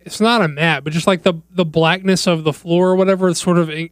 it's 0.06 0.20
not 0.22 0.42
a 0.42 0.48
map, 0.48 0.84
but 0.84 0.94
just 0.94 1.08
like 1.08 1.24
the 1.24 1.34
the 1.52 1.66
blackness 1.66 2.28
of 2.28 2.44
the 2.44 2.54
floor 2.54 2.90
or 2.92 2.96
whatever, 2.96 3.30
it 3.30 3.36
sort 3.36 3.58
of 3.58 3.70
en- 3.70 3.90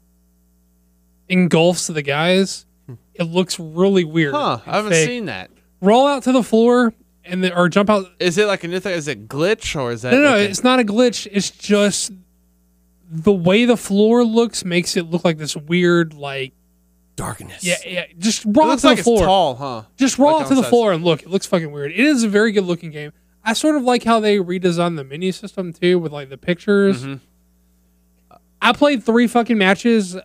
engulfs 1.27 1.88
the 1.88 2.02
guys. 2.02 2.65
Hmm. 2.88 2.95
It 3.14 3.23
looks 3.23 3.60
really 3.60 4.03
weird. 4.03 4.34
huh? 4.34 4.60
I 4.65 4.76
haven't 4.77 4.91
fake. 4.91 5.07
seen 5.07 5.26
that. 5.26 5.52
Roll 5.81 6.07
out 6.07 6.23
to 6.23 6.31
the 6.31 6.44
floor 6.44 6.94
and 7.26 7.44
then, 7.44 7.53
or 7.53 7.69
jump 7.69 7.90
out. 7.90 8.06
Is 8.19 8.38
it 8.38 8.45
like 8.48 8.64
a 8.64 8.68
new 8.68 8.80
thing? 8.80 8.94
Is 8.94 9.07
it 9.07 9.27
glitch 9.27 9.80
or 9.80 9.91
is 9.91 10.02
that? 10.03 10.11
No, 10.11 10.19
no, 10.19 10.30
like 10.31 10.40
a- 10.40 10.49
it's 10.49 10.64
not 10.64 10.80
a 10.80 10.84
glitch. 10.84 11.27
It's 11.31 11.49
just 11.52 12.11
the 13.11 13.34
way 13.34 13.65
the 13.65 13.77
floor 13.77 14.23
looks 14.23 14.64
makes 14.65 14.95
it 14.98 15.10
look 15.10 15.23
like 15.26 15.38
this 15.38 15.56
weird, 15.56 16.14
like 16.14 16.53
Darkness. 17.15 17.64
yeah, 17.65 17.76
yeah. 17.86 18.06
Just 18.18 18.45
It 18.45 18.56
roll 18.56 18.68
out 18.68 18.69
looks 18.69 18.81
to 18.84 18.88
like 18.88 18.95
the 18.98 18.99
it's 19.02 19.07
floor. 19.07 19.26
tall, 19.26 19.56
huh? 19.56 19.84
Just 19.98 20.18
roll 20.18 20.34
Like 20.38 20.44
out 20.45 20.49
to 20.49 20.56
the 20.56 20.64
floor 20.64 20.94
and 20.94 21.03
look. 21.03 21.22
It 21.23 21.30
looks 21.30 21.45
fucking 21.45 21.69
weird. 21.72 21.91
It 21.91 21.99
is 21.99 22.23
a 22.23 22.30
very 22.30 22.52
good 22.53 22.64
looking 22.64 22.91
game. 22.91 23.11
I 23.44 23.53
sort 23.53 23.76
of 23.76 23.84
like 23.84 24.03
how 24.03 24.20
they 24.20 24.38
redesigned 24.38 24.95
the 24.98 25.03
mini 25.03 25.32
system 25.32 25.74
too, 25.74 25.98
with 25.99 26.11
like 26.11 26.30
the 26.30 26.38
pictures. 26.38 27.03
Mhm. 27.06 27.20
I 28.61 28.74
played 28.74 29.03
three 29.03 29.28
fucking 29.28 29.57
matches. 29.57 30.18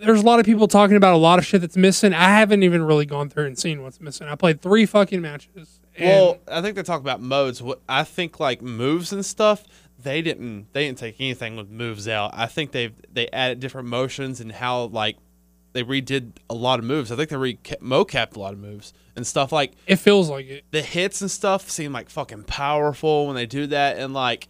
There's 0.00 0.20
a 0.20 0.24
lot 0.26 0.40
of 0.40 0.46
people 0.46 0.66
talking 0.66 0.96
about 0.96 1.14
a 1.14 1.18
lot 1.18 1.38
of 1.38 1.46
shit 1.46 1.60
that's 1.60 1.76
missing. 1.76 2.12
I 2.12 2.30
haven't 2.36 2.64
even 2.64 2.82
really 2.82 3.06
gone 3.06 3.28
through 3.30 3.46
and 3.46 3.56
seen 3.56 3.82
what's 3.84 4.00
missing. 4.00 4.26
I 4.26 4.34
played 4.34 4.60
three 4.60 4.84
fucking 4.84 5.20
matches. 5.22 5.78
Well, 6.00 6.38
I 6.50 6.60
think 6.60 6.74
they 6.74 6.82
talk 6.82 7.00
about 7.00 7.20
modes. 7.20 7.62
What 7.62 7.80
I 7.88 8.02
think 8.02 8.40
like 8.40 8.62
moves 8.62 9.12
and 9.12 9.24
stuff. 9.24 9.64
They 10.02 10.20
didn't. 10.20 10.72
They 10.72 10.86
didn't 10.86 10.98
take 10.98 11.20
anything 11.20 11.54
with 11.54 11.70
moves 11.70 12.08
out. 12.08 12.32
I 12.34 12.46
think 12.46 12.72
they 12.72 12.90
they 13.12 13.28
added 13.28 13.60
different 13.60 13.86
motions 13.88 14.40
and 14.40 14.50
how 14.50 14.84
like 14.86 15.16
they 15.74 15.84
redid 15.84 16.32
a 16.50 16.54
lot 16.54 16.80
of 16.80 16.84
moves. 16.84 17.12
I 17.12 17.16
think 17.16 17.30
they 17.30 17.36
re 17.36 17.54
mocapped 17.80 18.34
a 18.34 18.40
lot 18.40 18.52
of 18.54 18.58
moves 18.58 18.92
and 19.16 19.26
stuff 19.26 19.52
like 19.52 19.72
it 19.86 19.96
feels 19.96 20.30
like 20.30 20.46
it. 20.46 20.64
the 20.70 20.82
hits 20.82 21.20
and 21.20 21.30
stuff 21.30 21.70
seem 21.70 21.92
like 21.92 22.08
fucking 22.10 22.44
powerful 22.44 23.26
when 23.26 23.36
they 23.36 23.46
do 23.46 23.66
that. 23.68 23.98
And 23.98 24.14
like, 24.14 24.48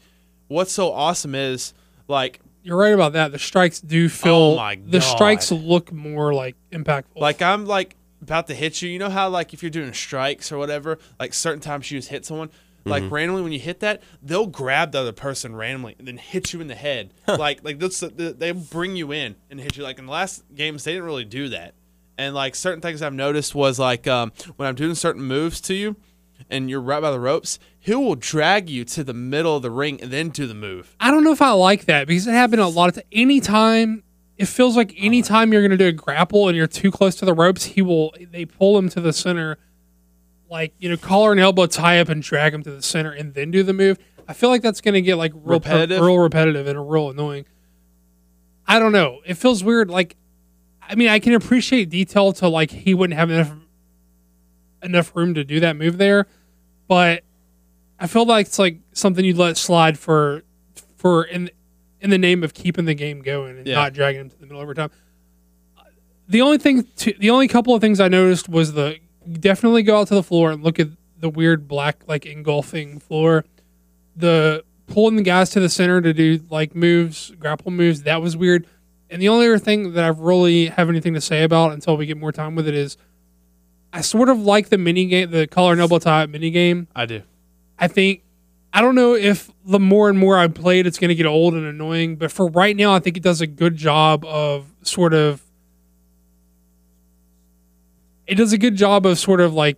what's 0.49 0.73
so 0.73 0.93
awesome 0.93 1.35
is 1.35 1.75
like 2.09 2.41
You're 2.63 2.79
right 2.79 2.95
about 2.95 3.15
that. 3.15 3.33
The 3.33 3.39
strikes 3.39 3.81
do 3.81 4.09
feel. 4.09 4.35
Oh 4.35 4.57
my 4.57 4.79
The 4.85 5.01
strikes 5.01 5.51
look 5.51 5.93
more 5.93 6.33
like 6.33 6.57
impactful. 6.71 7.17
Like 7.17 7.43
I'm 7.43 7.67
like 7.67 7.97
about 8.21 8.47
to 8.49 8.55
hit 8.55 8.81
you. 8.83 8.89
You 8.89 8.99
know 8.99 9.11
how 9.11 9.29
like 9.29 9.53
if 9.53 9.63
you're 9.63 9.71
doing 9.71 9.93
strikes 9.93 10.53
or 10.53 10.59
whatever, 10.59 10.99
like 11.19 11.35
certain 11.35 11.61
times 11.61 11.91
you 11.91 11.99
just 11.99 12.09
hit 12.09 12.25
someone. 12.25 12.51
Like 12.85 13.05
mm-hmm. 13.05 13.15
randomly 13.15 13.43
when 13.43 13.53
you 13.53 13.61
hit 13.61 13.81
that, 13.81 14.03
they'll 14.23 14.47
grab 14.47 14.91
the 14.91 15.01
other 15.01 15.13
person 15.13 15.55
randomly 15.55 15.95
and 15.99 16.09
then 16.09 16.17
hit 16.17 16.53
you 16.53 16.61
in 16.61 16.67
the 16.67 16.75
head. 16.75 17.15
like 17.29 17.63
like 17.63 17.79
that's 17.79 18.01
they 18.01 18.53
bring 18.53 18.97
you 18.97 19.13
in 19.13 19.37
and 19.51 19.61
hit 19.61 19.77
you. 19.77 19.85
Like 19.85 19.99
in 19.99 20.07
the 20.07 20.13
last 20.13 20.43
games, 20.55 20.85
they 20.85 20.93
didn't 20.93 21.05
really 21.05 21.25
do 21.25 21.49
that. 21.51 21.75
And 22.19 22.35
like 22.35 22.55
certain 22.55 22.81
things 22.81 23.03
I've 23.03 23.15
noticed 23.15 23.55
was 23.55 23.79
like 23.79 24.07
um, 24.07 24.33
when 24.57 24.69
I'm 24.69 24.75
doing 24.75 24.95
certain 24.95 25.23
moves 25.23 25.61
to 25.63 25.75
you, 25.75 25.97
and 26.51 26.69
you're 26.69 26.81
right 26.81 27.01
by 27.01 27.11
the 27.11 27.21
ropes, 27.21 27.59
he 27.79 27.95
will 27.95 28.15
drag 28.15 28.69
you 28.69 28.85
to 28.85 29.05
the 29.05 29.15
middle 29.15 29.57
of 29.57 29.63
the 29.63 29.71
ring 29.71 30.01
and 30.01 30.11
then 30.11 30.29
do 30.29 30.47
the 30.47 30.55
move. 30.55 30.97
I 31.01 31.11
don't 31.11 31.25
know 31.25 31.33
if 31.33 31.43
I 31.43 31.51
like 31.53 31.87
that 31.87 32.07
because 32.07 32.27
it 32.27 32.33
happened 32.33 32.61
a 32.61 32.67
lot 32.69 32.89
of 32.89 32.95
times. 32.97 33.07
Anytime 33.13 34.03
it 34.37 34.47
feels 34.47 34.77
like 34.77 34.95
anytime 34.99 35.53
you're 35.53 35.63
gonna 35.63 35.77
do 35.77 35.87
a 35.87 35.93
grapple 35.93 36.49
and 36.49 36.57
you're 36.57 36.67
too 36.67 36.91
close 36.91 37.15
to 37.17 37.25
the 37.25 37.35
ropes, 37.35 37.65
he 37.65 37.83
will. 37.83 38.15
They 38.31 38.45
pull 38.45 38.77
him 38.79 38.89
to 38.91 39.01
the 39.01 39.13
center, 39.13 39.59
like 40.51 40.75
you 40.79 40.89
know, 40.89 40.97
collar 40.97 41.33
and 41.33 41.41
elbow 41.41 41.67
tie 41.67 42.01
up 42.01 42.09
and 42.09 42.23
drag 42.23 42.53
him 42.55 42.63
to 42.65 42.71
the 42.71 42.83
center 42.83 43.13
and 43.13 43.35
then 43.35 43.51
do 43.51 43.63
the 43.63 43.73
move. 43.73 43.99
I 44.29 44.33
feel 44.35 44.51
like 44.51 44.63
that's 44.63 44.81
gonna 44.81 45.01
get 45.01 45.17
like 45.17 45.33
real 45.35 45.59
Repetitive? 45.59 46.01
real 46.01 46.19
repetitive 46.19 46.67
and 46.67 46.91
real 46.91 47.11
annoying. 47.11 47.47
I 48.67 48.79
don't 48.79 48.93
know. 48.93 49.21
It 49.27 49.35
feels 49.35 49.63
weird. 49.65 49.91
Like, 49.91 50.17
I 50.89 50.95
mean, 50.95 51.09
I 51.09 51.19
can 51.19 51.35
appreciate 51.35 51.89
detail 51.91 52.33
to 52.35 52.49
like 52.49 52.71
he 52.71 52.95
wouldn't 52.95 53.19
have 53.19 53.31
enough 53.31 53.53
enough 54.83 55.15
room 55.15 55.35
to 55.35 55.45
do 55.45 55.61
that 55.61 55.77
move 55.77 55.97
there, 55.99 56.27
but 56.89 57.23
I 57.99 58.07
feel 58.09 58.27
like 58.27 58.47
it's 58.47 58.59
like 58.59 58.79
something 58.93 59.25
you'd 59.25 59.37
let 59.39 59.57
slide 59.57 59.99
for 59.99 60.43
for 60.97 61.25
in 61.25 61.51
in 62.01 62.11
the 62.11 62.19
name 62.19 62.43
of 62.43 62.53
keeping 62.53 62.85
the 62.85 62.95
game 62.95 63.23
going 63.23 63.59
and 63.59 63.67
Yeah. 63.67 63.77
not 63.77 63.93
dragging 63.93 64.23
him 64.23 64.31
to 64.31 64.39
the 64.41 64.47
middle 64.47 64.61
every 64.61 64.75
time. 64.75 64.91
The 66.29 66.41
only 66.41 66.59
thing, 66.59 66.85
to, 66.97 67.13
the 67.19 67.31
only 67.31 67.47
couple 67.47 67.75
of 67.75 67.81
things 67.81 68.01
I 68.01 68.09
noticed 68.09 68.49
was 68.49 68.73
the 68.73 68.99
definitely 69.39 69.83
go 69.83 70.01
out 70.01 70.09
to 70.09 70.15
the 70.15 70.23
floor 70.23 70.51
and 70.51 70.63
look 70.65 70.81
at 70.81 70.89
the 71.21 71.29
weird 71.29 71.69
black 71.69 72.03
like 72.09 72.27
engulfing 72.27 72.99
floor. 72.99 73.45
The 74.17 74.65
pulling 74.89 75.17
the 75.17 75.23
guys 75.23 75.51
to 75.51 75.61
the 75.61 75.69
center 75.69 76.01
to 76.01 76.13
do 76.13 76.41
like 76.51 76.75
moves, 76.75 77.31
grapple 77.39 77.71
moves, 77.71 78.03
that 78.03 78.21
was 78.21 78.37
weird. 78.37 78.67
And 79.13 79.21
the 79.21 79.29
only 79.29 79.47
other 79.47 79.59
thing 79.59 79.93
that 79.93 80.05
I 80.05 80.09
really 80.09 80.67
have 80.67 80.89
anything 80.89 81.13
to 81.15 81.21
say 81.21 81.45
about 81.45 81.73
until 81.73 81.97
we 81.97 82.07
get 82.07 82.17
more 82.17 82.33
time 82.33 82.55
with 82.55 82.67
it 82.67 82.75
is, 82.75 82.97
I 83.93 84.01
sort 84.01 84.31
of 84.31 84.39
like 84.41 84.71
the 84.71 84.79
mini 84.79 85.05
game, 85.05 85.31
the 85.31 85.47
collar 85.47 85.77
noble 85.77 86.01
tie 86.01 86.25
mini 86.27 86.51
game. 86.51 86.89
I 86.97 87.05
do. 87.05 87.23
I 87.79 87.89
think 87.89 88.23
I 88.73 88.81
don't 88.81 88.95
know 88.95 89.15
if 89.15 89.51
the 89.67 89.79
more 89.79 90.09
and 90.09 90.19
more 90.19 90.39
I 90.39 90.49
play 90.49 90.81
it, 90.81 90.87
it's 90.87 90.99
going 90.99 91.11
to 91.11 91.15
get 91.15 91.27
old 91.27 91.53
and 91.53 91.67
annoying. 91.67 92.17
But 92.17 92.33
for 92.33 92.47
right 92.49 92.75
now, 92.75 92.95
I 92.95 93.01
think 93.01 93.19
it 93.19 93.23
does 93.23 93.43
a 93.43 93.47
good 93.47 93.77
job 93.77 94.25
of 94.25 94.73
sort 94.83 95.13
of. 95.13 95.43
It 98.27 98.37
does 98.37 98.53
a 98.55 98.59
good 98.59 98.77
job 98.77 99.05
of 99.05 99.19
sort 99.19 99.41
of 99.43 99.53
like 99.53 99.77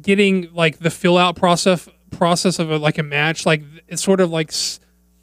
getting 0.00 0.48
like 0.52 0.78
the 0.78 0.90
fill 0.90 1.18
out 1.18 1.34
process 1.34 1.88
process 2.12 2.58
of 2.60 2.70
a, 2.70 2.78
like 2.78 2.98
a 2.98 3.02
match. 3.02 3.44
Like 3.44 3.62
it's 3.88 4.02
sort 4.02 4.20
of 4.20 4.30
like 4.30 4.50
s- 4.50 4.78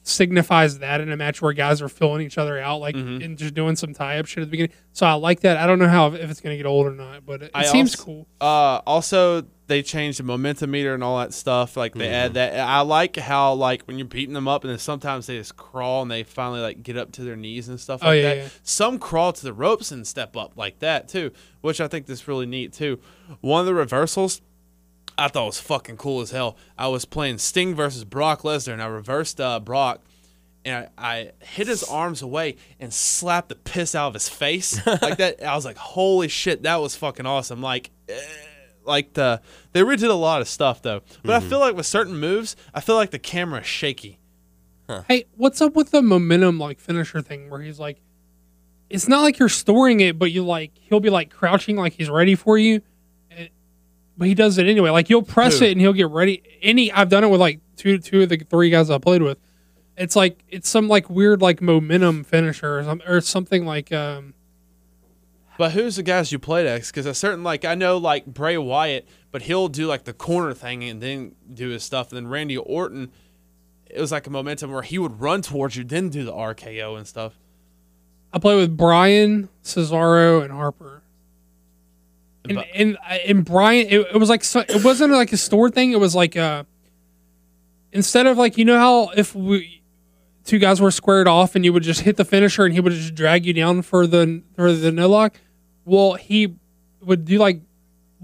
signifies 0.07 0.79
that 0.79 1.01
in 1.01 1.11
a 1.11 1.17
match 1.17 1.41
where 1.41 1.51
guys 1.51 1.81
are 1.81 1.89
filling 1.89 2.21
each 2.25 2.37
other 2.37 2.59
out, 2.59 2.79
like 2.79 2.95
Mhm. 2.95 3.25
and 3.25 3.37
just 3.37 3.53
doing 3.53 3.75
some 3.75 3.93
tie 3.93 4.17
up 4.19 4.25
shit 4.27 4.41
at 4.43 4.45
the 4.47 4.51
beginning. 4.51 4.71
So 4.93 5.05
I 5.05 5.13
like 5.13 5.41
that. 5.41 5.57
I 5.57 5.65
don't 5.67 5.79
know 5.79 5.87
how 5.89 6.07
if 6.13 6.29
it's 6.29 6.39
going 6.39 6.53
to 6.53 6.57
get 6.57 6.65
old 6.67 6.85
or 6.85 6.91
not, 6.91 7.25
but 7.25 7.41
it, 7.41 7.51
it 7.55 7.65
seems 7.67 7.93
also- 7.95 8.03
cool. 8.05 8.27
Uh, 8.39 8.79
also, 8.85 9.45
they 9.67 9.81
changed 9.81 10.19
the 10.19 10.23
momentum 10.23 10.69
meter 10.69 10.93
and 10.93 11.03
all 11.03 11.17
that 11.17 11.33
stuff. 11.33 11.75
Like 11.75 11.95
they 11.95 12.07
add 12.07 12.35
that. 12.35 12.55
I 12.59 12.81
like 12.81 13.15
how 13.17 13.53
like 13.55 13.81
when 13.87 13.97
you're 13.97 14.07
beating 14.07 14.35
them 14.35 14.47
up, 14.47 14.63
and 14.63 14.69
then 14.69 14.77
sometimes 14.77 15.25
they 15.25 15.37
just 15.37 15.57
crawl 15.57 16.03
and 16.03 16.11
they 16.11 16.21
finally 16.21 16.61
like 16.61 16.83
get 16.83 16.97
up 16.97 17.11
to 17.13 17.23
their 17.23 17.35
knees 17.35 17.67
and 17.67 17.79
stuff 17.79 18.01
Oh, 18.03 18.07
like 18.09 18.17
yeah, 18.17 18.21
that. 18.35 18.37
yeah. 18.37 18.47
Some 18.61 18.99
crawl 18.99 19.33
to 19.33 19.43
the 19.43 19.53
ropes 19.53 19.91
and 19.91 20.05
step 20.05 20.37
up 20.37 20.53
like 20.55 20.79
that 20.79 21.07
too, 21.07 21.31
which 21.61 21.81
I 21.81 21.87
think 21.87 22.07
is 22.09 22.27
really 22.27 22.45
neat 22.45 22.73
too. 22.73 22.99
One 23.41 23.59
of 23.61 23.65
the 23.65 23.73
reversals. 23.73 24.39
I 25.17 25.27
thought 25.27 25.45
was 25.45 25.59
fucking 25.59 25.97
cool 25.97 26.21
as 26.21 26.31
hell. 26.31 26.57
I 26.77 26.87
was 26.87 27.05
playing 27.05 27.37
Sting 27.37 27.75
versus 27.75 28.03
Brock 28.03 28.41
Lesnar, 28.41 28.73
and 28.73 28.81
I 28.81 28.87
reversed 28.87 29.39
uh, 29.39 29.59
Brock, 29.59 30.01
and 30.63 30.89
I, 30.97 31.11
I 31.11 31.31
hit 31.39 31.67
his 31.67 31.83
arms 31.83 32.21
away 32.21 32.57
and 32.79 32.93
slapped 32.93 33.49
the 33.49 33.55
piss 33.55 33.95
out 33.95 34.09
of 34.09 34.13
his 34.13 34.27
face 34.27 34.85
like 35.01 35.17
that. 35.17 35.43
I 35.43 35.55
was 35.55 35.65
like, 35.65 35.77
"Holy 35.77 36.27
shit, 36.27 36.63
that 36.63 36.77
was 36.77 36.95
fucking 36.95 37.25
awesome!" 37.25 37.61
Like, 37.61 37.91
eh, 38.09 38.19
like 38.83 39.13
the 39.13 39.41
they 39.73 39.81
redid 39.81 40.09
a 40.09 40.13
lot 40.13 40.41
of 40.41 40.47
stuff 40.47 40.81
though. 40.81 41.01
But 41.23 41.35
I 41.35 41.39
feel 41.39 41.59
like 41.59 41.75
with 41.75 41.85
certain 41.85 42.17
moves, 42.17 42.55
I 42.73 42.81
feel 42.81 42.95
like 42.95 43.11
the 43.11 43.19
camera 43.19 43.61
is 43.61 43.67
shaky. 43.67 44.19
Hey, 45.07 45.25
what's 45.35 45.61
up 45.61 45.75
with 45.75 45.91
the 45.91 46.01
momentum 46.01 46.59
like 46.59 46.79
finisher 46.79 47.21
thing 47.21 47.49
where 47.49 47.61
he's 47.61 47.79
like 47.79 48.01
it's 48.89 49.07
not 49.07 49.21
like 49.21 49.39
you're 49.39 49.49
storing 49.49 49.99
it, 49.99 50.19
but 50.19 50.31
you 50.31 50.45
like 50.45 50.71
he'll 50.75 50.99
be 50.99 51.09
like 51.09 51.31
crouching 51.31 51.75
like 51.75 51.93
he's 51.93 52.09
ready 52.09 52.35
for 52.35 52.57
you. 52.57 52.81
But 54.17 54.27
he 54.27 54.33
does 54.33 54.57
it 54.57 54.67
anyway. 54.67 54.89
Like 54.89 55.09
you'll 55.09 55.23
press 55.23 55.59
Who? 55.59 55.65
it 55.65 55.71
and 55.71 55.81
he'll 55.81 55.93
get 55.93 56.09
ready. 56.09 56.41
Any 56.61 56.91
I've 56.91 57.09
done 57.09 57.23
it 57.23 57.29
with 57.29 57.41
like 57.41 57.59
two 57.75 57.97
two 57.99 58.23
of 58.23 58.29
the 58.29 58.37
three 58.37 58.69
guys 58.69 58.89
I 58.89 58.97
played 58.97 59.21
with. 59.21 59.37
It's 59.97 60.15
like 60.15 60.43
it's 60.49 60.69
some 60.69 60.87
like 60.87 61.09
weird 61.09 61.41
like 61.41 61.61
momentum 61.61 62.23
finisher 62.23 62.79
or, 62.79 62.83
some, 62.83 63.01
or 63.07 63.21
something 63.21 63.65
like 63.65 63.91
um 63.91 64.33
But 65.57 65.71
who's 65.71 65.97
the 65.97 66.03
guys 66.03 66.31
you 66.31 66.39
played 66.39 66.65
X? 66.65 66.91
Because 66.91 67.05
a 67.05 67.13
certain 67.13 67.43
like 67.43 67.65
I 67.65 67.75
know 67.75 67.97
like 67.97 68.25
Bray 68.25 68.57
Wyatt, 68.57 69.07
but 69.31 69.43
he'll 69.43 69.67
do 69.67 69.87
like 69.87 70.05
the 70.05 70.13
corner 70.13 70.53
thing 70.53 70.83
and 70.83 71.01
then 71.01 71.35
do 71.53 71.69
his 71.69 71.83
stuff. 71.83 72.09
And 72.09 72.17
then 72.17 72.27
Randy 72.27 72.57
Orton, 72.57 73.11
it 73.89 73.99
was 73.99 74.11
like 74.11 74.27
a 74.27 74.29
momentum 74.29 74.71
where 74.71 74.81
he 74.81 74.97
would 74.97 75.19
run 75.19 75.41
towards 75.41 75.75
you, 75.75 75.83
then 75.83 76.09
do 76.09 76.23
the 76.23 76.33
RKO 76.33 76.97
and 76.97 77.05
stuff. 77.05 77.37
I 78.33 78.39
play 78.39 78.57
with 78.57 78.75
Bryan, 78.75 79.47
Cesaro, 79.63 80.43
and 80.43 80.51
Harper. 80.51 81.03
And 82.49 82.55
But- 82.55 82.67
and, 82.73 82.97
and 83.27 83.45
Bryan, 83.45 83.87
it, 83.89 83.99
it 84.13 84.17
was 84.17 84.29
like 84.29 84.43
so, 84.43 84.61
it 84.61 84.83
wasn't 84.83 85.11
like 85.13 85.31
a 85.33 85.37
store 85.37 85.69
thing. 85.69 85.91
It 85.91 85.99
was 85.99 86.15
like 86.15 86.35
uh 86.37 86.63
instead 87.91 88.27
of 88.27 88.37
like 88.37 88.57
you 88.57 88.65
know 88.65 88.77
how 88.77 89.09
if 89.15 89.35
we 89.35 89.81
two 90.43 90.59
guys 90.59 90.79
were 90.79 90.91
squared 90.91 91.27
off 91.27 91.55
and 91.55 91.65
you 91.65 91.73
would 91.73 91.83
just 91.83 92.01
hit 92.01 92.17
the 92.17 92.25
finisher 92.25 92.65
and 92.65 92.73
he 92.73 92.79
would 92.79 92.93
just 92.93 93.15
drag 93.15 93.45
you 93.45 93.53
down 93.53 93.81
for 93.81 94.05
the 94.07 94.43
for 94.55 94.71
the 94.73 94.91
no 94.91 95.07
lock. 95.09 95.35
Well, 95.85 96.13
he 96.13 96.55
would 97.01 97.25
do 97.25 97.37
like 97.37 97.61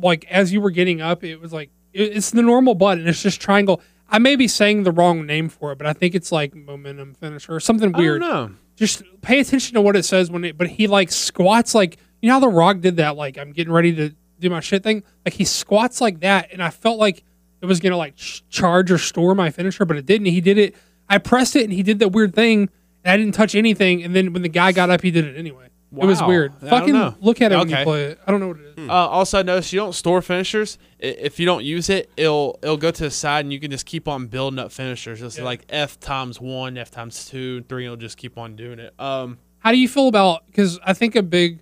like 0.02 0.26
as 0.30 0.52
you 0.54 0.62
were 0.62 0.72
getting 0.72 1.02
up, 1.02 1.24
it 1.24 1.38
was 1.40 1.54
like 1.54 1.70
it, 1.94 2.16
it's 2.18 2.32
the 2.32 2.42
normal 2.42 2.76
button. 2.76 3.08
It's 3.08 3.22
just 3.22 3.42
triangle. 3.42 3.82
I 4.14 4.20
may 4.20 4.36
be 4.36 4.48
saying 4.48 4.84
the 4.84 4.92
wrong 4.92 5.26
name 5.26 5.48
for 5.48 5.72
it, 5.72 5.78
but 5.78 5.88
I 5.88 5.94
think 5.94 6.16
it's 6.16 6.32
like 6.34 6.54
momentum 6.54 7.14
finisher 7.14 7.56
or 7.56 7.60
something 7.62 7.94
weird 7.94 8.22
I 8.22 8.28
don't 8.28 8.52
know. 8.52 8.58
just 8.76 9.04
pay 9.22 9.40
attention 9.40 9.76
to 9.76 9.82
what 9.82 9.96
it 9.96 10.04
says 10.04 10.30
when 10.30 10.44
it 10.44 10.58
but 10.58 10.68
he 10.68 10.88
like 10.88 11.12
squats 11.12 11.74
like 11.74 11.98
you 12.22 12.28
know 12.28 12.34
how 12.36 12.40
the 12.40 12.48
rock 12.50 12.80
did 12.80 12.98
that 12.98 13.16
like 13.16 13.38
i'm 13.38 13.52
getting 13.52 13.74
ready 13.74 13.94
to 13.96 14.12
do 14.40 14.50
my 14.50 14.60
shit 14.60 14.84
thing 14.84 15.04
like 15.26 15.34
he 15.34 15.44
squats 15.46 16.02
like 16.02 16.20
that 16.22 16.50
and 16.52 16.62
i 16.64 16.70
felt 16.70 16.98
like 17.00 17.24
it 17.62 17.66
was 17.66 17.80
gonna 17.80 17.98
like 17.98 18.16
ch- 18.16 18.44
charge 18.50 18.92
or 18.92 18.98
store 18.98 19.36
my 19.36 19.50
finisher 19.50 19.86
but 19.86 19.98
it 19.98 20.06
didn't 20.06 20.28
he 20.28 20.42
did 20.42 20.58
it 20.58 20.76
i 21.10 21.18
pressed 21.18 21.56
it 21.56 21.64
and 21.64 21.74
he 21.74 21.84
did 21.84 22.00
that 22.00 22.10
weird 22.10 22.34
thing 22.34 22.70
and 23.04 23.12
i 23.12 23.18
didn't 23.18 23.34
touch 23.34 23.54
anything 23.56 24.04
and 24.04 24.16
then 24.16 24.34
when 24.34 24.42
the 24.42 24.50
guy 24.50 24.72
got 24.72 24.90
up 24.90 25.02
he 25.02 25.12
did 25.12 25.26
it 25.26 25.38
anyway 25.38 25.68
it 25.94 26.06
was 26.06 26.24
weird 26.24 26.54
I 26.62 26.70
fucking 26.70 27.16
look 27.20 27.42
at 27.42 27.52
it 27.52 27.58
when 27.58 27.68
Okay. 27.68 27.80
you 27.80 27.84
play 27.86 28.04
it 28.06 28.20
i 28.26 28.32
don't 28.32 28.40
know 28.40 28.48
what 28.50 28.58
it 28.60 28.80
is 28.80 28.90
Uh, 28.90 28.94
also, 28.94 29.40
I 29.40 29.44
noticed 29.44 29.72
you 29.74 29.80
don't 29.80 29.94
store 29.94 30.22
finishers. 30.24 30.78
I- 31.04 31.06
If 31.08 31.40
you 31.40 31.46
don't 31.46 31.64
use 31.64 31.88
it, 31.90 32.10
it'll 32.18 32.58
it'll 32.64 32.78
go 32.78 32.90
to 32.90 33.04
the 33.04 33.12
side, 33.12 33.46
and 33.46 33.54
you 33.54 33.60
can 33.60 33.70
just 33.70 33.86
keep 33.86 34.08
on 34.08 34.26
building 34.28 34.58
up 34.58 34.72
finishers. 34.72 35.20
Just 35.20 35.40
like 35.40 35.66
F 35.70 36.00
times 36.00 36.42
one, 36.42 36.78
F 36.78 36.90
times 36.90 37.26
two, 37.30 37.62
three. 37.70 37.86
It'll 37.86 37.96
just 37.96 38.18
keep 38.18 38.38
on 38.40 38.56
doing 38.56 38.80
it. 38.80 38.94
Um, 39.00 39.38
How 39.60 39.72
do 39.72 39.78
you 39.78 39.88
feel 39.88 40.08
about 40.08 40.46
because 40.48 40.80
I 40.84 40.94
think 40.94 41.16
a 41.16 41.22
big 41.22 41.60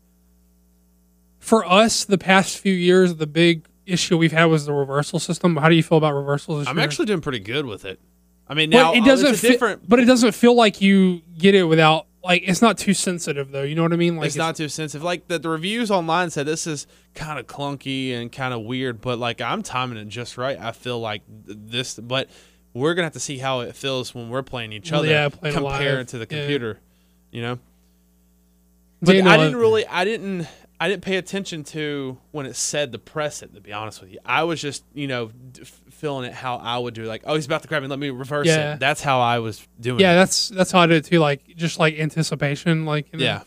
for 1.39 1.65
us 1.65 2.05
the 2.05 2.17
past 2.17 2.57
few 2.59 2.73
years 2.73 3.15
the 3.15 3.27
big 3.27 3.65
issue 3.85 4.17
we've 4.17 4.31
had 4.31 4.45
was 4.45 4.65
the 4.65 4.73
reversal 4.73 5.19
system. 5.19 5.55
How 5.57 5.69
do 5.69 5.75
you 5.75 5.83
feel 5.83 5.97
about 5.97 6.13
reversals? 6.13 6.67
I'm 6.67 6.77
year? 6.77 6.83
actually 6.85 7.05
doing 7.07 7.21
pretty 7.21 7.39
good 7.39 7.65
with 7.65 7.85
it. 7.85 7.99
I 8.47 8.53
mean, 8.53 8.69
But 8.71 8.77
now 8.77 8.93
it 8.93 9.01
uh, 9.01 9.05
doesn't 9.05 9.27
it's 9.31 9.41
fit, 9.41 9.51
different. 9.53 9.87
but 9.87 9.99
it 9.99 10.05
doesn't 10.05 10.33
feel 10.33 10.55
like 10.55 10.81
you 10.81 11.21
get 11.37 11.55
it 11.55 11.63
without 11.63 12.07
like 12.23 12.43
it's 12.45 12.61
not 12.61 12.77
too 12.77 12.93
sensitive 12.93 13.51
though. 13.51 13.63
You 13.63 13.75
know 13.75 13.83
what 13.83 13.93
I 13.93 13.95
mean? 13.95 14.17
Like 14.17 14.27
it's 14.27 14.35
not 14.35 14.55
too 14.55 14.67
sensitive. 14.69 15.03
Like 15.03 15.27
the, 15.27 15.39
the 15.39 15.49
reviews 15.49 15.89
online 15.91 16.29
said, 16.29 16.45
this 16.45 16.67
is 16.67 16.85
kind 17.15 17.39
of 17.39 17.47
clunky 17.47 18.13
and 18.13 18.31
kind 18.31 18.53
of 18.53 18.61
weird, 18.61 19.01
but 19.01 19.17
like 19.19 19.39
I'm 19.39 19.63
timing 19.63 19.97
it 19.97 20.07
just 20.09 20.37
right. 20.37 20.59
I 20.59 20.71
feel 20.71 20.99
like 20.99 21.21
this, 21.27 21.95
but 21.95 22.29
we're 22.73 22.93
gonna 22.93 23.05
have 23.05 23.13
to 23.13 23.19
see 23.19 23.37
how 23.37 23.61
it 23.61 23.75
feels 23.75 24.13
when 24.13 24.29
we're 24.29 24.43
playing 24.43 24.73
each 24.73 24.91
other, 24.91 25.07
yeah, 25.07 25.29
playing 25.29 25.55
compared 25.55 25.97
live. 25.99 26.07
to 26.07 26.17
the 26.17 26.27
Yeah. 26.29 26.39
computer. 26.41 26.79
You 27.31 27.41
know, 27.43 27.59
but 29.01 29.15
I 29.15 29.37
didn't 29.37 29.55
really, 29.57 29.85
I 29.87 30.03
didn't, 30.03 30.47
I 30.81 30.87
didn't 30.87 31.03
pay 31.03 31.17
attention 31.17 31.63
to 31.65 32.17
when 32.31 32.45
it 32.45 32.55
said 32.55 32.93
to 32.93 32.99
press 32.99 33.41
it. 33.43 33.53
To 33.53 33.61
be 33.61 33.73
honest 33.73 34.01
with 34.01 34.11
you, 34.11 34.19
I 34.25 34.43
was 34.43 34.61
just, 34.61 34.85
you 34.93 35.07
know, 35.07 35.27
d- 35.51 35.61
f- 35.63 35.81
feeling 35.91 36.25
it 36.25 36.33
how 36.33 36.55
I 36.55 36.77
would 36.77 36.93
do. 36.93 37.03
Like, 37.03 37.23
oh, 37.25 37.35
he's 37.35 37.45
about 37.45 37.63
to 37.63 37.67
grab 37.67 37.81
me. 37.81 37.89
Let 37.89 37.99
me 37.99 38.09
reverse 38.11 38.47
Yeah. 38.47 38.75
it. 38.75 38.79
That's 38.79 39.01
how 39.01 39.19
I 39.19 39.39
was 39.39 39.67
doing. 39.79 39.99
Yeah, 39.99 40.13
it. 40.13 40.15
that's 40.15 40.49
that's 40.49 40.71
how 40.71 40.79
I 40.79 40.87
did 40.87 41.05
it 41.05 41.09
too. 41.09 41.19
Like 41.19 41.41
just 41.55 41.79
like 41.79 41.99
anticipation. 41.99 42.85
Like 42.85 43.11
you 43.11 43.19
know. 43.19 43.25
yeah. 43.25 43.41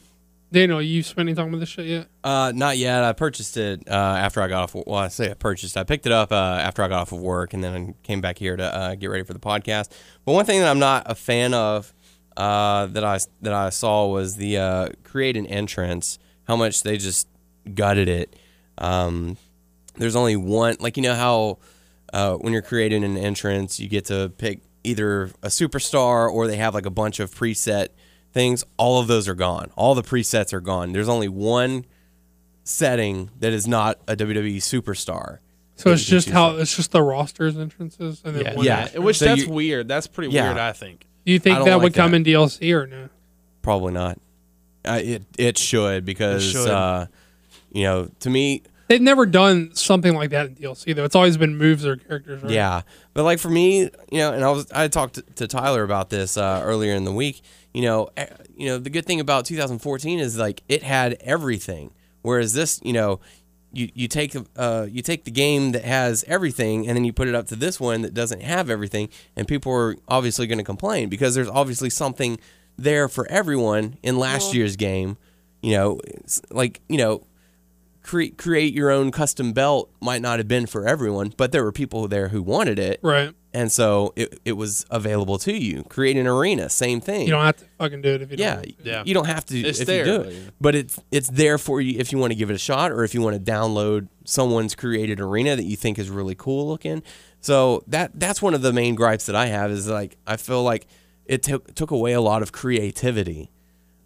Daniel, 0.53 0.83
you 0.83 1.03
spent 1.03 1.31
any 1.31 1.35
time 1.35 1.51
with 1.51 1.61
this 1.61 1.71
shit 1.71 1.87
yet? 1.87 2.09
Uh, 2.23 2.53
not 2.55 2.77
yet. 2.77 3.03
I 3.03 3.15
purchased 3.15 3.57
it 3.57 3.85
uh, 3.89 3.93
after 3.93 4.43
I 4.43 4.49
got 4.49 4.65
off. 4.65 4.75
Well, 4.75 4.97
I 4.97 5.09
say 5.09 5.31
I 5.31 5.35
purchased. 5.35 5.79
I 5.79 5.85
picked 5.85 6.05
it 6.05 6.13
up 6.13 6.31
uh, 6.31 6.35
after 6.35 6.83
I 6.83 6.89
got 6.89 7.01
off 7.01 7.13
of 7.13 7.21
work, 7.21 7.55
and 7.55 7.65
then 7.65 7.75
I 7.75 8.07
came 8.07 8.21
back 8.21 8.37
here 8.37 8.55
to 8.55 8.63
uh, 8.65 8.95
get 8.97 9.09
ready 9.09 9.25
for 9.25 9.33
the 9.33 9.39
podcast. 9.41 9.91
But 10.27 10.33
one 10.33 10.45
thing 10.45 10.61
that 10.61 10.69
I'm 10.69 10.79
not 10.79 11.05
a 11.11 11.15
fan 11.15 11.55
of 11.55 11.95
uh, 12.37 12.85
that 12.89 13.03
I 13.03 13.19
that 13.41 13.55
I 13.55 13.71
saw 13.71 14.09
was 14.09 14.37
the 14.37 14.59
uh, 14.59 14.89
create 15.05 15.39
an 15.39 15.47
entrance. 15.47 16.19
How 16.45 16.57
much 16.57 16.83
they 16.83 16.97
just 16.99 17.29
gutted 17.75 18.09
it. 18.09 18.35
Um, 18.79 19.37
there's 19.97 20.17
only 20.17 20.37
one. 20.37 20.77
Like 20.81 20.97
you 20.97 21.03
know 21.03 21.15
how 21.15 21.59
uh, 22.13 22.35
when 22.35 22.53
you're 22.53 22.63
creating 22.63 23.05
an 23.05 23.17
entrance, 23.17 23.79
you 23.79 23.89
get 23.89 24.07
to 24.07 24.33
pick 24.39 24.61
either 24.85 25.25
a 25.43 25.49
superstar 25.49 26.31
or 26.31 26.47
they 26.47 26.57
have 26.57 26.75
like 26.75 26.87
a 26.87 26.91
bunch 26.91 27.21
of 27.21 27.31
preset 27.31 27.89
things. 28.33 28.65
All 28.77 29.01
of 29.01 29.07
those 29.07 29.29
are 29.29 29.35
gone. 29.35 29.71
All 29.77 29.95
the 29.95 30.03
presets 30.03 30.53
are 30.53 30.61
gone. 30.61 30.93
There's 30.93 31.09
only 31.09 31.29
one 31.29 31.85
setting 32.65 33.31
that 33.39 33.53
is 33.53 33.67
not 33.67 33.99
a 34.09 34.17
WWE 34.17 34.57
superstar. 34.59 35.39
So 35.77 35.91
it's 35.91 36.05
just 36.05 36.29
how 36.29 36.53
from. 36.53 36.61
it's 36.61 36.77
just 36.77 36.93
the 36.93 37.03
rosters 37.03 37.57
entrances 37.57 38.23
and 38.25 38.37
then 38.37 38.45
Yeah, 38.45 38.55
one 38.55 38.65
Yeah. 38.67 38.81
entrance. 38.83 39.05
Which 39.05 39.19
So 39.19 39.25
that's 39.27 39.43
you- 39.43 39.51
weird. 39.51 39.89
That's 39.89 40.07
pretty 40.07 40.33
Yeah. 40.33 40.47
weird. 40.49 40.59
I 40.59 40.73
think. 40.73 41.07
Do 41.25 41.33
you 41.33 41.39
think 41.39 41.65
that 41.65 41.75
like 41.75 41.83
would 41.83 41.95
come 41.95 42.15
in 42.15 42.25
DLC 42.25 42.73
or 42.73 42.87
no? 42.87 43.09
Probably 43.63 43.93
not. 43.93 44.19
Uh, 44.85 45.01
it 45.03 45.23
it 45.39 45.59
should 45.59 46.05
because 46.05 46.45
should. 46.45 46.69
Uh, 46.69 47.07
you 47.73 47.85
know 47.85 48.11
to 48.21 48.29
me 48.29 48.63
They've 48.93 49.01
never 49.01 49.25
done 49.25 49.75
something 49.75 50.15
like 50.15 50.31
that 50.31 50.49
in 50.49 50.55
DLC 50.57 50.95
though. 50.95 51.05
It's 51.05 51.15
always 51.15 51.39
been 51.39 51.57
moves 51.57 51.87
or 51.87 51.97
characters. 51.97 52.43
Right? 52.43 52.53
Yeah, 52.53 52.83
but 53.15 53.23
like 53.23 53.39
for 53.39 53.49
me, 53.49 53.85
you 54.11 54.19
know, 54.19 54.35
and 54.35 54.45
I 54.45 54.51
was 54.51 54.71
I 54.71 54.89
talked 54.89 55.15
to, 55.15 55.23
to 55.37 55.47
Tyler 55.47 55.83
about 55.83 56.11
this 56.11 56.37
uh, 56.37 56.61
earlier 56.63 56.95
in 56.95 57.05
the 57.05 57.13
week. 57.13 57.41
You 57.73 57.83
know, 57.83 58.11
eh, 58.19 58.27
you 58.55 58.67
know, 58.67 58.77
the 58.77 58.91
good 58.91 59.07
thing 59.07 59.19
about 59.19 59.47
2014 59.47 60.19
is 60.19 60.37
like 60.37 60.63
it 60.69 60.83
had 60.83 61.15
everything, 61.23 61.93
whereas 62.21 62.53
this, 62.53 62.81
you 62.83 62.93
know, 62.93 63.21
you 63.73 63.89
you 63.95 64.09
take 64.09 64.37
uh 64.57 64.87
you 64.91 65.01
take 65.01 65.25
the 65.25 65.31
game 65.31 65.73
that 65.73 65.85
has 65.85 66.23
everything 66.29 66.87
and 66.87 66.95
then 66.95 67.05
you 67.07 67.15
put 67.15 67.29
it 67.29 67.35
up 67.35 67.47
to 67.47 67.57
this 67.57 67.81
one 67.81 68.03
that 68.03 68.13
doesn't 68.13 68.43
have 68.43 68.69
everything, 68.69 69.09
and 69.37 69.49
people 69.49 69.73
are 69.73 69.97
obviously 70.07 70.47
going 70.47 70.59
to 70.59 70.65
complain 70.65 71.09
because 71.09 71.35
there's 71.35 71.49
obviously 71.49 71.89
something 71.89 72.39
there 72.77 73.09
for 73.09 73.27
everyone 73.31 73.97
in 74.03 74.19
last 74.19 74.55
year's 74.55 74.77
game. 74.77 75.17
You 75.63 75.73
know, 75.77 76.01
it's 76.05 76.41
like 76.51 76.81
you 76.89 76.99
know 76.99 77.27
create 78.03 78.37
create 78.37 78.75
your 78.75 78.91
own 78.91 79.11
custom 79.13 79.53
belt 79.53 79.91
might 80.01 80.21
not 80.23 80.39
have 80.39 80.49
been 80.49 80.67
for 80.67 80.89
everyone, 80.89 81.33
but 81.37 81.53
there 81.53 81.63
were 81.63 81.73
people 81.73 82.09
there 82.09 82.29
who 82.29 82.43
wanted 82.43 82.77
it, 82.79 82.99
Right. 83.01 83.33
and 83.55 83.71
so 83.71 84.13
it, 84.17 84.41
it 84.45 84.53
was 84.55 84.85
available 84.91 85.39
to 85.39 85.53
you. 85.57 85.85
Create 85.85 86.17
an 86.17 86.27
arena, 86.27 86.69
same 86.69 87.01
thing. 87.01 87.27
You 87.27 87.31
don't 87.35 87.45
have 87.45 87.59
to 87.59 87.65
fucking 87.79 88.03
do 88.03 88.09
it 88.15 88.23
if 88.23 88.33
you 88.33 88.39
yeah, 88.41 88.55
don't. 88.57 88.57
want. 88.67 88.75
Yeah. 88.83 89.03
you 89.07 89.15
don't 89.15 89.27
have 89.29 89.47
to 89.47 89.57
It's 89.61 89.79
if 89.79 89.87
there, 89.87 90.05
you 90.05 90.19
do 90.19 90.19
but 90.25 90.27
it, 90.33 90.55
but 90.61 90.75
it's 90.75 90.99
it's 91.13 91.29
there 91.31 91.59
for 91.59 91.81
you 91.81 92.01
if 92.01 92.11
you 92.11 92.19
want 92.19 92.33
to 92.33 92.37
give 92.37 92.51
it 92.51 92.55
a 92.55 92.59
shot 92.59 92.91
or 92.91 93.05
if 93.05 93.15
you 93.15 93.23
want 93.23 93.37
to 93.37 93.53
download 93.53 94.09
someone's 94.25 94.75
created 94.75 95.21
arena 95.21 95.55
that 95.55 95.65
you 95.65 95.77
think 95.77 95.97
is 96.01 96.11
really 96.11 96.35
cool 96.35 96.67
looking. 96.67 97.05
So 97.41 97.85
that 97.87 98.11
that's 98.19 98.43
one 98.43 98.55
of 98.55 98.63
the 98.63 98.73
main 98.73 98.97
gripes 98.97 99.27
that 99.27 99.37
I 99.37 99.47
have 99.47 99.71
is 99.71 99.89
like 99.89 100.17
I 100.27 100.37
feel 100.37 100.65
like 100.65 100.89
it 101.27 101.43
took 101.43 101.75
took 101.75 101.91
away 101.91 102.13
a 102.13 102.21
lot 102.21 102.43
of 102.43 102.53
creativity. 102.53 103.51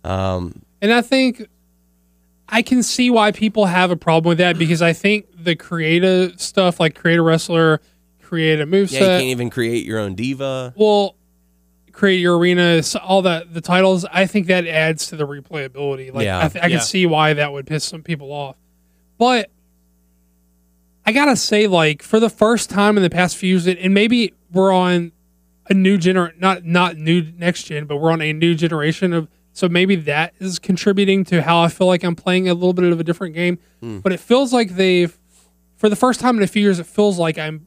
Um, 0.05 0.63
And 0.83 0.93
I 0.93 1.03
think 1.03 1.47
I 2.49 2.63
can 2.63 2.83
see 2.83 3.11
why 3.11 3.33
people 3.33 3.67
have 3.67 3.91
a 3.91 3.97
problem 3.97 4.29
with 4.31 4.39
that 4.39 4.57
because 4.59 4.81
I 4.83 4.93
think 4.93 5.27
the 5.37 5.57
creative 5.57 6.41
stuff, 6.41 6.79
like 6.79 6.95
create 6.95 7.17
a 7.19 7.23
wrestler, 7.23 7.81
create 8.23 8.61
a 8.61 8.67
moveset. 8.67 8.93
yeah, 8.93 9.01
you 9.01 9.07
can't 9.07 9.23
even 9.25 9.51
create 9.51 9.85
your 9.85 9.99
own 9.99 10.15
diva. 10.15 10.73
well, 10.77 11.17
create 11.93 12.19
your 12.21 12.37
arena, 12.39 12.83
all 13.03 13.23
that 13.23 13.55
the 13.55 13.61
titles. 13.63 14.05
I 14.13 14.27
think 14.27 14.47
that 14.49 14.67
adds 14.67 15.07
to 15.09 15.17
the 15.17 15.27
replayability. 15.27 16.13
Like 16.13 16.25
Yeah. 16.27 16.45
I, 16.45 16.49
th- 16.49 16.63
I 16.65 16.69
Yeah. 16.69 16.77
can 16.77 16.85
see 16.87 17.07
why 17.07 17.33
that 17.35 17.53
would 17.53 17.67
piss 17.67 17.85
some 17.85 18.03
people 18.03 18.31
off, 18.33 18.57
but 19.19 19.51
I 21.05 21.13
gotta 21.13 21.37
say, 21.37 21.67
like 21.69 22.03
for 22.03 22.21
the 22.21 22.29
first 22.31 22.69
time 22.69 22.97
in 22.97 23.03
the 23.03 23.11
past 23.11 23.37
few 23.37 23.51
years, 23.57 23.67
and 23.67 23.95
maybe 23.95 24.35
we're 24.53 24.73
on 24.73 25.13
a 25.69 25.75
new 25.75 25.99
gener 25.99 26.39
not 26.41 26.65
not 26.65 26.97
new 26.97 27.23
next 27.39 27.65
gen, 27.65 27.87
but 27.87 27.97
we're 27.97 28.11
on 28.13 28.21
a 28.23 28.33
new 28.33 28.55
generation 28.55 29.13
of. 29.13 29.29
So 29.53 29.69
maybe 29.71 29.97
that 29.97 30.35
is 30.39 30.59
contributing 30.59 31.25
to 31.25 31.41
how 31.41 31.61
I 31.63 31.69
feel 31.69 31.87
like 31.87 32.03
I'm 32.05 32.15
playing 32.15 32.47
a 32.47 32.53
little 32.53 32.75
bit 32.75 32.85
of 32.93 33.01
a 33.01 33.05
different 33.05 33.35
game. 33.35 33.59
But 33.81 34.13
it 34.13 34.21
feels 34.21 34.53
like 34.53 34.77
they've, 34.77 35.17
for 35.77 35.89
the 35.89 35.97
first 35.97 36.21
time 36.21 36.37
in 36.37 36.43
a 36.43 36.47
few 36.47 36.61
years, 36.61 36.79
it 36.79 36.85
feels 36.87 37.19
like 37.19 37.39
I'm 37.39 37.67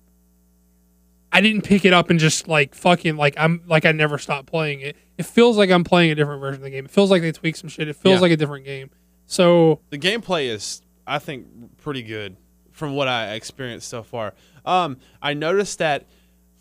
I 1.32 1.42
didn't 1.42 1.62
pick 1.64 1.86
it 1.86 1.94
up 1.94 2.10
and 2.10 2.20
just 2.20 2.48
like 2.48 2.74
fucking 2.74 3.16
like 3.16 3.36
I'm 3.38 3.62
like 3.68 3.86
I 3.86 3.92
never 3.92 4.18
stopped 4.18 4.48
playing 4.48 4.82
it. 4.82 4.96
It 5.18 5.26
feels 5.26 5.58
like 5.58 5.70
I'm 5.70 5.84
playing 5.84 6.12
a 6.12 6.16
different 6.16 6.42
version 6.42 6.62
of 6.62 6.64
the 6.64 6.70
game. 6.72 6.86
It 6.86 6.92
feels 6.92 7.12
like 7.12 7.22
they 7.22 7.32
tweaked 7.32 7.58
some 7.60 7.70
shit. 7.70 7.88
It 7.88 7.96
feels 7.96 8.16
Yeah. 8.16 8.22
like 8.22 8.32
a 8.32 8.38
different 8.38 8.66
game. 8.66 8.90
So 9.28 9.80
The 9.92 9.98
gameplay 10.00 10.48
is, 10.50 10.82
I 11.06 11.20
think, 11.20 11.46
pretty 11.78 12.02
good 12.02 12.36
from 12.72 12.96
what 12.96 13.08
I 13.08 13.34
experienced 13.34 13.88
so 13.90 14.02
far. 14.02 14.34
Um, 14.66 14.98
I 15.22 15.34
noticed 15.36 15.78
that 15.80 16.06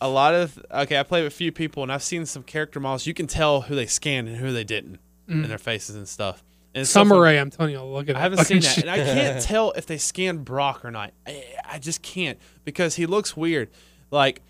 a 0.01 0.09
lot 0.09 0.35
of 0.35 0.59
okay, 0.71 0.99
I 0.99 1.03
played 1.03 1.25
with 1.25 1.33
a 1.33 1.37
few 1.37 1.53
people 1.53 1.83
and 1.83 1.93
I've 1.93 2.03
seen 2.03 2.27
some 2.27 2.43
character 2.43 2.81
models. 2.81 3.07
You 3.07 3.15
can 3.15 3.27
tell 3.27 3.63
who 3.63 3.75
they 3.75 3.87
scanned 3.87 4.29
and 4.29 4.37
who 4.37 4.53
they 4.53 4.65
didn't 4.65 5.01
in 5.27 5.43
their 5.49 5.59
faces 5.59 5.95
and 5.97 6.09
stuff. 6.09 6.43
And 6.75 6.83
it's 6.83 6.91
so 6.91 7.01
Summer 7.01 7.17
fun. 7.17 7.21
Rae, 7.23 7.39
I'm 7.39 7.51
telling 7.51 7.73
you, 7.73 7.83
look 7.83 8.09
at 8.09 8.17
I 8.17 8.21
haven't 8.21 8.45
seen 8.45 8.61
that, 8.61 8.75
shit. 8.75 8.85
and 8.85 8.91
I 8.91 8.97
can't 9.05 9.43
tell 9.43 9.73
if 9.73 9.87
they 9.87 9.99
scanned 9.99 10.45
Brock 10.45 10.85
or 10.85 10.91
not. 10.91 11.13
I, 11.27 11.45
I 11.65 11.79
just 11.79 12.03
can't 12.03 12.39
because 12.65 12.95
he 12.95 13.05
looks 13.07 13.37
weird. 13.37 13.69
Like, 14.11 14.41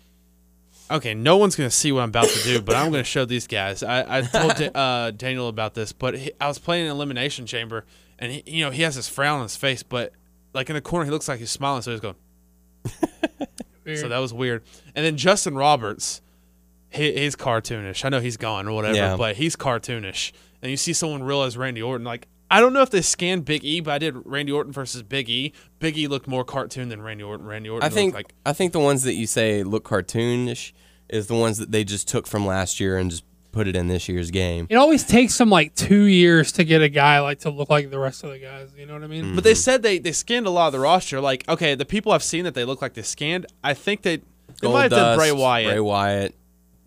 okay, 0.91 1.13
no 1.13 1.37
one's 1.37 1.55
gonna 1.55 1.69
see 1.69 1.91
what 1.91 2.01
I'm 2.01 2.09
about 2.09 2.27
to 2.29 2.43
do, 2.43 2.61
but 2.61 2.75
I'm 2.75 2.91
gonna 2.91 3.03
show 3.03 3.25
these 3.25 3.47
guys. 3.47 3.83
I, 3.83 4.19
I 4.19 4.21
told 4.21 4.55
Da- 4.55 4.71
uh, 4.75 5.11
Daniel 5.11 5.47
about 5.47 5.73
this, 5.73 5.91
but 5.91 6.17
he, 6.17 6.31
I 6.39 6.47
was 6.47 6.59
playing 6.59 6.85
an 6.85 6.91
elimination 6.91 7.45
chamber, 7.45 7.85
and 8.19 8.31
he, 8.31 8.43
you 8.45 8.63
know 8.63 8.71
he 8.71 8.83
has 8.83 8.95
this 8.95 9.09
frown 9.09 9.37
on 9.37 9.43
his 9.43 9.55
face, 9.55 9.83
but 9.83 10.13
like 10.53 10.69
in 10.69 10.75
the 10.75 10.81
corner 10.81 11.05
he 11.05 11.11
looks 11.11 11.27
like 11.27 11.39
he's 11.39 11.51
smiling, 11.51 11.81
so 11.81 11.91
he's 11.91 11.99
going. 11.99 12.15
Weird. 13.89 13.99
So 13.99 14.03
mm-hmm. 14.05 14.11
that 14.11 14.19
was 14.19 14.33
weird. 14.33 14.63
And 14.95 15.05
then 15.05 15.17
Justin 15.17 15.55
Roberts, 15.55 16.21
he, 16.89 17.13
he's 17.13 17.35
cartoonish. 17.35 18.05
I 18.05 18.09
know 18.09 18.19
he's 18.19 18.37
gone 18.37 18.67
or 18.67 18.73
whatever, 18.73 18.95
Yeah. 18.95 19.17
but 19.17 19.35
he's 19.35 19.55
cartoonish. 19.55 20.31
And 20.61 20.71
you 20.71 20.77
see 20.77 20.93
someone 20.93 21.23
realize 21.23 21.57
Randy 21.57 21.81
Orton. 21.81 22.05
Like 22.05 22.27
I 22.51 22.61
don't 22.61 22.73
know 22.73 22.81
if 22.81 22.89
they 22.89 23.01
scanned 23.01 23.45
Big 23.45 23.63
E, 23.63 23.79
but 23.79 23.91
I 23.91 23.97
did 23.99 24.15
Randy 24.25 24.51
Orton 24.51 24.73
versus 24.73 25.03
Big 25.03 25.29
E. 25.29 25.53
Big 25.79 25.97
E 25.97 26.07
looked 26.07 26.27
more 26.27 26.43
cartoon 26.43 26.89
than 26.89 27.01
Randy 27.01 27.23
Orton. 27.23 27.45
Randy 27.45 27.69
Orton 27.69 27.85
I 27.85 27.89
think 27.89 28.13
like 28.13 28.33
I 28.45 28.53
think 28.53 28.73
the 28.73 28.79
ones 28.79 29.03
that 29.03 29.13
you 29.13 29.27
say 29.27 29.63
look 29.63 29.83
cartoonish 29.83 30.73
is 31.09 31.27
the 31.27 31.35
ones 31.35 31.57
that 31.57 31.71
they 31.71 31.83
just 31.83 32.07
took 32.07 32.27
from 32.27 32.45
last 32.45 32.79
year 32.79 32.97
and 32.97 33.09
just 33.11 33.23
put 33.51 33.67
it 33.67 33.75
in 33.75 33.87
this 33.87 34.07
year's 34.09 34.31
game. 34.31 34.67
It 34.69 34.75
always 34.75 35.03
takes 35.03 35.37
them 35.37 35.49
like 35.49 35.73
two 35.75 36.03
years 36.03 36.51
to 36.53 36.63
get 36.63 36.81
a 36.81 36.89
guy 36.89 37.19
like 37.19 37.39
to 37.39 37.49
look 37.49 37.69
like 37.69 37.89
the 37.89 37.99
rest 37.99 38.23
of 38.23 38.29
the 38.31 38.39
guys. 38.39 38.69
You 38.77 38.85
know 38.85 38.93
what 38.93 39.03
I 39.03 39.07
mean? 39.07 39.35
But 39.35 39.43
they 39.43 39.55
said 39.55 39.81
they, 39.83 39.97
they 39.99 40.11
scanned 40.11 40.45
a 40.45 40.49
lot 40.51 40.67
of 40.67 40.73
the 40.73 40.79
roster. 40.79 41.19
Like, 41.19 41.47
okay, 41.49 41.75
the 41.75 41.85
people 41.85 42.11
I've 42.11 42.23
seen 42.23 42.43
that 42.45 42.53
they 42.53 42.65
look 42.65 42.81
like 42.81 42.93
they 42.93 43.01
scanned, 43.01 43.45
I 43.63 43.73
think 43.73 44.03
they, 44.03 44.17
they 44.61 44.67
might 44.71 44.83
have 44.83 44.91
done 44.91 45.17
Goldust, 45.17 45.17
Bray 45.17 45.31
Wyatt, 45.31 45.69
Bray 45.71 45.79
Wyatt, 45.79 46.35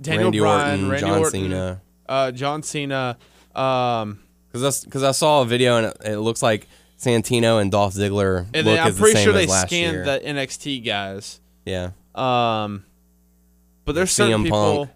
Daniel 0.00 0.24
Randy 0.24 0.38
Bryan, 0.40 0.70
Orton, 0.70 0.88
Randy 0.90 1.06
John 1.06 1.18
Orton, 1.18 1.30
Cena. 1.42 1.82
uh, 2.08 2.30
John 2.32 2.62
Cena. 2.62 3.18
Um, 3.54 4.20
Because 4.50 4.84
because 4.84 5.02
I 5.02 5.12
saw 5.12 5.42
a 5.42 5.44
video 5.44 5.76
and 5.78 5.86
it, 5.86 5.96
it 6.04 6.18
looks 6.18 6.42
like 6.42 6.66
Santino 6.98 7.60
and 7.60 7.70
Dolph 7.72 7.94
Ziggler 7.94 8.46
and 8.54 8.66
look 8.66 8.78
I'm 8.78 8.86
as 8.88 8.94
the 8.96 9.00
pretty 9.00 9.16
same 9.16 9.24
sure 9.24 9.32
they 9.32 9.46
scanned 9.48 9.94
year. 9.96 10.04
the 10.04 10.20
NXT 10.24 10.84
guys. 10.84 11.40
yeah, 11.64 11.90
Um, 12.14 12.84
but 13.84 13.94
there's 13.94 14.10
CM 14.10 14.14
certain 14.14 14.42
people. 14.44 14.86
Punk. 14.86 14.90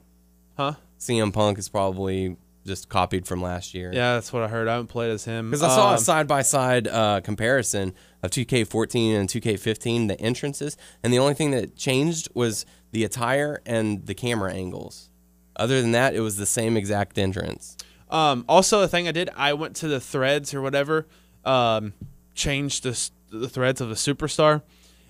Huh? 0.56 0.72
CM 0.98 1.32
Punk 1.32 1.58
is 1.58 1.68
probably 1.68 2.36
just 2.66 2.88
copied 2.88 3.26
from 3.26 3.40
last 3.40 3.74
year. 3.74 3.92
Yeah, 3.92 4.14
that's 4.14 4.32
what 4.32 4.42
I 4.42 4.48
heard. 4.48 4.66
I 4.66 4.72
haven't 4.72 4.88
played 4.88 5.10
as 5.10 5.24
him. 5.24 5.50
Because 5.50 5.62
I 5.62 5.68
saw 5.68 5.90
a 5.90 5.92
Um, 5.94 5.98
side 5.98 6.26
by 6.26 6.42
side 6.42 6.86
comparison 7.22 7.94
of 8.22 8.30
2K14 8.32 9.14
and 9.14 9.28
2K15, 9.28 10.08
the 10.08 10.20
entrances, 10.20 10.76
and 11.02 11.12
the 11.12 11.18
only 11.18 11.34
thing 11.34 11.52
that 11.52 11.76
changed 11.76 12.28
was 12.34 12.66
the 12.90 13.04
attire 13.04 13.62
and 13.64 14.06
the 14.06 14.14
camera 14.14 14.52
angles. 14.52 15.10
Other 15.54 15.80
than 15.80 15.92
that, 15.92 16.14
it 16.14 16.20
was 16.20 16.36
the 16.38 16.46
same 16.46 16.76
exact 16.76 17.18
entrance. 17.18 17.76
Um, 18.10 18.44
also, 18.48 18.80
a 18.82 18.88
thing 18.88 19.06
I 19.08 19.12
did, 19.12 19.30
I 19.36 19.52
went 19.52 19.76
to 19.76 19.88
the 19.88 20.00
threads 20.00 20.52
or 20.52 20.60
whatever, 20.60 21.06
um, 21.44 21.92
changed 22.34 22.82
the, 22.82 23.10
the 23.30 23.48
threads 23.48 23.80
of 23.80 23.88
the 23.88 23.94
superstar. 23.94 24.62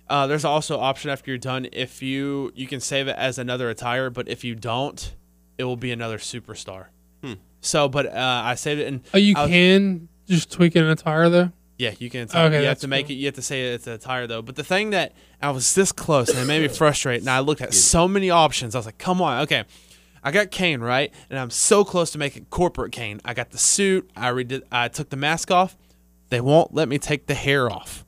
Uh, 0.09 0.27
there's 0.27 0.45
also 0.45 0.79
option 0.79 1.11
after 1.11 1.31
you're 1.31 1.39
done 1.39 1.67
if 1.73 2.01
you 2.01 2.53
you 2.55 2.67
can 2.69 2.79
save 2.81 3.09
it 3.09 3.17
as 3.17 3.39
another 3.39 3.69
attire, 3.71 4.09
but 4.09 4.29
if 4.29 4.45
you 4.45 4.55
don't, 4.55 5.15
it 5.59 5.65
will 5.65 5.77
be 5.77 5.93
another 5.93 6.19
superstar. 6.19 6.87
So, 7.63 7.89
but 7.89 8.07
uh, 8.07 8.43
I 8.45 8.55
saved 8.55 8.81
it 8.81 8.87
and 8.87 9.01
Oh, 9.13 9.19
you 9.19 9.35
was- 9.37 9.49
can 9.49 10.09
just 10.29 10.53
tweak 10.53 10.77
an 10.77 10.85
attire 10.85 11.29
though. 11.29 11.51
yeah, 11.79 11.95
you 11.99 12.09
can. 12.11 12.29
Okay, 12.33 12.61
you 12.61 12.67
have 12.69 12.79
to 12.81 12.89
make 12.89 13.07
cool. 13.07 13.13
it. 13.13 13.19
You 13.19 13.27
have 13.27 13.35
to 13.35 13.43
say 13.43 13.73
it's 13.75 13.87
an 13.89 13.95
attire 13.95 14.27
though. 14.29 14.41
But 14.43 14.55
the 14.55 14.63
thing 14.63 14.91
that 14.91 15.15
I 15.43 15.51
was 15.51 15.75
this 15.75 15.91
close 15.91 16.29
and 16.29 16.39
it 16.39 16.45
made 16.47 16.63
me 16.63 16.69
frustrated, 16.69 17.23
and 17.23 17.31
I 17.31 17.41
looked 17.41 17.63
at 17.63 17.75
so 17.75 18.07
many 18.07 18.31
options. 18.31 18.75
I 18.75 18.79
was 18.79 18.87
like, 18.87 18.99
come 18.99 19.21
on, 19.21 19.41
okay. 19.43 19.65
I 20.23 20.31
got 20.31 20.51
Kane 20.53 20.81
right, 20.81 21.13
and 21.31 21.39
I'm 21.39 21.51
so 21.51 21.85
close 21.85 22.11
to 22.13 22.19
making 22.19 22.47
corporate 22.51 22.93
Kane. 22.93 23.21
I 23.25 23.35
got 23.35 23.51
the 23.51 23.59
suit. 23.59 24.09
I 24.17 24.31
redid. 24.31 24.63
I 24.71 24.87
took 24.89 25.09
the 25.11 25.17
mask 25.17 25.51
off. 25.51 25.77
They 26.31 26.41
won't 26.41 26.73
let 26.75 26.89
me 26.89 26.99
take 26.99 27.27
the 27.27 27.35
hair 27.35 27.71
off. 27.71 28.05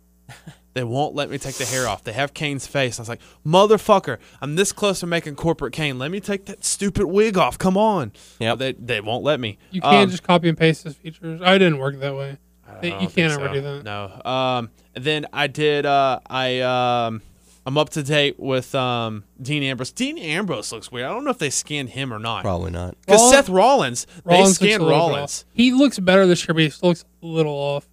They 0.78 0.84
won't 0.84 1.12
let 1.16 1.28
me 1.28 1.38
take 1.38 1.56
the 1.56 1.64
hair 1.64 1.88
off. 1.88 2.05
They 2.05 2.12
have 2.12 2.32
Kane's 2.34 2.64
face. 2.68 3.00
I 3.00 3.02
was 3.02 3.09
like, 3.09 3.20
motherfucker, 3.44 4.18
I'm 4.40 4.55
this 4.55 4.70
close 4.70 5.00
to 5.00 5.06
making 5.09 5.34
corporate 5.34 5.72
Kane. 5.72 5.98
Let 5.98 6.12
me 6.12 6.20
take 6.20 6.44
that 6.46 6.64
stupid 6.64 7.06
wig 7.06 7.36
off. 7.36 7.59
Come 7.59 7.76
on. 7.76 8.12
Yep. 8.38 8.59
They 8.59 8.72
they 8.74 9.00
won't 9.00 9.24
let 9.24 9.40
me. 9.40 9.59
You 9.72 9.80
can't 9.80 10.05
Um, 10.05 10.10
just 10.10 10.22
copy 10.22 10.48
and 10.48 10.56
paste 10.56 10.84
his 10.84 10.94
features. 10.94 11.42
I 11.42 11.59
didn't 11.59 11.78
work 11.78 11.98
that 11.98 12.14
way. 12.14 12.38
I 12.68 12.84
You 12.84 12.90
don't 12.90 13.00
can't 13.00 13.12
think 13.12 13.30
ever 13.32 13.46
so. 13.48 13.52
do 13.55 13.60
that. 13.60 13.82
No. 13.84 14.30
Um. 14.30 14.70
Then 14.94 15.26
I 15.32 15.48
did. 15.48 15.84
Uh. 15.84 16.20
I. 16.30 16.60
Um. 16.60 17.22
I'm 17.66 17.76
up 17.76 17.90
to 17.90 18.02
date 18.05 18.38
with 18.38 18.72
um 18.76 19.24
Dean 19.42 19.62
Ambrose. 19.64 19.90
Dean 19.90 20.16
Ambrose 20.16 20.70
looks 20.72 20.92
weird. 20.92 21.06
I 21.06 21.10
don't 21.10 21.24
know 21.24 21.30
if 21.32 21.38
they 21.38 21.50
scanned 21.50 21.90
him 21.90 22.14
or 22.14 22.18
not. 22.20 22.42
Probably 22.42 22.70
not. 22.70 22.96
Because 23.05 23.28
Seth 23.30 23.48
Rollins, 23.50 24.06
they 24.24 24.32
Rollins 24.36 24.48
looks 24.48 24.55
scanned 24.56 24.82
a 24.82 24.86
little 24.86 25.09
bit 25.09 25.12
Rollins. 25.16 25.44
off. 25.46 25.52
He 25.52 25.72
looks 25.72 25.98
better 25.98 26.24
this 26.26 26.46
year, 26.48 26.55
but 26.55 26.62
he 26.62 26.70
still 26.70 26.90
looks 26.90 27.05
a 27.22 27.26
little 27.26 27.52
off. 27.52 27.86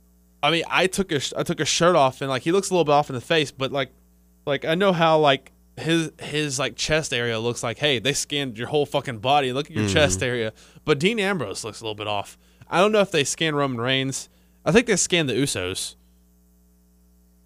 I 0.46 0.52
mean, 0.52 0.64
I 0.70 0.86
took 0.88 1.12
a 1.12 1.20
I 1.36 1.44
took 1.44 1.60
a 1.60 1.66
shirt 1.66 1.96
off 1.96 2.22
and 2.22 2.30
like 2.30 2.44
he 2.44 2.52
looks 2.52 2.70
a 2.70 2.74
little 2.74 2.86
bit 2.86 2.92
off 2.92 3.10
in 3.10 3.16
the 3.16 3.22
face, 3.22 3.52
but 3.52 3.72
like, 3.72 3.90
like 4.46 4.64
I 4.64 4.76
know 4.76 4.94
how 4.94 5.18
like 5.18 5.52
his 5.76 6.12
his 6.20 6.60
like 6.60 6.76
chest 6.76 7.14
area 7.14 7.40
looks 7.40 7.64
like. 7.64 7.80
Hey, 7.80 7.98
they 7.98 8.14
scanned 8.14 8.58
your 8.58 8.68
whole 8.68 8.86
fucking 8.86 9.20
body. 9.20 9.52
Look 9.54 9.72
at 9.72 9.76
your 9.76 9.90
chest 9.90 10.22
area. 10.22 10.54
But 10.86 11.00
Dean 11.00 11.20
Ambrose 11.20 11.64
looks 11.64 11.82
a 11.82 11.84
little 11.84 11.96
bit 11.96 12.08
off. 12.08 12.38
I 12.70 12.80
don't 12.80 12.92
know 12.92 13.02
if 13.02 13.10
they 13.10 13.24
scanned 13.24 13.58
Roman 13.58 13.82
Reigns. 13.82 14.30
I 14.64 14.72
think 14.72 14.86
they 14.86 14.96
scanned 14.96 15.30
the 15.30 15.34
Usos. 15.34 15.96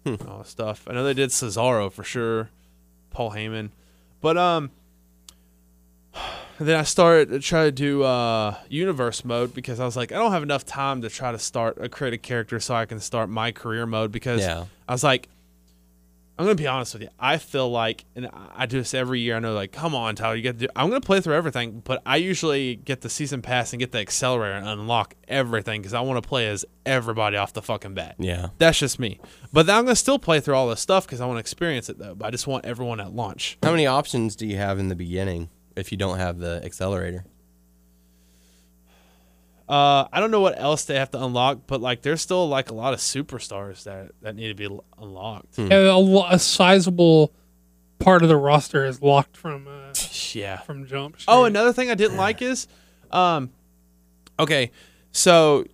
All 0.06 0.38
that 0.38 0.46
stuff. 0.46 0.86
I 0.88 0.92
know 0.92 1.02
they 1.04 1.14
did 1.14 1.30
Cesaro 1.30 1.90
for 1.90 2.04
sure. 2.04 2.50
Paul 3.10 3.32
Heyman, 3.32 3.70
but 4.20 4.36
um. 4.36 4.70
Then 6.60 6.78
I 6.78 6.82
started 6.82 7.30
to 7.30 7.40
try 7.40 7.64
to 7.64 7.72
do 7.72 8.02
uh, 8.02 8.54
universe 8.68 9.24
mode 9.24 9.54
because 9.54 9.80
I 9.80 9.84
was 9.86 9.96
like, 9.96 10.12
I 10.12 10.16
don't 10.16 10.32
have 10.32 10.42
enough 10.42 10.66
time 10.66 11.00
to 11.02 11.08
try 11.08 11.32
to 11.32 11.38
start 11.38 11.78
a 11.80 11.88
create 11.88 12.12
a 12.12 12.18
character 12.18 12.60
so 12.60 12.74
I 12.74 12.84
can 12.84 13.00
start 13.00 13.30
my 13.30 13.50
career 13.50 13.86
mode 13.86 14.12
because 14.12 14.42
Yeah. 14.42 14.66
I 14.86 14.92
was 14.92 15.02
like, 15.02 15.28
I'm 16.38 16.46
gonna 16.46 16.54
be 16.54 16.66
honest 16.66 16.94
with 16.94 17.02
you. 17.02 17.08
I 17.18 17.36
feel 17.36 17.70
like, 17.70 18.06
and 18.16 18.28
I- 18.56 18.64
do 18.64 18.78
this 18.78 18.94
every 18.94 19.20
year. 19.20 19.36
I 19.36 19.40
know, 19.40 19.52
like, 19.52 19.72
come 19.72 19.94
on, 19.94 20.16
Tyler, 20.16 20.36
you 20.36 20.42
get 20.42 20.58
to 20.58 20.66
do. 20.66 20.72
I'm 20.74 20.88
gonna 20.88 21.00
play 21.02 21.20
through 21.20 21.34
everything, 21.34 21.82
but 21.84 22.00
I 22.06 22.16
usually 22.16 22.76
get 22.76 23.02
the 23.02 23.10
season 23.10 23.42
pass 23.42 23.74
and 23.74 23.80
get 23.80 23.92
the 23.92 23.98
accelerator 23.98 24.54
and 24.54 24.66
unlock 24.66 25.14
everything 25.28 25.82
because 25.82 25.92
I 25.92 26.00
want 26.00 26.22
to 26.22 26.26
play 26.26 26.46
as 26.48 26.64
everybody 26.86 27.36
off 27.36 27.52
the 27.52 27.60
fucking 27.60 27.92
bat. 27.92 28.14
Yeah. 28.18 28.48
That's 28.56 28.78
just 28.78 28.98
me. 28.98 29.18
But 29.52 29.66
then 29.66 29.76
I'm 29.76 29.84
gonna 29.84 29.96
still 29.96 30.18
play 30.18 30.40
through 30.40 30.54
all 30.54 30.68
this 30.68 30.80
stuff 30.80 31.04
because 31.06 31.20
I 31.20 31.26
want 31.26 31.36
to 31.36 31.40
experience 31.40 31.90
it 31.90 31.98
though. 31.98 32.14
But 32.14 32.26
I 32.26 32.30
just 32.30 32.46
want 32.46 32.64
everyone 32.64 33.00
at 33.00 33.12
launch. 33.14 33.58
How 33.62 33.70
many 33.72 33.86
options 33.86 34.34
do 34.34 34.46
you 34.46 34.56
have 34.56 34.78
in 34.78 34.88
the 34.88 34.96
beginning 34.96 35.50
if 35.80 35.90
you 35.92 35.98
don't 35.98 36.18
have 36.18 36.38
the 36.38 36.60
accelerator? 36.64 37.24
Uh, 39.68 40.08
I 40.12 40.18
don't 40.18 40.32
know 40.32 40.40
what 40.40 40.58
else 40.60 40.84
they 40.84 40.96
have 40.96 41.12
to 41.12 41.22
unlock, 41.24 41.60
but 41.68 41.80
like 41.80 42.02
there's 42.02 42.20
still 42.20 42.48
like 42.48 42.70
a 42.70 42.74
lot 42.74 42.92
of 42.92 42.98
superstars 42.98 43.84
that 43.84 44.10
that 44.22 44.34
need 44.34 44.48
to 44.48 44.54
be 44.54 44.68
unlocked. 44.98 45.56
Hmm. 45.56 45.68
Yeah, 45.70 45.92
a, 45.92 45.96
lo- 45.96 46.26
a 46.28 46.40
sizable 46.40 47.32
part 48.00 48.22
of 48.24 48.28
the 48.28 48.36
roster 48.36 48.84
is 48.84 49.00
locked 49.00 49.36
from 49.36 49.68
uh, 49.68 49.92
Yeah. 50.32 50.58
from 50.58 50.86
jump. 50.86 51.18
Oh, 51.28 51.44
another 51.44 51.72
thing 51.72 51.88
I 51.88 51.94
didn't 51.94 52.16
like 52.16 52.42
is, 52.42 52.66
um, 53.12 53.50
okay, 54.40 54.72
so 55.12 55.64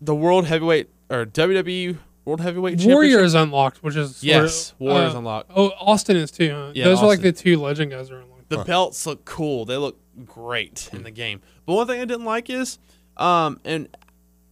the 0.00 0.14
world 0.14 0.46
heavyweight 0.46 0.90
or 1.08 1.24
WWE 1.24 1.98
World 2.24 2.40
Heavyweight 2.40 2.80
Warrior 2.84 3.20
is 3.20 3.34
unlocked, 3.34 3.84
which 3.84 3.94
is 3.94 4.24
Yes, 4.24 4.72
of, 4.72 4.80
Warrior's 4.80 5.14
uh, 5.14 5.18
unlocked. 5.18 5.52
Oh, 5.54 5.68
Austin 5.78 6.16
is 6.16 6.32
too. 6.32 6.50
Huh? 6.52 6.72
Yeah, 6.74 6.86
Those 6.86 7.00
are 7.00 7.06
like 7.06 7.20
the 7.20 7.30
two 7.30 7.60
legend 7.60 7.92
guys 7.92 8.10
are 8.10 8.16
unlocked. 8.16 8.35
The 8.48 8.64
belts 8.64 9.06
look 9.06 9.24
cool. 9.24 9.64
They 9.64 9.76
look 9.76 9.98
great 10.24 10.88
in 10.92 11.02
the 11.02 11.10
game. 11.10 11.40
But 11.64 11.74
one 11.74 11.86
thing 11.86 12.00
I 12.00 12.04
didn't 12.04 12.24
like 12.24 12.48
is, 12.48 12.78
um, 13.16 13.60
and 13.64 13.88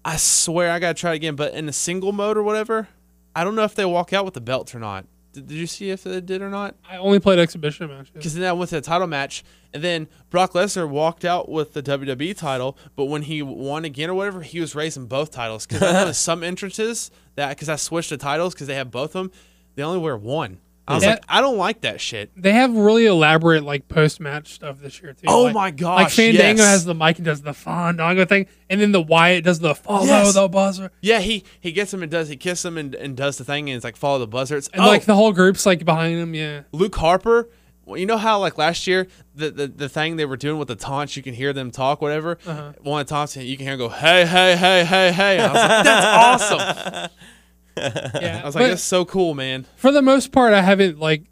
I 0.05 0.17
swear 0.17 0.71
I 0.71 0.79
gotta 0.79 0.95
try 0.95 1.13
it 1.13 1.17
again. 1.17 1.37
But 1.37 1.55
in 1.55 1.67
the 1.67 1.73
single 1.73 2.13
mode 2.13 2.37
or 2.37 2.43
whatever, 2.43 2.89
I 3.35 3.45
don't 3.45 3.55
know 3.55 3.65
if 3.65 3.75
they 3.75 3.85
walk 3.85 4.13
out 4.13 4.25
with 4.25 4.35
the 4.35 4.41
belts 4.41 4.75
or 4.75 4.79
not. 4.79 5.07
Did, 5.33 5.49
did 5.49 5.57
you 5.57 5.67
see 5.67 5.91
if 5.91 6.05
they 6.05 6.21
did 6.21 6.43
or 6.43 6.49
not? 6.51 6.77
I 6.89 6.97
only 6.97 7.19
played 7.19 7.39
exhibition 7.41 7.89
matches. 7.89 8.11
Because 8.13 8.35
then 8.35 8.45
I 8.49 8.53
went 8.53 8.71
to 8.71 8.77
the 8.77 8.81
title 8.81 9.09
match, 9.09 9.45
and 9.73 9.83
then 9.83 10.07
Brock 10.31 10.53
Lesnar 10.53 10.89
walked 10.89 11.25
out 11.25 11.49
with 11.49 11.73
the 11.73 11.83
WWE 11.83 12.37
title. 12.37 12.79
But 12.95 13.07
when 13.07 13.23
he 13.23 13.43
won 13.43 13.85
again 13.85 14.11
or 14.11 14.15
whatever, 14.15 14.43
he 14.43 14.61
was 14.61 14.75
raising 14.75 15.07
both 15.07 15.33
titles. 15.33 15.67
Because 15.67 15.83
I 15.83 15.93
know 16.05 16.13
some 16.13 16.45
entrances 16.45 17.11
that 17.35 17.51
because 17.51 17.69
I 17.69 17.77
switched 17.77 18.11
the 18.11 18.17
titles 18.17 18.55
because 18.55 18.69
they 18.69 18.77
have 18.77 18.91
both 18.93 19.17
of 19.17 19.25
them, 19.25 19.33
they 19.75 19.83
only 19.83 19.99
wear 19.99 20.17
one. 20.17 20.61
I 20.87 20.95
was 20.97 21.07
like, 21.07 21.25
I 21.29 21.41
don't 21.41 21.57
like 21.57 21.81
that 21.81 21.99
shit. 22.01 22.31
They 22.37 22.53
have 22.53 22.77
really 22.77 23.07
elaborate 23.07 23.63
like 23.65 23.89
post 23.89 24.21
match 24.21 24.53
stuff 24.53 24.81
this 24.81 25.01
year 25.01 25.15
too. 25.15 25.23
Oh 25.29 25.45
Like- 25.45 25.55
my 25.55 25.71
gosh! 25.71 26.03
Like 26.03 26.11
Fandango 26.13 26.63
yes. 26.63 26.71
has 26.71 26.85
the 26.85 26.95
mic 26.95 27.17
and 27.17 27.25
does 27.25 27.41
the 27.41 27.55
Fandango 27.55 28.27
thing, 28.27 28.47
and 28.69 28.81
then 28.81 28.93
the 28.93 29.01
Wyatt 29.01 29.45
does 29.45 29.61
the 29.61 29.75
follow 29.75 30.05
Yes. 30.05 30.35
the 30.35 30.47
buzzer, 30.49 30.91
Yeah, 31.01 31.21
he 31.21 31.45
he 31.61 31.73
gets 31.73 31.93
him 31.95 32.03
and 32.03 32.11
does 32.13 32.29
he 32.29 32.37
kisses 32.37 32.67
him 32.67 32.77
and, 32.77 32.95
and 32.95 33.17
does 33.17 33.39
the 33.39 33.45
thing 33.45 33.71
and 33.71 33.77
it's 33.77 33.85
like 33.85 33.97
follow 33.97 34.19
the 34.19 34.27
buzzer. 34.27 34.57
It's 34.59 34.69
and 34.69 34.83
oh, 34.83 34.87
like 34.87 35.05
the 35.07 35.15
whole 35.15 35.33
group's 35.33 35.65
like 35.65 35.85
behind 35.87 36.19
him. 36.19 36.35
Yeah, 36.35 36.63
Luke 36.73 36.95
Harper. 36.97 37.49
Well, 37.87 37.99
you 37.99 38.07
know 38.07 38.17
how 38.17 38.39
like 38.39 38.57
last 38.59 38.87
year 38.87 39.07
the, 39.35 39.51
the 39.51 39.67
the 39.67 39.89
thing 39.89 40.17
they 40.17 40.25
were 40.27 40.37
doing 40.37 40.59
with 40.59 40.69
the 40.69 40.75
taunts, 40.77 41.17
you 41.17 41.23
can 41.23 41.35
hear 41.35 41.53
them 41.53 41.71
talk, 41.71 42.01
whatever. 42.03 42.39
Uh-huh. 42.47 42.73
One 42.83 43.01
of 43.03 43.07
the 43.07 43.11
taunts, 43.15 43.37
you 43.37 43.57
can 43.57 43.65
hear 43.67 43.75
him 43.75 43.79
go, 43.79 43.89
hey, 43.91 44.25
hey, 44.27 44.57
hey, 44.57 44.85
hey, 44.85 45.13
hey. 45.13 45.39
And 45.39 45.47
I 45.47 45.53
was 45.53 45.63
like, 45.63 45.85
that's 45.85 46.53
awesome. 46.53 47.11
Yeah. 47.77 48.41
I 48.43 48.47
was 48.47 48.55
like, 48.55 48.65
But 48.65 48.69
that's 48.69 48.83
so 48.83 49.05
cool, 49.05 49.35
man. 49.35 49.67
for 49.77 49.91
the 49.93 50.03
most 50.03 50.33
part, 50.33 50.53
I 50.55 50.63
haven't 50.63 50.99
like 50.99 51.25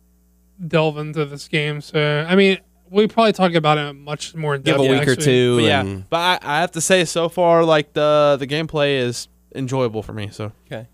delved 0.67 0.99
into 0.99 1.25
this 1.25 1.49
game. 1.49 1.81
So 1.81 2.27
I 2.29 2.35
mean, 2.37 2.59
we 2.91 3.07
probably 3.09 3.33
talk 3.33 3.55
about 3.55 3.79
it 3.79 3.93
much 3.95 4.35
more 4.35 4.55
in 4.55 4.63
Give 4.63 4.77
a 4.77 4.83
week 4.83 4.91
or 5.03 5.07
next 5.07 5.25
two. 5.25 5.57
But 5.57 5.65
yeah, 5.65 5.81
and- 5.81 6.09
but 6.11 6.43
I, 6.45 6.57
I 6.57 6.61
have 6.61 6.73
to 6.73 6.81
say, 6.81 7.05
so 7.05 7.29
far, 7.29 7.65
like 7.65 7.93
the 7.93 8.37
the 8.39 8.47
gameplay 8.47 8.99
is 8.99 9.29
enjoyable 9.55 10.03
for 10.03 10.13
me. 10.13 10.29
So 10.31 10.53
Okay. 10.67 10.89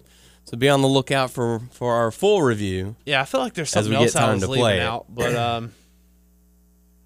So 0.45 0.57
be 0.57 0.69
on 0.71 0.81
the 0.81 0.89
lookout 0.89 1.31
for 1.31 1.61
for 1.73 1.95
our 1.95 2.11
full 2.11 2.41
review. 2.43 2.97
yeah, 3.05 3.21
I 3.21 3.25
feel 3.27 3.41
like 3.41 3.53
there's 3.55 3.69
As 3.69 3.85
something 3.85 3.91
we 3.91 3.97
else 3.97 4.15
get 4.15 4.23
I 4.23 4.33
was 4.33 4.41
to 4.43 4.49
play 4.49 4.81
out, 4.81 5.07
but 5.09 5.35
um. 5.37 5.73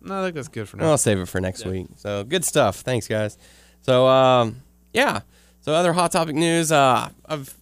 No, 0.05 0.21
I 0.21 0.25
think 0.25 0.35
that's 0.35 0.49
good 0.49 0.69
for 0.69 0.77
now. 0.79 0.91
I'll 0.91 0.99
save 0.99 1.19
it 1.19 1.27
for 1.29 1.41
next 1.41 1.65
Yeah. 1.65 1.71
week. 1.71 1.87
So 1.97 2.25
good 2.25 2.45
stuff. 2.45 2.81
Thanks, 2.81 3.07
guys. 3.07 3.39
So 3.83 4.07
um, 4.09 4.63
yeah. 4.93 5.21
So 5.61 5.73
other 5.75 5.93
hot 5.93 6.11
topic 6.11 6.35
news. 6.35 6.73
Uh, 6.73 7.09
I've 7.27 7.57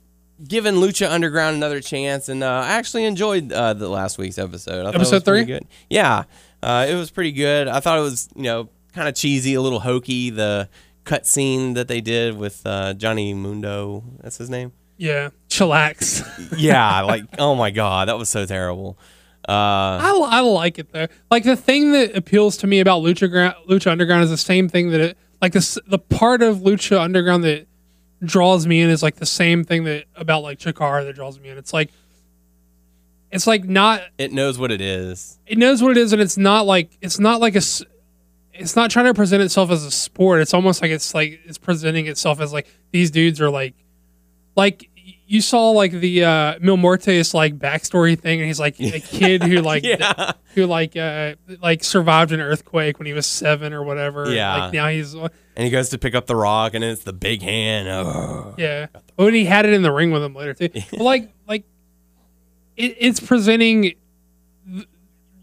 giving 0.47 0.75
Lucha 0.75 1.11
Underground 1.11 1.57
another 1.57 1.81
chance, 1.81 2.29
and 2.29 2.43
uh, 2.43 2.62
I 2.65 2.73
actually 2.73 3.05
enjoyed 3.05 3.53
uh, 3.53 3.75
the 3.75 3.89
last 3.89 4.19
week's 4.19 4.39
episode. 4.39 4.81
I 4.81 4.85
thought 4.85 4.95
it 4.95 4.97
Episode 4.97 5.15
was 5.17 5.23
pretty 5.25 5.45
three? 5.45 5.55
good. 5.55 5.67
Yeah, 5.89 6.25
uh, 6.62 6.87
it 6.89 6.95
was 6.95 7.11
pretty 7.11 7.33
good. 7.33 7.69
I 7.69 7.81
thought 7.81 7.99
it 7.99 8.03
was 8.03 8.29
you 8.35 8.45
know 8.45 8.69
kind 8.95 9.09
of 9.09 9.15
cheesy, 9.15 9.55
a 9.55 9.61
little 9.61 9.81
hokey. 9.81 10.31
The 10.31 10.69
cut 11.05 11.27
scene 11.27 11.75
that 11.75 11.89
they 11.89 12.01
did 12.01 12.37
with 12.37 12.62
uh, 12.67 12.95
Johnny 12.95 13.35
Mundo, 13.35 14.05
that's 14.21 14.39
his 14.39 14.51
name. 14.51 14.73
Yeah, 14.97 15.31
chillax. 15.49 16.27
Yeah, 16.59 17.03
like 17.03 17.25
oh 17.39 17.55
my 17.55 17.71
god, 17.71 18.09
that 18.09 18.19
was 18.19 18.29
so 18.29 18.45
terrible. 18.47 18.99
Uh, 19.49 19.53
I, 19.53 20.29
I 20.31 20.41
like 20.41 20.79
it 20.79 20.93
though. 20.93 21.07
Like 21.31 21.45
the 21.45 21.57
thing 21.57 21.93
that 21.93 22.15
appeals 22.17 22.59
to 22.59 22.67
me 22.67 22.81
about 22.81 23.03
Lucha 23.03 23.55
Lucha 23.67 23.91
Underground 23.91 24.25
is 24.25 24.31
the 24.31 24.37
same 24.37 24.69
thing 24.69 24.91
that 24.91 25.01
it 25.01 25.19
like 25.41 25.53
this 25.53 25.79
the 25.87 25.99
part 25.99 26.43
of 26.43 26.59
Lucha 26.59 27.01
Underground 27.01 27.45
that 27.45 27.67
draws 28.22 28.66
me 28.66 28.80
in 28.82 28.90
is 28.90 29.02
like 29.02 29.16
the 29.16 29.26
same 29.26 29.64
thing 29.64 29.84
that 29.84 30.05
about 30.14 30.42
like 30.42 30.59
Chikara 30.59 31.05
that 31.05 31.14
draws 31.14 31.38
me 31.40 31.48
in. 31.48 31.59
It's 31.59 31.72
like 31.72 31.90
it's 33.30 33.47
like 33.47 33.64
not 33.64 34.02
it 34.18 34.32
knows 34.32 34.59
what 34.59 34.70
it 34.70 34.80
is. 34.80 35.38
it 35.47 35.56
knows 35.56 35.82
what 35.82 35.92
it 35.92 35.97
is 35.97 36.12
and 36.12 36.20
it's 36.20 36.36
not 36.36 36.66
like 36.66 36.97
it's 37.01 37.18
not 37.18 37.40
like 37.40 37.55
a 37.55 37.59
s- 37.59 37.82
it's 38.52 38.76
not 38.76 38.90
trying 38.90 39.06
to 39.06 39.14
present 39.14 39.42
itself 39.42 39.70
as 39.70 39.84
a 39.84 39.90
sport. 39.90 40.40
It's 40.42 40.52
almost 40.52 40.82
like 40.82 40.90
it's 40.90 41.14
like 41.14 41.40
it's 41.47 41.56
presenting 41.56 42.06
itself 42.06 42.40
as 42.40 42.52
like 42.52 42.66
these 42.90 43.10
dudes 43.10 43.40
are 43.40 43.48
like 43.51 43.74
like 44.56 44.90
you 45.32 45.40
saw 45.40 45.70
like 45.70 45.93
the 45.93 46.24
uh 46.24 46.59
Mil 46.61 46.77
Muertes 46.77 47.32
like 47.32 47.57
backstory 47.57 48.19
thing 48.19 48.40
and 48.40 48.48
he's 48.48 48.59
like 48.59 48.81
a 48.81 48.98
kid 49.01 49.44
who 49.44 49.59
like 49.62 49.85
Yeah. 49.85 50.32
who 50.57 50.66
like 50.66 50.97
uh 50.97 51.36
like 51.62 51.85
survived 51.85 52.32
an 52.32 52.40
earthquake 52.40 52.98
when 52.98 53.07
he 53.07 53.12
was 53.12 53.27
seven 53.27 53.73
or 53.73 53.85
whatever. 53.85 54.28
Yeah. 54.28 54.65
Like 54.65 54.73
now 54.73 54.89
he's 54.89 55.15
And 55.15 55.31
he 55.57 55.70
goes 55.70 55.90
to 55.90 55.98
pick 55.98 56.16
up 56.16 56.27
the 56.27 56.35
rock, 56.35 56.74
and 56.74 56.82
it's 56.82 57.05
the 57.05 57.12
big 57.12 57.43
hand. 57.43 57.86
Oh. 57.89 58.57
yeah. 58.59 58.86
But 58.93 59.24
when 59.27 59.35
he 59.35 59.44
had 59.44 59.66
it 59.66 59.73
in 59.73 59.82
the 59.82 59.93
ring 59.93 60.11
with 60.11 60.23
him 60.24 60.35
later 60.35 60.52
too. 60.52 60.69
But 60.90 61.01
like 61.01 61.32
like 61.47 61.65
it, 62.77 62.97
it's 62.98 63.20
presenting 63.20 63.82
th- 64.66 64.89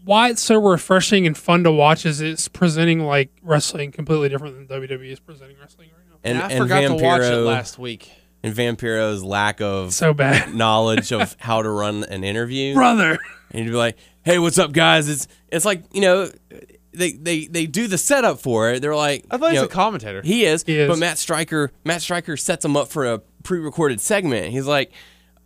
why 0.04 0.28
it's 0.28 0.42
so 0.42 0.60
refreshing 0.60 1.26
and 1.26 1.36
fun 1.36 1.64
to 1.64 1.72
watch 1.72 2.04
is 2.04 2.20
it's 2.20 2.46
presenting 2.46 3.00
like 3.00 3.30
wrestling 3.42 3.90
completely 3.90 4.28
different 4.28 4.68
than 4.68 4.80
WWE 4.82 5.10
is 5.12 5.18
presenting 5.20 5.56
wrestling 5.58 5.88
right 5.96 6.06
now. 6.10 6.16
And, 6.24 6.38
I 6.42 6.50
and 6.50 6.62
forgot 6.62 6.80
to 6.82 6.94
watch 7.02 7.22
it 7.22 7.36
last 7.36 7.78
week. 7.78 8.10
And 8.48 8.56
Vampiro's 8.56 9.22
lack 9.22 9.60
of 9.60 9.92
So 9.92 10.14
bad. 10.14 10.54
knowledge 10.54 11.12
of 11.12 11.36
how 11.38 11.62
to 11.62 11.68
run 11.70 12.04
an 12.04 12.24
interview. 12.24 12.74
Brother. 12.74 13.18
And 13.50 13.64
you'd 13.64 13.70
be 13.70 13.76
like, 13.76 13.96
"Hey, 14.24 14.38
what's 14.38 14.58
up, 14.58 14.72
guys?" 14.72 15.08
It's 15.08 15.26
it's 15.48 15.64
like 15.64 15.84
you 15.92 16.00
know, 16.02 16.30
they 16.92 17.12
they 17.12 17.46
they 17.46 17.66
do 17.66 17.86
the 17.86 17.96
setup 17.98 18.40
for 18.40 18.70
it. 18.72 18.82
They're 18.82 18.94
like, 18.96 19.24
I 19.30 19.38
thought 19.38 19.46
you 19.46 19.52
he's 19.52 19.60
know, 19.60 19.66
a 19.66 19.68
commentator. 19.68 20.22
He 20.22 20.44
is, 20.44 20.64
He 20.64 20.78
is. 20.78 20.88
but 20.88 20.98
Matt 20.98 21.18
Striker 21.18 21.70
Matt 21.84 22.02
Striker 22.02 22.36
sets 22.36 22.64
him 22.64 22.76
up 22.76 22.88
for 22.88 23.06
a 23.06 23.18
pre-recorded 23.44 24.00
segment. 24.00 24.48
He's 24.52 24.66
like, 24.66 24.92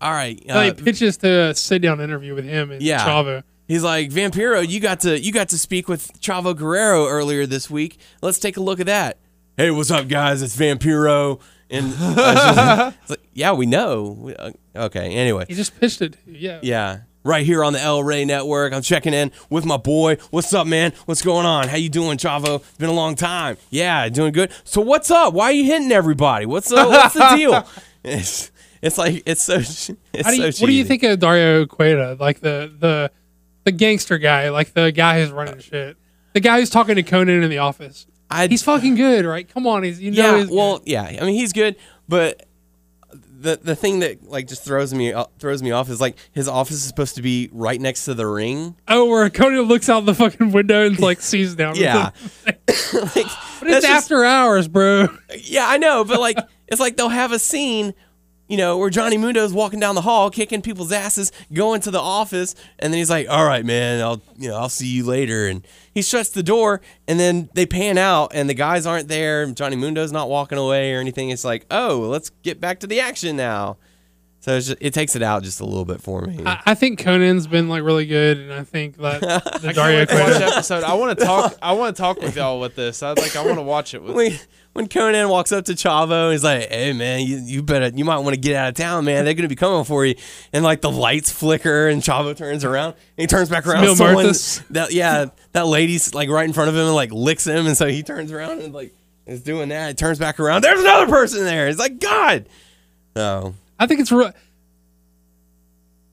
"All 0.01 0.11
right, 0.11 0.43
So 0.49 0.61
he 0.63 0.71
uh, 0.71 0.75
pitches 0.75 1.17
to 1.19 1.29
a 1.51 1.55
sit 1.55 1.83
down 1.83 2.01
interview 2.01 2.35
with 2.35 2.45
him 2.45 2.71
and 2.73 2.83
Yeah. 2.83 3.07
Chavo. 3.07 3.43
He's 3.69 3.85
like, 3.85 4.11
Vampiro, 4.11 4.69
you 4.69 4.81
got 4.81 5.01
to 5.01 5.19
you 5.21 5.31
got 5.33 5.51
to 5.51 5.59
speak 5.59 5.89
with 5.89 6.21
Chavo 6.21 6.55
Guerrero 6.57 7.07
earlier 7.07 7.47
this 7.47 7.71
week. 7.71 7.99
Let's 8.21 8.39
take 8.41 8.57
a 8.57 8.61
look 8.61 8.81
at 8.81 8.87
that. 8.87 9.19
Hey, 9.57 9.71
what's 9.71 9.91
up, 9.93 10.09
guys? 10.09 10.43
It's 10.43 10.57
Vampiro. 10.57 11.41
And 11.73 11.93
uh, 12.01 12.93
it's 13.01 13.11
like, 13.11 13.21
yeah, 13.33 13.53
we 13.53 13.67
know. 13.67 14.17
We- 14.19 14.37
uh, 14.37 14.53
okay, 14.77 15.15
anyway, 15.15 15.47
He 15.49 15.55
just 15.55 15.79
pitched 15.81 16.03
it. 16.03 16.17
Yeah. 16.27 16.61
yeah, 16.63 16.99
right 17.25 17.45
here 17.47 17.65
on 17.65 17.73
the 17.73 17.81
El 17.81 18.05
Rey 18.05 18.25
Network. 18.27 18.73
I'm 18.75 18.83
checking 18.83 19.15
in 19.15 19.33
with 19.49 19.65
my 19.65 19.79
boy. 19.79 20.19
What's 20.31 20.53
up, 20.53 20.67
man? 20.67 20.93
What's 21.07 21.23
going 21.23 21.47
on? 21.47 21.69
How 21.69 21.77
you 21.79 21.89
doing, 21.89 22.19
Chavo? 22.19 22.57
It's 22.61 22.77
been 22.79 22.91
a 22.91 22.95
long 22.95 23.15
time. 23.15 23.57
Yeah, 23.71 24.09
doing 24.11 24.33
good. 24.33 24.53
So 24.65 24.83
what's 24.83 25.11
up? 25.11 25.33
Why 25.33 25.47
are 25.47 25.53
you 25.53 25.65
hitting 25.65 25.91
everybody? 25.93 26.45
What's 26.47 26.69
the 26.69 26.77
what's 26.77 27.15
the 27.15 27.33
deal? 27.37 27.67
It's 28.05 28.51
it's 28.83 28.99
like 28.99 29.23
it's 29.27 29.45
so 29.45 29.59
it's 29.59 29.87
How 30.25 30.31
do 30.33 30.43
you, 30.43 30.51
so 30.51 30.63
what 30.63 30.67
do 30.67 30.73
you 30.73 30.85
think 30.85 31.05
of 31.05 31.21
Dario 31.21 31.67
Cueto? 31.67 32.17
Like 32.19 32.41
the 32.41 32.71
the 32.77 33.13
the 33.63 33.71
gangster 33.71 34.19
guy, 34.19 34.49
like 34.51 34.75
the 34.75 34.91
guy 34.91 35.21
who's 35.21 35.31
running 35.31 35.61
shit. 35.61 35.97
The 36.33 36.41
guy 36.41 36.59
who's 36.59 36.69
talking 36.69 36.97
to 36.97 37.03
Konnan 37.05 37.45
in 37.45 37.49
the 37.49 37.59
office. 37.59 38.07
I 38.33 38.47
He's 38.49 38.63
fucking 38.63 38.95
good, 38.95 39.25
right? 39.25 39.49
Come 39.49 39.67
on, 39.67 39.83
he's 39.83 40.01
you 40.01 40.11
know 40.11 40.37
yeah, 40.39 40.47
well, 40.51 40.81
yeah. 40.85 41.03
I 41.05 41.25
mean, 41.25 41.35
he's 41.35 41.53
good, 41.53 41.77
but 42.09 42.47
the 43.13 43.59
the 43.63 43.75
thing 43.77 43.99
that 44.01 44.25
like 44.29 44.47
just 44.47 44.65
throws 44.65 44.95
me 44.95 45.13
uh, 45.13 45.25
throws 45.39 45.63
me 45.63 45.71
off 45.73 45.89
is 45.91 46.01
like 46.01 46.17
his 46.33 46.47
office 46.49 46.77
is 46.77 46.85
supposed 46.85 47.17
to 47.17 47.23
be 47.23 47.49
right 47.53 47.81
next 47.81 48.05
to 48.07 48.15
the 48.15 48.27
ring. 48.27 48.77
Oh, 48.89 49.07
where 49.07 49.29
Konnan 49.31 49.67
looks 49.69 49.89
out 49.89 50.07
the 50.07 50.15
fucking 50.15 50.53
window 50.53 50.87
and 50.87 50.99
like 51.01 51.21
sees 51.21 51.55
down. 51.55 51.75
Yeah, 51.83 52.11
like, 52.47 52.65
but 52.65 53.69
it's 53.69 53.87
just- 53.87 53.87
after 53.87 54.25
hours, 54.25 54.69
bro. 54.69 55.09
yeah, 55.39 55.67
I 55.69 55.79
know, 55.79 56.05
but 56.05 56.21
like 56.21 56.39
it's 56.69 56.81
like 56.81 56.97
they'll 56.97 57.09
have 57.09 57.33
a 57.33 57.39
scene. 57.39 57.95
You 58.53 58.59
know, 58.59 58.77
where 58.77 58.91
Johnny 58.91 59.17
Mundo's 59.17 59.55
walking 59.55 59.81
down 59.81 59.95
the 59.95 60.03
hall, 60.03 60.29
kicking 60.29 60.61
people's 60.61 60.93
asses, 60.93 61.33
going 61.55 61.81
to 61.81 61.91
the 61.91 61.99
office, 61.99 62.55
and 62.79 62.93
then 62.93 62.99
he's 62.99 63.09
like, 63.09 63.27
"All 63.31 63.47
right, 63.47 63.65
man, 63.65 64.03
I'll, 64.03 64.21
you 64.37 64.51
know, 64.51 64.57
I'll 64.57 64.69
see 64.69 64.89
you 64.89 65.07
later." 65.07 65.47
And 65.47 65.67
he 65.95 66.03
shuts 66.03 66.29
the 66.29 66.43
door, 66.43 66.83
and 67.09 67.19
then 67.19 67.49
they 67.55 67.65
pan 67.65 67.97
out, 67.97 68.33
and 68.35 68.51
the 68.51 68.55
guys 68.55 68.85
aren't 68.85 69.09
there. 69.09 69.47
Johnny 69.47 69.77
Mundo's 69.77 70.13
not 70.13 70.29
walking 70.29 70.59
away 70.59 70.93
or 70.93 71.01
anything. 71.01 71.31
It's 71.31 71.47
like, 71.47 71.65
"Oh, 71.71 72.01
let's 72.01 72.29
get 72.43 72.61
back 72.61 72.81
to 72.81 72.87
the 72.87 73.01
action 73.01 73.39
now." 73.39 73.79
So 74.43 74.57
it's 74.57 74.67
just, 74.67 74.79
it 74.81 74.93
takes 74.93 75.15
it 75.15 75.23
out 75.23 75.45
just 75.45 75.61
a 75.61 75.65
little 75.65 75.85
bit 75.85 76.01
for 76.01 76.21
me. 76.23 76.43
I, 76.45 76.61
I 76.67 76.75
think 76.75 76.99
Konnan's 76.99 77.47
been 77.47 77.69
like 77.69 77.85
really 77.85 78.07
good, 78.07 78.39
and 78.39 78.53
I 78.53 78.65
think 78.65 78.97
that 78.97 79.21
the 79.63 79.69
I 79.69 79.73
Dario 79.73 80.05
can't 80.05 80.27
wait 80.27 80.35
to 80.35 80.41
watch 80.45 80.53
episode. 80.53 80.83
I 80.83 80.95
want 80.95 81.17
to 81.17 81.25
talk. 81.25 81.55
I 81.63 81.73
want 81.75 81.95
to 81.95 82.03
talk 82.03 82.21
with 82.21 82.35
y'all 82.35 82.59
with 82.59 82.75
this. 82.75 83.05
I 83.05 83.11
like. 83.13 83.37
I 83.37 83.45
want 83.47 83.59
to 83.59 83.63
watch 83.63 83.95
it 83.95 84.03
with. 84.03 84.17
when, 84.17 84.33
when 84.73 84.89
Konnan 84.89 85.31
walks 85.31 85.53
up 85.53 85.67
to 85.67 85.75
Chavo, 85.75 86.33
he's 86.33 86.43
like, 86.43 86.69
"Hey 86.71 86.93
man, 86.93 87.21
you, 87.21 87.37
you 87.37 87.63
better 87.63 87.97
you 87.97 88.05
might 88.05 88.19
want 88.19 88.35
to 88.35 88.41
get 88.41 88.57
out 88.57 88.71
of 88.71 88.75
town, 88.75 89.05
man. 89.05 89.25
They're 89.25 89.35
gonna 89.35 89.47
be 89.47 89.55
coming 89.55 89.85
for 89.85 90.05
you." 90.05 90.17
And 90.53 90.65
like 90.65 90.81
the 90.81 90.91
lights 90.91 91.31
flicker, 91.31 91.87
and 91.87 92.03
Chavo 92.03 92.37
turns 92.37 92.65
around, 92.65 92.95
and 92.95 93.23
he 93.23 93.29
turns 93.29 93.49
back 93.49 93.65
around. 93.65 93.83
Mil 93.83 93.95
someone- 93.95 94.25
Marthas. 94.27 94.67
that 94.71 94.93
yeah, 94.93 95.27
that 95.53 95.69
lady's 95.69 96.15
like 96.15 96.29
right 96.29 96.47
in 96.49 96.53
front 96.53 96.69
of 96.69 96.75
him 96.75 96.87
and 96.87 96.95
like 96.97 97.13
licks 97.13 97.47
him, 97.47 97.69
and 97.69 97.77
so 97.77 97.87
he 97.87 98.03
turns 98.03 98.33
around 98.33 98.61
and 98.61 98.75
like 98.75 98.93
is 99.25 99.41
doing 99.41 99.69
that. 99.69 99.87
He 99.91 99.95
turns 99.95 100.19
back 100.19 100.41
around. 100.41 100.63
There's 100.65 100.81
another 100.81 101.07
person 101.07 101.45
there. 101.45 101.69
It's 101.69 101.79
like 101.79 102.01
God. 102.01 102.49
So 103.17 103.55
I 103.83 103.87
think 103.87 104.01
it's 104.01 104.13
real. 104.13 104.33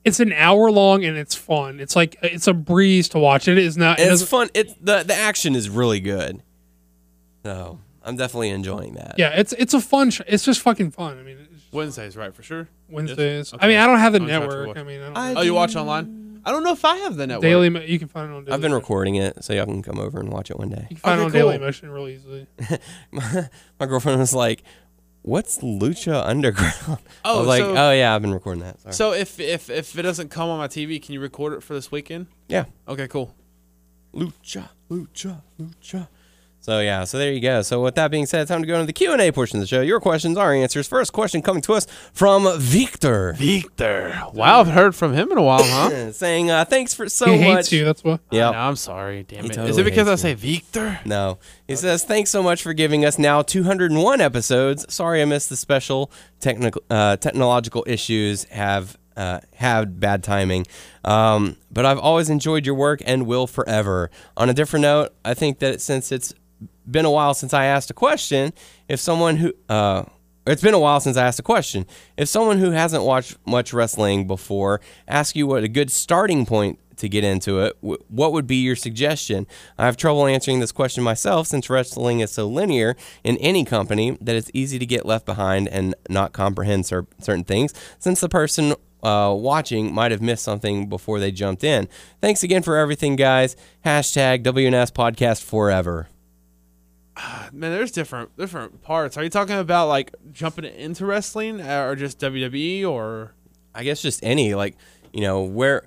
It's 0.04 0.18
an 0.18 0.32
hour 0.32 0.70
long 0.70 1.04
and 1.04 1.16
it's 1.16 1.34
fun. 1.34 1.78
It's 1.78 1.94
like 1.94 2.16
it's 2.22 2.46
a 2.46 2.54
breeze 2.54 3.08
to 3.10 3.18
watch. 3.18 3.48
It 3.48 3.58
is 3.58 3.76
not. 3.76 4.00
It 4.00 4.10
it's 4.10 4.22
fun. 4.24 4.48
It 4.54 4.84
the 4.84 5.02
the 5.02 5.14
action 5.14 5.54
is 5.54 5.68
really 5.68 6.00
good. 6.00 6.42
So 7.44 7.78
I'm 8.02 8.16
definitely 8.16 8.48
enjoying 8.50 8.94
that. 8.94 9.16
yeah, 9.18 9.30
it's 9.30 9.52
it's 9.52 9.74
a 9.74 9.80
fun. 9.80 10.10
Sh- 10.10 10.22
it's 10.26 10.44
just 10.44 10.62
fucking 10.62 10.90
fun. 10.92 11.18
I 11.18 11.22
mean, 11.22 11.36
it's 11.54 11.64
Wednesdays, 11.72 12.16
right? 12.16 12.34
For 12.34 12.42
sure. 12.42 12.68
Wednesdays. 12.88 13.52
Okay. 13.52 13.64
I 13.64 13.68
mean, 13.68 13.78
I 13.78 13.86
don't 13.86 13.98
have 13.98 14.12
the 14.14 14.20
I'm 14.20 14.26
trying 14.26 14.40
network. 14.40 14.76
I 14.78 14.82
mean, 14.82 15.00
I 15.00 15.04
don't 15.06 15.16
I- 15.16 15.34
Oh, 15.34 15.42
you 15.42 15.52
watch 15.54 15.76
online? 15.76 16.40
I 16.42 16.52
don't 16.52 16.64
know 16.64 16.72
if 16.72 16.86
I 16.86 16.96
have 16.96 17.16
the 17.16 17.26
network. 17.26 17.42
Daily. 17.42 17.86
You 17.86 17.98
can 17.98 18.08
find 18.08 18.30
it 18.30 18.34
on. 18.34 18.44
Daily 18.44 18.54
I've 18.54 18.62
been 18.62 18.70
Motion. 18.70 18.80
recording 18.82 19.14
it, 19.16 19.44
so 19.44 19.52
y'all 19.52 19.66
can 19.66 19.82
come 19.82 19.98
over 20.00 20.18
and 20.18 20.32
watch 20.32 20.50
it 20.50 20.58
one 20.58 20.70
day. 20.70 20.86
You 20.88 20.96
can 20.96 20.96
find 20.96 21.20
Okay, 21.20 21.22
it 21.40 21.42
on 21.42 21.48
Daily. 21.52 21.58
Motion 21.58 21.90
real 21.90 22.08
easily. 22.08 22.46
my 23.12 23.86
girlfriend 23.86 24.18
was 24.18 24.32
like, 24.34 24.62
"What's 25.22 25.58
Lucha 25.58 26.26
Underground?" 26.26 26.98
Oh, 27.24 27.42
like, 27.42 27.60
so- 27.60 27.76
"Oh 27.76 27.92
yeah, 27.92 28.14
I've 28.14 28.22
been 28.22 28.32
recording 28.32 28.62
that." 28.62 28.80
Sorry. 28.80 28.94
So 28.94 29.12
if 29.12 29.38
if 29.40 29.68
if 29.70 29.98
it 29.98 30.02
doesn't 30.02 30.30
come 30.30 30.48
on 30.48 30.58
my 30.58 30.68
TV, 30.68 31.00
can 31.02 31.12
you 31.14 31.20
record 31.20 31.52
it 31.52 31.62
for 31.62 31.74
this 31.74 31.90
weekend? 31.92 32.26
yeah, 32.48 32.64
Okay, 32.88 33.06
cool. 33.08 33.34
Lucha, 34.14 34.68
Lucha, 34.90 35.42
Lucha. 35.60 36.08
So 36.62 36.80
yeah, 36.80 37.04
so 37.04 37.16
there 37.18 37.32
you 37.32 37.40
go. 37.40 37.62
So 37.62 37.82
with 37.82 37.94
that 37.94 38.10
being 38.10 38.26
said, 38.26 38.46
time 38.46 38.60
to 38.60 38.66
go 38.66 38.74
into 38.74 38.86
the 38.86 38.92
Q 38.92 39.12
and 39.12 39.20
A 39.22 39.32
portion 39.32 39.56
of 39.56 39.60
the 39.62 39.66
show. 39.66 39.80
Your 39.80 39.98
questions, 39.98 40.36
our 40.36 40.52
answers. 40.52 40.86
First 40.86 41.12
question 41.12 41.40
coming 41.40 41.62
to 41.62 41.72
us 41.72 41.86
from 42.12 42.46
Victor, 42.58 43.32
Victor. 43.38 44.20
Wow, 44.34 44.60
I've 44.60 44.68
heard 44.68 44.94
from 44.94 45.14
him 45.14 45.32
in 45.32 45.38
a 45.38 45.42
while, 45.42 45.64
huh? 45.64 46.12
saying, 46.12 46.50
uh, 46.50 46.66
"Thanks 46.66 46.92
for 46.92 47.08
so 47.08 47.32
he 47.32 47.38
much." 47.38 47.56
hates 47.56 47.72
you. 47.72 47.84
That's 47.86 48.04
why. 48.04 48.18
Yeah. 48.30 48.50
I'm 48.50 48.76
sorry. 48.76 49.22
Damn 49.22 49.44
He 49.44 49.46
it. 49.46 49.50
Is 49.52 49.56
totally 49.56 49.80
it 49.80 49.84
because 49.84 50.08
I 50.08 50.16
say 50.16 50.34
Victor? 50.34 51.00
No. 51.06 51.38
He 51.66 51.76
says, 51.76 52.04
Thanks 52.04 52.30
so 52.30 52.42
much 52.42 52.62
for 52.62 52.72
giving 52.74 53.04
us 53.04 53.18
now 53.18 53.42
201 53.42 54.20
episodes. 54.20 54.92
Sorry 54.92 55.22
I 55.22 55.24
missed 55.24 55.48
the 55.48 55.56
special 55.56 56.10
technical 56.40 56.82
uh, 56.90 57.16
technological 57.16 57.84
issues 57.86 58.44
have 58.44 58.98
uh, 59.16 59.40
had 59.54 60.00
bad 60.00 60.22
timing. 60.22 60.66
Um, 61.04 61.56
but 61.70 61.86
I've 61.86 61.98
always 61.98 62.28
enjoyed 62.30 62.66
your 62.66 62.74
work 62.74 63.00
and 63.06 63.26
will 63.26 63.46
forever. 63.46 64.10
On 64.36 64.48
a 64.50 64.54
different 64.54 64.82
note, 64.82 65.14
I 65.24 65.34
think 65.34 65.58
that 65.60 65.80
since 65.80 66.10
it's 66.12 66.34
been 66.90 67.04
a 67.04 67.10
while 67.10 67.34
since 67.34 67.54
I 67.54 67.66
asked 67.66 67.90
a 67.90 67.94
question, 67.94 68.52
if 68.88 69.00
someone 69.00 69.36
who 69.36 69.52
uh, 69.68 70.04
it's 70.46 70.62
been 70.62 70.74
a 70.74 70.80
while 70.80 71.00
since 71.00 71.16
I 71.16 71.26
asked 71.26 71.38
a 71.38 71.42
question. 71.44 71.86
If 72.16 72.28
someone 72.28 72.58
who 72.58 72.70
hasn't 72.70 73.04
watched 73.04 73.36
much 73.46 73.72
wrestling 73.72 74.26
before 74.26 74.80
asks 75.06 75.36
you 75.36 75.46
what 75.46 75.64
a 75.64 75.68
good 75.68 75.90
starting 75.90 76.46
point 76.46 76.78
to 76.96 77.08
get 77.08 77.24
into 77.24 77.60
it, 77.60 77.76
what 77.80 78.32
would 78.32 78.46
be 78.46 78.56
your 78.56 78.76
suggestion? 78.76 79.46
I 79.78 79.86
have 79.86 79.96
trouble 79.96 80.26
answering 80.26 80.60
this 80.60 80.72
question 80.72 81.04
myself 81.04 81.46
since 81.46 81.70
wrestling 81.70 82.20
is 82.20 82.30
so 82.30 82.46
linear 82.48 82.96
in 83.22 83.36
any 83.38 83.64
company 83.64 84.18
that 84.20 84.36
it's 84.36 84.50
easy 84.52 84.78
to 84.78 84.86
get 84.86 85.06
left 85.06 85.24
behind 85.24 85.68
and 85.68 85.94
not 86.08 86.32
comprehend 86.32 86.86
cer- 86.86 87.06
certain 87.20 87.44
things 87.44 87.72
since 87.98 88.20
the 88.20 88.28
person 88.28 88.74
uh, 89.02 89.34
watching 89.36 89.94
might 89.94 90.10
have 90.10 90.20
missed 90.20 90.44
something 90.44 90.88
before 90.88 91.18
they 91.20 91.32
jumped 91.32 91.64
in. 91.64 91.88
Thanks 92.20 92.42
again 92.42 92.62
for 92.62 92.76
everything, 92.76 93.16
guys. 93.16 93.56
Hashtag 93.84 94.42
WNS 94.42 94.92
Podcast 94.92 95.42
Forever. 95.42 96.09
man, 97.52 97.72
there's 97.72 97.90
different 97.90 98.36
different 98.36 98.82
parts. 98.82 99.16
Are 99.16 99.22
you 99.24 99.30
talking 99.30 99.56
about 99.56 99.88
like 99.88 100.14
jumping 100.32 100.64
into 100.64 101.06
wrestling 101.06 101.60
uh, 101.60 101.84
or 101.84 101.96
just 101.96 102.18
WWE 102.20 102.88
or? 102.88 103.34
I 103.74 103.84
guess 103.84 104.02
just 104.02 104.20
any 104.24 104.54
like 104.54 104.76
you 105.12 105.20
know 105.20 105.42
where 105.42 105.86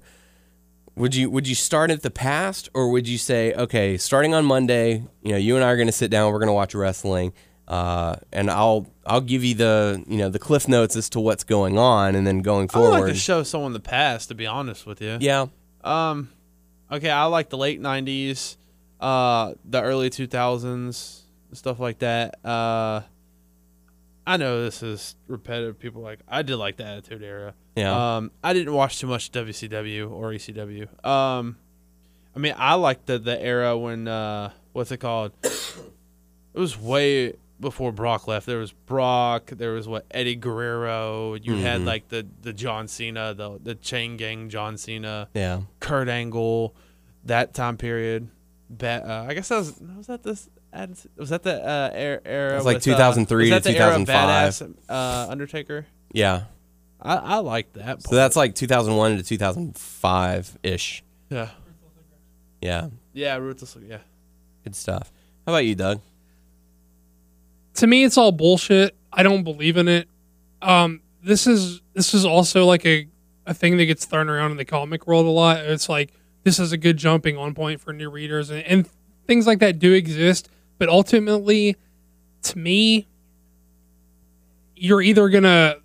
would 0.96 1.16
you 1.16 1.30
would 1.30 1.48
you 1.48 1.56
start 1.56 1.92
at 1.92 2.02
the 2.02 2.12
past 2.12 2.70
or 2.74 2.90
would 2.92 3.08
you 3.08 3.18
say 3.18 3.54
okay 3.54 3.98
starting 3.98 4.34
on 4.34 4.46
Monday 4.46 5.04
you 5.22 5.32
know 5.32 5.38
you 5.38 5.56
and 5.56 5.66
I 5.66 5.68
are 5.68 5.76
going 5.76 5.88
to 5.88 5.92
sit 5.94 6.10
down 6.10 6.32
we're 6.32 6.40
going 6.40 6.48
to 6.48 6.54
watch 6.54 6.74
wrestling 6.76 7.34
uh, 7.68 8.16
and 8.32 8.50
I'll 8.50 8.88
I'll 9.06 9.22
give 9.22 9.44
you 9.44 9.56
the 9.56 10.04
you 10.08 10.18
know 10.18 10.30
the 10.30 10.40
cliff 10.40 10.68
notes 10.68 10.96
as 10.96 11.10
to 11.10 11.20
what's 11.20 11.44
going 11.44 11.78
on 11.78 12.16
and 12.16 12.26
then 12.28 12.40
going 12.40 12.68
forward. 12.68 12.96
I 12.96 13.00
like 13.00 13.14
to 13.14 13.20
show 13.20 13.44
someone 13.44 13.74
the 13.74 13.80
past. 13.80 14.30
To 14.30 14.36
be 14.36 14.46
honest 14.46 14.86
with 14.86 15.02
you, 15.02 15.18
yeah 15.20 15.48
Um, 15.84 16.30
okay, 16.92 17.10
I 17.10 17.26
like 17.26 17.50
the 17.50 17.58
late 17.58 17.82
'90s, 17.82 18.58
uh, 19.00 19.54
the 19.66 19.82
early 19.82 20.10
2000s, 20.10 21.23
stuff 21.58 21.80
like 21.80 22.00
that. 22.00 22.44
Uh, 22.46 23.02
I 24.26 24.38
know 24.38 24.64
this 24.64 24.82
is 24.82 25.16
repetitive. 25.28 25.78
People 25.80 26.02
like 26.02 26.20
I 26.28 26.42
did 26.44 26.56
like 26.58 26.78
the 26.78 26.86
Attitude 26.86 27.24
Era. 27.24 27.54
yeah 27.76 28.18
Um, 28.18 28.32
I 28.44 28.54
didn't 28.54 28.74
watch 28.74 29.00
too 29.00 29.08
much 29.08 29.32
WCW 29.32 30.10
or 30.10 30.32
ECW. 30.32 30.88
Um, 31.06 31.58
I 32.36 32.40
mean, 32.40 32.56
I 32.58 32.76
liked 32.76 33.06
the 33.08 33.20
the 33.20 33.40
era 33.42 33.78
when 33.78 34.08
uh, 34.08 34.52
what's 34.72 34.92
it 34.92 34.98
called? 34.98 35.34
it 35.44 36.60
was 36.60 36.80
way 36.80 37.34
before 37.60 37.92
Brock 37.92 38.28
left. 38.28 38.46
There 38.46 38.58
was 38.60 38.72
Brock. 38.72 39.48
There 39.52 39.72
was 39.74 39.88
what 39.88 40.06
Eddie 40.12 40.36
Guerrero. 40.36 41.36
You 41.36 41.56
had 41.58 41.82
Mhm. 41.82 41.86
like 41.86 42.08
the 42.10 42.26
the 42.42 42.54
John 42.54 42.88
Cena, 42.88 43.34
the 43.34 43.60
the 43.62 43.76
Chain 43.76 44.16
Gang 44.18 44.50
John 44.50 44.78
Cena, 44.78 45.28
yeah 45.34 45.62
Kurt 45.82 46.08
Angle, 46.08 46.74
that 47.26 47.54
time 47.54 47.76
period. 47.78 48.30
Ba- 48.70 49.04
uh, 49.08 49.26
I 49.30 49.34
guess 49.34 49.50
that 49.50 49.58
was 49.58 49.80
was 49.98 50.08
that 50.08 50.24
this. 50.24 50.50
Was 51.18 51.30
that 51.30 51.44
the 51.44 51.64
uh, 51.66 51.92
era? 51.94 52.22
era 52.26 52.54
It 52.54 52.56
was 52.58 52.66
like 52.66 52.76
with, 52.78 52.88
uh, 52.88 52.94
2003 52.98 53.44
was 53.44 53.50
that 53.52 53.64
to 53.64 53.70
the 53.74 53.78
era 53.80 53.96
of 53.96 54.06
2005. 54.08 54.54
Badass, 54.54 54.76
uh, 54.90 55.28
Undertaker. 55.32 55.86
yeah 56.12 56.44
I, 57.02 57.16
I 57.16 57.38
like 57.40 57.74
that. 57.74 58.02
so 58.02 58.16
that's 58.16 58.36
like 58.36 58.56
2001 58.56 59.18
to 59.18 59.24
2005 59.24 60.58
ish 60.64 61.04
yeah. 61.30 61.50
yeah 62.62 62.88
Yeah, 63.14 63.36
ruthless. 63.38 63.76
Yeah. 63.88 63.98
good 64.64 64.76
stuff 64.76 65.12
how 65.46 65.52
about 65.54 65.66
you 65.66 65.76
Doug 65.76 66.00
to 67.76 67.88
me 67.88 68.04
it's 68.04 68.18
all 68.18 68.32
bullshit 68.32 68.96
i 69.12 69.24
don't 69.24 69.44
believe 69.44 69.78
in 69.78 69.88
it 69.88 70.08
um 70.62 71.02
this 71.24 71.48
is 71.48 71.82
this 71.94 72.14
is 72.14 72.24
also 72.26 72.66
like 72.66 72.86
a 72.86 73.08
a 73.46 73.54
thing 73.54 73.78
that 73.78 73.86
gets 73.86 74.06
thrown 74.06 74.30
around 74.30 74.52
in 74.52 74.58
the 74.58 74.66
comic 74.66 75.06
world 75.08 75.26
a 75.26 75.30
lot 75.30 75.58
it's 75.58 75.90
like 75.90 76.14
this 76.44 76.60
is 76.60 76.72
a 76.72 76.78
good 76.78 76.98
jumping 76.98 77.38
on 77.38 77.54
point 77.54 77.82
for 77.82 77.92
new 77.92 78.10
readers 78.10 78.50
and, 78.50 78.64
and 78.64 78.88
things 79.28 79.46
like 79.48 79.60
that 79.60 79.80
do 79.80 79.92
exist 79.94 80.50
but 80.78 80.90
ultimately 80.90 81.76
to 82.42 82.58
me 82.58 83.08
you're 84.76 85.02
either 85.02 85.30
gonna 85.30 85.78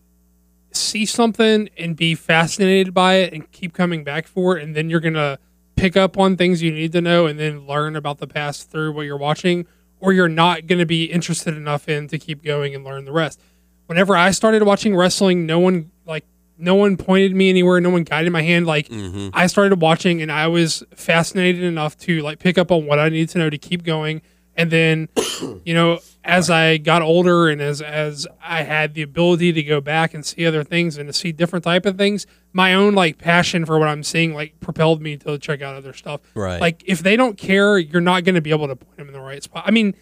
see 0.73 1.06
something 1.06 1.69
and 1.77 1.97
be 1.97 2.15
fascinated 2.15 2.93
by 2.93 3.15
it 3.15 3.32
and 3.32 3.51
keep 3.52 3.73
coming 3.73 4.05
back 4.05 4.27
for 4.27 4.59
it 4.59 4.65
and 4.65 4.74
then 4.74 4.90
you're 4.90 5.01
gonna 5.01 5.39
pick 5.77 5.97
up 5.97 6.19
on 6.19 6.36
things 6.36 6.62
you 6.62 6.73
need 6.73 6.93
to 6.93 7.01
know 7.01 7.27
and 7.27 7.39
then 7.39 7.66
learn 7.66 7.97
about 7.97 8.19
the 8.19 8.27
past 8.27 8.70
through 8.70 8.93
what 8.93 9.02
you're 9.02 9.16
watching 9.16 9.66
or 10.01 10.12
you're 10.12 10.28
not 10.28 10.66
going 10.66 10.78
to 10.78 10.86
be 10.86 11.05
interested 11.05 11.56
enough 11.56 11.89
in 11.89 12.09
to 12.09 12.19
keep 12.19 12.43
going 12.43 12.74
and 12.74 12.85
learn 12.85 13.05
the 13.05 13.12
rest. 13.12 13.40
Whenever 13.86 14.16
I 14.16 14.31
started 14.31 14.62
watching 14.62 14.94
wrestling, 14.94 15.47
no 15.47 15.59
one 15.59 15.90
like 16.06 16.24
no 16.59 16.74
one 16.74 16.97
pointed 16.97 17.35
me 17.35 17.48
anywhere, 17.48 17.81
no 17.81 17.90
one 17.90 18.05
guided 18.05 18.32
my 18.32 18.43
hand. 18.43 18.66
Like 18.66 18.89
mm-hmm. 18.89 19.28
I 19.32 19.47
started 19.47 19.81
watching 19.81 20.20
and 20.20 20.31
I 20.31 20.48
was 20.48 20.82
fascinated 20.94 21.62
enough 21.62 21.97
to 22.01 22.20
like 22.23 22.39
pick 22.39 22.59
up 22.59 22.70
on 22.70 22.86
what 22.86 22.98
I 22.98 23.09
needed 23.09 23.31
to 23.31 23.39
know 23.39 23.51
to 23.51 23.59
keep 23.59 23.85
going. 23.85 24.20
And 24.59 24.70
then, 24.72 25.09
you 25.64 25.72
know, 25.72 26.01
as 26.24 26.51
I 26.51 26.76
got 26.78 27.01
older 27.01 27.48
and 27.48 27.62
as 27.62 27.80
as 27.80 28.26
I 28.43 28.64
had 28.64 28.93
the 28.94 29.02
ability 29.02 29.52
to 29.52 29.62
go 29.62 29.80
back 29.80 30.12
and 30.12 30.26
see 30.26 30.44
other 30.44 30.64
things 30.64 30.98
and 30.98 31.09
to 31.09 31.12
see 31.12 31.30
different 31.32 31.64
type 31.64 31.86
of 31.86 31.97
things, 31.97 32.26
my 32.52 32.74
own 32.74 32.94
like 32.94 33.18
passion 33.18 33.64
for 33.64 33.78
what 33.78 33.89
I'm 33.89 34.02
seeing 34.02 34.35
like 34.35 34.59
propelled 34.60 35.01
me 35.01 35.16
to 35.18 35.39
check 35.39 35.62
out 35.62 35.76
other 35.76 35.93
stuff. 35.93 36.20
Right. 36.35 36.60
Like 36.60 36.82
if 36.86 36.98
they 37.01 37.14
don't 37.16 37.39
care, 37.39 37.78
you're 37.78 38.01
not 38.02 38.24
going 38.24 38.35
to 38.35 38.40
be 38.43 38.51
able 38.51 38.66
to 38.66 38.76
point 38.76 38.97
them 38.98 39.06
in 39.06 39.12
the 39.14 39.20
right 39.20 39.43
spot. 39.43 39.62
I 39.64 39.70
mean, 39.70 39.94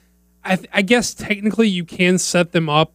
I 0.43 0.57
th- 0.57 0.71
I 0.73 0.81
guess 0.83 1.13
technically 1.15 1.69
you 1.69 1.85
can 1.85 2.17
set 2.19 2.53
them 2.53 2.69
up 2.71 2.93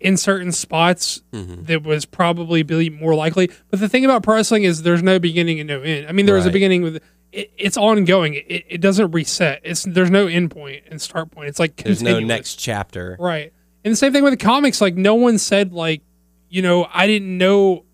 in 0.00 0.16
certain 0.16 0.52
spots 0.52 1.22
Mhm. 1.32 1.66
that 1.66 1.82
was 1.82 2.04
probably 2.04 2.62
be 2.62 2.88
more 2.90 3.14
likely. 3.16 3.50
But 3.70 3.80
the 3.80 3.88
thing 3.88 4.04
about 4.04 4.22
pro 4.22 4.36
wrestling 4.36 4.62
is 4.64 4.82
there's 4.82 5.02
no 5.02 5.18
beginning 5.18 5.58
and 5.58 5.66
no 5.66 5.80
end. 5.80 6.06
I 6.06 6.12
mean, 6.12 6.26
there 6.26 6.36
was 6.36 6.46
a 6.46 6.50
beginning 6.50 6.82
with 6.82 7.02
it, 7.32 7.50
it's 7.56 7.76
ongoing. 7.76 8.34
It, 8.34 8.64
it 8.68 8.80
doesn't 8.80 9.10
reset. 9.12 9.60
It's 9.64 9.84
there's 9.84 10.10
no 10.10 10.26
end 10.26 10.50
point 10.50 10.84
and 10.90 11.00
start 11.00 11.30
point. 11.30 11.48
It's 11.48 11.58
like 11.58 11.76
there's 11.76 12.02
no 12.02 12.20
next 12.20 12.56
chapter 12.56 13.16
Right. 13.18 13.52
And 13.84 13.92
the 13.92 13.96
same 13.96 14.12
thing 14.12 14.24
with 14.24 14.32
the 14.32 14.44
comics. 14.44 14.80
Like 14.80 14.96
no 14.96 15.14
one 15.14 15.38
said 15.38 15.72
like, 15.72 16.02
you 16.48 16.62
know, 16.62 16.88
I 16.92 17.06
didn't 17.06 17.36
know 17.36 17.84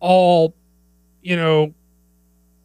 all, 0.00 0.54
you 1.22 1.36
know, 1.36 1.74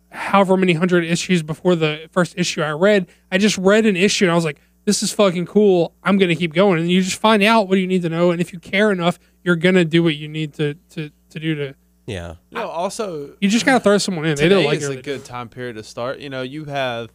however 0.09 0.57
many 0.57 0.73
hundred 0.73 1.05
issues 1.05 1.41
before 1.41 1.75
the 1.75 2.09
first 2.11 2.35
issue 2.37 2.61
I 2.61 2.71
read. 2.71 3.07
I 3.31 3.37
just 3.37 3.57
read 3.57 3.85
an 3.85 3.95
issue 3.95 4.25
and 4.25 4.31
I 4.31 4.35
was 4.35 4.45
like, 4.45 4.59
this 4.85 5.01
is 5.01 5.13
fucking 5.13 5.45
cool. 5.45 5.93
I'm 6.03 6.17
gonna 6.17 6.35
keep 6.35 6.53
going. 6.53 6.79
And 6.79 6.91
you 6.91 7.01
just 7.01 7.19
find 7.19 7.41
out 7.43 7.67
what 7.67 7.77
you 7.79 7.87
need 7.87 8.01
to 8.01 8.09
know. 8.09 8.31
And 8.31 8.41
if 8.41 8.51
you 8.51 8.59
care 8.59 8.91
enough, 8.91 9.17
you're 9.43 9.55
gonna 9.55 9.85
do 9.85 10.03
what 10.03 10.15
you 10.15 10.27
need 10.27 10.53
to 10.55 10.73
to, 10.91 11.09
to 11.29 11.39
do 11.39 11.55
to 11.55 11.75
yeah 12.05 12.35
You 12.51 12.57
know, 12.59 12.67
also 12.67 13.35
you 13.39 13.49
just 13.49 13.65
gotta 13.65 13.79
throw 13.79 13.97
someone 13.97 14.25
in. 14.25 14.35
They 14.35 14.43
today 14.43 14.55
don't 14.55 14.65
like 14.65 14.79
is 14.79 14.89
it. 14.89 14.95
or 14.95 14.99
a 14.99 15.01
good 15.01 15.25
time 15.25 15.49
period 15.49 15.75
to 15.77 15.83
start. 15.83 16.19
You 16.19 16.29
know, 16.29 16.41
you 16.41 16.65
have, 16.65 17.11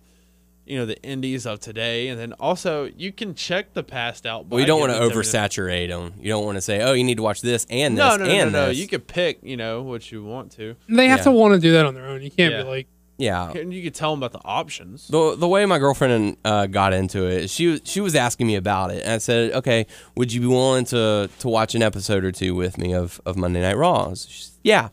you 0.67 0.79
know, 0.79 0.87
the 0.87 1.01
indies 1.03 1.47
of 1.47 1.61
today, 1.61 2.09
and 2.09 2.19
then 2.21 2.33
also 2.35 2.85
you 2.97 3.13
can 3.13 3.35
check 3.35 3.75
the 3.75 3.83
past 3.83 4.27
out. 4.27 4.47
well 4.47 4.61
you 4.61 4.67
don't 4.67 4.81
want 4.81 4.93
to 4.93 4.99
oversaturate 4.99 5.89
them 5.89 6.15
you 6.21 6.29
don't 6.29 6.45
want 6.45 6.57
to 6.57 6.63
say 6.63 6.83
oh 6.83 6.93
you 6.93 7.05
need 7.05 7.17
to 7.17 7.23
watch 7.23 7.41
this 7.43 7.67
and 7.71 7.97
this 7.97 8.03
No, 8.05 8.17
no, 8.17 8.25
no, 8.25 8.25
no, 8.25 8.31
and 8.43 8.53
no. 8.53 8.69
this 8.69 8.79
You 8.79 8.87
could 8.89 9.07
pick, 9.07 9.39
you 9.43 9.57
know, 9.57 9.83
what 9.83 10.11
you 10.13 10.23
want 10.25 10.53
to. 10.53 10.77
They 10.89 11.09
have 11.09 11.21
Yeah. 11.21 11.25
to 11.25 11.33
want 11.33 11.55
to 11.55 11.61
do 11.61 11.73
that 11.73 11.85
on 11.87 11.95
their 11.95 12.07
own. 12.07 12.23
You 12.23 12.31
can't 12.31 12.53
Yeah. 12.53 12.63
be 12.63 12.69
like 12.69 12.87
yeah 13.19 13.51
And 13.51 13.75
you 13.75 13.83
could 13.83 13.95
tell 13.95 14.13
them 14.13 14.23
about 14.23 14.33
the 14.33 14.47
options. 14.47 15.09
The 15.09 15.37
the 15.37 15.49
way 15.49 15.67
my 15.67 15.79
girlfriend 15.79 16.37
uh, 16.45 16.67
got 16.67 16.93
into 16.93 17.25
it, 17.25 17.51
she 17.51 17.67
was 17.67 17.81
she 17.85 18.01
was 18.01 18.15
asking 18.15 18.47
me 18.47 18.55
about 18.57 18.91
it, 18.93 19.03
and 19.03 19.13
I 19.13 19.19
said, 19.19 19.53
"Okay, 19.53 19.87
would 20.17 20.33
you 20.33 20.41
be 20.41 20.47
willing 20.47 20.85
to 20.87 21.29
to 21.41 21.49
watch 21.49 21.75
an 21.75 21.83
episode 21.83 22.25
or 22.25 22.33
two 22.33 22.55
with 22.55 22.79
me 22.79 22.95
of, 22.95 23.21
of 23.27 23.37
Monday 23.37 23.61
Night 23.61 23.77
Raw?" 23.77 24.15
Said, 24.15 24.53
yeah. 24.63 24.89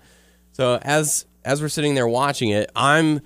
So 0.52 0.80
as 0.82 1.26
as 1.44 1.62
we're 1.62 1.70
sitting 1.70 1.96
there 1.96 2.08
watching 2.08 2.50
it, 2.50 2.70
I'm 2.76 3.22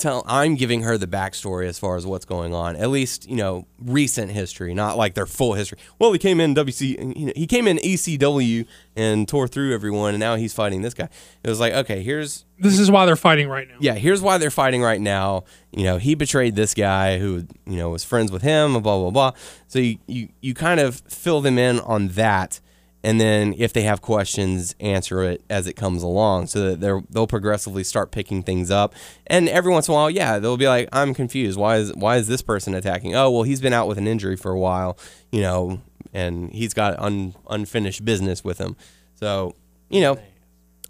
tell 0.00 0.24
I'm 0.26 0.54
giving 0.56 0.82
her 0.82 0.98
the 0.98 1.06
backstory 1.06 1.66
as 1.66 1.78
far 1.78 1.96
as 1.96 2.06
what's 2.06 2.24
going 2.24 2.54
on. 2.54 2.76
At 2.76 2.90
least 2.90 3.28
you 3.28 3.36
know 3.36 3.66
recent 3.80 4.30
history, 4.32 4.74
not 4.74 4.96
like 4.96 5.14
their 5.14 5.26
full 5.26 5.54
history. 5.54 5.78
Well, 5.98 6.12
he 6.12 6.18
came 6.18 6.40
in 6.40 6.54
WC, 6.54 7.16
you 7.18 7.26
know, 7.26 7.32
he 7.36 7.46
came 7.46 7.66
in 7.66 7.78
ECW 7.78 8.66
and 8.96 9.28
tore 9.28 9.48
through 9.48 9.74
everyone, 9.74 10.14
and 10.14 10.20
now 10.20 10.36
he's 10.36 10.52
fighting 10.52 10.82
this 10.82 10.94
guy. 10.94 11.08
It 11.42 11.48
was 11.48 11.60
like, 11.60 11.72
okay, 11.72 12.02
here's 12.02 12.44
this 12.58 12.78
is 12.78 12.90
why 12.90 13.06
they're 13.06 13.16
fighting 13.16 13.48
right 13.48 13.68
now. 13.68 13.76
yeah, 13.80 13.94
here's 13.94 14.20
why 14.20 14.36
they're 14.38 14.50
fighting 14.50 14.82
right 14.82 15.00
now. 15.00 15.44
You 15.72 15.84
know, 15.84 15.96
he 15.96 16.14
betrayed 16.14 16.56
this 16.56 16.74
guy 16.74 17.18
who, 17.18 17.46
you 17.66 17.76
know, 17.76 17.90
was 17.90 18.04
friends 18.04 18.30
with 18.30 18.42
him, 18.42 18.74
blah, 18.74 18.80
blah, 18.80 19.10
blah. 19.10 19.32
So 19.66 19.78
you, 19.78 19.98
you, 20.06 20.28
you 20.40 20.52
kind 20.52 20.78
of 20.78 20.96
fill 21.08 21.40
them 21.40 21.58
in 21.58 21.80
on 21.80 22.08
that. 22.08 22.60
And 23.02 23.20
then 23.20 23.54
if 23.56 23.72
they 23.72 23.82
have 23.82 24.02
questions, 24.02 24.74
answer 24.78 25.22
it 25.22 25.42
as 25.48 25.66
it 25.66 25.74
comes 25.74 26.02
along 26.02 26.48
so 26.48 26.70
that 26.70 26.80
they're, 26.80 27.02
they'll 27.08 27.26
progressively 27.26 27.82
start 27.82 28.10
picking 28.10 28.42
things 28.42 28.70
up. 28.70 28.94
And 29.26 29.48
every 29.48 29.72
once 29.72 29.88
in 29.88 29.92
a 29.92 29.94
while, 29.94 30.10
yeah, 30.10 30.38
they'll 30.38 30.58
be 30.58 30.68
like, 30.68 30.88
I'm 30.92 31.14
confused. 31.14 31.58
Why 31.58 31.76
is, 31.76 31.94
why 31.94 32.16
is 32.16 32.28
this 32.28 32.42
person 32.42 32.74
attacking? 32.74 33.14
Oh, 33.14 33.30
well, 33.30 33.42
he's 33.44 33.60
been 33.60 33.72
out 33.72 33.88
with 33.88 33.96
an 33.96 34.06
injury 34.06 34.36
for 34.36 34.52
a 34.52 34.58
while, 34.58 34.98
you 35.32 35.40
know, 35.40 35.80
and 36.12 36.50
he's 36.50 36.74
got 36.74 36.98
un, 36.98 37.34
unfinished 37.48 38.04
business 38.04 38.44
with 38.44 38.58
him. 38.58 38.76
So, 39.14 39.54
you 39.88 40.02
know, 40.02 40.18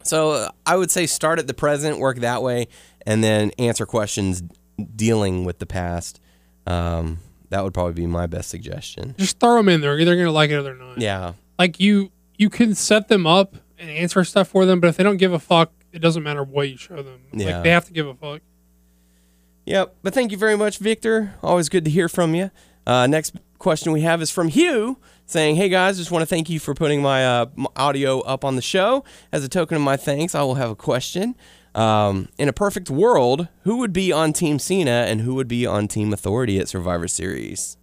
so 0.02 0.50
I 0.66 0.76
would 0.76 0.90
say 0.90 1.06
start 1.06 1.38
at 1.38 1.46
the 1.46 1.54
present, 1.54 1.98
work 1.98 2.18
that 2.18 2.42
way, 2.42 2.68
and 3.06 3.22
then 3.22 3.50
answer 3.58 3.86
questions 3.86 4.42
dealing 4.96 5.44
with 5.44 5.58
the 5.58 5.66
past. 5.66 6.20
Um, 6.66 7.18
that 7.50 7.64
would 7.64 7.74
probably 7.74 7.94
be 7.94 8.06
my 8.06 8.26
best 8.26 8.48
suggestion. 8.48 9.14
Just 9.18 9.40
throw 9.40 9.56
them 9.56 9.68
in 9.68 9.80
there. 9.80 9.98
Either 9.98 10.16
gonna 10.16 10.30
like 10.30 10.50
it 10.50 10.54
or 10.54 10.62
they're 10.62 10.74
not. 10.74 11.00
Yeah, 11.00 11.34
like 11.60 11.78
you 11.78 12.10
you 12.38 12.48
can 12.48 12.74
set 12.74 13.08
them 13.08 13.26
up 13.26 13.54
and 13.78 13.90
answer 13.90 14.24
stuff 14.24 14.48
for 14.48 14.64
them, 14.64 14.80
but 14.80 14.88
if 14.88 14.96
they 14.96 15.04
don't 15.04 15.18
give 15.18 15.34
a 15.34 15.38
fuck, 15.38 15.70
it 15.92 15.98
doesn't 15.98 16.22
matter 16.22 16.42
what 16.42 16.70
you 16.70 16.78
show 16.78 17.02
them. 17.02 17.20
Yeah. 17.32 17.56
Like 17.56 17.64
they 17.64 17.70
have 17.70 17.84
to 17.84 17.92
give 17.92 18.06
a 18.06 18.14
fuck. 18.14 18.40
yep. 19.66 19.94
But 20.02 20.14
thank 20.14 20.32
you 20.32 20.38
very 20.38 20.56
much, 20.56 20.78
Victor. 20.78 21.34
Always 21.42 21.68
good 21.68 21.84
to 21.84 21.90
hear 21.90 22.08
from 22.08 22.34
you. 22.34 22.50
Uh, 22.86 23.06
next 23.06 23.36
question 23.58 23.92
we 23.92 24.00
have 24.00 24.22
is 24.22 24.30
from 24.30 24.48
Hugh 24.48 24.96
saying, 25.26 25.56
"Hey 25.56 25.68
guys, 25.68 25.98
just 25.98 26.10
want 26.10 26.22
to 26.22 26.26
thank 26.26 26.48
you 26.48 26.58
for 26.58 26.72
putting 26.72 27.02
my 27.02 27.26
uh, 27.26 27.46
audio 27.76 28.20
up 28.20 28.42
on 28.42 28.56
the 28.56 28.62
show. 28.62 29.04
As 29.30 29.44
a 29.44 29.48
token 29.48 29.76
of 29.76 29.82
my 29.82 29.98
thanks, 29.98 30.34
I 30.34 30.42
will 30.42 30.54
have 30.56 30.70
a 30.70 30.76
question." 30.76 31.36
Um, 31.74 32.30
in 32.36 32.48
a 32.48 32.52
perfect 32.52 32.90
world, 32.90 33.46
who 33.62 33.76
would 33.76 33.92
be 33.92 34.10
on 34.10 34.32
Team 34.32 34.58
Cena 34.58 35.04
and 35.06 35.20
who 35.20 35.34
would 35.36 35.46
be 35.46 35.66
on 35.66 35.86
Team 35.86 36.12
Authority 36.12 36.58
at 36.58 36.68
Survivor 36.68 37.06
Series? 37.06 37.76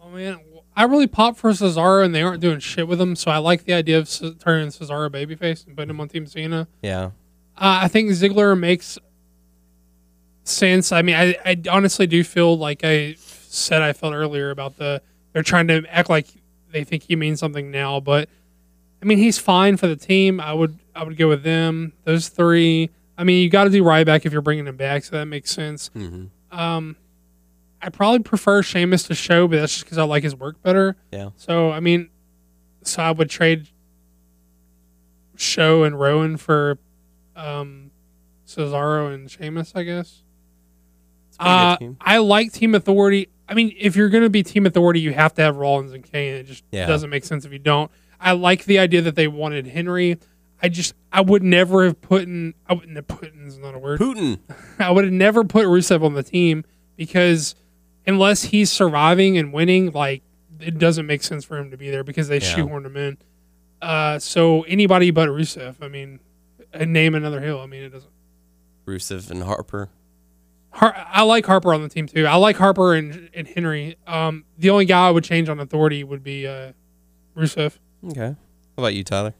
Oh 0.00 0.10
man, 0.10 0.38
I 0.78 0.84
really 0.84 1.06
pop 1.08 1.36
for 1.36 1.50
Cesaro, 1.50 2.04
and 2.04 2.14
they 2.14 2.22
aren't 2.22 2.40
doing 2.40 2.60
shit 2.60 2.86
with 2.86 3.00
him. 3.00 3.16
So 3.16 3.30
I 3.30 3.38
like 3.38 3.64
the 3.64 3.72
idea 3.74 3.98
of 3.98 4.08
Ce- 4.08 4.34
turning 4.38 4.68
Cesaro 4.68 5.10
babyface 5.10 5.66
and 5.66 5.76
putting 5.76 5.90
him 5.90 6.00
on 6.00 6.08
Team 6.08 6.24
Cena. 6.26 6.68
Yeah, 6.82 7.06
Uh, 7.56 7.80
I 7.82 7.88
think 7.88 8.10
Ziggler 8.12 8.58
makes 8.58 8.96
sense. 10.44 10.92
I 10.92 11.02
mean, 11.02 11.16
I, 11.16 11.36
I 11.44 11.60
honestly 11.70 12.06
do 12.06 12.22
feel 12.24 12.56
like 12.56 12.80
I 12.84 13.16
said 13.18 13.82
I 13.82 13.92
felt 13.92 14.14
earlier 14.14 14.50
about 14.50 14.76
the 14.76 15.02
they're 15.32 15.42
trying 15.42 15.68
to 15.68 15.82
act 15.90 16.08
like 16.08 16.26
they 16.70 16.84
think 16.84 17.02
he 17.02 17.16
means 17.16 17.40
something 17.40 17.70
now, 17.70 18.00
but 18.00 18.28
I 19.02 19.06
mean 19.06 19.18
he's 19.18 19.38
fine 19.38 19.76
for 19.76 19.86
the 19.86 19.96
team. 19.96 20.40
I 20.40 20.52
would 20.52 20.78
I 20.94 21.02
would 21.04 21.16
go 21.16 21.28
with 21.28 21.42
them. 21.42 21.92
Those 22.04 22.28
three. 22.28 22.90
I 23.16 23.24
mean 23.24 23.42
you 23.42 23.50
got 23.50 23.64
to 23.64 23.70
do 23.70 23.82
Ryback 23.82 24.24
if 24.26 24.32
you're 24.32 24.42
bringing 24.42 24.66
him 24.66 24.76
back, 24.76 25.04
so 25.04 25.16
that 25.16 25.26
makes 25.26 25.50
sense. 25.50 25.90
Mm-hmm. 25.94 26.58
Um, 26.58 26.96
I 27.80 27.90
probably 27.90 28.20
prefer 28.20 28.62
Sheamus 28.62 29.04
to 29.04 29.14
Show, 29.14 29.46
but 29.48 29.60
that's 29.60 29.72
just 29.72 29.84
because 29.84 29.98
I 29.98 30.04
like 30.04 30.22
his 30.24 30.34
work 30.34 30.60
better. 30.62 30.96
Yeah. 31.12 31.30
So 31.36 31.70
I 31.70 31.80
mean, 31.80 32.08
so 32.82 33.02
I 33.02 33.10
would 33.12 33.30
trade 33.30 33.68
Show 35.36 35.84
and 35.84 35.98
Rowan 35.98 36.36
for 36.36 36.78
um, 37.36 37.90
Cesaro 38.46 39.12
and 39.14 39.30
Sheamus, 39.30 39.72
I 39.74 39.84
guess. 39.84 40.22
It's 41.28 41.36
a 41.38 41.76
pretty 41.78 41.92
Uh. 41.92 41.94
I 42.00 42.18
like 42.18 42.52
Team 42.52 42.74
Authority. 42.74 43.28
I 43.48 43.54
mean, 43.54 43.74
if 43.78 43.94
you're 43.96 44.08
going 44.08 44.24
to 44.24 44.30
be 44.30 44.42
Team 44.42 44.66
Authority, 44.66 45.00
you 45.00 45.12
have 45.12 45.34
to 45.34 45.42
have 45.42 45.56
Rollins 45.56 45.92
and 45.92 46.04
Kane. 46.04 46.34
It 46.34 46.44
just 46.46 46.64
Yeah. 46.72 46.86
doesn't 46.86 47.08
make 47.10 47.24
sense 47.24 47.44
if 47.44 47.52
you 47.52 47.58
don't. 47.60 47.90
I 48.20 48.32
like 48.32 48.64
the 48.64 48.80
idea 48.80 49.00
that 49.02 49.14
they 49.14 49.28
wanted 49.28 49.68
Henry. 49.68 50.18
I 50.60 50.68
just, 50.68 50.94
I 51.12 51.20
would 51.20 51.44
never 51.44 51.84
have 51.84 52.00
put 52.00 52.22
in, 52.22 52.52
I 52.68 52.74
wouldn't 52.74 52.96
have 52.96 53.06
put 53.06 53.32
in, 53.32 53.46
is 53.46 53.58
not 53.58 53.76
a 53.76 53.78
word. 53.78 54.00
Putin. 54.00 54.40
I 54.80 54.90
would 54.90 55.04
have 55.04 55.12
never 55.12 55.44
put 55.44 55.66
Rusev 55.66 56.02
on 56.04 56.14
the 56.14 56.24
team 56.24 56.64
because 56.96 57.54
unless 58.08 58.42
he's 58.42 58.72
surviving 58.72 59.38
and 59.38 59.52
winning, 59.52 59.92
like 59.92 60.22
it 60.60 60.78
doesn't 60.78 61.06
make 61.06 61.22
sense 61.22 61.44
for 61.44 61.56
him 61.56 61.70
to 61.70 61.76
be 61.76 61.90
there 61.90 62.02
because 62.02 62.26
they 62.26 62.40
Yeah. 62.40 62.56
shoehorned 62.56 62.86
him 62.86 62.96
in. 62.96 63.18
Uh, 63.80 64.18
so 64.18 64.62
anybody 64.62 65.12
but 65.12 65.28
Rusev, 65.28 65.76
I 65.80 65.86
mean, 65.86 66.18
name 66.84 67.14
another 67.14 67.40
hill. 67.40 67.60
I 67.60 67.66
mean, 67.66 67.84
it 67.84 67.90
doesn't. 67.90 68.10
Rusev 68.86 69.30
and 69.30 69.44
Harper. 69.44 69.90
Har- 70.70 70.96
I 71.12 71.22
like 71.22 71.46
Harper 71.46 71.72
on 71.74 71.82
the 71.82 71.88
team 71.88 72.06
too. 72.08 72.26
I 72.26 72.34
like 72.36 72.56
Harper 72.56 72.94
and, 72.94 73.30
and 73.34 73.46
Henry. 73.46 73.96
Um, 74.06 74.44
the 74.58 74.70
only 74.70 74.84
guy 74.84 75.06
I 75.08 75.10
would 75.10 75.24
change 75.24 75.48
on 75.48 75.60
authority 75.60 76.02
would 76.02 76.22
be 76.24 76.46
uh, 76.46 76.72
Rusev. 77.36 77.78
Okay. 78.10 78.30
How 78.30 78.36
about 78.82 78.94
you, 78.94 79.04
Tyler? 79.04 79.34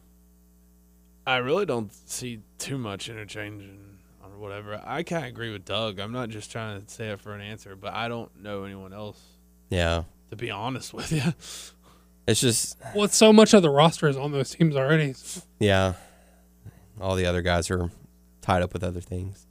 I 1.27 1.37
really 1.37 1.65
don't 1.65 1.91
see 1.93 2.39
too 2.57 2.77
much 2.77 3.09
interchanging 3.09 3.69
or 3.69 3.88
whatever. 4.39 4.81
I 4.85 5.03
kind 5.03 5.23
of 5.25 5.29
agree 5.29 5.51
with 5.51 5.65
Doug. 5.65 5.99
I'm 5.99 6.11
not 6.11 6.29
just 6.29 6.51
trying 6.51 6.81
to 6.81 6.89
say 6.91 7.09
it 7.09 7.19
for 7.19 7.33
an 7.33 7.41
answer, 7.41 7.75
but 7.75 7.93
I 7.93 8.07
don't 8.07 8.41
know 8.41 8.63
anyone 8.63 8.93
else. 8.93 9.19
Yeah. 9.69 10.03
To 10.31 10.35
be 10.35 10.49
honest 10.51 10.93
with 10.93 11.11
you, 11.11 11.33
It's 12.27 12.39
just 12.41 12.77
Well, 12.95 13.05
it's 13.05 13.17
so 13.17 13.33
much 13.33 13.53
of 13.53 13.61
the 13.61 13.69
roster 13.69 14.07
is 14.07 14.17
on 14.17 14.31
those 14.31 14.51
teams 14.51 14.75
already. 14.75 15.15
yeah. 15.59 15.93
All 17.01 17.15
the 17.15 17.25
other 17.25 17.41
guys 17.41 17.69
are 17.71 17.89
tied 18.41 18.61
up 18.61 18.73
with 18.73 18.83
other 18.83 19.01
things. 19.01 19.47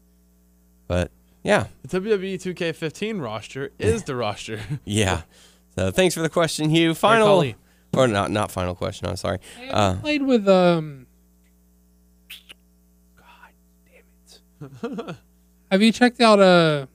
But 0.86 1.10
yeah. 1.42 1.66
the 1.82 2.00
WWE 2.00 2.34
2K15 2.34 3.20
roster 3.22 3.70
is 3.78 4.04
the 4.04 4.14
roster. 4.16 4.60
Yeah. 4.84 5.22
So 5.74 5.90
thanks 5.92 6.14
for 6.14 6.20
the 6.22 6.28
question, 6.28 6.70
Hugh. 6.70 6.92
Final. 6.94 7.26
Final 7.40 7.54
or 7.96 8.06
not 8.08 8.30
not 8.30 8.50
final 8.50 8.74
question, 8.74 9.06
I'm 9.08 9.16
sorry. 9.16 9.38
Hey, 9.56 9.68
Uh, 9.70 9.92
I 9.92 9.96
played 9.96 10.22
with 10.22 10.46
um. 10.48 11.06
God 13.16 13.24
damn 13.86 14.02
it! 14.26 14.40
Have 15.70 15.82
you 15.82 15.92
checked 15.92 16.20
out 16.20 16.40
uh 16.40 16.86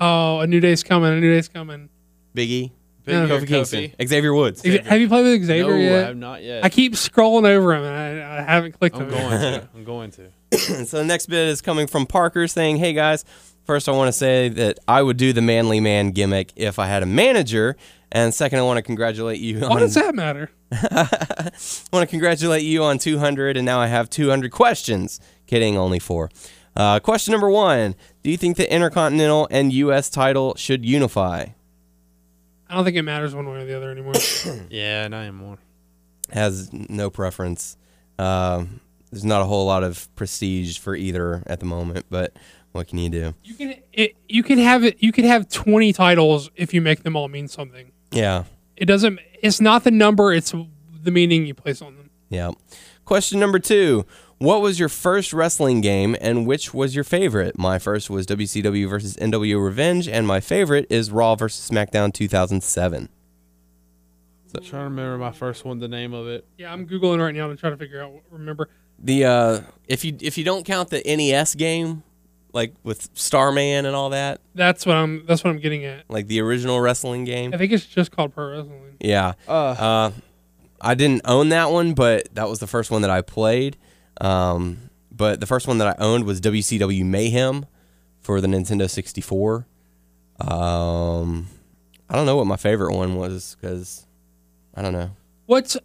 oh 0.00 0.40
a 0.40 0.46
new 0.46 0.60
day's 0.60 0.82
coming? 0.82 1.12
A 1.12 1.20
new 1.20 1.32
day's 1.32 1.48
coming. 1.48 1.88
Big 2.34 2.50
E, 2.50 2.72
Big 3.04 3.14
Yeah. 3.14 3.22
Or 3.24 3.40
Kofi 3.40 3.46
Kingston, 3.48 3.84
Kofi? 3.98 4.08
Xavier 4.08 4.34
Woods. 4.34 4.62
Ex- 4.64 4.86
Have 4.86 5.00
you 5.00 5.08
played 5.08 5.24
with 5.24 5.40
No, 5.40 5.46
Xavier 5.46 5.74
I 5.74 5.78
yet? 5.78 6.06
have 6.06 6.16
not 6.16 6.42
yet. 6.42 6.64
I 6.64 6.68
keep 6.68 6.92
scrolling 6.94 7.46
over 7.46 7.74
him 7.74 7.82
and 7.84 8.22
I, 8.22 8.38
I 8.38 8.42
haven't 8.42 8.72
clicked 8.78 8.96
I'm 8.96 9.02
him. 9.04 9.10
going 9.10 9.30
to. 9.30 9.68
I'm 9.74 9.84
going 9.84 10.10
to. 10.12 10.30
so 10.86 10.98
the 10.98 11.04
next 11.04 11.26
bit 11.26 11.48
is 11.48 11.60
coming 11.60 11.86
from 11.86 12.06
Parker 12.06 12.46
saying, 12.46 12.76
"Hey 12.76 12.92
guys, 12.92 13.24
first 13.64 13.88
I 13.88 13.92
want 13.92 14.08
to 14.08 14.12
say 14.12 14.48
that 14.50 14.78
I 14.86 15.02
would 15.02 15.16
do 15.16 15.32
the 15.32 15.42
manly 15.42 15.80
man 15.80 16.10
gimmick 16.12 16.52
if 16.56 16.78
I 16.78 16.86
had 16.86 17.02
a 17.02 17.06
manager, 17.06 17.76
and 18.12 18.32
second 18.32 18.58
I 18.60 18.62
want 18.62 18.76
to 18.78 18.82
congratulate 18.82 19.40
you 19.40 19.60
Why 19.60 19.68
on 19.68 19.78
does 19.80 19.94
that 19.94 20.14
matter? 20.14 20.50
I 20.72 21.50
want 21.92 22.02
to 22.02 22.06
congratulate 22.06 22.62
you 22.62 22.82
on 22.84 22.98
200, 22.98 23.56
and 23.56 23.64
now 23.66 23.78
I 23.80 23.86
have 23.86 24.08
200 24.10 24.50
questions. 24.52 25.20
Kidding, 25.46 25.76
only 25.76 25.98
four. 26.00 26.30
Uh, 26.76 27.00
question 27.00 27.32
number 27.32 27.48
one: 27.50 27.94
Do 28.22 28.30
you 28.30 28.36
think 28.36 28.56
the 28.56 28.70
Intercontinental 28.72 29.48
and 29.50 29.72
U.S. 29.72 30.10
title 30.10 30.54
should 30.56 30.84
unify? 30.84 31.46
I 32.68 32.74
don't 32.74 32.84
think 32.84 32.96
it 32.96 33.02
matters 33.02 33.34
one 33.34 33.48
way 33.48 33.62
or 33.62 33.64
the 33.64 33.76
other 33.76 33.90
anymore. 33.90 34.14
Yeah, 34.70 35.06
not 35.08 35.22
anymore. 35.22 35.58
Has 36.32 36.70
no 36.72 37.08
preference. 37.10 37.76
Um, 38.18 38.80
there's 39.10 39.24
not 39.24 39.40
a 39.40 39.44
whole 39.44 39.66
lot 39.66 39.84
of 39.84 40.12
prestige 40.16 40.78
for 40.78 40.96
either 40.96 41.42
at 41.46 41.60
the 41.60 41.66
moment, 41.66 42.06
but 42.10 42.32
what 42.72 42.88
can 42.88 42.98
you 42.98 43.08
do? 43.08 43.34
you 43.44 43.54
can 43.54 43.74
it, 43.92 44.16
you 44.28 44.42
can 44.42 44.58
have 44.58 44.84
it. 44.84 44.96
You 45.00 45.12
can 45.12 45.24
have 45.24 45.48
twenty 45.48 45.92
titles 45.92 46.50
if 46.56 46.74
you 46.74 46.80
make 46.82 47.04
them 47.04 47.16
all 47.16 47.28
mean 47.28 47.48
something. 47.48 47.92
Yeah, 48.10 48.44
It 48.76 48.86
doesn't. 48.86 49.20
It's 49.42 49.60
not 49.60 49.84
the 49.84 49.90
number. 49.90 50.32
It's 50.32 50.52
the 51.02 51.10
meaning 51.10 51.46
you 51.46 51.54
place 51.54 51.80
on 51.80 51.96
them. 51.96 52.10
yeah. 52.28 52.50
Question 53.04 53.38
number 53.38 53.60
two: 53.60 54.04
What 54.38 54.60
was 54.60 54.78
your 54.78 54.90
first 54.90 55.32
wrestling 55.32 55.80
game, 55.80 56.14
and 56.20 56.46
which 56.46 56.74
was 56.74 56.94
your 56.94 57.04
favorite? 57.04 57.58
My 57.58 57.78
first 57.78 58.10
was 58.10 58.26
WCW 58.26 58.86
versus 58.88 59.16
NWO 59.16 59.64
Revenge, 59.64 60.08
and 60.08 60.26
my 60.26 60.40
favorite 60.40 60.86
is 60.90 61.10
Raw 61.10 61.34
versus 61.36 61.68
SmackDown 61.70 62.12
2007. 62.12 63.08
I'm 64.54 64.62
trying 64.62 64.80
to 64.80 64.84
remember 64.84 65.18
my 65.18 65.32
first 65.32 65.64
one, 65.64 65.78
the 65.80 65.88
name 65.88 66.14
of 66.14 66.26
it. 66.28 66.46
Yeah, 66.56 66.72
I'm 66.72 66.86
googling 66.86 67.20
right 67.20 67.34
now 67.34 67.48
to 67.48 67.56
try 67.56 67.68
to 67.70 67.76
figure 67.76 68.02
out. 68.02 68.12
Remember, 68.30 68.68
The 68.98 69.24
uh, 69.24 69.60
if 69.86 70.04
you 70.04 70.16
if 70.20 70.38
you 70.38 70.44
don't 70.44 70.64
count 70.64 70.88
the 70.90 71.02
NES 71.04 71.54
game, 71.56 72.02
like 72.54 72.74
with 72.82 73.10
Starman 73.14 73.84
and 73.84 73.94
all 73.94 74.10
that, 74.10 74.40
that's 74.54 74.86
what 74.86 74.96
I'm. 74.96 75.26
That's 75.26 75.44
what 75.44 75.50
I'm 75.50 75.58
getting 75.58 75.84
at. 75.84 76.04
like 76.08 76.26
the 76.28 76.40
original 76.40 76.80
wrestling 76.80 77.24
game. 77.24 77.52
I 77.52 77.58
think 77.58 77.72
it's 77.72 77.84
just 77.84 78.12
called 78.12 78.34
pro 78.34 78.50
wrestling. 78.50 78.96
Yeah. 79.00 79.34
Uh, 79.46 79.52
Uh, 79.52 80.10
I 80.80 80.94
didn't 80.94 81.22
own 81.26 81.50
that 81.50 81.70
one, 81.70 81.92
but 81.92 82.34
that 82.34 82.48
was 82.48 82.58
the 82.58 82.66
first 82.66 82.90
one 82.90 83.02
that 83.02 83.10
I 83.10 83.20
played. 83.22 83.76
Um, 84.20 84.90
but 85.10 85.40
the 85.40 85.46
first 85.46 85.66
one 85.66 85.78
that 85.78 85.88
I 85.88 85.94
owned 86.02 86.24
was 86.24 86.40
WCW 86.40 87.04
Mayhem 87.04 87.66
for 88.20 88.40
the 88.40 88.48
Nintendo 88.48 88.88
64. 88.88 89.66
Um, 90.40 91.48
I 92.08 92.14
don't 92.14 92.26
know 92.26 92.36
what 92.36 92.46
my 92.46 92.56
favorite 92.56 92.94
one 92.94 93.16
was 93.16 93.56
because 93.60 94.06
I 94.74 94.82
don't 94.82 94.92
know. 94.92 95.10
What's 95.46 95.76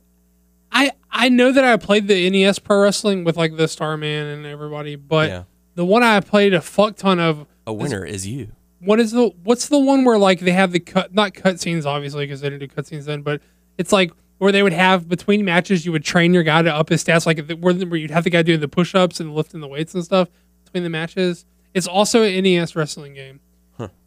I 0.71 0.91
I 1.11 1.29
know 1.29 1.51
that 1.51 1.63
I 1.63 1.77
played 1.77 2.07
the 2.07 2.29
NES 2.29 2.59
pro 2.59 2.81
wrestling 2.81 3.23
with 3.23 3.37
like 3.37 3.57
the 3.57 3.67
Starman 3.67 4.27
and 4.27 4.45
everybody, 4.45 4.95
but 4.95 5.29
yeah. 5.29 5.43
the 5.75 5.85
one 5.85 6.03
I 6.03 6.19
played 6.19 6.53
a 6.53 6.61
fuck 6.61 6.97
ton 6.97 7.19
of. 7.19 7.45
A 7.67 7.73
winner 7.73 8.03
is 8.03 8.27
you. 8.27 8.51
What 8.79 8.99
is 8.99 9.11
the 9.11 9.29
what's 9.43 9.69
the 9.69 9.79
one 9.79 10.03
where 10.03 10.17
like 10.17 10.39
they 10.39 10.51
have 10.51 10.71
the 10.71 10.79
cut 10.79 11.13
not 11.13 11.33
cutscenes 11.33 11.85
obviously 11.85 12.25
because 12.25 12.41
they 12.41 12.49
didn't 12.49 12.67
do 12.67 12.75
cutscenes 12.75 13.05
then, 13.05 13.21
but 13.21 13.41
it's 13.77 13.91
like 13.91 14.11
where 14.41 14.51
they 14.51 14.63
would 14.63 14.73
have 14.73 15.07
between 15.07 15.45
matches 15.45 15.85
you 15.85 15.91
would 15.91 16.03
train 16.03 16.34
your 16.34 16.41
guy 16.41 16.63
to 16.63 16.73
up 16.73 16.89
his 16.89 17.03
stats 17.03 17.27
like 17.27 17.47
where, 17.59 17.76
where 17.76 17.95
you'd 17.99 18.09
have 18.09 18.23
the 18.23 18.30
guy 18.31 18.41
doing 18.41 18.59
the 18.59 18.68
push 18.68 18.95
ups 18.95 19.19
and 19.19 19.35
lifting 19.35 19.61
the 19.61 19.68
weights 19.68 19.93
and 19.93 20.03
stuff 20.03 20.30
between 20.65 20.81
the 20.81 20.89
matches. 20.89 21.45
It's 21.76 21.85
also 21.85 22.23
an 22.23 22.43
NES 22.43 22.76
wrestling 22.76 23.13
game, 23.13 23.39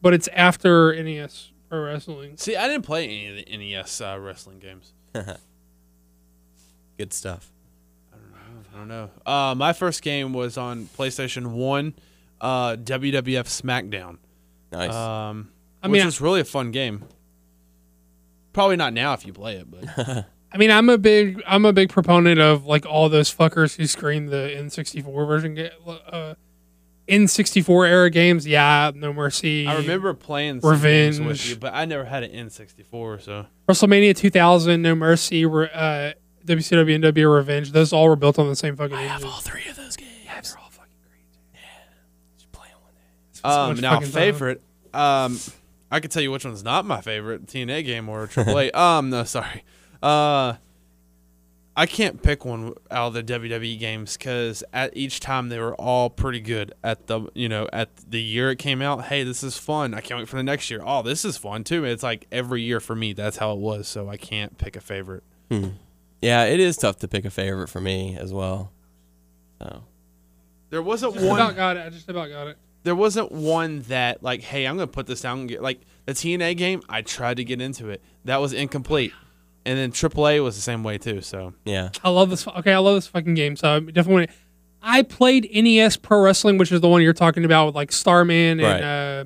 but 0.02 0.12
it's 0.12 0.27
after 0.35 0.93
NES 1.01 1.52
pro 1.69 1.85
wrestling. 1.85 2.36
see, 2.36 2.56
I 2.56 2.66
didn't 2.66 2.82
play 2.82 3.05
any 3.05 3.28
of 3.28 3.47
the 3.47 3.56
NES 3.56 4.01
uh, 4.01 4.19
wrestling 4.20 4.59
games. 4.59 4.93
Good 6.98 7.12
stuff. 7.12 7.52
I 8.12 8.16
don't 8.16 8.32
know. 8.32 8.65
I 8.74 8.78
don't 8.78 8.89
know 8.89 9.32
uh, 9.32 9.55
my 9.55 9.73
first 9.73 10.02
game 10.02 10.32
was 10.32 10.59
on 10.59 10.86
PlayStation 10.98 11.52
One, 11.52 11.94
uh, 12.40 12.74
WWF 12.74 13.23
SmackDown. 13.47 14.19
Nice. 14.73 14.93
Um, 14.93 15.52
I 15.81 15.86
which 15.86 16.01
mean, 16.01 16.06
was 16.06 16.20
really 16.20 16.40
a 16.40 16.44
fun 16.44 16.73
game. 16.73 17.05
Probably 18.55 18.76
not 18.76 18.94
now 18.94 19.12
if 19.12 19.26
you 19.26 19.35
play 19.35 19.56
it, 19.56 19.70
but 19.70 20.26
I 20.52 20.56
mean, 20.56 20.70
I'm 20.70 20.89
a 20.89 20.97
big 20.97 21.43
I'm 21.47 21.64
a 21.66 21.72
big 21.74 21.90
proponent 21.90 22.40
of 22.40 22.64
like 22.64 22.86
all 22.86 23.09
those 23.10 23.35
fuckers 23.35 23.76
who 23.76 23.86
screen 23.86 24.26
the 24.26 24.55
N64 24.56 25.26
version, 25.26 25.55
ga- 25.56 25.70
uh, 25.86 26.35
N64 27.09 27.89
era 27.89 28.09
games. 28.10 28.47
Yeah, 28.47 28.90
No 28.94 29.12
Mercy. 29.12 29.66
I 29.66 29.76
remember 29.76 30.14
playing 30.14 30.60
some 30.62 30.81
games 30.81 31.18
with 31.18 31.26
Revenge. 31.28 31.51
you, 31.51 31.56
but 31.56 31.74
I 31.74 31.85
never 31.85 32.05
had 32.05 32.22
an 32.22 32.31
N64, 32.48 33.20
so 33.22 33.47
WrestleMania 33.68 34.16
2000, 34.16 34.81
No 34.81 34.94
Mercy, 34.94 35.44
re- 35.44 35.68
uh, 35.74 36.12
WCW 36.47 37.01
NW 37.02 37.35
Revenge. 37.35 37.72
Those 37.72 37.93
all 37.93 38.09
were 38.09 38.16
built 38.16 38.39
on 38.39 38.48
the 38.48 38.56
same 38.56 38.76
fucking 38.76 38.97
engine. 38.97 39.28
three 39.40 39.66
of 39.68 39.76
those 39.76 39.97
games. 39.97 40.10
Yeah, 40.24 40.40
they're 40.40 40.59
all 40.59 40.70
fucking 40.70 40.93
great. 41.02 42.52
play 42.52 42.68
them 42.68 42.78
one 42.82 42.93
day. 42.94 43.01
um, 43.59 43.68
much 43.70 43.81
now 43.82 43.94
fucking 43.94 44.10
time. 44.12 44.20
favorite. 44.20 44.62
Um, 44.94 45.39
I 45.95 46.01
could 46.01 46.11
tell 46.11 46.23
you 46.23 46.33
which 46.33 46.45
one's 46.45 46.65
not 46.65 46.85
my 46.85 47.01
favorite 47.01 47.47
TNA 47.47 47.85
game 47.85 48.09
or 48.09 48.27
AAA. 48.27 48.75
um, 48.77 49.11
no, 49.11 49.23
sorry. 49.23 49.62
Uh, 50.03 50.55
I 51.77 51.87
can't 51.87 52.21
pick 52.21 52.45
one 52.45 52.75
out 52.91 53.15
of 53.15 53.15
the 53.15 53.23
WWE 53.23 53.79
games 53.79 54.16
because 54.16 54.65
at 54.73 54.97
each 54.97 55.21
time 55.21 55.51
they 55.51 55.61
were 55.61 55.77
all 55.77 56.11
pretty 56.11 56.41
good. 56.41 56.73
At 56.83 57.07
the 57.07 57.29
you 57.35 57.49
know 57.49 57.69
at 57.73 57.91
the 58.11 58.21
year 58.21 58.51
it 58.51 58.57
came 58.57 58.83
out, 58.83 59.05
hey, 59.05 59.23
this 59.23 59.45
is 59.45 59.57
fun. 59.57 59.95
I 59.95 60.01
can't 60.01 60.19
wait 60.19 60.29
for 60.29 60.35
the 60.37 60.43
next 60.43 60.69
year. 60.69 60.83
Oh, 60.85 61.03
this 61.03 61.25
is 61.25 61.37
fun 61.37 61.62
too. 61.62 61.85
It's 61.85 62.03
like 62.03 62.27
every 62.33 62.62
year 62.62 62.81
for 62.81 62.97
me. 62.97 63.12
That's 63.12 63.37
how 63.37 63.53
it 63.53 63.59
was. 63.61 63.87
So 63.87 64.09
I 64.09 64.16
can't 64.16 64.59
pick 64.59 64.75
a 64.75 64.81
favorite. 64.81 65.23
Hmm. 65.49 65.69
Yeah, 66.21 66.43
it 66.45 66.59
is 66.59 66.77
tough 66.77 66.97
to 66.99 67.09
pick 67.09 67.25
a 67.25 67.31
favorite 67.31 67.69
for 67.69 67.81
me 67.81 68.16
as 68.19 68.33
well. 68.33 68.73
So 69.62 69.85
There 70.71 70.83
wasn't 70.83 71.15
Just 71.15 71.25
about 71.25 71.39
one. 71.39 71.55
got 71.55 71.77
it. 71.77 71.87
I 71.87 71.91
just 71.91 72.09
about 72.09 72.31
got 72.31 72.49
it. 72.49 72.59
There 72.85 72.94
wasn't 72.94 73.32
one 73.32 73.81
that 73.89 74.23
like, 74.23 74.43
hey, 74.43 74.66
I'm 74.66 74.77
gonna 74.77 74.86
put 74.86 75.06
this 75.06 75.20
down. 75.23 75.40
And 75.40 75.48
get 75.48 75.62
like 75.62 75.81
The 76.06 76.12
TNA 76.12 76.56
game, 76.56 76.82
I 76.89 77.02
tried 77.02 77.39
to 77.39 77.44
get 77.44 77.61
into 77.61 77.89
it. 77.89 78.02
That 78.24 78.40
was 78.40 78.52
incomplete. 78.52 79.12
And 79.66 79.78
then 79.78 79.90
AAA 79.93 80.43
was 80.44 80.55
the 80.56 80.62
same 80.62 80.85
way 80.85 80.98
too. 80.98 81.20
So 81.23 81.55
Yeah. 81.65 81.89
I 82.05 82.11
love 82.11 82.31
this. 82.31 82.47
Okay, 82.47 82.73
I 82.73 82.78
love 82.78 82.94
this 82.97 83.06
fucking 83.09 83.35
game. 83.35 83.56
So 83.56 83.77
I 83.77 83.81
definitely. 83.81 84.28
I 84.86 85.01
played 85.02 85.48
NES 85.55 85.97
Pro 85.97 86.20
Wrestling, 86.20 86.59
which 86.59 86.70
is 86.70 86.82
the 86.82 86.89
one 86.89 87.01
you're 87.01 87.15
talking 87.15 87.44
about 87.47 87.66
with 87.66 87.74
like 87.74 87.90
Starman 87.90 88.61
and 88.61 88.62
Right. 88.62 88.82
uh, 88.82 89.24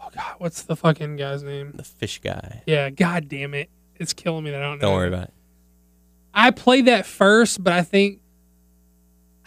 oh 0.00 0.08
god, 0.14 0.34
what's 0.38 0.62
the 0.62 0.74
fucking 0.76 1.16
guy's 1.16 1.42
name? 1.42 1.72
The 1.74 1.84
fish 1.84 2.20
guy. 2.22 2.62
Yeah, 2.66 2.88
god 2.88 3.28
damn 3.28 3.52
it, 3.52 3.68
it's 3.96 4.14
killing 4.14 4.44
me 4.44 4.50
that 4.50 4.62
I 4.62 4.66
don't 4.66 4.78
know. 4.78 4.88
Don't 4.88 4.94
worry 4.96 5.08
about 5.08 5.24
it. 5.24 5.34
I 6.32 6.50
played 6.52 6.86
that 6.86 7.04
first, 7.04 7.62
but 7.62 7.74
I 7.74 7.82
think 7.82 8.20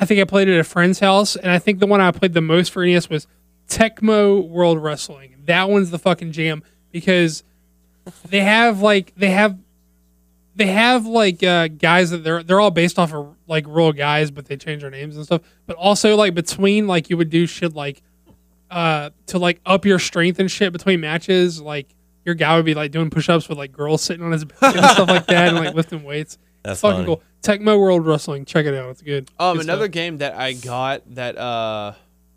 I 0.01 0.05
think 0.05 0.19
I 0.19 0.23
played 0.23 0.47
it 0.49 0.55
at 0.55 0.59
a 0.59 0.63
friend's 0.63 0.99
house, 0.99 1.35
and 1.35 1.51
I 1.51 1.59
think 1.59 1.79
the 1.79 1.85
one 1.85 2.01
I 2.01 2.09
played 2.11 2.33
the 2.33 2.41
most 2.41 2.71
for 2.71 2.83
NES 2.83 3.07
was 3.07 3.27
Tecmo 3.69 4.45
World 4.47 4.81
Wrestling. 4.81 5.35
That 5.45 5.69
one's 5.69 5.91
the 5.91 5.99
fucking 5.99 6.31
jam 6.31 6.63
because 6.91 7.43
they 8.27 8.39
have 8.39 8.81
like 8.81 9.13
they 9.15 9.29
have 9.29 9.59
they 10.55 10.67
have 10.67 11.05
like 11.05 11.43
uh, 11.43 11.67
guys 11.67 12.09
that 12.09 12.23
they're 12.23 12.41
they're 12.41 12.59
all 12.59 12.71
based 12.71 12.97
off 12.97 13.13
of 13.13 13.35
like 13.47 13.65
real 13.67 13.93
guys, 13.93 14.31
but 14.31 14.47
they 14.47 14.57
change 14.57 14.81
their 14.81 14.89
names 14.89 15.15
and 15.15 15.25
stuff. 15.25 15.41
But 15.67 15.75
also 15.77 16.15
like 16.15 16.33
between 16.33 16.87
like 16.87 17.11
you 17.11 17.17
would 17.17 17.29
do 17.29 17.45
shit 17.45 17.75
like 17.75 18.01
uh 18.71 19.11
to 19.27 19.37
like 19.37 19.61
up 19.67 19.85
your 19.85 19.99
strength 19.99 20.39
and 20.39 20.49
shit 20.49 20.73
between 20.73 20.99
matches, 20.99 21.61
like 21.61 21.95
your 22.25 22.33
guy 22.33 22.55
would 22.55 22.65
be 22.65 22.73
like 22.73 22.91
doing 22.91 23.11
push 23.11 23.29
ups 23.29 23.47
with 23.47 23.57
like 23.59 23.71
girls 23.71 24.01
sitting 24.01 24.25
on 24.25 24.31
his 24.31 24.45
back 24.45 24.75
and 24.75 24.85
stuff 24.85 25.07
like 25.07 25.27
that 25.27 25.49
and 25.49 25.57
like 25.57 25.75
lifting 25.75 26.03
weights. 26.03 26.39
That's 26.63 26.81
fucking 26.81 26.97
funny. 26.97 27.05
cool. 27.05 27.23
Tecmo 27.41 27.79
World 27.79 28.05
Wrestling, 28.05 28.45
check 28.45 28.65
it 28.65 28.73
out. 28.75 28.89
It's 28.91 29.01
good. 29.01 29.29
Um, 29.39 29.57
Good 29.57 29.65
another 29.65 29.85
stuff. 29.85 29.91
game 29.93 30.17
that 30.17 30.35
I 30.35 30.53
got 30.53 31.01
that 31.15 31.37
uh 31.37 31.93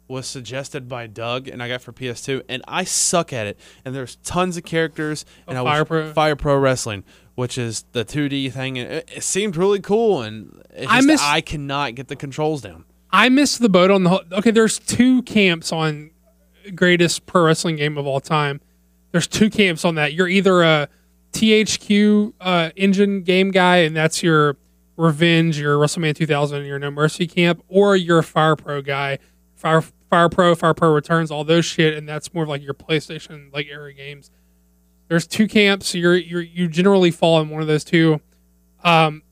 was 0.07 0.27
suggested 0.27 0.87
by 0.89 1.07
Doug 1.07 1.49
and 1.49 1.63
I 1.63 1.69
got 1.69 1.81
for 1.83 1.93
PS2, 1.93 2.43
and 2.49 2.63
I 2.69 2.85
suck 2.85 3.33
at 3.33 3.47
it. 3.47 3.59
And 3.85 3.95
there's 3.95 4.17
tons 4.17 4.57
of 4.59 4.65
characters, 4.65 5.25
and 5.49 5.57
Oh, 5.57 5.61
I 5.61 5.63
was 5.65 5.71
Fire 5.73 5.85
Pro? 5.85 6.13
Fire 6.13 6.37
Pro 6.37 6.59
Wrestling, 6.59 7.05
which 7.37 7.57
is 7.57 7.85
the 7.93 8.05
2D 8.05 8.53
thing, 8.53 8.79
and 8.79 8.93
it, 8.93 9.11
it 9.17 9.23
seemed 9.23 9.57
really 9.57 9.81
cool. 9.81 10.21
And 10.23 10.63
it's 10.75 10.91
I 10.91 10.97
just, 10.97 11.07
miss- 11.07 11.23
I 11.23 11.41
cannot 11.41 11.95
get 11.95 12.09
the 12.09 12.17
controls 12.17 12.61
down. 12.61 12.85
I 13.11 13.29
missed 13.31 13.61
the 13.61 13.69
boat 13.71 13.91
on 13.91 14.03
the 14.05 14.11
whole. 14.11 14.23
Okay, 14.33 14.51
there's 14.51 14.79
two 14.79 15.23
camps 15.23 15.73
on 15.73 16.11
greatest 16.75 17.27
pro 17.27 17.45
wrestling 17.47 17.77
game 17.77 17.97
of 17.99 18.07
all 18.07 18.21
time. 18.21 18.61
There's 19.13 19.27
two 19.27 19.49
camps 19.51 19.85
on 19.85 19.95
that. 19.95 20.13
You're 20.15 20.29
either 20.29 20.63
a 20.63 20.89
THQ 21.35 22.33
uh, 22.41 22.71
engine 22.77 23.23
game 23.23 23.51
guy, 23.51 23.79
and 23.79 23.95
that's 23.95 24.23
your 24.23 24.57
Revenge, 24.97 25.59
your 25.59 25.77
WrestleMania 25.77 26.15
2000, 26.15 26.59
and 26.59 26.67
your 26.67 26.79
No 26.79 26.91
Mercy 26.91 27.27
camp, 27.27 27.63
or 27.69 27.97
you're 27.97 28.21
a 28.21 28.23
Fire 28.23 28.55
Pro 28.55 28.81
guy, 28.81 29.19
Fire 29.55 29.83
Fire 30.09 30.29
Pro, 30.29 30.55
Fire 30.55 30.75
Pro 30.75 30.93
Returns, 30.93 31.33
all 31.33 31.43
those 31.43 31.65
shit, 31.65 31.95
and 31.95 32.09
that's 32.09 32.33
more 32.33 32.45
of 32.45 32.49
like 32.49 32.63
your 32.63 32.75
PlayStation 32.75 33.53
like 33.53 33.67
era 33.67 33.93
games. 33.93 34.31
There's 35.09 35.27
two 35.27 35.49
camps. 35.49 35.95
You're 35.95 36.17
you're 36.17 36.41
you 36.41 36.69
generally 36.69 37.11
fall 37.11 37.41
in 37.41 37.49
one 37.49 37.61
of 37.61 37.67
those 37.67 37.83
two. 37.83 38.21
Um, 38.85 39.23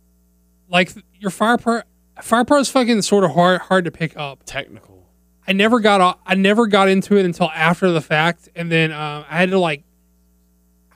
like 0.69 0.91
your 1.21 1.31
Fire 1.31 1.59
Pro, 1.59 1.83
Fire 2.21 2.45
Pro 2.45 2.59
is 2.59 2.69
fucking 2.69 3.03
sort 3.03 3.23
of 3.23 3.31
hard 3.31 3.61
hard 3.63 3.85
to 3.85 3.93
pick 3.93 4.17
up. 4.17 4.43
Technical. 4.45 5.07
I 5.47 5.53
never 5.53 5.79
got 5.79 6.19
I 6.27 6.35
never 6.35 6.67
got 6.67 6.89
into 6.89 7.17
it 7.17 7.25
until 7.25 7.51
after 7.51 7.93
the 7.93 8.01
fact, 8.01 8.49
and 8.57 8.71
then 8.73 8.91
uh, 8.91 9.25
I 9.31 9.39
had 9.39 9.51
to 9.51 9.59
like 9.61 9.85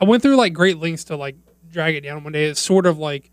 I 0.01 0.05
went 0.05 0.23
through 0.23 0.37
like 0.37 0.53
great 0.53 0.79
lengths 0.79 1.05
to 1.05 1.17
like 1.17 1.37
drag 1.71 1.95
it 1.95 2.03
down 2.03 2.23
one 2.25 2.33
day. 2.33 2.45
It's 2.47 2.61
sort 2.61 2.87
of 2.87 2.99
like 2.99 3.31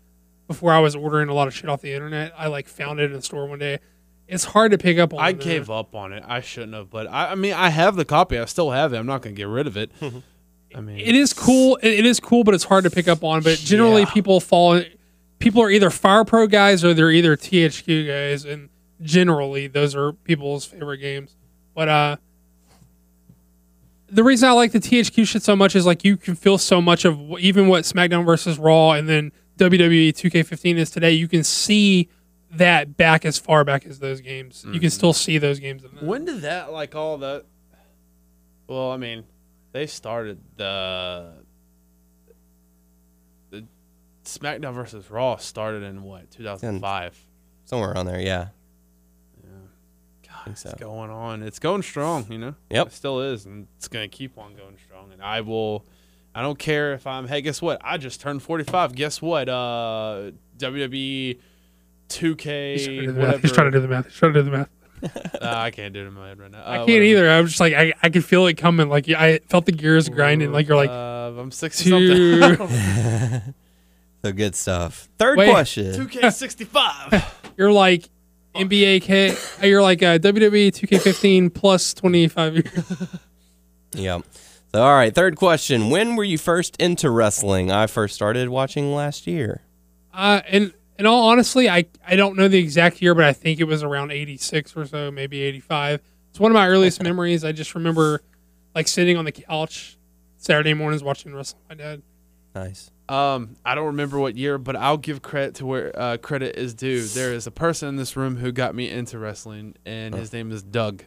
before 0.48 0.72
I 0.72 0.78
was 0.80 0.94
ordering 0.96 1.28
a 1.28 1.34
lot 1.34 1.48
of 1.48 1.54
shit 1.54 1.68
off 1.68 1.80
the 1.82 1.92
internet. 1.92 2.32
I 2.36 2.48
like 2.48 2.68
found 2.68 3.00
it 3.00 3.10
in 3.10 3.16
a 3.16 3.22
store 3.22 3.46
one 3.46 3.58
day. 3.58 3.78
It's 4.26 4.44
hard 4.44 4.72
to 4.72 4.78
pick 4.78 4.98
up 4.98 5.12
on. 5.12 5.20
I 5.20 5.32
gave 5.32 5.68
up 5.70 5.94
on 5.94 6.12
it. 6.12 6.24
I 6.26 6.40
shouldn't 6.40 6.72
have, 6.74 6.88
but 6.90 7.06
I, 7.08 7.32
I 7.32 7.34
mean, 7.34 7.52
I 7.52 7.68
have 7.68 7.96
the 7.96 8.04
copy. 8.06 8.38
I 8.38 8.46
still 8.46 8.70
have 8.70 8.92
it. 8.94 8.96
I'm 8.98 9.06
not 9.06 9.20
gonna 9.22 9.34
get 9.36 9.48
rid 9.48 9.66
of 9.66 9.76
it. 9.76 9.90
I 10.74 10.80
mean, 10.80 10.98
It 10.98 11.14
is 11.14 11.32
cool. 11.32 11.76
It, 11.82 11.92
it 12.00 12.06
is 12.06 12.20
cool, 12.20 12.42
but 12.42 12.54
it's 12.54 12.64
hard 12.64 12.84
to 12.84 12.90
pick 12.90 13.06
up 13.06 13.22
on. 13.22 13.42
But 13.42 13.58
generally, 13.58 14.02
Yeah. 14.02 14.10
people 14.10 14.40
fall. 14.40 14.82
People 15.38 15.62
are 15.62 15.70
either 15.70 15.90
Fire 15.90 16.24
Pro 16.24 16.46
guys 16.46 16.82
or 16.84 16.94
they're 16.94 17.10
either 17.10 17.36
THQ 17.36 18.06
guys, 18.06 18.44
and 18.46 18.70
generally, 19.02 19.66
those 19.66 19.94
are 19.94 20.12
people's 20.12 20.64
favorite 20.64 20.98
games. 20.98 21.36
But 21.74 21.88
uh, 21.88 22.16
the 24.14 24.22
reason 24.22 24.48
I 24.48 24.52
like 24.52 24.70
the 24.70 24.78
THQ 24.78 25.26
shit 25.26 25.42
so 25.42 25.56
much 25.56 25.74
is 25.74 25.84
like 25.84 26.04
you 26.04 26.16
can 26.16 26.36
feel 26.36 26.56
so 26.56 26.80
much 26.80 27.04
of 27.04 27.18
even 27.40 27.66
what 27.66 27.82
SmackDown 27.82 28.24
versus 28.24 28.58
Raw 28.58 28.92
and 28.92 29.08
then 29.08 29.32
WWE 29.58 30.10
2K15 30.10 30.76
is 30.76 30.90
today. 30.90 31.10
You 31.10 31.26
can 31.26 31.42
see 31.42 32.08
that 32.52 32.96
back 32.96 33.24
as 33.24 33.38
far 33.38 33.64
back 33.64 33.84
as 33.84 33.98
those 33.98 34.20
games. 34.20 34.62
You 34.64 34.72
can 34.72 34.82
mm-hmm. 34.82 34.88
still 34.88 35.12
see 35.12 35.38
those 35.38 35.58
games. 35.58 35.82
In. 35.82 36.06
When 36.06 36.24
did 36.24 36.42
that 36.42 36.72
like 36.72 36.94
all 36.94 37.18
that? 37.18 37.44
Well, 38.68 38.92
I 38.92 38.96
mean, 38.96 39.24
they 39.72 39.88
started 39.88 40.40
the 40.56 41.32
the 43.50 43.64
SmackDown 44.24 44.74
versus 44.74 45.10
Raw 45.10 45.36
started 45.36 45.82
in 45.82 46.04
what 46.04 46.30
2005. 46.30 47.18
Somewhere 47.64 47.90
around 47.90 48.06
there, 48.06 48.20
yeah. 48.20 48.48
God, 50.44 50.56
think 50.56 50.56
so. 50.58 50.70
it's 50.70 50.80
going 50.80 51.10
on. 51.10 51.42
It's 51.42 51.58
going 51.58 51.82
strong. 51.82 52.26
You 52.30 52.38
know. 52.38 52.54
Yep. 52.70 52.86
It 52.88 52.92
still 52.92 53.20
is, 53.20 53.46
and 53.46 53.66
it's 53.76 53.88
gonna 53.88 54.08
keep 54.08 54.38
on 54.38 54.54
going 54.54 54.76
strong. 54.84 55.12
And 55.12 55.22
I 55.22 55.40
will. 55.42 55.84
I 56.34 56.42
don't 56.42 56.58
care 56.58 56.94
if 56.94 57.06
I'm. 57.06 57.28
Hey, 57.28 57.40
guess 57.42 57.62
what? 57.62 57.80
I 57.84 57.96
just 57.96 58.20
turned 58.20 58.42
45. 58.42 58.94
Guess 58.94 59.22
what? 59.22 59.48
Uh, 59.48 60.32
WWE 60.58 61.38
2K 62.08 62.72
He's 62.72 62.84
trying 62.86 62.96
to 62.96 63.00
do 63.00 63.06
the 63.06 63.12
math. 63.12 63.16
whatever. 63.26 63.38
He's 63.42 63.52
trying 63.52 63.66
to 63.66 63.70
do 63.70 63.80
the 63.80 63.88
math. 63.88 64.04
He's 64.06 64.14
trying 64.16 64.32
to 64.34 64.42
do 64.42 64.50
the 64.50 64.56
math. 64.58 64.68
Uh, 65.04 65.52
I 65.54 65.70
can't 65.70 65.92
do 65.92 66.00
it 66.02 66.06
in 66.06 66.14
my 66.14 66.28
head 66.28 66.38
right 66.38 66.50
now. 66.50 66.62
I 66.62 66.62
Uh, 66.62 66.64
can't 66.78 66.80
whatever. 66.86 67.02
either. 67.04 67.30
I 67.30 67.40
was 67.42 67.50
just 67.50 67.60
like, 67.60 67.74
I, 67.74 67.92
I 68.02 68.08
could 68.08 68.24
feel 68.24 68.46
it 68.46 68.54
coming. 68.54 68.88
Like 68.88 69.06
I 69.10 69.38
felt 69.50 69.66
the 69.66 69.72
gears 69.72 70.08
grinding. 70.08 70.50
Like 70.50 70.66
you're 70.66 70.78
like, 70.78 70.88
uh, 70.88 71.32
I'm 71.38 71.50
60 71.50 71.90
something. 71.90 72.16
two. 72.56 73.54
So 74.24 74.32
good 74.32 74.54
stuff. 74.54 75.10
Third 75.18 75.36
Wait. 75.36 75.50
question. 75.50 75.92
2K65. 75.92 77.22
you're 77.58 77.70
like 77.70 78.08
NBA 78.54 79.02
K. 79.02 79.36
You're 79.66 79.82
like 79.82 80.02
uh, 80.02 80.18
WWE 80.18 80.68
2K15 80.68 81.52
plus 81.52 81.94
25 81.94 82.54
years. 82.54 83.08
Yep. 83.96 84.22
So, 84.72 84.82
all 84.82 84.92
right. 84.92 85.14
Third 85.14 85.36
question. 85.36 85.88
When 85.88 86.16
were 86.16 86.24
you 86.24 86.36
first 86.36 86.76
into 86.80 87.10
wrestling? 87.10 87.70
I 87.70 87.86
first 87.86 88.16
started 88.16 88.48
watching 88.48 88.92
last 88.92 89.28
year. 89.28 89.62
Uh, 90.12 90.40
and 90.48 90.74
in 90.98 91.06
all 91.06 91.28
honestly, 91.28 91.68
I 91.68 91.86
I 92.04 92.16
don't 92.16 92.36
know 92.36 92.48
the 92.48 92.58
exact 92.58 93.00
year, 93.00 93.14
but 93.14 93.24
I 93.24 93.32
think 93.32 93.60
it 93.60 93.64
was 93.64 93.84
around 93.84 94.10
86 94.10 94.76
or 94.76 94.84
so, 94.86 95.10
maybe 95.12 95.42
85. 95.42 96.00
It's 96.30 96.40
one 96.40 96.50
of 96.50 96.54
my 96.54 96.66
earliest 96.66 97.00
memories. 97.04 97.44
I 97.44 97.52
just 97.52 97.76
remember 97.76 98.20
like 98.74 98.88
sitting 98.88 99.16
on 99.16 99.24
the 99.24 99.30
couch 99.32 99.96
Saturday 100.38 100.74
mornings 100.74 101.04
watching 101.04 101.32
wrestling. 101.32 101.62
with 101.68 101.78
My 101.78 101.84
dad. 101.84 102.02
Nice. 102.54 102.90
Um, 103.08 103.56
I 103.64 103.74
don't 103.74 103.86
remember 103.86 104.18
what 104.18 104.36
year, 104.36 104.56
but 104.56 104.76
I'll 104.76 104.96
give 104.96 105.20
credit 105.20 105.56
to 105.56 105.66
where 105.66 105.98
uh, 105.98 106.16
credit 106.16 106.56
is 106.56 106.72
due. 106.72 107.04
There 107.04 107.34
is 107.34 107.46
a 107.46 107.50
person 107.50 107.88
in 107.88 107.96
this 107.96 108.16
room 108.16 108.36
who 108.36 108.50
got 108.50 108.74
me 108.74 108.88
into 108.88 109.18
wrestling, 109.18 109.74
and 109.84 110.14
his 110.14 110.32
name 110.32 110.50
is 110.50 110.62
Doug. 110.62 111.04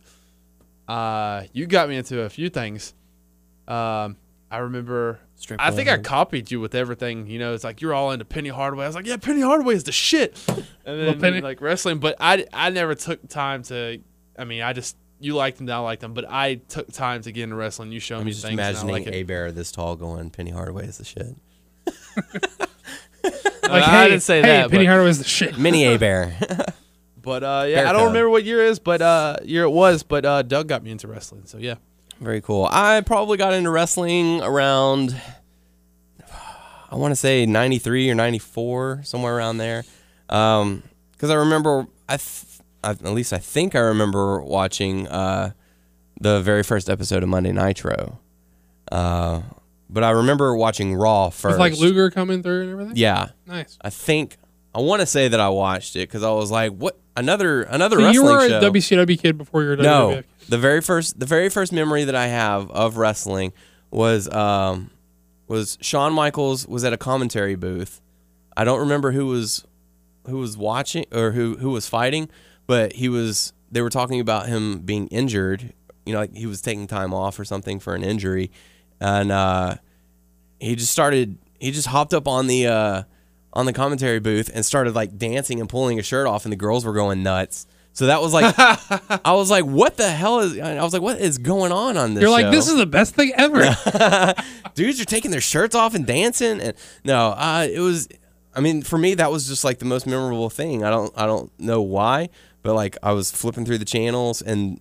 Uh, 0.88 1.44
you 1.53 1.65
got 1.65 1.90
me 1.90 1.98
into 1.98 2.22
a 2.22 2.30
few 2.30 2.49
things. 2.49 2.94
Um, 3.68 4.18
I 4.49 4.60
remember. 4.60 5.19
I 5.60 5.72
think 5.72 5.90
I 5.90 5.98
copied 5.98 6.49
you 6.52 6.60
with 6.60 6.74
everything. 6.74 7.28
You 7.28 7.40
know, 7.40 7.53
it's 7.53 7.64
like 7.64 7.82
you're 7.82 7.94
all 7.94 8.11
into 8.11 8.26
Penny 8.26 8.49
Hardaway. 8.49 8.86
I 8.86 8.88
was 8.88 8.95
like, 8.95 9.06
yeah, 9.06 9.18
Penny 9.18 9.41
Hardaway 9.41 9.76
is 9.76 9.84
the 9.84 9.91
shit. 9.91 10.38
And 10.48 10.99
then 10.99 11.19
Penny. 11.19 11.41
like 11.41 11.61
wrestling, 11.61 11.99
but 11.99 12.15
I 12.19 12.45
I 12.53 12.69
never 12.69 12.95
took 12.95 13.28
time 13.28 13.64
to. 13.64 13.99
I 14.38 14.45
mean, 14.45 14.61
I 14.61 14.74
just 14.74 14.95
you 15.19 15.36
liked 15.36 15.57
them, 15.57 15.69
I 15.69 15.78
liked 15.80 16.02
them, 16.02 16.14
but 16.14 16.26
I 16.30 16.56
took 16.56 16.91
time 16.91 17.22
to 17.24 17.32
get 17.32 17.44
into 17.44 17.56
wrestling. 17.56 17.91
You 17.91 17.99
showed 17.99 18.19
I'm 18.19 18.26
me 18.26 18.32
just 18.32 18.44
things. 18.44 18.53
and 18.53 18.61
I 18.61 18.69
imagining 18.69 18.94
like 18.94 19.07
it. 19.07 19.14
a 19.14 19.24
bear 19.24 19.52
this 19.52 19.72
tall 19.72 19.95
going 19.95 20.30
Penny 20.30 20.52
Hardaway 20.52 20.86
is 20.86 20.98
the 20.98 21.06
shit. 21.06 21.36
Like, 23.23 23.84
I 23.84 24.03
hey, 24.03 24.09
didn't 24.09 24.23
say 24.23 24.38
hey, 24.38 24.47
that, 24.47 24.72
Penny 24.72 24.85
but- 24.85 24.89
Hardaway 24.89 25.09
is 25.09 25.18
the 25.18 25.23
shit. 25.26 25.57
Mini 25.59 25.84
a 25.85 25.97
bear. 25.97 26.35
But 27.22 27.43
uh, 27.43 27.64
Bear 27.64 27.69
yeah, 27.84 27.89
I 27.89 27.91
don't 27.91 28.05
remember 28.07 28.30
what 28.30 28.45
year 28.45 28.64
it 28.64 28.69
is, 28.69 28.80
but 28.80 29.01
uh, 29.01 29.35
year 29.43 29.64
it 29.64 29.69
was. 29.69 30.01
But 30.01 30.23
uh, 30.23 30.43
Doug 30.43 30.69
got 30.69 30.81
me 30.81 30.91
into 30.91 31.09
wrestling, 31.09 31.41
so 31.45 31.57
yeah. 31.57 31.76
Very 32.22 32.39
cool. 32.39 32.69
I 32.72 33.01
probably 33.01 33.38
got 33.38 33.51
into 33.53 33.69
wrestling 33.69 34.41
around, 34.41 35.14
I 36.89 36.95
want 36.95 37.11
to 37.11 37.18
say 37.18 37.45
93 37.45 38.09
or 38.11 38.15
94, 38.15 39.01
somewhere 39.03 39.35
around 39.35 39.57
there. 39.57 39.84
Because 40.27 41.30
I 41.30 41.34
remember, 41.34 41.88
I, 42.07 42.15
th- 42.15 42.45
I, 42.81 42.91
at 42.91 43.03
least 43.03 43.34
I 43.34 43.39
think 43.39 43.76
I 43.76 43.80
remember 43.80 44.41
watching 44.41 45.05
uh, 45.09 45.51
the 46.22 46.39
very 46.39 46.64
first 46.64 46.89
episode 46.89 47.23
of 47.23 47.30
Monday 47.30 47.51
Nitro. 47.51 48.19
Uh, 48.89 49.41
but 49.89 50.03
I 50.03 50.11
remember 50.11 50.55
watching 50.55 50.95
Raw 50.95 51.30
first. 51.30 51.53
With 51.53 51.59
like 51.59 51.77
Luger 51.77 52.09
coming 52.11 52.43
through 52.43 52.61
and 52.64 52.72
everything. 52.72 52.93
Yeah. 52.95 53.30
Nice. 53.45 53.77
I 53.81 53.89
think, 53.89 54.38
I 54.76 54.81
want 54.81 54.99
to 55.01 55.05
say 55.05 55.27
that 55.27 55.39
I 55.39 55.49
watched 55.49 55.95
it 55.95 56.07
because 56.09 56.23
I 56.23 56.31
was 56.31 56.51
like, 56.51 56.73
what? 56.73 56.97
Another 57.15 57.64
another 57.64 57.95
So 57.95 58.11
you 58.11 58.22
wrestling 58.27 58.35
were 58.35 58.47
show. 58.61 58.68
a 58.68 58.72
WCW 59.05 59.19
kid 59.19 59.38
before 59.39 59.64
you 59.64 59.69
were 59.69 59.73
a 59.73 59.77
No, 59.77 60.09
WWF. 60.09 60.23
the 60.49 60.57
very 60.59 60.81
first 60.81 61.19
the 61.19 61.26
very 61.26 61.49
first 61.49 61.73
memory 61.73 62.03
that 62.03 62.14
I 62.14 62.27
have 62.27 62.69
of 62.69 62.97
wrestling 62.97 63.53
was 63.89 64.30
um 64.31 64.91
was 65.47 65.80
Shawn 65.81 66.14
Michaels 66.14 66.68
was 66.68 66.84
at 66.84 66.93
a 66.93 66.97
commentary 66.97 67.55
booth. 67.55 68.01
I 68.55 68.65
don't 68.65 68.81
remember 68.81 69.14
who 69.14 69.26
was 69.26 69.65
who 70.27 70.38
was 70.38 70.57
watching 70.57 71.05
or 71.11 71.31
who 71.31 71.57
who 71.57 71.72
was 71.72 71.88
fighting, 71.89 72.30
but 72.68 72.93
he 72.93 73.09
was 73.09 73.51
they 73.72 73.81
were 73.81 73.89
talking 73.89 74.19
about 74.19 74.45
him 74.47 74.81
being 74.81 75.07
injured. 75.07 75.73
You 76.05 76.14
know, 76.14 76.19
like 76.19 76.35
he 76.35 76.45
was 76.45 76.61
taking 76.61 76.85
time 76.85 77.15
off 77.15 77.39
or 77.39 77.45
something 77.45 77.80
for 77.80 77.95
an 77.95 78.03
injury. 78.03 78.51
And 78.99 79.32
uh, 79.32 79.76
he 80.60 80.76
just 80.76 80.91
started. 80.91 81.38
He 81.60 81.72
just 81.72 81.88
hopped 81.88 82.14
up 82.14 82.28
on 82.28 82.48
the 82.48 82.68
uh, 82.68 83.03
on 83.53 83.65
the 83.65 83.74
commentary 83.74 84.19
booth 84.19 84.49
and 84.53 84.65
started 84.65 84.95
like 84.95 85.18
dancing 85.18 85.60
and 85.60 85.69
pulling 85.69 85.98
his 85.98 86.06
shirt 86.06 86.28
off, 86.28 86.45
and 86.45 86.52
the 86.52 86.57
girls 86.57 86.86
were 86.86 86.94
going 86.94 87.24
nuts. 87.24 87.68
So 87.94 88.06
that 88.06 88.22
was 88.22 88.32
like, 88.32 88.53
I 89.26 89.34
was 89.34 89.49
like, 89.49 89.65
what 89.65 89.98
the 89.98 90.07
hell 90.07 90.41
is? 90.41 90.60
I 90.60 90.84
was 90.84 90.94
like, 90.94 91.02
what 91.02 91.19
is 91.19 91.40
going 91.40 91.72
on 91.72 91.98
on 91.98 92.14
this? 92.14 92.22
You're 92.22 92.30
like, 92.30 92.45
show? 92.45 92.52
this 92.52 92.68
is 92.68 92.78
the 92.78 92.86
best 92.86 93.15
thing 93.15 93.32
ever. 93.36 93.76
dudes 94.78 95.02
are 95.02 95.06
taking 95.06 95.32
their 95.32 95.41
shirts 95.41 95.74
off 95.74 95.95
and 95.95 96.06
dancing 96.06 96.61
and 96.61 96.74
no 97.03 97.30
uh 97.32 97.68
it 97.69 97.80
was 97.80 98.07
i 98.56 98.61
mean 98.61 98.84
for 98.84 98.98
me 98.98 99.15
that 99.15 99.32
was 99.32 99.48
just 99.48 99.64
like 99.64 99.80
the 99.80 99.86
most 99.86 100.06
memorable 100.06 100.52
thing 100.52 100.84
i 100.84 100.90
don't 100.91 101.11
i 101.18 101.26
don't 101.26 101.52
know 101.60 101.82
why 101.82 102.30
but 102.61 102.76
like 102.76 102.95
i 103.02 103.11
was 103.11 103.32
flipping 103.32 103.65
through 103.65 103.80
the 103.80 103.86
channels 103.86 104.40
and 104.44 104.80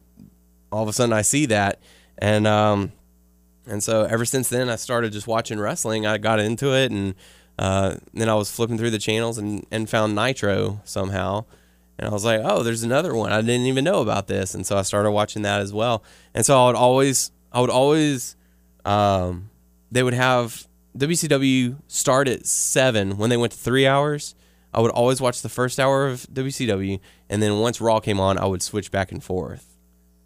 all 0.71 0.83
of 0.83 0.89
a 0.89 0.93
sudden 0.93 1.15
i 1.15 1.23
see 1.23 1.47
that 1.47 1.81
and 2.19 2.47
um 2.47 2.93
and 3.67 3.83
so 3.83 4.05
ever 4.05 4.25
since 4.25 4.49
then 4.49 4.69
i 4.69 4.77
started 4.77 5.13
just 5.13 5.27
watching 5.27 5.59
wrestling 5.59 6.07
i 6.07 6.19
got 6.19 6.39
into 6.39 6.75
it 6.75 6.91
and 6.91 7.15
uh 7.59 7.97
then 8.15 8.29
i 8.29 8.35
was 8.35 8.51
flipping 8.51 8.79
through 8.79 8.91
the 8.91 8.99
channels 8.99 9.39
and 9.39 9.67
and 9.71 9.89
found 9.91 10.15
nitro 10.15 10.81
somehow 10.85 11.45
and 11.99 12.09
I 12.09 12.13
was 12.13 12.25
like, 12.25 12.41
oh, 12.45 12.63
there's 12.63 12.83
another 12.83 13.15
one. 13.15 13.33
I 13.33 13.41
didn't 13.41 13.67
even 13.67 13.85
know 13.85 14.03
about 14.03 14.27
this. 14.27 14.55
And 14.55 14.67
so 14.67 14.77
I 14.77 14.83
started 14.83 15.11
watching 15.13 15.43
that 15.43 15.61
as 15.61 15.73
well. 15.73 16.05
And 16.35 16.45
so 16.45 16.63
I 16.63 16.67
would 16.67 16.77
always, 16.77 17.31
I 17.53 17.61
would 17.61 17.71
always, 17.71 18.37
um, 18.85 19.51
they 19.91 20.03
would 20.03 20.15
have 20.15 20.67
WCW 20.97 21.77
start 21.89 22.29
at 22.29 22.47
seven 22.47 23.17
when 23.17 23.31
they 23.31 23.37
went 23.37 23.53
to 23.53 23.59
three 23.59 23.87
hours. 23.87 24.35
I 24.75 24.81
would 24.81 24.91
always 24.91 25.23
watch 25.23 25.41
the 25.41 25.49
first 25.49 25.81
hour 25.81 26.07
of 26.07 26.27
WCW. 26.33 27.01
And 27.31 27.43
then 27.43 27.59
once 27.61 27.81
Raw 27.81 28.01
came 28.01 28.21
on, 28.21 28.37
I 28.37 28.45
would 28.45 28.63
switch 28.63 28.91
back 28.91 29.11
and 29.11 29.25
forth. 29.25 29.76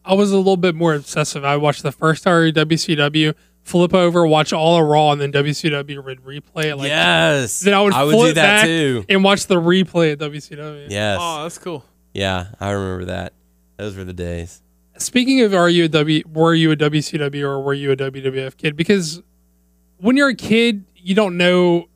I 0.05 0.15
was 0.15 0.33
a 0.33 0.37
little 0.37 0.57
bit 0.57 0.75
more 0.75 0.95
obsessive. 0.95 1.45
I 1.45 1.57
watched 1.57 1.83
the 1.83 1.93
first 1.93 2.27
hour 2.27 2.47
of 2.47 2.55
WCW, 2.55 3.35
flip 3.63 3.93
over, 3.95 4.27
watch 4.27 4.53
all 4.53 4.81
of 4.81 4.87
Raw, 4.87 5.13
and 5.13 5.21
then 5.21 5.33
WCW 5.33 6.05
would 6.05 6.23
replay 6.25 6.65
it. 6.67 6.77
Like, 6.77 6.89
yes. 6.89 7.61
Then 7.61 7.75
I 7.75 7.83
would, 7.83 7.93
I 7.93 8.05
would 8.05 8.15
flip 8.15 8.29
do 8.29 8.35
that 8.35 8.61
back 8.63 8.67
too. 8.67 9.05
and 9.09 9.23
watch 9.23 9.47
the 9.47 9.57
replay 9.57 10.13
at 10.13 10.19
WCW. 10.19 10.91
Yes. 10.91 11.19
Oh, 11.21 11.43
that's 11.43 11.59
cool. 11.59 11.85
Yeah. 12.15 12.49
I 12.59 12.71
remember 12.71 13.05
that. 13.07 13.35
Those 13.77 13.97
were 13.97 14.05
the 14.05 14.13
days. 14.13 14.63
Speaking 14.99 15.41
of, 15.43 15.55
are 15.55 15.69
you 15.69 15.85
a 15.85 15.89
W? 15.89 16.23
Were 16.33 16.55
you 16.55 16.73
a 16.73 16.77
WCW 16.77 17.43
or 17.43 17.61
were 17.61 17.75
you 17.75 17.93
a 17.93 17.97
WWF 17.97 18.57
kid? 18.57 18.77
Because 18.77 19.23
when 19.99 20.17
you're 20.17 20.29
a 20.29 20.35
kid, 20.35 20.85
you 20.97 21.15
don't 21.15 21.37
know, 21.39 21.89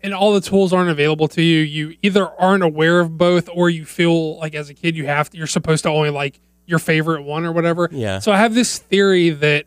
and 0.00 0.14
all 0.14 0.32
the 0.34 0.40
tools 0.40 0.72
aren't 0.72 0.90
available 0.90 1.26
to 1.28 1.42
you. 1.42 1.60
You 1.60 1.96
either 2.02 2.28
aren't 2.40 2.62
aware 2.62 3.00
of 3.00 3.16
both, 3.18 3.48
or 3.52 3.70
you 3.70 3.84
feel 3.84 4.38
like 4.38 4.54
as 4.54 4.68
a 4.70 4.74
kid 4.74 4.96
you 4.96 5.06
have 5.06 5.30
to. 5.30 5.36
You're 5.38 5.46
supposed 5.48 5.82
to 5.84 5.90
only 5.90 6.10
like 6.10 6.40
your 6.66 6.78
favorite 6.78 7.22
one 7.22 7.44
or 7.44 7.52
whatever. 7.52 7.88
Yeah. 7.90 8.18
So 8.18 8.32
I 8.32 8.38
have 8.38 8.54
this 8.54 8.78
theory 8.78 9.30
that, 9.30 9.66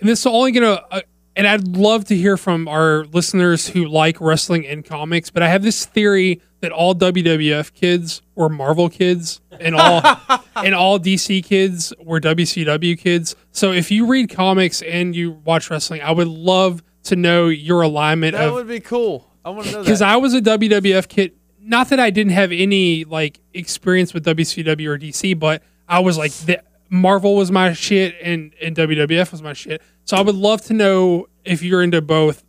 and 0.00 0.08
this 0.08 0.20
is 0.20 0.26
only 0.26 0.52
gonna, 0.52 0.82
uh, 0.90 1.00
and 1.36 1.46
I'd 1.46 1.68
love 1.68 2.04
to 2.06 2.16
hear 2.16 2.36
from 2.36 2.66
our 2.68 3.04
listeners 3.04 3.68
who 3.68 3.86
like 3.86 4.20
wrestling 4.20 4.66
and 4.66 4.84
comics, 4.84 5.30
but 5.30 5.42
I 5.42 5.48
have 5.48 5.62
this 5.62 5.84
theory 5.86 6.40
that 6.60 6.72
all 6.72 6.94
WWF 6.94 7.72
kids 7.74 8.22
were 8.34 8.48
Marvel 8.48 8.88
kids, 8.88 9.40
and 9.60 9.76
all 9.76 10.02
and 10.56 10.74
all 10.74 10.98
DC 10.98 11.44
kids 11.44 11.92
were 12.00 12.20
WCW 12.20 12.98
kids. 12.98 13.36
So 13.52 13.72
if 13.72 13.90
you 13.90 14.06
read 14.06 14.30
comics 14.30 14.82
and 14.82 15.14
you 15.14 15.32
watch 15.44 15.70
wrestling, 15.70 16.02
I 16.02 16.10
would 16.10 16.26
love 16.28 16.82
to 17.04 17.16
know 17.16 17.46
your 17.46 17.82
alignment 17.82 18.32
That 18.34 18.48
of 18.48 18.54
would 18.54 18.68
be 18.68 18.80
cool. 18.80 19.30
I 19.44 19.50
want 19.50 19.66
to 19.66 19.72
know 19.72 19.80
because. 19.82 20.02
I 20.02 20.16
was 20.16 20.34
a 20.34 20.40
WWF 20.40 21.08
kid. 21.08 21.32
Not 21.68 21.90
that 21.90 22.00
I 22.00 22.10
didn't 22.10 22.32
have 22.32 22.50
any 22.50 23.04
like 23.04 23.40
experience 23.52 24.14
with 24.14 24.24
WCW 24.24 24.86
or 24.88 24.98
DC, 24.98 25.38
but 25.38 25.62
I 25.88 26.00
was 26.00 26.16
like 26.16 26.32
the, 26.32 26.62
Marvel 26.90 27.36
was 27.36 27.50
my 27.50 27.72
shit 27.74 28.16
and 28.22 28.54
and 28.62 28.74
WWF 28.74 29.30
was 29.30 29.42
my 29.42 29.52
shit. 29.52 29.82
So 30.04 30.16
I 30.16 30.22
would 30.22 30.34
love 30.34 30.62
to 30.62 30.72
know 30.72 31.26
if 31.44 31.62
you're 31.62 31.82
into 31.82 32.00
both, 32.00 32.42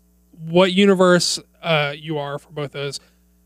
what 0.45 0.71
universe 0.71 1.39
uh, 1.61 1.93
you 1.95 2.17
are 2.17 2.39
for 2.39 2.51
both 2.51 2.71
those, 2.71 3.01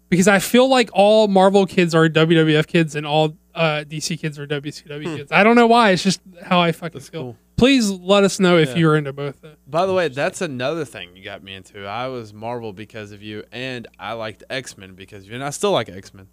because 0.09 0.27
I 0.27 0.37
feel 0.39 0.69
like 0.69 0.91
all 0.93 1.27
Marvel 1.27 1.65
kids 1.65 1.95
are 1.95 2.07
WWF 2.07 2.67
kids 2.67 2.95
and 2.95 3.05
all 3.07 3.35
uh, 3.55 3.83
DC 3.87 4.19
kids 4.19 4.37
are 4.37 4.45
WCW 4.45 5.15
kids. 5.15 5.31
I 5.31 5.43
don't 5.43 5.55
know 5.55 5.67
why. 5.67 5.91
It's 5.91 6.03
just 6.03 6.21
how 6.43 6.59
I 6.61 6.71
fucking 6.71 6.99
That's 6.99 7.09
feel. 7.09 7.21
cool. 7.21 7.37
Please 7.55 7.89
let 7.89 8.23
us 8.23 8.39
know 8.39 8.57
if 8.57 8.69
Yeah. 8.69 8.75
you're 8.77 8.95
into 8.97 9.13
both. 9.13 9.43
By 9.67 9.85
the 9.85 9.93
way, 9.93 10.07
that's 10.07 10.41
another 10.41 10.85
thing 10.85 11.15
you 11.15 11.23
got 11.23 11.43
me 11.43 11.53
into. 11.53 11.85
I 11.85 12.07
was 12.07 12.33
Marvel 12.33 12.73
because 12.73 13.11
of 13.11 13.21
you, 13.21 13.43
and 13.51 13.87
I 13.99 14.13
liked 14.13 14.43
X 14.49 14.77
Men 14.77 14.93
because 14.95 15.23
of 15.23 15.29
you, 15.29 15.35
and 15.35 15.43
I 15.43 15.51
still 15.51 15.71
like 15.71 15.87
X 15.89 16.13
Men. 16.13 16.27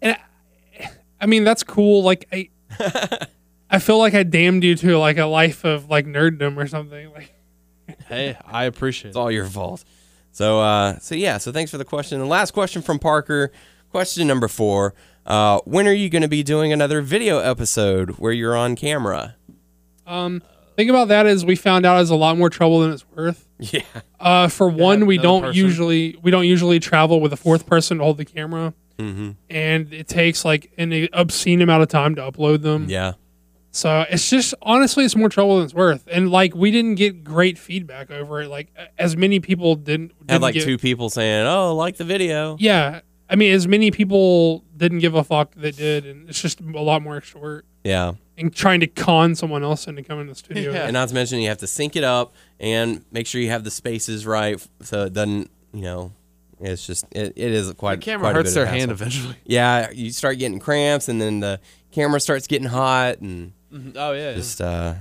and 0.00 0.16
I, 0.80 0.90
I 1.20 1.26
mean 1.26 1.44
that's 1.44 1.62
cool. 1.62 2.02
Like 2.02 2.26
I, 2.32 2.48
I 3.70 3.78
feel 3.78 3.98
like 3.98 4.14
I 4.14 4.22
damned 4.22 4.64
you 4.64 4.74
to 4.76 4.98
like 4.98 5.18
a 5.18 5.26
life 5.26 5.64
of 5.64 5.88
like 5.90 6.06
nerddom 6.06 6.56
or 6.56 6.66
something. 6.66 7.10
Like 7.12 7.32
Hey, 8.08 8.36
I 8.44 8.64
appreciate 8.64 9.10
It's 9.10 9.16
all 9.16 9.30
your 9.30 9.46
fault. 9.46 9.84
So, 10.32 10.60
uh, 10.60 10.98
so 10.98 11.14
yeah. 11.14 11.38
So 11.38 11.52
thanks 11.52 11.70
for 11.70 11.78
the 11.78 11.84
question. 11.84 12.18
The 12.18 12.26
last 12.26 12.50
question 12.52 12.82
from 12.82 12.98
Parker. 12.98 13.52
Question 13.90 14.26
number 14.26 14.48
four. 14.48 14.94
Uh, 15.26 15.60
when 15.64 15.88
are 15.88 15.92
you 15.92 16.08
going 16.08 16.22
to 16.22 16.28
be 16.28 16.42
doing 16.42 16.72
another 16.72 17.02
video 17.02 17.38
episode 17.38 18.10
where 18.12 18.32
you're 18.32 18.56
on 18.56 18.76
camera? 18.76 19.34
um, 20.06 20.40
thing 20.76 20.88
about 20.90 21.08
that 21.08 21.26
is 21.26 21.44
we 21.44 21.56
found 21.56 21.84
out 21.86 22.00
it's 22.00 22.10
a 22.10 22.14
lot 22.14 22.36
more 22.38 22.50
trouble 22.50 22.80
than 22.80 22.92
it's 22.92 23.04
worth. 23.16 23.48
Yeah. 23.58 23.80
Uh, 24.20 24.48
for 24.48 24.68
one, 24.68 25.06
we 25.06 25.16
don't 25.18 25.40
person. 25.42 25.56
usually 25.56 26.16
we 26.22 26.30
don't 26.30 26.44
usually 26.46 26.78
travel 26.78 27.20
with 27.20 27.32
a 27.32 27.36
fourth 27.36 27.66
person 27.66 27.98
to 27.98 28.04
hold 28.04 28.18
the 28.18 28.24
camera, 28.26 28.74
Mm-hmm. 28.98 29.30
and 29.50 29.92
it 29.92 30.08
takes 30.08 30.44
like 30.44 30.72
an 30.78 31.08
obscene 31.12 31.60
amount 31.62 31.82
of 31.82 31.88
time 31.88 32.14
to 32.16 32.22
upload 32.22 32.62
them. 32.62 32.86
Yeah. 32.88 33.14
So 33.72 34.04
it's 34.10 34.28
just 34.30 34.54
honestly, 34.62 35.04
it's 35.04 35.16
more 35.16 35.28
trouble 35.28 35.56
than 35.56 35.64
it's 35.64 35.74
worth. 35.74 36.06
And 36.10 36.30
like 36.30 36.54
we 36.54 36.70
didn't 36.70 36.94
get 36.94 37.24
great 37.24 37.58
feedback 37.58 38.10
over 38.10 38.42
it. 38.42 38.48
Like 38.48 38.68
as 38.98 39.16
many 39.16 39.40
people 39.40 39.74
didn't, 39.74 40.08
didn't 40.18 40.30
Had 40.30 40.40
like 40.42 40.54
get, 40.54 40.64
two 40.64 40.78
people 40.78 41.10
saying, 41.10 41.46
"Oh, 41.46 41.74
like 41.74 41.96
the 41.96 42.04
video." 42.04 42.56
Yeah, 42.60 43.00
I 43.28 43.36
mean, 43.36 43.52
as 43.52 43.66
many 43.66 43.90
people 43.90 44.64
didn't 44.76 44.98
give 45.00 45.14
a 45.14 45.24
fuck 45.24 45.52
that 45.56 45.76
did, 45.76 46.06
and 46.06 46.28
it's 46.28 46.40
just 46.40 46.60
a 46.60 46.80
lot 46.80 47.02
more 47.02 47.16
extra 47.16 47.40
work. 47.40 47.64
Yeah. 47.84 48.14
And 48.38 48.54
trying 48.54 48.80
to 48.80 48.86
con 48.86 49.34
someone 49.34 49.62
else 49.62 49.86
into 49.86 50.02
coming 50.02 50.26
to 50.26 50.32
the 50.32 50.38
studio. 50.38 50.72
Yeah. 50.72 50.84
And 50.84 50.92
not 50.92 51.08
to 51.08 51.14
mention, 51.14 51.40
you 51.40 51.48
have 51.48 51.58
to 51.58 51.66
sync 51.66 51.96
it 51.96 52.04
up 52.04 52.34
and 52.60 53.04
make 53.10 53.26
sure 53.26 53.40
you 53.40 53.50
have 53.50 53.64
the 53.64 53.70
spaces 53.70 54.26
right 54.26 54.64
so 54.82 55.04
it 55.04 55.12
doesn't, 55.12 55.50
you 55.72 55.82
know, 55.82 56.12
it's 56.60 56.86
just 56.86 57.04
it, 57.12 57.32
it 57.36 57.52
is 57.52 57.72
quite. 57.74 57.96
The 57.96 58.04
camera 58.04 58.24
quite 58.24 58.30
a 58.30 58.34
hurts 58.34 58.54
their 58.54 58.66
hand 58.66 58.90
eventually. 58.90 59.36
Yeah, 59.44 59.90
you 59.90 60.10
start 60.10 60.38
getting 60.38 60.58
cramps, 60.58 61.08
and 61.08 61.20
then 61.20 61.40
the 61.40 61.60
camera 61.92 62.20
starts 62.20 62.46
getting 62.46 62.68
hot, 62.68 63.18
and 63.18 63.52
Oh 63.96 64.12
yeah. 64.12 64.34
just 64.34 64.60
uh, 64.60 64.94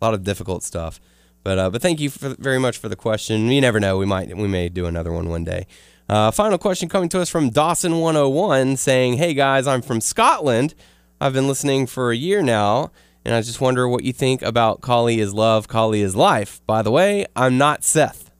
a 0.00 0.04
lot 0.04 0.14
of 0.14 0.22
difficult 0.24 0.62
stuff. 0.62 1.00
But 1.42 1.58
uh, 1.58 1.70
but 1.70 1.82
thank 1.82 2.00
you 2.00 2.10
for, 2.10 2.34
very 2.38 2.58
much 2.58 2.78
for 2.78 2.88
the 2.88 2.96
question. 2.96 3.50
You 3.50 3.60
never 3.60 3.80
know, 3.80 3.98
we 3.98 4.06
might 4.06 4.36
we 4.36 4.48
may 4.48 4.68
do 4.68 4.86
another 4.86 5.12
one 5.12 5.28
one 5.28 5.44
day. 5.44 5.66
Uh, 6.08 6.30
final 6.30 6.58
question 6.58 6.88
coming 6.88 7.08
to 7.08 7.20
us 7.20 7.28
from 7.28 7.50
Dawson 7.50 7.98
101 7.98 8.76
saying, 8.76 9.14
"Hey 9.14 9.34
guys, 9.34 9.66
I'm 9.66 9.82
from 9.82 10.00
Scotland. 10.00 10.74
I've 11.20 11.32
been 11.32 11.48
listening 11.48 11.86
for 11.86 12.10
a 12.12 12.16
year 12.16 12.42
now, 12.42 12.92
and 13.24 13.34
I 13.34 13.40
just 13.40 13.60
wonder 13.60 13.88
what 13.88 14.04
you 14.04 14.12
think 14.12 14.42
about 14.42 14.80
Khali 14.82 15.18
is 15.18 15.34
love, 15.34 15.66
Khali 15.66 16.00
is 16.02 16.14
life. 16.14 16.60
By 16.66 16.82
the 16.82 16.90
way, 16.92 17.26
I'm 17.34 17.58
not 17.58 17.82
Seth. 17.82 18.30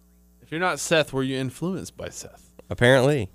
if 0.43 0.53
you're 0.53 0.61
not 0.61 0.79
Seth, 0.79 1.13
were 1.13 1.25
you 1.25 1.37
influenced 1.37 1.97
by 1.97 2.09
Seth? 2.09 2.53
Apparently, 2.71 3.31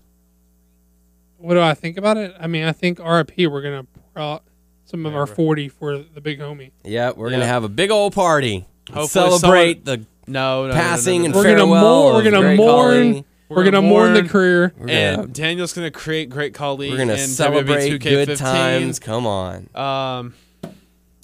What 1.38 1.56
do 1.56 1.60
I 1.62 1.74
think 1.74 1.98
about 1.98 2.18
it? 2.18 2.34
I 2.40 2.48
mean, 2.48 2.64
I 2.66 2.72
think 2.72 3.00
RIP. 3.00 3.48
We're 3.52 3.62
gonna 3.62 3.86
pour 4.16 4.40
some 4.86 5.06
of 5.06 5.14
our 5.16 5.26
forty 5.28 5.68
for 5.68 5.98
the 5.98 6.22
big 6.22 6.40
homie. 6.40 6.72
yeah, 6.86 7.12
we're 7.16 7.32
gonna 7.32 7.46
have 7.48 7.66
a 7.66 7.70
big 7.70 7.92
old 7.92 8.14
party. 8.14 8.66
Hopefully 8.94 9.38
Celebrate 9.40 9.84
the 9.86 10.06
No, 10.28 10.64
no, 10.64 10.68
no, 10.70 10.74
passing 10.74 11.22
no, 11.22 11.26
and 11.26 11.34
no, 11.34 11.42
no. 11.42 11.44
We're 11.50 11.56
gonna 11.58 11.66
farewell. 11.66 12.02
mourn- 12.04 12.16
we're 12.16 12.32
gonna 12.32 12.56
mourn- 12.56 13.12
Khali. 13.14 13.26
We're, 13.56 13.64
gonna 13.66 13.82
mourn 13.82 14.14
the 14.14 14.22
mourn, 14.22 14.30
career. 14.30 14.74
We're 14.78 14.88
gonna, 14.88 15.24
And 15.24 15.34
Daniel's 15.34 15.74
gonna 15.74 15.92
create 15.92 16.30
Great 16.30 16.54
Khali. 16.54 16.90
we're 16.90 16.98
gonna 16.98 17.14
and 17.14 17.22
celebrate 17.22 17.98
good 18.00 18.38
times. 18.38 19.00
Come 19.00 19.28
on. 19.28 19.70
Um, 19.76 20.34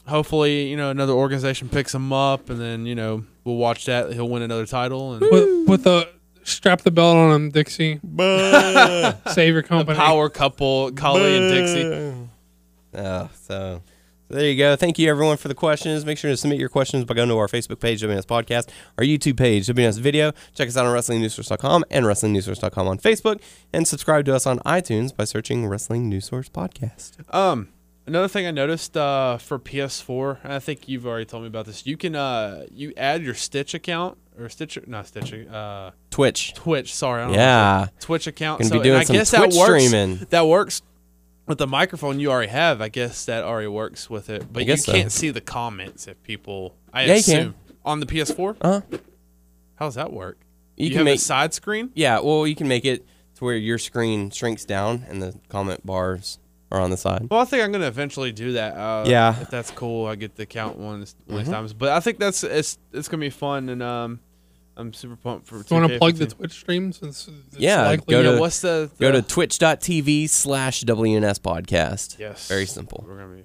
hopefully, 0.07 0.67
you 0.67 0.77
know, 0.77 0.89
another 0.89 1.13
organization 1.13 1.69
picks 1.69 1.93
him 1.93 2.11
up, 2.11 2.49
and 2.49 2.59
then 2.59 2.85
you 2.85 2.95
know 2.95 3.23
we'll 3.43 3.55
watch 3.55 3.85
that. 3.85 4.13
He'll 4.13 4.29
win 4.29 4.41
another 4.41 4.65
title, 4.65 5.13
and 5.13 5.21
With 5.21 5.67
with 5.67 5.83
the 5.83 6.09
strap 6.43 6.81
the 6.81 6.91
belt 6.91 7.17
on 7.17 7.33
him, 7.33 7.49
Dixie. 7.49 7.99
Save 9.33 9.53
your 9.53 9.63
company. 9.63 9.97
power 9.97 10.29
couple, 10.29 10.91
Khali 10.91 11.37
and 11.37 11.53
Dixie. 11.53 12.27
Oh, 12.93 13.29
so, 13.41 13.81
so 14.29 14.35
there 14.35 14.49
you 14.49 14.57
go. 14.57 14.75
Thank 14.75 14.99
you 14.99 15.09
everyone 15.09 15.37
for 15.37 15.47
the 15.47 15.55
questions. 15.55 16.05
Make 16.05 16.17
sure 16.17 16.29
to 16.31 16.37
submit 16.37 16.59
your 16.59 16.69
questions 16.69 17.05
by 17.05 17.13
going 17.13 17.29
to 17.29 17.37
our 17.37 17.47
Facebook 17.47 17.79
page, 17.79 18.01
WNS 18.01 18.25
Podcast, 18.25 18.69
our 18.97 19.03
YouTube 19.03 19.37
page, 19.37 19.67
WNS 19.67 19.99
Video. 19.99 20.31
Check 20.53 20.67
us 20.67 20.75
out 20.77 20.85
on 20.85 20.95
WrestlingNewsSource.com 20.95 21.85
and 21.89 22.05
WrestlingNewsSource.com 22.05 22.87
on 22.87 22.97
Facebook, 22.97 23.41
and 23.73 23.87
subscribe 23.87 24.25
to 24.25 24.35
us 24.35 24.45
on 24.45 24.59
iTunes 24.59 25.15
by 25.15 25.23
searching 25.23 25.65
Wrestling 25.67 26.09
News 26.09 26.25
Source 26.25 26.49
Podcast. 26.49 27.33
Um, 27.33 27.69
another 28.05 28.27
thing 28.27 28.45
I 28.45 28.51
noticed 28.51 28.97
uh, 28.97 29.37
for 29.37 29.59
PS4, 29.59 30.43
and 30.43 30.53
I 30.53 30.59
think 30.59 30.87
you've 30.87 31.05
already 31.05 31.25
told 31.25 31.43
me 31.43 31.47
about 31.47 31.65
this. 31.65 31.85
You 31.85 31.97
can 31.97 32.15
uh, 32.15 32.65
you 32.71 32.93
add 32.97 33.23
your 33.23 33.33
Stitch 33.33 33.73
account 33.73 34.17
or 34.39 34.49
Stitch, 34.49 34.77
not 34.87 35.07
Stitch, 35.07 35.33
uh, 35.33 35.91
Twitch. 36.09 36.53
Twitch. 36.53 36.93
Sorry, 36.93 37.21
I 37.21 37.25
don't 37.25 37.33
know. 37.33 37.39
Yeah. 37.39 37.87
Twitch 37.99 38.27
account. 38.27 38.59
Gonna 38.59 38.69
so 38.69 38.77
be 38.79 38.83
doing 38.83 38.95
and 38.95 39.01
I 39.01 39.03
some 39.05 39.15
guess 39.15 39.31
Twitch 39.31 39.53
that 39.53 39.57
works. 39.59 39.83
streaming. 39.85 40.27
That 40.29 40.47
works 40.47 40.81
with 41.47 41.57
the 41.57 41.67
microphone 41.67 42.19
you 42.19 42.29
already 42.31 42.51
have. 42.51 42.81
I 42.81 42.89
guess 42.89 43.25
that 43.25 43.43
already 43.43 43.67
works 43.67 44.09
with 44.09 44.29
it, 44.29 44.51
but 44.53 44.65
you 44.65 44.77
so. 44.77 44.91
can't 44.91 45.11
see 45.11 45.29
the 45.31 45.41
comments 45.41 46.07
if 46.07 46.21
people. 46.23 46.75
I 46.93 47.05
Yeah, 47.05 47.13
assume. 47.15 47.55
on 47.85 47.99
the 47.99 48.05
PS4. 48.05 48.57
Uh 48.61 48.81
huh. 48.81 48.97
How 49.75 49.85
does 49.85 49.95
that 49.95 50.11
work? 50.11 50.37
You, 50.75 50.85
You, 50.85 50.89
can 50.91 50.97
have 50.99 51.05
make 51.05 51.15
a 51.19 51.21
side 51.21 51.53
screen. 51.53 51.91
yeah. 51.95 52.19
Well, 52.19 52.45
you 52.47 52.55
can 52.55 52.67
make 52.67 52.85
it 52.85 53.05
to 53.35 53.45
where 53.45 53.55
your 53.55 53.77
screen 53.77 54.29
shrinks 54.31 54.65
down 54.65 55.05
and 55.07 55.21
the 55.21 55.39
comment 55.49 55.85
bars 55.85 56.39
are 56.71 56.81
on 56.81 56.89
the 56.89 56.97
side. 56.97 57.27
Well, 57.31 57.39
I 57.39 57.45
think 57.45 57.63
I'm 57.63 57.71
gonna 57.71 57.87
eventually 57.87 58.31
do 58.31 58.53
that. 58.53 58.75
Uh, 58.75 59.05
Yeah. 59.07 59.39
if 59.41 59.49
that's 59.49 59.71
cool, 59.71 60.05
I 60.07 60.15
get 60.15 60.35
to 60.35 60.45
count 60.45 60.77
one 60.77 61.03
Mm-hmm. 61.29 61.49
times. 61.51 61.73
But 61.73 61.89
I 61.89 61.99
think 61.99 62.19
that's 62.19 62.43
it's 62.43 62.77
it's 62.91 63.07
gonna 63.07 63.21
be 63.21 63.29
fun, 63.29 63.69
and 63.69 63.81
um, 63.81 64.19
I'm 64.79 64.93
super 64.93 65.15
pumped 65.15 65.47
for. 65.47 65.63
Do 65.63 65.75
you 65.75 65.81
want 65.81 65.91
to 65.91 65.97
plug 65.99 66.15
the 66.15 66.27
Twitch 66.27 66.51
stream 66.53 66.93
since 66.93 67.27
it's 67.27 67.57
Yeah, 67.57 67.81
likely 67.87 68.11
go 68.13 68.21
Yeah, 68.21 68.31
to- 68.33 68.39
what's 68.39 68.61
the, 68.61 68.89
Go 68.99 69.11
to 69.11 69.21
twitch.tv 69.23 70.29
slash 70.29 70.83
WNS 70.83 71.39
podcast. 71.39 72.19
yes, 72.19 72.47
Very 72.47 72.65
simple. 72.67 73.03
We're 73.07 73.17
gonna 73.17 73.35
be 73.37 73.43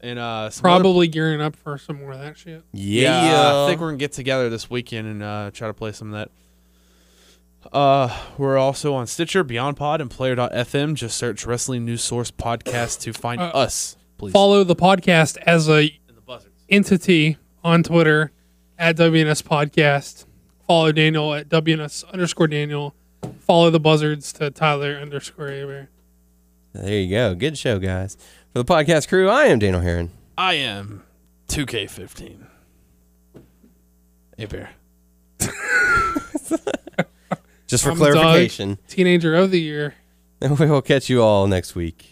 and 0.00 0.18
uh 0.18 0.50
some 0.50 0.66
other- 0.68 0.82
probably 0.82 1.06
gearing 1.06 1.40
up 1.40 1.54
for 1.54 1.78
some 1.78 2.00
more 2.00 2.10
of 2.12 2.18
that 2.18 2.36
shit. 2.36 2.64
Yeah, 2.72 3.62
I 3.64 3.68
think 3.68 3.80
we're 3.80 3.88
gonna 3.88 3.98
get 3.98 4.12
together 4.12 4.50
this 4.50 4.68
weekend 4.68 5.06
and 5.06 5.22
uh, 5.22 5.50
try 5.54 5.68
to 5.68 5.74
play 5.74 5.92
some 5.92 6.12
of 6.12 6.14
that. 6.14 6.30
Uh, 7.72 8.08
we're 8.38 8.58
also 8.58 8.92
on 8.94 9.06
Stitcher, 9.06 9.44
BeyondPod, 9.44 10.00
and 10.00 10.10
Player.fm. 10.10 10.94
Just 10.94 11.16
search 11.16 11.46
Wrestling 11.46 11.84
News 11.84 12.02
Source 12.02 12.32
Podcast 12.32 12.98
to 13.02 13.12
find 13.12 13.40
Uh, 13.40 13.44
us, 13.54 13.96
please. 14.18 14.32
Follow 14.32 14.64
the 14.64 14.74
podcast 14.74 15.36
as 15.46 15.68
a 15.68 15.96
the 16.26 16.40
entity 16.68 17.36
on 17.62 17.84
Twitter 17.84 18.32
at 18.76 18.96
WNS 18.96 19.42
Podcast. 19.42 20.24
Follow 20.72 20.90
Daniel 20.90 21.34
at 21.34 21.50
WNS 21.50 22.10
underscore 22.14 22.48
Daniel. 22.48 22.94
Follow 23.40 23.68
the 23.68 23.78
buzzards 23.78 24.32
to 24.32 24.50
Tyler 24.50 24.94
underscore 24.96 25.50
Aber. 25.50 25.90
There 26.72 26.98
you 26.98 27.10
go. 27.10 27.34
Good 27.34 27.58
show, 27.58 27.78
guys. 27.78 28.16
For 28.54 28.62
the 28.62 28.64
podcast 28.64 29.06
crew, 29.06 29.28
I 29.28 29.48
am 29.48 29.58
Daniel 29.58 29.82
Heron. 29.82 30.10
I 30.38 30.54
am 30.54 31.02
2K15. 31.48 32.46
Hey 34.38 34.46
bear. 34.46 34.70
Just 37.66 37.84
for 37.84 37.90
I'm 37.90 37.98
Doug. 37.98 38.12
clarification, 38.14 38.78
Teenager 38.88 39.34
of 39.34 39.50
the 39.50 39.60
year. 39.60 39.96
and 40.40 40.58
we 40.58 40.70
will 40.70 40.80
catch 40.80 41.10
you 41.10 41.22
all 41.22 41.46
next 41.46 41.74
week. 41.74 42.11